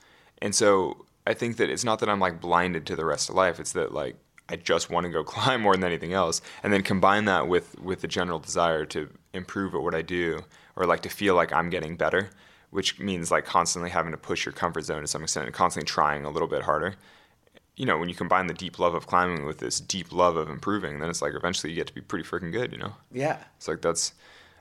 And 0.42 0.54
so 0.56 1.06
I 1.28 1.34
think 1.34 1.58
that 1.58 1.70
it's 1.70 1.84
not 1.84 2.00
that 2.00 2.10
I'm 2.10 2.20
like 2.20 2.42
blinded 2.42 2.86
to 2.88 2.96
the 2.96 3.06
rest 3.06 3.30
of 3.30 3.36
life. 3.36 3.60
It's 3.60 3.74
that 3.74 3.94
like 3.94 4.16
I 4.50 4.56
just 4.56 4.90
want 4.90 5.06
to 5.06 5.12
go 5.12 5.24
climb 5.36 5.62
more 5.62 5.74
than 5.74 5.84
anything 5.84 6.14
else, 6.14 6.42
and 6.64 6.72
then 6.72 6.84
combine 6.84 7.26
that 7.26 7.48
with 7.48 7.80
with 7.80 8.02
the 8.02 8.08
general 8.08 8.40
desire 8.40 8.86
to 8.88 9.10
improve 9.34 9.74
at 9.74 9.82
what 9.82 9.96
I 9.96 10.02
do, 10.02 10.44
or 10.76 10.86
like 10.86 11.02
to 11.02 11.10
feel 11.10 11.36
like 11.36 11.54
I'm 11.54 11.70
getting 11.70 11.96
better, 11.96 12.30
which 12.70 13.00
means 13.00 13.32
like 13.32 13.46
constantly 13.46 13.90
having 13.90 14.12
to 14.12 14.18
push 14.18 14.46
your 14.46 14.54
comfort 14.54 14.84
zone 14.84 15.02
to 15.02 15.08
some 15.08 15.24
extent 15.24 15.46
and 15.46 15.56
constantly 15.56 15.88
trying 15.88 16.26
a 16.26 16.30
little 16.30 16.48
bit 16.48 16.64
harder. 16.64 16.96
You 17.78 17.86
know, 17.86 17.98
when 17.98 18.10
you 18.10 18.16
combine 18.16 18.48
the 18.48 18.54
deep 18.54 18.78
love 18.78 18.94
of 18.94 19.08
climbing 19.08 19.46
with 19.46 19.60
this 19.60 19.80
deep 19.80 20.12
love 20.12 20.36
of 20.36 20.50
improving, 20.50 21.00
then 21.00 21.10
it's 21.10 21.22
like 21.22 21.34
eventually 21.34 21.72
you 21.72 21.78
get 21.78 21.88
to 21.88 21.94
be 21.94 22.02
pretty 22.02 22.28
freaking 22.28 22.52
good. 22.52 22.72
You 22.72 22.80
know. 22.80 22.94
Yeah. 23.12 23.38
It's 23.58 23.68
like 23.68 23.82
that's 23.82 24.14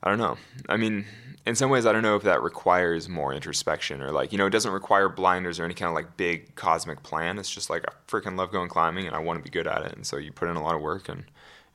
I 0.02 0.10
don't 0.10 0.18
know. 0.18 0.36
I 0.68 0.76
mean, 0.76 1.04
in 1.46 1.54
some 1.54 1.70
ways 1.70 1.86
I 1.86 1.92
don't 1.92 2.02
know 2.02 2.16
if 2.16 2.22
that 2.22 2.42
requires 2.42 3.08
more 3.08 3.32
introspection 3.34 4.00
or 4.02 4.10
like, 4.12 4.32
you 4.32 4.38
know, 4.38 4.46
it 4.46 4.50
doesn't 4.50 4.72
require 4.72 5.08
blinders 5.08 5.58
or 5.58 5.64
any 5.64 5.74
kind 5.74 5.88
of 5.88 5.94
like 5.94 6.16
big 6.16 6.54
cosmic 6.54 7.02
plan. 7.02 7.38
It's 7.38 7.50
just 7.50 7.70
like 7.70 7.84
I 7.88 7.92
freaking 8.10 8.36
love 8.36 8.50
going 8.52 8.68
climbing 8.68 9.06
and 9.06 9.14
I 9.14 9.18
want 9.18 9.38
to 9.38 9.42
be 9.42 9.50
good 9.50 9.66
at 9.66 9.82
it. 9.82 9.92
And 9.92 10.06
so 10.06 10.16
you 10.16 10.32
put 10.32 10.48
in 10.48 10.56
a 10.56 10.62
lot 10.62 10.74
of 10.74 10.80
work 10.80 11.08
and 11.08 11.24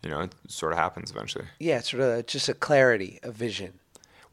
you 0.04 0.12
know, 0.12 0.22
it 0.22 0.34
sort 0.48 0.72
of 0.72 0.78
happens 0.78 1.10
eventually. 1.10 1.46
Yeah, 1.60 1.80
it's 1.80 1.90
sort 1.90 2.04
of 2.04 2.26
just 2.28 2.48
a 2.48 2.54
clarity, 2.54 3.20
a 3.24 3.32
vision. 3.32 3.80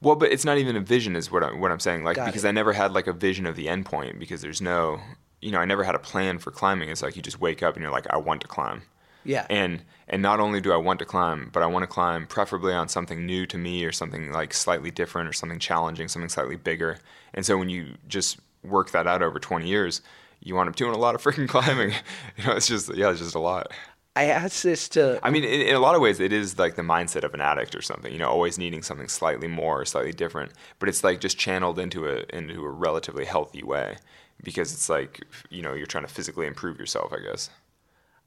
Well, 0.03 0.17
but 0.17 0.33
it's 0.33 0.45
not 0.45 0.59
even 0.59 0.77
a 0.77 0.81
vision 0.81 1.17
is 1.17 1.31
what 1.31 1.43
I'm 1.43 1.61
what 1.61 1.71
I'm 1.71 1.81
saying 1.81 2.05
like 2.05 2.17
Got 2.17 2.27
because 2.27 2.45
it. 2.45 2.49
I 2.49 2.53
never 2.53 2.73
had 2.73 2.93
like 2.93 3.07
a 3.07 3.13
vision 3.13 3.47
of 3.47 3.57
the 3.57 3.69
end 3.69 3.87
point 3.87 4.19
because 4.19 4.43
there's 4.43 4.61
no, 4.61 5.01
you 5.41 5.51
know, 5.51 5.59
I 5.59 5.65
never 5.65 5.85
had 5.85 5.95
a 5.95 6.01
plan 6.01 6.39
for 6.39 6.51
climbing. 6.51 6.91
It's 6.91 7.03
like 7.03 7.17
you 7.17 7.23
just 7.23 7.41
wake 7.41 7.63
up 7.63 7.75
and 7.75 7.83
you're 7.83 7.93
like 7.93 8.07
I 8.11 8.17
want 8.17 8.41
to 8.43 8.49
climb. 8.49 8.83
Yeah. 9.25 9.47
And 9.51 9.83
and 10.09 10.21
not 10.21 10.41
only 10.41 10.61
do 10.61 10.73
I 10.73 10.77
want 10.77 10.99
to 10.99 11.05
climb, 11.05 11.51
but 11.53 11.63
I 11.63 11.67
want 11.67 11.85
to 11.85 11.87
climb 11.87 12.27
preferably 12.27 12.73
on 12.73 12.89
something 12.89 13.25
new 13.25 13.47
to 13.47 13.57
me 13.57 13.85
or 13.85 13.93
something 13.93 14.33
like 14.33 14.53
slightly 14.53 14.91
different 14.91 15.29
or 15.29 15.33
something 15.33 15.59
challenging, 15.59 16.09
something 16.09 16.29
slightly 16.29 16.57
bigger. 16.57 16.99
And 17.35 17.47
so 17.47 17.57
when 17.57 17.69
you 17.69 17.95
just 18.09 18.39
work 18.63 18.91
that 18.91 19.07
out 19.07 19.23
over 19.23 19.39
20 19.39 19.67
years, 19.67 20.03
you 20.41 20.55
wind 20.55 20.69
up 20.69 20.77
doing 20.77 20.95
a 20.95 20.99
lot 20.99 21.15
of 21.15 21.23
freaking 21.23 21.49
climbing. 21.49 21.93
you 22.37 22.45
know, 22.45 22.53
it's 22.53 22.67
just 22.67 22.95
yeah, 22.95 23.11
it's 23.11 23.21
just 23.21 23.35
a 23.35 23.41
lot. 23.41 23.73
I 24.15 24.25
asked 24.25 24.63
this 24.63 24.91
to 24.91 25.19
I 25.23 25.31
mean, 25.31 25.45
in, 25.45 25.63
in 25.63 25.75
a 25.75 25.79
lot 25.79 25.95
of 25.95 26.03
ways, 26.03 26.21
it 26.21 26.33
is 26.33 26.59
like 26.59 26.75
the 26.75 26.83
mindset 26.83 27.25
of 27.25 27.33
an 27.33 27.41
addict 27.41 27.75
or 27.75 27.81
something. 27.81 28.13
You 28.13 28.19
know, 28.19 28.29
always 28.29 28.59
needing 28.59 28.83
something 28.83 29.09
slightly 29.09 29.49
more, 29.49 29.81
or 29.81 29.85
slightly 29.87 30.13
different. 30.13 30.53
But 30.79 30.89
it's 30.89 31.03
like 31.03 31.21
just 31.21 31.39
channeled 31.39 31.79
into 31.79 32.07
a 32.07 32.25
into 32.29 32.63
a 32.63 32.69
relatively 32.69 33.25
healthy 33.25 33.63
way 33.63 33.97
because 34.43 34.73
it's 34.73 34.91
like 34.91 35.23
you 35.49 35.63
know 35.63 35.73
you're 35.73 35.87
trying 35.87 36.05
to 36.05 36.13
physically 36.13 36.47
improve 36.47 36.79
yourself. 36.79 37.13
I 37.13 37.21
guess. 37.21 37.49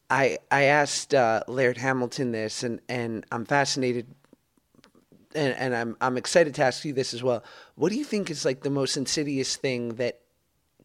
I 0.09 0.37
I 0.51 0.63
asked 0.63 1.13
uh, 1.13 1.43
Laird 1.47 1.77
Hamilton 1.77 2.31
this, 2.31 2.63
and, 2.63 2.79
and 2.87 3.25
I'm 3.31 3.45
fascinated, 3.45 4.07
and, 5.33 5.55
and 5.55 5.75
I'm 5.75 5.97
I'm 5.99 6.17
excited 6.17 6.55
to 6.55 6.63
ask 6.63 6.85
you 6.85 6.93
this 6.93 7.13
as 7.13 7.23
well. 7.23 7.43
What 7.75 7.91
do 7.91 7.97
you 7.97 8.03
think 8.03 8.29
is 8.29 8.45
like 8.45 8.61
the 8.61 8.69
most 8.69 8.97
insidious 8.97 9.55
thing 9.55 9.95
that 9.95 10.19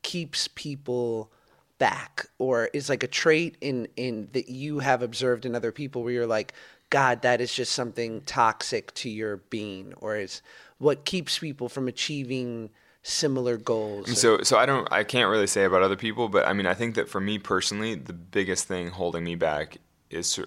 keeps 0.02 0.48
people 0.48 1.30
back, 1.78 2.26
or 2.38 2.70
is 2.72 2.88
like 2.88 3.02
a 3.02 3.08
trait 3.08 3.56
in 3.60 3.88
in 3.96 4.28
that 4.32 4.48
you 4.48 4.78
have 4.78 5.02
observed 5.02 5.44
in 5.44 5.54
other 5.54 5.72
people 5.72 6.02
where 6.02 6.12
you're 6.12 6.26
like, 6.26 6.54
God, 6.88 7.22
that 7.22 7.40
is 7.40 7.52
just 7.54 7.72
something 7.72 8.22
toxic 8.22 8.92
to 8.94 9.10
your 9.10 9.36
being, 9.36 9.92
or 9.98 10.16
is 10.16 10.40
what 10.78 11.04
keeps 11.04 11.38
people 11.38 11.68
from 11.68 11.88
achieving 11.88 12.70
similar 13.02 13.56
goals? 13.56 14.18
So, 14.18 14.42
so 14.42 14.58
I 14.58 14.66
don't, 14.66 14.88
I 14.92 15.04
can't 15.04 15.30
really 15.30 15.46
say 15.46 15.64
about 15.64 15.82
other 15.82 15.96
people, 15.96 16.28
but 16.28 16.46
I 16.46 16.52
mean, 16.52 16.66
I 16.66 16.74
think 16.74 16.94
that 16.94 17.08
for 17.08 17.20
me 17.20 17.38
personally, 17.38 17.94
the 17.94 18.12
biggest 18.12 18.66
thing 18.66 18.88
holding 18.88 19.24
me 19.24 19.34
back 19.34 19.78
is 20.10 20.38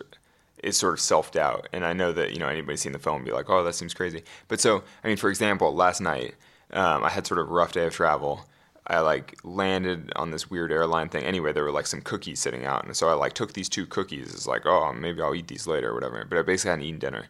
is 0.63 0.77
sort 0.77 0.93
of 0.93 0.99
self 0.99 1.31
doubt. 1.31 1.67
And 1.73 1.85
I 1.85 1.93
know 1.93 2.11
that 2.13 2.31
you 2.31 2.39
know 2.39 2.47
anybody 2.47 2.77
seen 2.77 2.93
the 2.93 2.99
film 2.99 3.17
and 3.17 3.25
be 3.25 3.31
like, 3.31 3.49
oh, 3.49 3.63
that 3.63 3.75
seems 3.75 3.93
crazy. 3.93 4.23
But 4.47 4.59
so, 4.59 4.83
I 5.03 5.07
mean, 5.07 5.17
for 5.17 5.29
example, 5.29 5.73
last 5.73 6.01
night 6.01 6.35
um, 6.71 7.03
I 7.03 7.09
had 7.09 7.27
sort 7.27 7.39
of 7.39 7.49
a 7.49 7.53
rough 7.53 7.73
day 7.73 7.85
of 7.85 7.93
travel. 7.93 8.45
I 8.85 8.99
like 8.99 9.37
landed 9.43 10.11
on 10.15 10.31
this 10.31 10.49
weird 10.49 10.71
airline 10.71 11.07
thing. 11.09 11.23
Anyway, 11.23 11.53
there 11.53 11.63
were 11.63 11.71
like 11.71 11.87
some 11.87 12.01
cookies 12.01 12.39
sitting 12.39 12.65
out, 12.65 12.85
and 12.85 12.95
so 12.95 13.07
I 13.07 13.13
like 13.13 13.33
took 13.33 13.53
these 13.53 13.69
two 13.69 13.85
cookies. 13.85 14.33
It's 14.33 14.47
like, 14.47 14.65
oh, 14.65 14.91
maybe 14.91 15.21
I'll 15.21 15.35
eat 15.35 15.47
these 15.47 15.67
later 15.67 15.91
or 15.91 15.93
whatever. 15.93 16.25
But 16.25 16.37
I 16.37 16.41
basically 16.41 16.71
hadn't 16.71 16.85
eaten 16.85 16.99
dinner. 16.99 17.25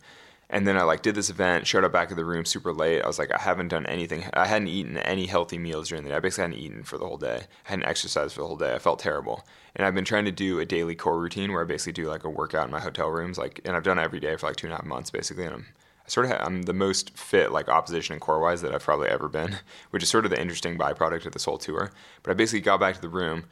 And 0.49 0.67
then 0.67 0.77
I 0.77 0.83
like 0.83 1.01
did 1.01 1.15
this 1.15 1.29
event, 1.29 1.65
showed 1.65 1.83
up 1.83 1.91
back 1.91 2.11
at 2.11 2.17
the 2.17 2.25
room 2.25 2.45
super 2.45 2.73
late. 2.73 3.01
I 3.01 3.07
was 3.07 3.17
like, 3.17 3.33
I 3.33 3.41
haven't 3.41 3.69
done 3.69 3.85
anything. 3.87 4.25
I 4.33 4.45
hadn't 4.45 4.67
eaten 4.67 4.97
any 4.97 5.25
healthy 5.25 5.57
meals 5.57 5.89
during 5.89 6.03
the 6.03 6.11
day. 6.11 6.15
I 6.15 6.19
basically 6.19 6.43
hadn't 6.43 6.59
eaten 6.59 6.83
for 6.83 6.97
the 6.97 7.07
whole 7.07 7.17
day. 7.17 7.43
I 7.65 7.69
hadn't 7.69 7.85
exercised 7.85 8.35
for 8.35 8.41
the 8.41 8.47
whole 8.47 8.57
day. 8.57 8.73
I 8.73 8.79
felt 8.79 8.99
terrible. 8.99 9.45
And 9.75 9.85
I've 9.85 9.95
been 9.95 10.05
trying 10.05 10.25
to 10.25 10.31
do 10.31 10.59
a 10.59 10.65
daily 10.65 10.95
core 10.95 11.19
routine 11.19 11.51
where 11.51 11.63
I 11.63 11.65
basically 11.65 11.93
do 11.93 12.07
like 12.07 12.23
a 12.23 12.29
workout 12.29 12.65
in 12.65 12.71
my 12.71 12.79
hotel 12.79 13.09
rooms, 13.09 13.37
like, 13.37 13.61
and 13.65 13.75
I've 13.75 13.83
done 13.83 13.97
it 13.97 14.03
every 14.03 14.19
day 14.19 14.35
for 14.35 14.47
like 14.47 14.57
two 14.57 14.67
and 14.67 14.73
a 14.73 14.77
half 14.77 14.85
months 14.85 15.09
basically. 15.09 15.45
And 15.45 15.55
I'm 15.55 15.65
I 16.05 16.09
sort 16.09 16.25
of 16.25 16.33
I'm 16.41 16.63
the 16.63 16.73
most 16.73 17.17
fit 17.17 17.51
like 17.51 17.69
opposition 17.69 18.13
and 18.13 18.21
core 18.21 18.39
wise 18.39 18.61
that 18.61 18.73
I've 18.73 18.83
probably 18.83 19.07
ever 19.07 19.29
been, 19.29 19.57
which 19.91 20.03
is 20.03 20.09
sort 20.09 20.25
of 20.25 20.31
the 20.31 20.41
interesting 20.41 20.77
byproduct 20.77 21.25
of 21.25 21.31
this 21.31 21.45
whole 21.45 21.57
tour. 21.57 21.91
But 22.21 22.31
I 22.31 22.33
basically 22.33 22.61
got 22.61 22.79
back 22.79 22.95
to 22.95 23.01
the 23.01 23.09
room, 23.09 23.45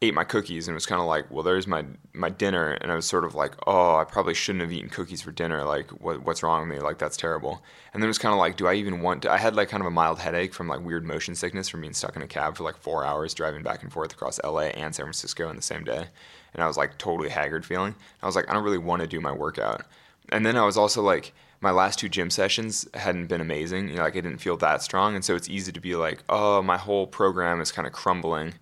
ate 0.00 0.14
my 0.14 0.22
cookies, 0.24 0.68
and 0.68 0.74
was 0.74 0.86
kind 0.86 1.00
of 1.00 1.08
like, 1.08 1.30
well, 1.30 1.42
there's 1.42 1.66
my 1.66 1.84
my 2.12 2.28
dinner, 2.28 2.72
and 2.72 2.92
I 2.92 2.94
was 2.94 3.06
sort 3.06 3.24
of 3.24 3.34
like, 3.34 3.54
oh, 3.66 3.96
I 3.96 4.04
probably 4.04 4.34
shouldn't 4.34 4.62
have 4.62 4.72
eaten 4.72 4.90
cookies 4.90 5.22
for 5.22 5.32
dinner. 5.32 5.64
Like, 5.64 5.90
what 5.90 6.22
what's 6.24 6.42
wrong 6.42 6.68
with 6.68 6.76
me? 6.76 6.82
Like, 6.82 6.98
that's 6.98 7.16
terrible. 7.16 7.62
And 7.92 8.02
then 8.02 8.06
it 8.06 8.08
was 8.08 8.18
kind 8.18 8.32
of 8.32 8.38
like, 8.38 8.56
do 8.56 8.66
I 8.66 8.74
even 8.74 9.00
want 9.00 9.22
to? 9.22 9.32
I 9.32 9.38
had 9.38 9.56
like 9.56 9.68
kind 9.68 9.80
of 9.80 9.86
a 9.86 9.90
mild 9.90 10.18
headache 10.20 10.54
from 10.54 10.68
like 10.68 10.80
weird 10.80 11.04
motion 11.04 11.34
sickness 11.34 11.68
from 11.68 11.80
being 11.80 11.92
stuck 11.94 12.16
in 12.16 12.22
a 12.22 12.28
cab 12.28 12.56
for 12.56 12.62
like 12.64 12.76
four 12.76 13.04
hours 13.04 13.34
driving 13.34 13.62
back 13.62 13.82
and 13.82 13.92
forth 13.92 14.12
across 14.12 14.40
LA 14.44 14.68
and 14.68 14.94
San 14.94 15.04
Francisco 15.04 15.48
in 15.50 15.56
the 15.56 15.62
same 15.62 15.84
day, 15.84 16.06
and 16.54 16.62
I 16.62 16.66
was 16.66 16.76
like 16.76 16.98
totally 16.98 17.30
haggard 17.30 17.66
feeling. 17.66 17.94
I 18.22 18.26
was 18.26 18.36
like, 18.36 18.48
I 18.48 18.54
don't 18.54 18.64
really 18.64 18.78
want 18.78 19.02
to 19.02 19.08
do 19.08 19.20
my 19.20 19.32
workout. 19.32 19.84
And 20.30 20.44
then 20.44 20.56
I 20.56 20.64
was 20.64 20.76
also 20.76 21.02
like, 21.02 21.32
my 21.60 21.70
last 21.70 21.98
two 21.98 22.08
gym 22.08 22.30
sessions 22.30 22.86
hadn't 22.94 23.26
been 23.26 23.40
amazing. 23.40 23.88
You 23.88 23.96
know, 23.96 24.02
like 24.02 24.16
I 24.16 24.20
didn't 24.20 24.38
feel 24.38 24.56
that 24.58 24.82
strong, 24.82 25.16
and 25.16 25.24
so 25.24 25.34
it's 25.34 25.48
easy 25.48 25.72
to 25.72 25.80
be 25.80 25.96
like, 25.96 26.22
oh, 26.28 26.62
my 26.62 26.76
whole 26.76 27.06
program 27.06 27.60
is 27.60 27.72
kind 27.72 27.86
of 27.86 27.92
crumbling. 27.92 28.54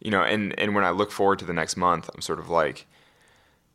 You 0.00 0.10
know, 0.10 0.22
and 0.22 0.58
and 0.58 0.74
when 0.74 0.84
I 0.84 0.90
look 0.90 1.12
forward 1.12 1.38
to 1.40 1.44
the 1.44 1.52
next 1.52 1.76
month, 1.76 2.08
I'm 2.14 2.22
sort 2.22 2.38
of 2.38 2.48
like, 2.48 2.86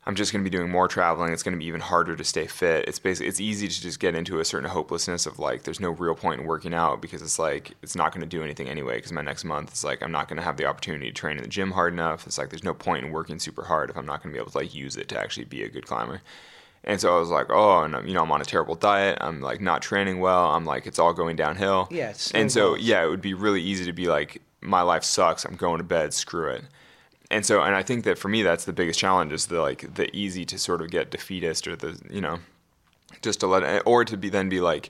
I'm 0.06 0.16
just 0.16 0.32
going 0.32 0.44
to 0.44 0.50
be 0.50 0.56
doing 0.56 0.72
more 0.72 0.88
traveling. 0.88 1.32
It's 1.32 1.44
going 1.44 1.54
to 1.54 1.60
be 1.60 1.66
even 1.66 1.82
harder 1.82 2.16
to 2.16 2.24
stay 2.24 2.48
fit. 2.48 2.88
It's 2.88 3.00
basically 3.00 3.28
it's 3.28 3.40
easy 3.40 3.68
to 3.68 3.82
just 3.82 4.00
get 4.00 4.16
into 4.16 4.40
a 4.40 4.46
certain 4.46 4.70
hopelessness 4.70 5.26
of 5.26 5.40
like 5.40 5.64
there's 5.64 5.80
no 5.80 5.92
real 5.92 6.16
point 6.16 6.42
in 6.42 6.48
working 6.48 6.74
out 6.74 7.02
because 7.02 7.22
it's 7.22 7.40
like 7.40 7.74
it's 7.82 7.96
not 7.96 8.12
going 8.12 8.22
to 8.22 8.28
do 8.28 8.44
anything 8.44 8.68
anyway. 8.68 8.96
Because 8.96 9.12
my 9.12 9.22
next 9.22 9.44
month 9.44 9.70
it's 9.70 9.84
like 9.84 10.02
I'm 10.02 10.12
not 10.12 10.28
going 10.28 10.38
to 10.38 10.44
have 10.44 10.58
the 10.58 10.66
opportunity 10.66 11.08
to 11.08 11.14
train 11.14 11.38
in 11.38 11.44
the 11.44 11.50
gym 11.50 11.72
hard 11.72 11.94
enough. 11.94 12.26
It's 12.26 12.38
like 12.38 12.50
there's 12.50 12.64
no 12.64 12.74
point 12.74 13.06
in 13.06 13.12
working 13.12 13.40
super 13.40 13.64
hard 13.64 13.90
if 13.90 13.98
I'm 13.98 14.06
not 14.06 14.24
going 14.24 14.34
to 14.34 14.38
be 14.38 14.42
able 14.42 14.52
to 14.52 14.58
like 14.58 14.74
use 14.74 14.98
it 14.98 15.08
to 15.10 15.20
actually 15.20 15.46
be 15.46 15.64
a 15.64 15.70
good 15.70 15.86
climber. 15.86 16.22
And 16.84 17.02
so 17.02 17.16
I 17.16 17.20
was 17.20 17.30
like, 17.30 17.48
oh, 17.50 17.82
and 17.82 17.96
I'm, 17.96 18.08
you 18.08 18.14
know, 18.14 18.22
I'm 18.22 18.32
on 18.32 18.42
a 18.42 18.46
terrible 18.46 18.76
diet. 18.76 19.18
I'm 19.20 19.42
like 19.42 19.60
not 19.60 19.82
training 19.82 20.20
well. 20.20 20.52
I'm 20.52 20.66
like, 20.66 20.86
it's 20.86 21.00
all 21.00 21.14
going 21.14 21.36
downhill. 21.36 21.88
Yeah, 21.90 22.14
and 22.36 22.52
so 22.52 22.76
yeah, 22.76 23.04
it 23.04 23.10
would 23.10 23.22
be 23.22 23.34
really 23.34 23.62
easy 23.62 23.86
to 23.86 23.94
be 23.94 24.08
like, 24.08 24.42
my 24.66 24.82
life 24.82 25.04
sucks. 25.04 25.46
I'm 25.46 25.56
going 25.56 25.78
to 25.78 25.84
bed. 25.84 26.14
Screw 26.14 26.50
it 26.50 26.64
and 27.32 27.46
so 27.46 27.62
and 27.62 27.76
I 27.76 27.84
think 27.84 28.04
that 28.06 28.18
for 28.18 28.28
me 28.28 28.44
that's 28.44 28.66
the 28.66 28.74
biggest 28.74 29.00
challenge 29.00 29.32
is 29.32 29.48
the 29.48 29.62
like 29.62 29.96
the 29.96 30.14
easy 30.16 30.46
to 30.46 30.58
sort 30.58 30.82
of 30.82 30.92
get 30.92 31.12
defeatist 31.12 31.68
or 31.68 31.76
the 31.76 32.00
you 32.10 32.22
know 32.22 32.40
just 33.22 33.40
to 33.40 33.48
let 33.48 33.64
it, 33.64 33.84
or 33.86 34.06
to 34.06 34.18
be 34.18 34.30
then 34.30 34.50
be 34.50 34.62
like 34.62 34.90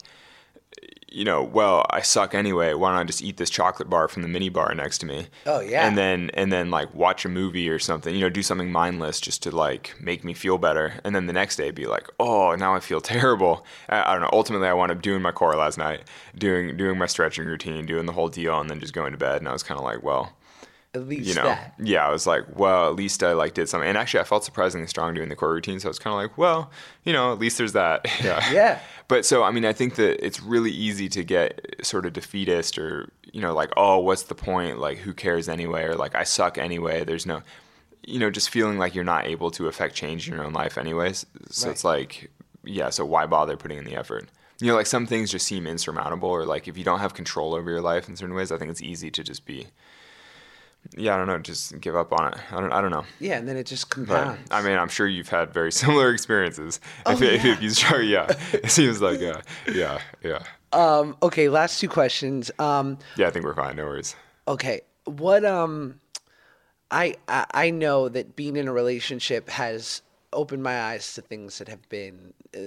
you 1.15 1.23
know 1.23 1.41
well 1.41 1.85
I 1.89 2.01
suck 2.01 2.35
anyway 2.35 2.73
why 2.73 2.91
don't 2.91 2.99
I 2.99 3.03
just 3.05 3.21
eat 3.21 3.37
this 3.37 3.49
chocolate 3.49 3.89
bar 3.89 4.07
from 4.07 4.21
the 4.21 4.27
mini 4.27 4.49
bar 4.49 4.73
next 4.75 4.97
to 4.99 5.05
me? 5.05 5.27
Oh, 5.45 5.61
yeah. 5.61 5.87
and 5.87 5.97
then 5.97 6.29
and 6.33 6.51
then 6.51 6.69
like 6.69 6.93
watch 6.93 7.23
a 7.23 7.29
movie 7.29 7.69
or 7.69 7.79
something 7.79 8.13
you 8.13 8.21
know 8.21 8.29
do 8.29 8.43
something 8.43 8.71
mindless 8.71 9.21
just 9.21 9.41
to 9.43 9.51
like 9.55 9.95
make 9.99 10.23
me 10.23 10.33
feel 10.33 10.57
better. 10.57 10.99
And 11.03 11.15
then 11.15 11.27
the 11.27 11.33
next 11.33 11.55
day 11.55 11.71
be 11.71 11.85
like 11.87 12.09
oh 12.19 12.55
now 12.55 12.75
I 12.75 12.79
feel 12.81 13.01
terrible. 13.15 13.65
I, 13.87 14.11
I 14.11 14.13
don't 14.13 14.21
know 14.21 14.29
ultimately 14.33 14.67
I 14.67 14.73
wound 14.73 14.91
up 14.91 15.01
doing 15.01 15.21
my 15.21 15.31
core 15.31 15.55
last 15.55 15.77
night 15.77 16.01
doing 16.37 16.75
doing 16.75 16.97
my 16.97 17.05
stretching 17.05 17.45
routine 17.45 17.85
doing 17.85 18.05
the 18.05 18.13
whole 18.13 18.29
deal 18.29 18.59
and 18.59 18.69
then 18.69 18.79
just 18.79 18.93
going 18.93 19.13
to 19.13 19.17
bed. 19.17 19.37
And 19.37 19.47
I 19.47 19.53
was 19.53 19.63
kind 19.63 19.79
of 19.79 19.85
like 19.85 20.03
well 20.03 20.33
At 20.95 21.07
least 21.07 21.27
you 21.27 21.35
know, 21.35 21.43
that. 21.43 21.73
yeah, 21.79 22.07
I 22.07 22.11
was 22.11 22.25
like, 22.25 22.43
well, 22.57 22.87
at 22.89 22.95
least 22.95 23.21
I 23.21 23.33
like 23.33 23.53
did 23.53 23.69
something. 23.69 23.87
And 23.87 23.97
actually, 23.97 24.21
I 24.21 24.23
felt 24.23 24.43
surprisingly 24.43 24.87
strong 24.87 25.13
doing 25.13 25.29
the 25.29 25.35
core 25.35 25.51
routine. 25.53 25.79
So 25.79 25.87
I 25.87 25.91
was 25.91 25.99
kind 25.99 26.13
of 26.13 26.17
like, 26.21 26.37
well, 26.37 26.71
you 27.03 27.13
know, 27.13 27.31
at 27.31 27.39
least 27.39 27.57
there's 27.57 27.73
that. 27.73 28.05
Yeah. 28.23 28.51
Yeah. 28.51 28.79
But 29.07 29.23
so, 29.23 29.43
I 29.43 29.51
mean, 29.51 29.65
I 29.65 29.73
think 29.73 29.95
that 29.97 30.25
it's 30.25 30.41
really 30.41 30.71
easy 30.71 31.07
to 31.09 31.23
get 31.23 31.75
sort 31.83 32.07
of 32.07 32.13
defeatist 32.13 32.79
or, 32.79 33.07
you 33.31 33.39
know, 33.39 33.53
like, 33.53 33.69
oh, 33.77 33.99
what's 33.99 34.23
the 34.23 34.33
point? 34.33 34.79
Like, 34.79 34.97
who 34.97 35.13
cares 35.13 35.47
anyway? 35.47 35.83
Or 35.83 35.93
like, 35.93 36.15
I 36.15 36.23
suck 36.23 36.57
anyway. 36.57 37.03
There's 37.03 37.27
no, 37.27 37.43
you 38.07 38.17
know, 38.17 38.31
just 38.31 38.49
feeling 38.49 38.79
like 38.79 38.95
you're 38.95 39.03
not 39.03 39.27
able 39.27 39.51
to 39.51 39.67
affect 39.67 39.93
change 39.93 40.27
in 40.27 40.33
your 40.33 40.43
own 40.43 40.53
life 40.53 40.75
anyways. 40.79 41.23
So 41.51 41.67
Right. 41.67 41.71
it's 41.73 41.83
like, 41.83 42.31
yeah, 42.63 42.89
so 42.89 43.05
why 43.05 43.27
bother 43.27 43.55
putting 43.57 43.77
in 43.77 43.85
the 43.85 43.95
effort? 43.95 44.27
You 44.59 44.69
know, 44.69 44.75
like 44.75 44.87
some 44.87 45.05
things 45.05 45.29
just 45.29 45.45
seem 45.45 45.67
insurmountable, 45.67 46.29
or 46.29 46.43
like 46.45 46.67
if 46.67 46.75
you 46.75 46.83
don't 46.83 46.99
have 46.99 47.13
control 47.13 47.53
over 47.53 47.69
your 47.69 47.81
life 47.81 48.09
in 48.09 48.15
certain 48.15 48.33
ways, 48.33 48.51
I 48.51 48.57
think 48.57 48.71
it's 48.71 48.81
easy 48.81 49.11
to 49.11 49.23
just 49.23 49.45
be, 49.45 49.67
yeah, 50.97 51.13
I 51.13 51.17
don't 51.17 51.27
know, 51.27 51.37
just 51.39 51.79
give 51.81 51.95
up 51.95 52.13
on 52.13 52.33
it. 52.33 52.39
I 52.51 52.59
don't, 52.59 52.71
I 52.71 52.81
don't 52.81 52.91
know. 52.91 53.05
Yeah, 53.19 53.37
and 53.37 53.47
then 53.47 53.57
it 53.57 53.65
just 53.65 53.89
But 53.89 54.05
compounds. 54.07 54.51
I 54.51 54.61
mean, 54.61 54.77
I'm 54.77 54.89
sure 54.89 55.07
you've 55.07 55.29
had 55.29 55.53
very 55.53 55.71
similar 55.83 56.11
experiences. 56.11 56.79
Oh, 57.05 57.13
if, 57.13 57.21
if, 57.21 57.43
yeah. 57.43 57.53
if 57.53 57.61
you 57.91 57.99
yeah, 58.01 58.27
it 58.53 58.71
seems 58.71 59.01
like, 59.01 59.21
uh, 59.21 59.41
yeah, 59.71 59.99
yeah, 60.23 60.43
um, 60.71 61.15
okay, 61.23 61.49
last 61.49 61.79
two 61.79 61.89
questions. 61.89 62.51
Um, 62.59 62.97
yeah. 63.17 63.27
I 63.27 63.31
think 63.31 63.45
we're 63.45 63.55
fine. 63.55 63.75
No 63.77 63.85
worries. 63.85 64.15
okay, 64.47 64.81
what 65.05 65.45
um, 65.45 65.99
I, 66.91 67.15
I 67.27 67.45
I 67.53 67.69
know 67.69 68.09
that 68.09 68.35
being 68.35 68.55
in 68.57 68.67
a 68.67 68.73
relationship 68.73 69.49
has 69.49 70.01
opened 70.33 70.63
my 70.63 70.81
eyes 70.81 71.13
to 71.13 71.21
things 71.21 71.57
that 71.59 71.67
have 71.69 71.87
been 71.89 72.33
uh, 72.55 72.59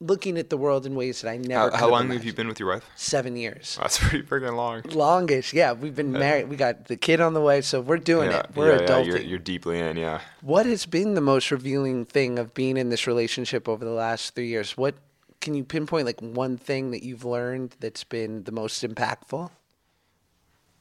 looking 0.00 0.38
at 0.38 0.48
the 0.50 0.56
world 0.56 0.86
in 0.86 0.94
ways 0.94 1.20
that 1.22 1.30
I 1.30 1.36
never. 1.38 1.70
How, 1.70 1.76
how 1.76 1.90
long 1.90 2.10
have 2.10 2.24
you 2.24 2.32
been 2.32 2.46
with 2.48 2.60
your 2.60 2.68
wife? 2.68 2.88
Seven 2.96 3.36
years. 3.36 3.76
That's 3.80 3.98
pretty 3.98 4.22
freaking 4.22 4.54
long. 4.56 4.82
Longest, 4.92 5.52
yeah. 5.52 5.72
We've 5.72 5.94
been 5.94 6.12
married. 6.12 6.48
We 6.48 6.56
got 6.56 6.86
the 6.86 6.96
kid 6.96 7.20
on 7.20 7.34
the 7.34 7.40
way, 7.40 7.60
so 7.62 7.80
we're 7.80 7.96
doing 7.98 8.30
Yeah, 8.30 8.40
it. 8.40 8.50
We're 8.54 8.74
yeah, 8.76 8.80
yeah, 8.82 8.86
adulting. 8.88 9.06
you're, 9.06 9.18
you're 9.18 9.38
deeply 9.38 9.78
in. 9.80 9.96
Yeah. 9.96 10.20
What 10.40 10.66
has 10.66 10.86
been 10.86 11.14
the 11.14 11.20
most 11.20 11.50
revealing 11.50 12.04
thing 12.04 12.38
of 12.38 12.54
being 12.54 12.76
in 12.76 12.90
this 12.90 13.06
relationship 13.06 13.68
over 13.68 13.84
the 13.84 13.90
last 13.90 14.34
three 14.34 14.48
years? 14.48 14.76
What 14.76 14.94
can 15.40 15.54
you 15.54 15.64
pinpoint 15.64 16.06
like 16.06 16.20
one 16.20 16.56
thing 16.56 16.90
that 16.92 17.02
you've 17.04 17.24
learned 17.24 17.74
that's 17.80 18.04
been 18.04 18.44
the 18.44 18.52
most 18.52 18.82
impactful? 18.84 19.50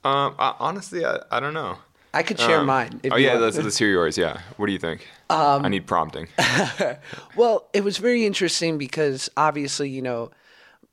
Um. 0.03 0.35
I, 0.38 0.56
honestly, 0.60 1.06
I, 1.06 1.19
I 1.31 1.39
don't 1.39 1.53
know. 1.53 1.80
I 2.18 2.23
could 2.23 2.39
share 2.39 2.60
Um, 2.60 2.65
mine. 2.65 2.99
oh 3.11 3.15
yeah, 3.15 3.34
let's, 3.35 3.57
let's 3.57 3.77
hear 3.77 3.89
yours. 3.89 4.18
Yeah. 4.18 4.41
What 4.57 4.65
do 4.68 4.72
you 4.73 4.80
think? 4.80 5.07
I 5.30 5.68
need 5.69 5.85
prompting. 5.88 6.27
Well, 7.35 7.68
it 7.73 7.84
was 7.84 7.98
very 7.98 8.26
interesting 8.26 8.77
because 8.77 9.30
obviously, 9.38 9.89
you 9.89 10.02
know, 10.02 10.31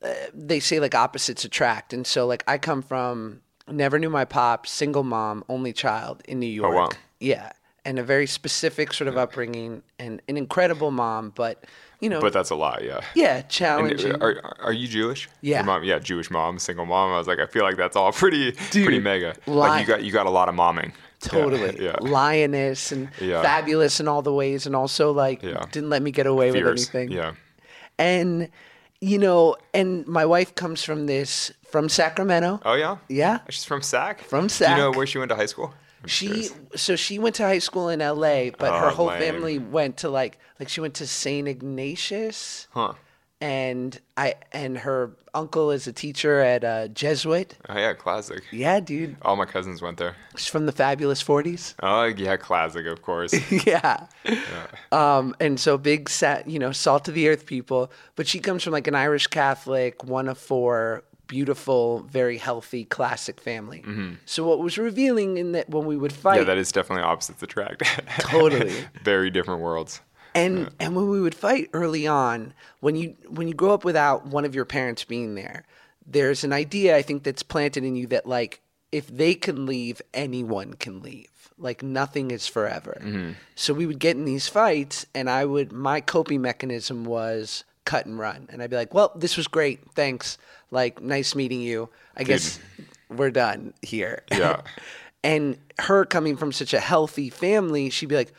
uh, 0.02 0.12
they 0.34 0.60
say 0.60 0.80
like 0.80 0.94
opposites 0.94 1.44
attract, 1.44 1.92
and 1.92 2.06
so 2.06 2.26
like 2.26 2.44
I 2.46 2.58
come 2.58 2.82
from 2.82 3.40
never 3.68 3.98
knew 3.98 4.10
my 4.10 4.24
pop, 4.26 4.66
single 4.66 5.02
mom, 5.04 5.42
only 5.48 5.72
child 5.72 6.22
in 6.28 6.38
New 6.40 6.46
York. 6.46 6.72
Oh, 6.74 6.76
wow. 6.76 6.88
Yeah, 7.20 7.52
and 7.86 7.98
a 7.98 8.02
very 8.04 8.26
specific 8.26 8.92
sort 8.92 9.08
of 9.08 9.16
upbringing, 9.16 9.82
and 9.98 10.20
an 10.28 10.36
incredible 10.36 10.90
mom, 10.90 11.32
but 11.34 11.64
you 12.00 12.10
know, 12.10 12.20
But 12.20 12.34
that's 12.34 12.50
a 12.50 12.54
lot. 12.56 12.84
Yeah. 12.84 13.00
yeah, 13.14 13.36
And 13.36 13.48
challenging. 13.48 14.12
are, 14.20 14.36
are 14.44 14.56
are 14.64 14.72
you 14.74 14.86
Jewish? 14.88 15.28
Yeah. 15.40 15.58
Your 15.58 15.64
mom, 15.64 15.84
yeah, 15.84 15.98
Jewish 15.98 16.30
mom, 16.30 16.58
single 16.58 16.84
mom. 16.84 17.14
I 17.14 17.16
was 17.18 17.26
like, 17.26 17.38
I 17.38 17.46
feel 17.46 17.62
like 17.62 17.78
that's 17.78 17.96
all 17.96 18.12
pretty 18.12 18.52
pretty 18.52 19.00
mega. 19.00 19.34
li- 19.46 19.54
Like 19.54 19.80
you 19.80 19.86
got 19.86 20.02
you 20.04 20.12
got 20.12 20.26
a 20.26 20.30
lot 20.30 20.50
of 20.50 20.54
momming. 20.54 20.92
Yeah, 21.32 21.38
totally 21.42 21.84
Yeah. 21.84 21.96
lioness 22.00 22.92
and 22.92 23.08
Yeah. 23.20 23.42
fabulous 23.42 24.00
in 24.00 24.08
all 24.08 24.22
the 24.22 24.32
ways 24.32 24.66
and 24.66 24.74
also 24.76 25.12
like 25.12 25.42
Yeah. 25.42 25.64
didn't 25.72 25.90
let 25.90 26.02
me 26.02 26.10
get 26.10 26.26
away 26.26 26.52
with 26.52 26.66
anything 26.66 27.10
Yeah. 27.10 27.32
and 27.98 28.48
you 29.00 29.18
know 29.18 29.56
and 29.72 30.06
my 30.06 30.24
wife 30.24 30.54
comes 30.54 30.82
from 30.84 31.06
this 31.06 31.52
from 31.70 31.88
sacramento 31.88 32.60
Oh 32.64 32.74
yeah. 32.74 32.96
yeah 33.08 33.38
She's 33.50 33.64
from 33.64 33.82
SAC. 33.82 34.22
From 34.22 34.48
Sac. 34.48 34.68
Do 34.68 34.72
you 34.72 34.78
know 34.90 34.96
where 34.96 35.06
she 35.06 35.18
went 35.18 35.30
to 35.30 35.36
high 35.36 35.46
school? 35.46 35.74
I'm 36.02 36.08
she 36.08 36.26
curious. 36.26 36.52
so 36.76 36.96
she 36.96 37.18
went 37.18 37.34
to 37.36 37.42
high 37.44 37.58
school 37.60 37.88
in 37.88 38.00
la 38.00 38.14
but 38.58 38.72
her 38.80 38.88
Oh, 38.88 38.90
whole 38.90 39.06
lame. 39.06 39.20
family 39.20 39.58
went 39.58 39.96
to 39.98 40.08
like 40.10 40.38
like 40.60 40.68
she 40.68 40.80
went 40.80 40.94
to 40.94 41.06
saint 41.06 41.48
ignatius 41.48 42.68
Huh. 42.72 42.92
And 43.40 44.00
i 44.16 44.34
and 44.52 44.78
her 44.78 45.10
uncle 45.34 45.70
is 45.72 45.86
a 45.86 45.92
teacher 45.92 46.38
at 46.40 46.62
a 46.62 46.88
jesuit 46.94 47.56
Oh 47.68 47.76
yeah, 47.76 47.92
classic. 47.92 48.44
yeah 48.52 48.78
dude 48.80 49.16
All 49.22 49.34
my 49.36 49.44
cousins 49.44 49.82
went 49.82 49.98
there. 49.98 50.14
she's 50.36 50.46
from 50.46 50.66
the 50.66 50.72
fabulous 50.72 51.22
40s 51.22 51.74
Oh 51.82 52.04
yeah, 52.04 52.36
classic, 52.36 52.86
of 52.86 53.02
course. 53.02 53.34
yeah. 53.66 54.06
Um, 54.92 55.34
and 55.40 55.58
so 55.58 55.76
big 55.76 56.08
set, 56.08 56.48
you 56.48 56.58
know, 56.58 56.72
salt 56.72 57.08
of 57.08 57.14
the 57.14 57.28
earth 57.28 57.46
people. 57.46 57.90
But 58.16 58.26
she 58.28 58.38
comes 58.38 58.62
from 58.62 58.72
like 58.72 58.86
an 58.86 58.94
Irish 58.94 59.26
Catholic, 59.26 60.04
one 60.04 60.28
of 60.28 60.38
four, 60.38 61.02
beautiful, 61.26 62.00
very 62.10 62.38
healthy, 62.38 62.84
classic 62.84 63.40
family. 63.40 63.84
So 64.26 64.46
what 64.46 64.60
was 64.60 64.78
revealing 64.78 65.36
in 65.38 65.52
that 65.52 65.68
when 65.68 65.84
we 65.86 65.96
would 65.96 66.12
fight, 66.12 66.34
Mm-hmm. 66.38 66.48
yeah, 66.48 66.54
that 66.54 66.58
is 66.58 66.70
definitely 66.70 67.02
opposites 67.04 67.42
attract. 67.42 67.82
Totally. 68.20 68.72
Very 69.02 69.30
different 69.30 69.60
worlds. 69.60 70.00
And 70.34 70.70
and 70.80 70.96
when 70.96 71.08
we 71.08 71.20
would 71.20 71.34
fight 71.34 71.70
early 71.72 72.06
on, 72.06 72.52
when 72.80 72.96
you 72.96 73.16
when 73.28 73.48
you 73.48 73.54
grow 73.54 73.72
up 73.72 73.84
without 73.84 74.26
one 74.26 74.44
of 74.44 74.54
your 74.54 74.64
parents 74.64 75.04
being 75.04 75.34
there, 75.34 75.64
there's 76.06 76.44
an 76.44 76.52
idea 76.52 76.96
I 76.96 77.02
think 77.02 77.22
that's 77.22 77.42
planted 77.42 77.84
in 77.84 77.96
you 77.96 78.06
that 78.08 78.26
like 78.26 78.60
if 78.90 79.06
they 79.08 79.34
can 79.34 79.66
leave, 79.66 80.02
anyone 80.12 80.74
can 80.74 81.00
leave. 81.00 81.28
Like 81.56 81.82
nothing 81.82 82.30
is 82.30 82.46
forever. 82.46 82.98
Mm-hmm. 83.00 83.32
So 83.54 83.74
we 83.74 83.86
would 83.86 84.00
get 84.00 84.16
in 84.16 84.24
these 84.24 84.48
fights, 84.48 85.06
and 85.14 85.30
I 85.30 85.44
would 85.44 85.72
my 85.72 86.00
coping 86.00 86.42
mechanism 86.42 87.04
was 87.04 87.64
cut 87.84 88.06
and 88.06 88.18
run, 88.18 88.48
and 88.50 88.62
I'd 88.62 88.70
be 88.70 88.76
like, 88.76 88.92
"Well, 88.92 89.12
this 89.14 89.36
was 89.36 89.46
great, 89.46 89.80
thanks. 89.92 90.36
Like, 90.70 91.00
nice 91.00 91.34
meeting 91.34 91.60
you. 91.60 91.90
I 92.16 92.24
guess 92.24 92.58
we're 93.08 93.30
done 93.30 93.72
here." 93.82 94.24
Yeah. 94.32 94.62
and 95.24 95.58
her 95.78 96.04
coming 96.04 96.36
from 96.36 96.50
such 96.50 96.74
a 96.74 96.80
healthy 96.80 97.30
family, 97.30 97.90
she'd 97.90 98.08
be 98.08 98.16
like, 98.16 98.32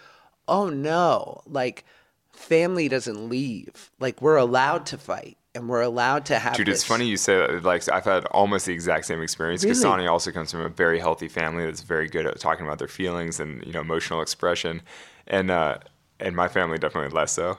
"Oh 0.48 0.70
no, 0.70 1.42
like 1.48 1.86
family 2.32 2.88
doesn't 2.88 3.30
leave. 3.30 3.92
Like 4.00 4.22
we're 4.22 4.38
allowed 4.38 4.86
to 4.88 4.98
fight 4.98 5.38
and 5.54 5.70
we're 5.70 5.82
allowed 5.82 6.26
to 6.28 6.40
have." 6.40 6.56
Dude, 6.56 6.70
it's 6.70 6.84
funny 6.84 7.06
you 7.08 7.18
say 7.18 7.38
that. 7.38 7.64
Like, 7.64 7.88
I've 7.90 8.06
had 8.06 8.26
almost 8.26 8.66
the 8.66 8.74
exact 8.74 9.06
same 9.06 9.22
experience. 9.22 9.64
Because 9.64 9.84
Really? 9.84 9.96
Sanni 9.96 10.08
also 10.08 10.32
comes 10.32 10.52
from 10.52 10.62
a 10.62 10.70
very 10.70 11.00
healthy 11.00 11.28
family 11.28 11.66
that's 11.66 11.82
very 11.82 12.08
good 12.08 12.26
at 12.26 12.40
talking 12.40 12.66
about 12.66 12.80
their 12.80 12.88
feelings 12.88 13.40
and 13.40 13.66
you 13.66 13.72
know 13.72 13.82
emotional 13.82 14.22
expression, 14.22 14.82
and 15.28 15.52
uh, 15.52 15.78
and 16.20 16.36
my 16.36 16.48
family 16.48 16.78
definitely 16.78 17.16
less 17.16 17.32
so. 17.32 17.58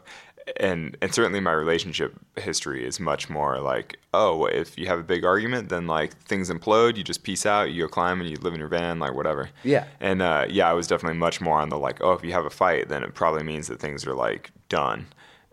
And 0.59 0.97
and 1.03 1.13
certainly 1.13 1.41
my 1.41 1.53
relationship 1.53 2.15
history 2.37 2.87
is 2.87 3.01
much 3.01 3.29
more 3.29 3.61
like, 3.61 3.99
oh, 4.15 4.47
if 4.47 4.79
you 4.79 4.87
have 4.87 4.99
a 4.99 5.03
big 5.03 5.25
argument, 5.25 5.69
then 5.69 5.87
like 5.87 6.17
things 6.23 6.51
implode. 6.51 6.97
You 6.97 7.03
just 7.03 7.25
peace 7.25 7.45
out. 7.45 7.73
You 7.73 7.83
go 7.83 7.89
climb 7.89 8.21
and 8.21 8.31
you 8.31 8.37
live 8.37 8.55
in 8.55 8.61
your 8.61 8.69
van, 8.69 8.99
like 9.01 9.15
whatever. 9.15 9.51
Yeah. 9.65 9.87
And 10.01 10.23
uh, 10.23 10.47
yeah, 10.49 10.71
I 10.71 10.73
was 10.73 10.87
definitely 10.87 11.19
much 11.19 11.41
more 11.41 11.59
on 11.59 11.69
the 11.69 11.79
like, 11.79 12.01
oh, 12.01 12.13
if 12.13 12.25
you 12.25 12.33
have 12.33 12.45
a 12.45 12.51
fight, 12.51 12.89
then 12.89 13.03
it 13.03 13.15
probably 13.15 13.43
means 13.43 13.67
that 13.69 13.81
things 13.81 14.07
are 14.07 14.15
like 14.15 14.51
done. 14.69 15.07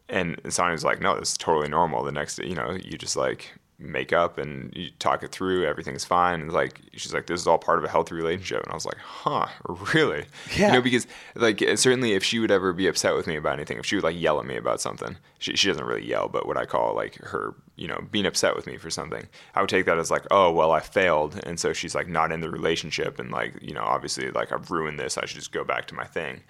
And 0.10 0.40
Sanni 0.48 0.74
was 0.74 0.84
like, 0.84 1.02
no, 1.02 1.20
this 1.20 1.32
is 1.32 1.38
totally 1.38 1.70
normal. 1.70 2.04
The 2.04 2.12
next, 2.12 2.38
you 2.38 2.54
know, 2.54 2.78
you 2.84 2.98
just 2.98 3.16
like 3.16 3.54
make 3.84 4.14
up 4.14 4.38
and 4.38 4.74
you 4.76 4.90
talk 5.00 5.24
it 5.24 5.32
through. 5.32 5.66
Everything's 5.66 6.06
fine. 6.06 6.42
And 6.42 6.52
like 6.52 6.82
she's 6.94 7.14
like, 7.14 7.28
this 7.28 7.40
is 7.40 7.48
all 7.48 7.58
part 7.58 7.80
of 7.80 7.86
a 7.86 7.90
healthy 7.90 8.16
relationship. 8.16 8.64
And 8.64 8.72
I 8.72 8.76
was 8.76 8.86
like, 8.86 8.98
huh, 8.98 9.48
really? 9.94 10.26
Yeah. 10.56 10.68
You 10.68 10.74
know, 10.74 10.82
because 10.82 11.08
like 11.36 11.60
certainly 11.76 12.14
if 12.14 12.24
she 12.24 12.40
would 12.40 12.52
ever 12.52 12.74
be 12.74 12.88
upset 12.88 13.16
with 13.16 13.28
me 13.28 13.36
about 13.36 13.54
anything, 13.54 13.78
if 13.78 13.86
she 13.86 13.96
would 13.96 14.04
like 14.04 14.20
yell 14.20 14.40
at 14.40 14.46
me 14.46 14.56
about 14.56 14.82
something, 14.82 15.18
she 15.40 15.56
she 15.56 15.68
doesn't 15.68 15.86
really 15.86 16.06
yell, 16.06 16.28
but 16.28 16.48
what 16.48 16.58
I 16.58 16.66
call 16.66 16.96
like 16.96 17.16
her, 17.16 17.56
you 17.76 17.88
know, 17.88 18.00
being 18.12 18.26
upset 18.26 18.56
with 18.56 18.68
me 18.68 18.78
for 18.78 18.90
something, 18.90 19.28
I 19.56 19.62
would 19.62 19.70
take 19.70 19.86
that 19.86 19.98
as 19.98 20.12
like, 20.12 20.26
oh 20.32 20.52
well, 20.52 20.72
I 20.72 20.80
failed, 20.80 21.40
and 21.46 21.60
so 21.60 21.74
she's 21.74 21.96
like 21.96 22.08
not 22.08 22.32
in 22.32 22.42
the 22.42 22.50
relationship, 22.50 23.20
and 23.20 23.32
like 23.32 23.54
you 23.62 23.74
know, 23.74 23.84
obviously 23.84 24.32
like 24.32 24.52
I've 24.52 24.72
ruined 24.72 25.00
this. 25.00 25.18
I 25.18 25.26
should 25.26 25.40
just 25.40 25.52
go 25.52 25.64
back 25.64 25.88
to 25.88 25.96
my 25.96 26.06
thing 26.06 26.42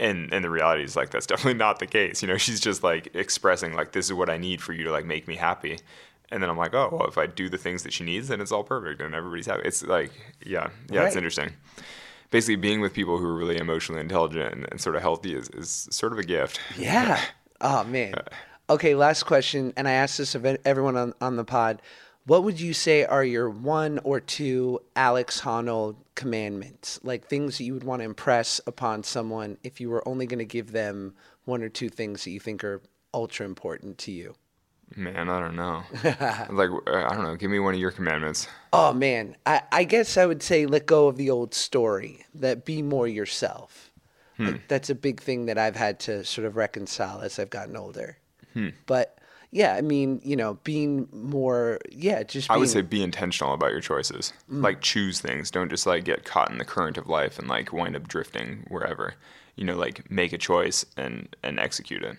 and 0.00 0.32
and 0.32 0.44
the 0.44 0.50
reality 0.50 0.82
is 0.82 0.96
like 0.96 1.10
that's 1.10 1.26
definitely 1.26 1.58
not 1.58 1.78
the 1.78 1.86
case 1.86 2.22
you 2.22 2.28
know 2.28 2.36
she's 2.36 2.58
just 2.58 2.82
like 2.82 3.14
expressing 3.14 3.74
like 3.74 3.92
this 3.92 4.06
is 4.06 4.12
what 4.12 4.30
i 4.30 4.36
need 4.36 4.60
for 4.60 4.72
you 4.72 4.82
to 4.82 4.90
like 4.90 5.04
make 5.04 5.28
me 5.28 5.36
happy 5.36 5.78
and 6.30 6.42
then 6.42 6.50
i'm 6.50 6.56
like 6.58 6.74
oh 6.74 6.88
well 6.92 7.06
if 7.08 7.18
i 7.18 7.26
do 7.26 7.48
the 7.48 7.58
things 7.58 7.82
that 7.82 7.92
she 7.92 8.04
needs 8.04 8.28
then 8.28 8.40
it's 8.40 8.52
all 8.52 8.64
perfect 8.64 9.00
and 9.00 9.14
everybody's 9.14 9.46
happy 9.46 9.62
it's 9.64 9.82
like 9.84 10.10
yeah 10.44 10.68
yeah 10.90 11.00
Right. 11.00 11.06
it's 11.08 11.16
interesting 11.16 11.50
basically 12.30 12.56
being 12.56 12.80
with 12.80 12.92
people 12.92 13.18
who 13.18 13.26
are 13.26 13.34
really 13.34 13.56
emotionally 13.58 14.00
intelligent 14.00 14.52
and, 14.54 14.66
and 14.70 14.80
sort 14.80 14.94
of 14.96 15.02
healthy 15.02 15.34
is, 15.34 15.48
is 15.50 15.88
sort 15.90 16.12
of 16.12 16.18
a 16.18 16.24
gift 16.24 16.60
Yeah. 16.78 17.20
Oh 17.62 17.84
man. 17.84 18.14
Okay, 18.70 18.94
last 18.94 19.24
question, 19.24 19.74
and 19.76 19.86
I 19.86 19.92
asked 19.92 20.16
this 20.16 20.34
of 20.34 20.46
everyone 20.64 20.96
on, 20.96 21.12
on 21.20 21.36
the 21.36 21.44
pod. 21.44 21.82
What 22.24 22.42
would 22.44 22.58
you 22.58 22.72
say 22.72 23.04
are 23.04 23.22
your 23.22 23.50
one 23.50 23.98
or 24.02 24.18
two 24.18 24.80
Alex 24.96 25.42
Honnold 25.42 25.96
commandments? 26.14 26.98
Like 27.02 27.26
things 27.26 27.58
that 27.58 27.64
you 27.64 27.74
would 27.74 27.84
want 27.84 28.00
to 28.00 28.04
impress 28.06 28.60
upon 28.66 29.02
someone 29.02 29.58
if 29.62 29.78
you 29.78 29.90
were 29.90 30.06
only 30.08 30.24
going 30.26 30.38
to 30.38 30.44
give 30.46 30.72
them 30.72 31.14
one 31.44 31.62
or 31.62 31.68
two 31.68 31.90
things 31.90 32.24
that 32.24 32.30
you 32.30 32.40
think 32.40 32.64
are 32.64 32.80
ultra 33.12 33.44
important 33.44 33.98
to 33.98 34.12
you? 34.12 34.34
Man 34.96 35.28
i 35.28 35.38
don't 35.40 35.56
know 35.56 35.82
like 36.50 36.70
uh, 36.86 37.06
i 37.06 37.14
don't 37.14 37.22
know 37.22 37.36
give 37.36 37.50
me 37.50 37.58
one 37.58 37.74
of 37.74 37.80
your 37.80 37.90
commandments 37.90 38.48
Oh 38.72 38.92
man, 38.92 39.36
I, 39.46 39.62
I 39.72 39.84
guess 39.84 40.16
I 40.16 40.26
would 40.26 40.42
say 40.42 40.66
let 40.66 40.86
go 40.86 41.08
of 41.08 41.16
the 41.16 41.30
old 41.30 41.54
story. 41.54 42.24
That 42.34 42.64
be 42.64 42.82
more 42.82 43.08
yourself. 43.08 43.90
Like, 44.38 44.68
that's 44.68 44.88
a 44.88 44.94
big 44.94 45.20
thing 45.20 45.46
that 45.46 45.58
I've 45.58 45.76
had 45.76 46.00
to 46.00 46.24
sort 46.24 46.46
of 46.46 46.56
reconcile 46.56 47.20
as 47.20 47.38
I've 47.38 47.50
gotten 47.50 47.76
older. 47.76 48.16
But 48.86 49.18
yeah, 49.50 49.74
I 49.74 49.82
mean, 49.82 50.20
you 50.24 50.34
know, 50.34 50.54
being 50.64 51.08
more, 51.12 51.78
yeah, 51.90 52.22
just. 52.22 52.48
Being, 52.48 52.56
I 52.56 52.58
would 52.58 52.70
say 52.70 52.80
be 52.80 53.02
intentional 53.02 53.52
about 53.52 53.72
your 53.72 53.80
choices. 53.80 54.32
Mm. 54.50 54.62
Like 54.62 54.80
choose 54.80 55.20
things. 55.20 55.50
Don't 55.50 55.68
just 55.68 55.86
like 55.86 56.04
get 56.04 56.24
caught 56.24 56.50
in 56.50 56.58
the 56.58 56.64
current 56.64 56.96
of 56.96 57.06
life 57.06 57.38
and 57.38 57.48
like 57.48 57.72
wind 57.72 57.96
up 57.96 58.08
drifting 58.08 58.64
wherever. 58.68 59.14
You 59.56 59.64
know, 59.64 59.76
like 59.76 60.10
make 60.10 60.32
a 60.32 60.38
choice 60.38 60.86
and 60.96 61.34
and 61.42 61.60
execute 61.60 62.02
it. 62.02 62.16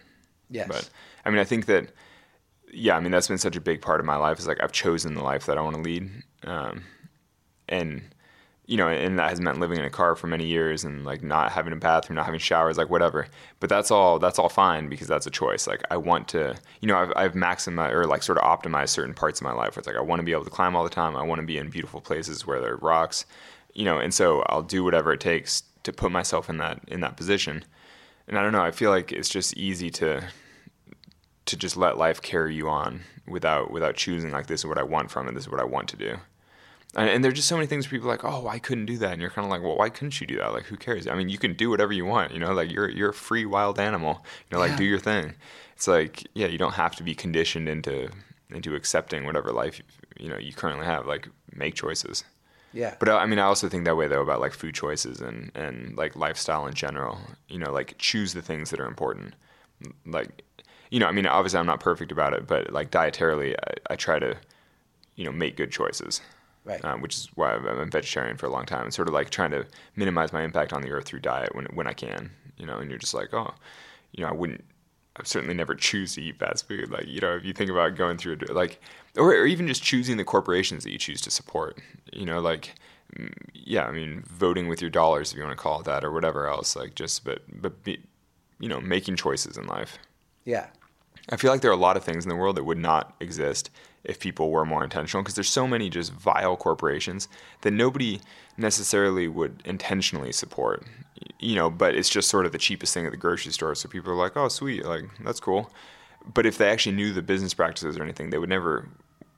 Yes. 0.49 0.67
But 0.67 0.89
I 1.25 1.29
mean, 1.29 1.39
I 1.39 1.45
think 1.45 1.65
that 1.67 1.87
yeah, 2.73 2.95
I 2.95 2.99
mean 2.99 3.11
that's 3.11 3.27
been 3.27 3.37
such 3.37 3.55
a 3.55 3.61
big 3.61 3.81
part 3.81 3.99
of 3.99 4.05
my 4.05 4.15
life. 4.15 4.39
Is 4.39 4.47
like 4.47 4.61
I've 4.63 4.71
chosen 4.71 5.13
the 5.13 5.23
life 5.23 5.45
that 5.45 5.57
I 5.57 5.61
want 5.61 5.75
to 5.75 5.81
lead, 5.81 6.09
um, 6.43 6.83
and 7.67 8.01
you 8.71 8.77
know, 8.77 8.87
and 8.87 9.19
that 9.19 9.29
has 9.29 9.41
meant 9.41 9.59
living 9.59 9.79
in 9.79 9.85
a 9.85 9.89
car 9.89 10.15
for 10.15 10.27
many 10.27 10.45
years 10.45 10.85
and 10.85 11.03
like 11.03 11.21
not 11.21 11.51
having 11.51 11.73
a 11.73 11.75
bathroom, 11.75 12.15
not 12.15 12.25
having 12.25 12.39
showers, 12.39 12.77
like 12.77 12.89
whatever. 12.89 13.27
But 13.59 13.69
that's 13.69 13.91
all 13.91 14.17
that's 14.19 14.39
all 14.39 14.49
fine 14.49 14.87
because 14.87 15.07
that's 15.07 15.27
a 15.27 15.31
choice. 15.31 15.67
Like 15.67 15.83
I 15.91 15.97
want 15.97 16.27
to, 16.29 16.55
you 16.79 16.87
know, 16.87 16.95
I've 16.95 17.13
I've 17.15 17.33
maximized 17.33 17.91
or 17.91 18.05
like 18.05 18.23
sort 18.23 18.37
of 18.37 18.45
optimized 18.45 18.89
certain 18.89 19.13
parts 19.13 19.41
of 19.41 19.43
my 19.43 19.51
life. 19.51 19.75
Where 19.75 19.81
it's 19.81 19.87
like 19.87 19.97
I 19.97 20.01
want 20.01 20.19
to 20.21 20.25
be 20.25 20.31
able 20.31 20.45
to 20.45 20.49
climb 20.49 20.75
all 20.75 20.83
the 20.83 20.89
time. 20.89 21.17
I 21.17 21.23
want 21.23 21.41
to 21.41 21.45
be 21.45 21.57
in 21.57 21.69
beautiful 21.69 21.99
places 21.99 22.47
where 22.47 22.61
there 22.61 22.73
are 22.73 22.77
rocks, 22.77 23.25
you 23.73 23.83
know, 23.83 23.97
and 23.97 24.13
so 24.13 24.43
I'll 24.47 24.63
do 24.63 24.83
whatever 24.83 25.11
it 25.11 25.19
takes 25.19 25.63
to 25.83 25.91
put 25.91 26.11
myself 26.11 26.49
in 26.49 26.57
that 26.59 26.79
in 26.87 27.01
that 27.01 27.17
position. 27.17 27.65
And 28.27 28.37
I 28.37 28.43
don't 28.43 28.53
know, 28.53 28.63
I 28.63 28.71
feel 28.71 28.91
like 28.91 29.11
it's 29.11 29.27
just 29.27 29.57
easy 29.57 29.89
to 29.91 30.23
to 31.45 31.57
just 31.57 31.75
let 31.77 31.97
life 31.97 32.21
carry 32.21 32.55
you 32.55 32.69
on 32.69 33.01
without 33.27 33.71
without 33.71 33.95
choosing 33.95 34.31
like 34.31 34.47
this 34.47 34.61
is 34.61 34.65
what 34.65 34.77
I 34.77 34.83
want 34.83 35.11
from 35.11 35.27
it. 35.27 35.33
This 35.33 35.43
is 35.43 35.49
what 35.49 35.59
I 35.59 35.65
want 35.65 35.87
to 35.89 35.97
do. 35.97 36.17
And, 36.95 37.09
and 37.09 37.23
there's 37.23 37.35
just 37.35 37.47
so 37.47 37.55
many 37.55 37.67
things 37.67 37.85
where 37.85 37.97
people 37.97 38.09
are 38.09 38.13
like, 38.13 38.25
oh, 38.25 38.47
I 38.49 38.59
couldn't 38.59 38.85
do 38.85 38.97
that, 38.97 39.13
and 39.13 39.21
you're 39.21 39.31
kind 39.31 39.45
of 39.45 39.49
like, 39.49 39.61
well, 39.61 39.77
why 39.77 39.87
couldn't 39.89 40.19
you 40.19 40.27
do 40.27 40.37
that? 40.39 40.51
Like, 40.51 40.65
who 40.65 40.75
cares? 40.75 41.07
I 41.07 41.15
mean, 41.15 41.29
you 41.29 41.37
can 41.37 41.53
do 41.53 41.69
whatever 41.69 41.93
you 41.93 42.03
want. 42.05 42.33
You 42.33 42.39
know, 42.39 42.51
like 42.53 42.69
you're 42.71 42.89
you're 42.89 43.11
a 43.11 43.13
free 43.13 43.45
wild 43.45 43.79
animal. 43.79 44.25
You 44.49 44.55
know, 44.55 44.59
like 44.59 44.71
Yeah. 44.71 44.77
do 44.77 44.83
your 44.85 44.99
thing. 44.99 45.35
It's 45.75 45.87
like, 45.87 46.27
yeah, 46.33 46.47
you 46.47 46.57
don't 46.57 46.73
have 46.73 46.95
to 46.97 47.03
be 47.03 47.15
conditioned 47.15 47.69
into 47.69 48.09
into 48.49 48.75
accepting 48.75 49.25
whatever 49.25 49.51
life 49.53 49.81
you 50.19 50.27
know 50.29 50.37
you 50.37 50.51
currently 50.53 50.85
have. 50.85 51.05
Like, 51.07 51.29
make 51.55 51.75
choices. 51.75 52.23
Yeah. 52.73 52.95
But 52.99 53.09
uh, 53.09 53.17
I 53.17 53.25
mean, 53.25 53.39
I 53.39 53.43
also 53.43 53.67
think 53.69 53.85
that 53.85 53.95
way 53.97 54.07
though 54.07 54.21
about 54.21 54.41
like 54.41 54.53
food 54.53 54.75
choices 54.75 55.21
and 55.21 55.51
and 55.55 55.95
like 55.97 56.15
lifestyle 56.17 56.67
in 56.67 56.73
general. 56.73 57.19
You 57.47 57.59
know, 57.59 57.71
like 57.71 57.95
choose 57.99 58.33
the 58.33 58.41
things 58.41 58.69
that 58.69 58.79
are 58.81 58.85
important. 58.85 59.35
Like, 60.05 60.43
you 60.91 60.99
know, 60.99 61.07
I 61.07 61.11
mean, 61.11 61.25
obviously 61.25 61.59
I'm 61.59 61.65
not 61.65 61.79
perfect 61.79 62.11
about 62.11 62.33
it, 62.33 62.45
but 62.45 62.71
like 62.71 62.91
dietarily, 62.91 63.55
I, 63.55 63.93
I 63.93 63.95
try 63.95 64.19
to, 64.19 64.37
you 65.15 65.25
know, 65.25 65.31
make 65.31 65.57
good 65.57 65.71
choices. 65.71 66.21
Right. 66.63 66.85
Um, 66.85 67.01
which 67.01 67.15
is 67.15 67.27
why 67.33 67.55
I've 67.55 67.63
been 67.63 67.89
vegetarian 67.89 68.37
for 68.37 68.45
a 68.45 68.51
long 68.51 68.67
time 68.67 68.83
and 68.83 68.93
sort 68.93 69.07
of 69.07 69.15
like 69.15 69.31
trying 69.31 69.49
to 69.49 69.65
minimize 69.95 70.31
my 70.31 70.43
impact 70.43 70.73
on 70.73 70.83
the 70.83 70.91
earth 70.91 71.05
through 71.05 71.21
diet 71.21 71.55
when 71.55 71.65
when 71.73 71.87
I 71.87 71.93
can. 71.93 72.29
You 72.57 72.67
know, 72.67 72.77
and 72.77 72.91
you're 72.91 72.99
just 72.99 73.15
like, 73.15 73.33
oh, 73.33 73.55
you 74.11 74.23
know, 74.23 74.29
I 74.29 74.33
wouldn't. 74.33 74.63
I 75.15 75.23
certainly 75.23 75.55
never 75.55 75.73
choose 75.73 76.13
to 76.13 76.21
eat 76.21 76.37
fast 76.37 76.67
food. 76.67 76.91
Like, 76.91 77.07
you 77.07 77.19
know, 77.19 77.35
if 77.35 77.43
you 77.43 77.51
think 77.51 77.71
about 77.71 77.95
going 77.95 78.17
through, 78.17 78.37
a, 78.47 78.53
like, 78.53 78.79
or, 79.17 79.31
or 79.31 79.47
even 79.47 79.67
just 79.67 79.81
choosing 79.81 80.17
the 80.17 80.23
corporations 80.23 80.83
that 80.83 80.91
you 80.91 80.99
choose 80.99 81.19
to 81.21 81.31
support. 81.31 81.81
You 82.13 82.25
know, 82.25 82.39
like, 82.39 82.75
mm, 83.17 83.33
yeah, 83.53 83.85
I 83.85 83.91
mean, 83.91 84.23
voting 84.27 84.67
with 84.67 84.81
your 84.81 84.91
dollars, 84.91 85.31
if 85.31 85.37
you 85.37 85.43
want 85.43 85.57
to 85.57 85.61
call 85.61 85.79
it 85.79 85.85
that, 85.85 86.03
or 86.03 86.11
whatever 86.11 86.47
else. 86.47 86.75
Like, 86.75 86.93
just, 86.93 87.25
but, 87.25 87.41
but, 87.51 87.83
be, 87.83 87.99
you 88.59 88.69
know, 88.69 88.79
making 88.79 89.15
choices 89.15 89.57
in 89.57 89.65
life. 89.65 89.97
yeah. 90.45 90.67
I 91.31 91.37
feel 91.37 91.51
like 91.51 91.61
there 91.61 91.71
are 91.71 91.73
a 91.73 91.77
lot 91.77 91.97
of 91.97 92.03
things 92.03 92.25
in 92.25 92.29
the 92.29 92.35
world 92.35 92.57
that 92.57 92.63
would 92.65 92.77
not 92.77 93.15
exist 93.19 93.69
if 94.03 94.19
people 94.19 94.49
were 94.51 94.65
more 94.65 94.83
intentional 94.83 95.21
because 95.23 95.35
there's 95.35 95.49
so 95.49 95.67
many 95.67 95.89
just 95.89 96.11
vile 96.11 96.57
corporations 96.57 97.27
that 97.61 97.71
nobody 97.71 98.19
necessarily 98.57 99.27
would 99.27 99.61
intentionally 99.65 100.31
support. 100.31 100.83
You 101.39 101.55
know, 101.55 101.69
but 101.69 101.95
it's 101.95 102.09
just 102.09 102.29
sort 102.29 102.45
of 102.45 102.51
the 102.51 102.57
cheapest 102.57 102.93
thing 102.93 103.05
at 103.05 103.11
the 103.11 103.17
grocery 103.17 103.51
store. 103.51 103.75
So 103.75 103.87
people 103.87 104.11
are 104.11 104.15
like, 104.15 104.35
"Oh, 104.35 104.47
sweet, 104.47 104.85
like 104.85 105.03
that's 105.23 105.39
cool." 105.39 105.71
But 106.33 106.45
if 106.45 106.57
they 106.57 106.69
actually 106.69 106.95
knew 106.95 107.13
the 107.13 107.21
business 107.21 107.53
practices 107.53 107.97
or 107.97 108.03
anything, 108.03 108.29
they 108.29 108.37
would 108.37 108.49
never 108.49 108.87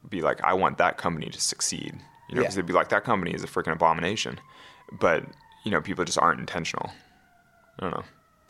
be 0.09 0.21
like, 0.21 0.41
"I 0.43 0.53
want 0.53 0.77
that 0.79 0.97
company 0.97 1.29
to 1.29 1.39
succeed." 1.41 1.93
You 2.29 2.35
know, 2.35 2.41
Yeah. 2.41 2.43
because 2.43 2.55
they'd 2.55 2.65
be 2.65 2.73
like, 2.73 2.89
"That 2.89 3.03
company 3.03 3.33
is 3.33 3.43
a 3.43 3.47
freaking 3.47 3.73
abomination." 3.73 4.39
But 4.91 5.25
you 5.63 5.71
know, 5.71 5.81
people 5.81 6.03
just 6.05 6.17
aren't 6.17 6.39
intentional. 6.39 6.89
I 7.79 7.83
don't 7.83 7.91
know. 7.91 8.03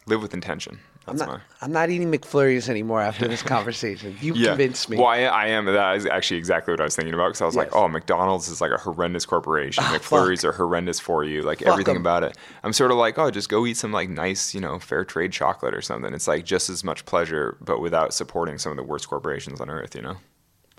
Live 0.05 0.21
with 0.21 0.33
intention. 0.33 0.79
I'm 1.07 1.17
not. 1.17 1.27
my. 1.27 1.39
I'm 1.61 1.71
not 1.71 1.89
eating 1.89 2.11
McFlurries 2.11 2.69
anymore 2.69 3.01
after 3.01 3.27
this 3.27 3.41
conversation. 3.55 4.15
You 4.21 4.33
convinced 4.33 4.89
me. 4.89 4.97
Well, 4.97 5.07
I, 5.07 5.21
I 5.23 5.47
am. 5.47 5.65
That 5.65 5.97
is 5.97 6.05
actually 6.05 6.37
exactly 6.37 6.71
what 6.71 6.79
I 6.79 6.83
was 6.85 6.95
thinking 6.95 7.13
about 7.13 7.27
because 7.29 7.41
I 7.41 7.45
was 7.45 7.55
like, 7.55 7.67
Yes. 7.67 7.75
Ah, 7.75 7.83
oh, 7.83 7.87
McDonald's 7.89 8.47
is 8.47 8.61
like 8.61 8.71
a 8.71 8.77
horrendous 8.77 9.25
corporation. 9.25 9.83
McFlurries 9.85 10.43
are 10.43 10.51
horrendous 10.53 10.99
for 10.99 11.23
you. 11.23 11.41
Like 11.41 11.61
everything 11.61 11.95
'em. 11.95 12.01
about 12.01 12.23
it. 12.23 12.37
I'm 12.63 12.73
sort 12.73 12.91
of 12.91 12.97
like, 12.97 13.17
oh, 13.17 13.31
just 13.31 13.49
go 13.49 13.65
eat 13.65 13.75
some 13.77 13.91
like 13.91 14.09
nice, 14.09 14.53
you 14.53 14.61
know, 14.61 14.79
fair 14.79 15.03
trade 15.03 15.31
chocolate 15.33 15.73
or 15.75 15.81
something. 15.81 16.13
It's 16.13 16.27
like 16.27 16.45
just 16.45 16.69
as 16.69 16.83
much 16.83 17.05
pleasure, 17.05 17.57
but 17.61 17.79
without 17.81 18.13
supporting 18.13 18.57
some 18.57 18.71
of 18.71 18.77
the 18.77 18.83
worst 18.83 19.09
corporations 19.09 19.59
on 19.59 19.69
earth. 19.69 19.95
You 19.95 20.01
know, 20.03 20.17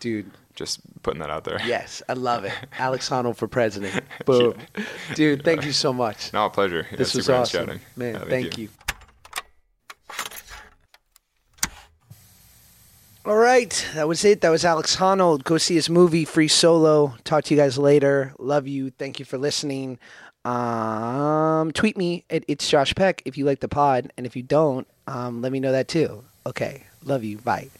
Dude. 0.01 0.31
just 0.55 0.81
putting 1.03 1.21
that 1.21 1.31
out 1.31 1.45
there. 1.45 1.61
Yes, 1.67 2.03
I 2.09 2.15
love 2.15 2.45
it. 2.45 2.53
Alex 2.79 3.09
Honnold 3.11 3.37
for 3.37 3.47
president. 3.49 4.03
Boom. 4.25 4.55
Dude, 5.15 5.45
thank 5.45 5.65
you 5.65 5.73
so 5.73 5.93
much. 5.93 6.33
No, 6.33 6.47
a 6.47 6.51
pleasure. 6.51 6.87
Yeah, 6.91 6.97
This 6.97 7.15
was 7.15 7.27
super 7.27 7.39
nice 7.39 7.49
awesome. 7.55 7.67
chatting. 7.67 7.81
Man, 7.97 8.15
Yeah, 8.15 8.25
thank, 8.27 8.59
you. 8.59 8.69
All 13.27 13.37
right, 13.37 13.87
that 13.95 14.07
was 14.07 14.23
it. 14.23 14.43
That 14.43 14.51
was 14.51 14.67
Alex 14.67 14.97
Honnold. 14.97 15.45
Go 15.45 15.57
see 15.57 15.77
his 15.77 15.89
movie 15.89 16.27
Free 16.27 16.47
Solo. 16.47 17.15
Talk 17.25 17.45
to 17.45 17.55
you 17.55 17.61
guys 17.61 17.79
later. 17.79 18.35
Love 18.39 18.69
you. 18.69 18.91
Thank 18.91 19.19
you 19.19 19.25
for 19.25 19.39
listening. 19.39 19.99
Um, 20.45 21.73
tweet 21.73 21.97
me 21.97 22.25
at 22.29 22.45
it's 22.49 22.69
Josh 22.69 22.95
Peck 22.95 23.23
if 23.25 23.39
you 23.39 23.47
like 23.47 23.61
the 23.61 23.69
pod, 23.69 24.13
and 24.19 24.27
if 24.27 24.37
you 24.37 24.43
don't, 24.43 24.87
um, 25.07 25.41
let 25.41 25.53
me 25.53 25.59
know 25.59 25.73
that 25.73 25.89
too. 25.89 26.23
Okay, 26.47 26.85
love 27.03 27.25
you. 27.25 27.39
Bye. 27.39 27.71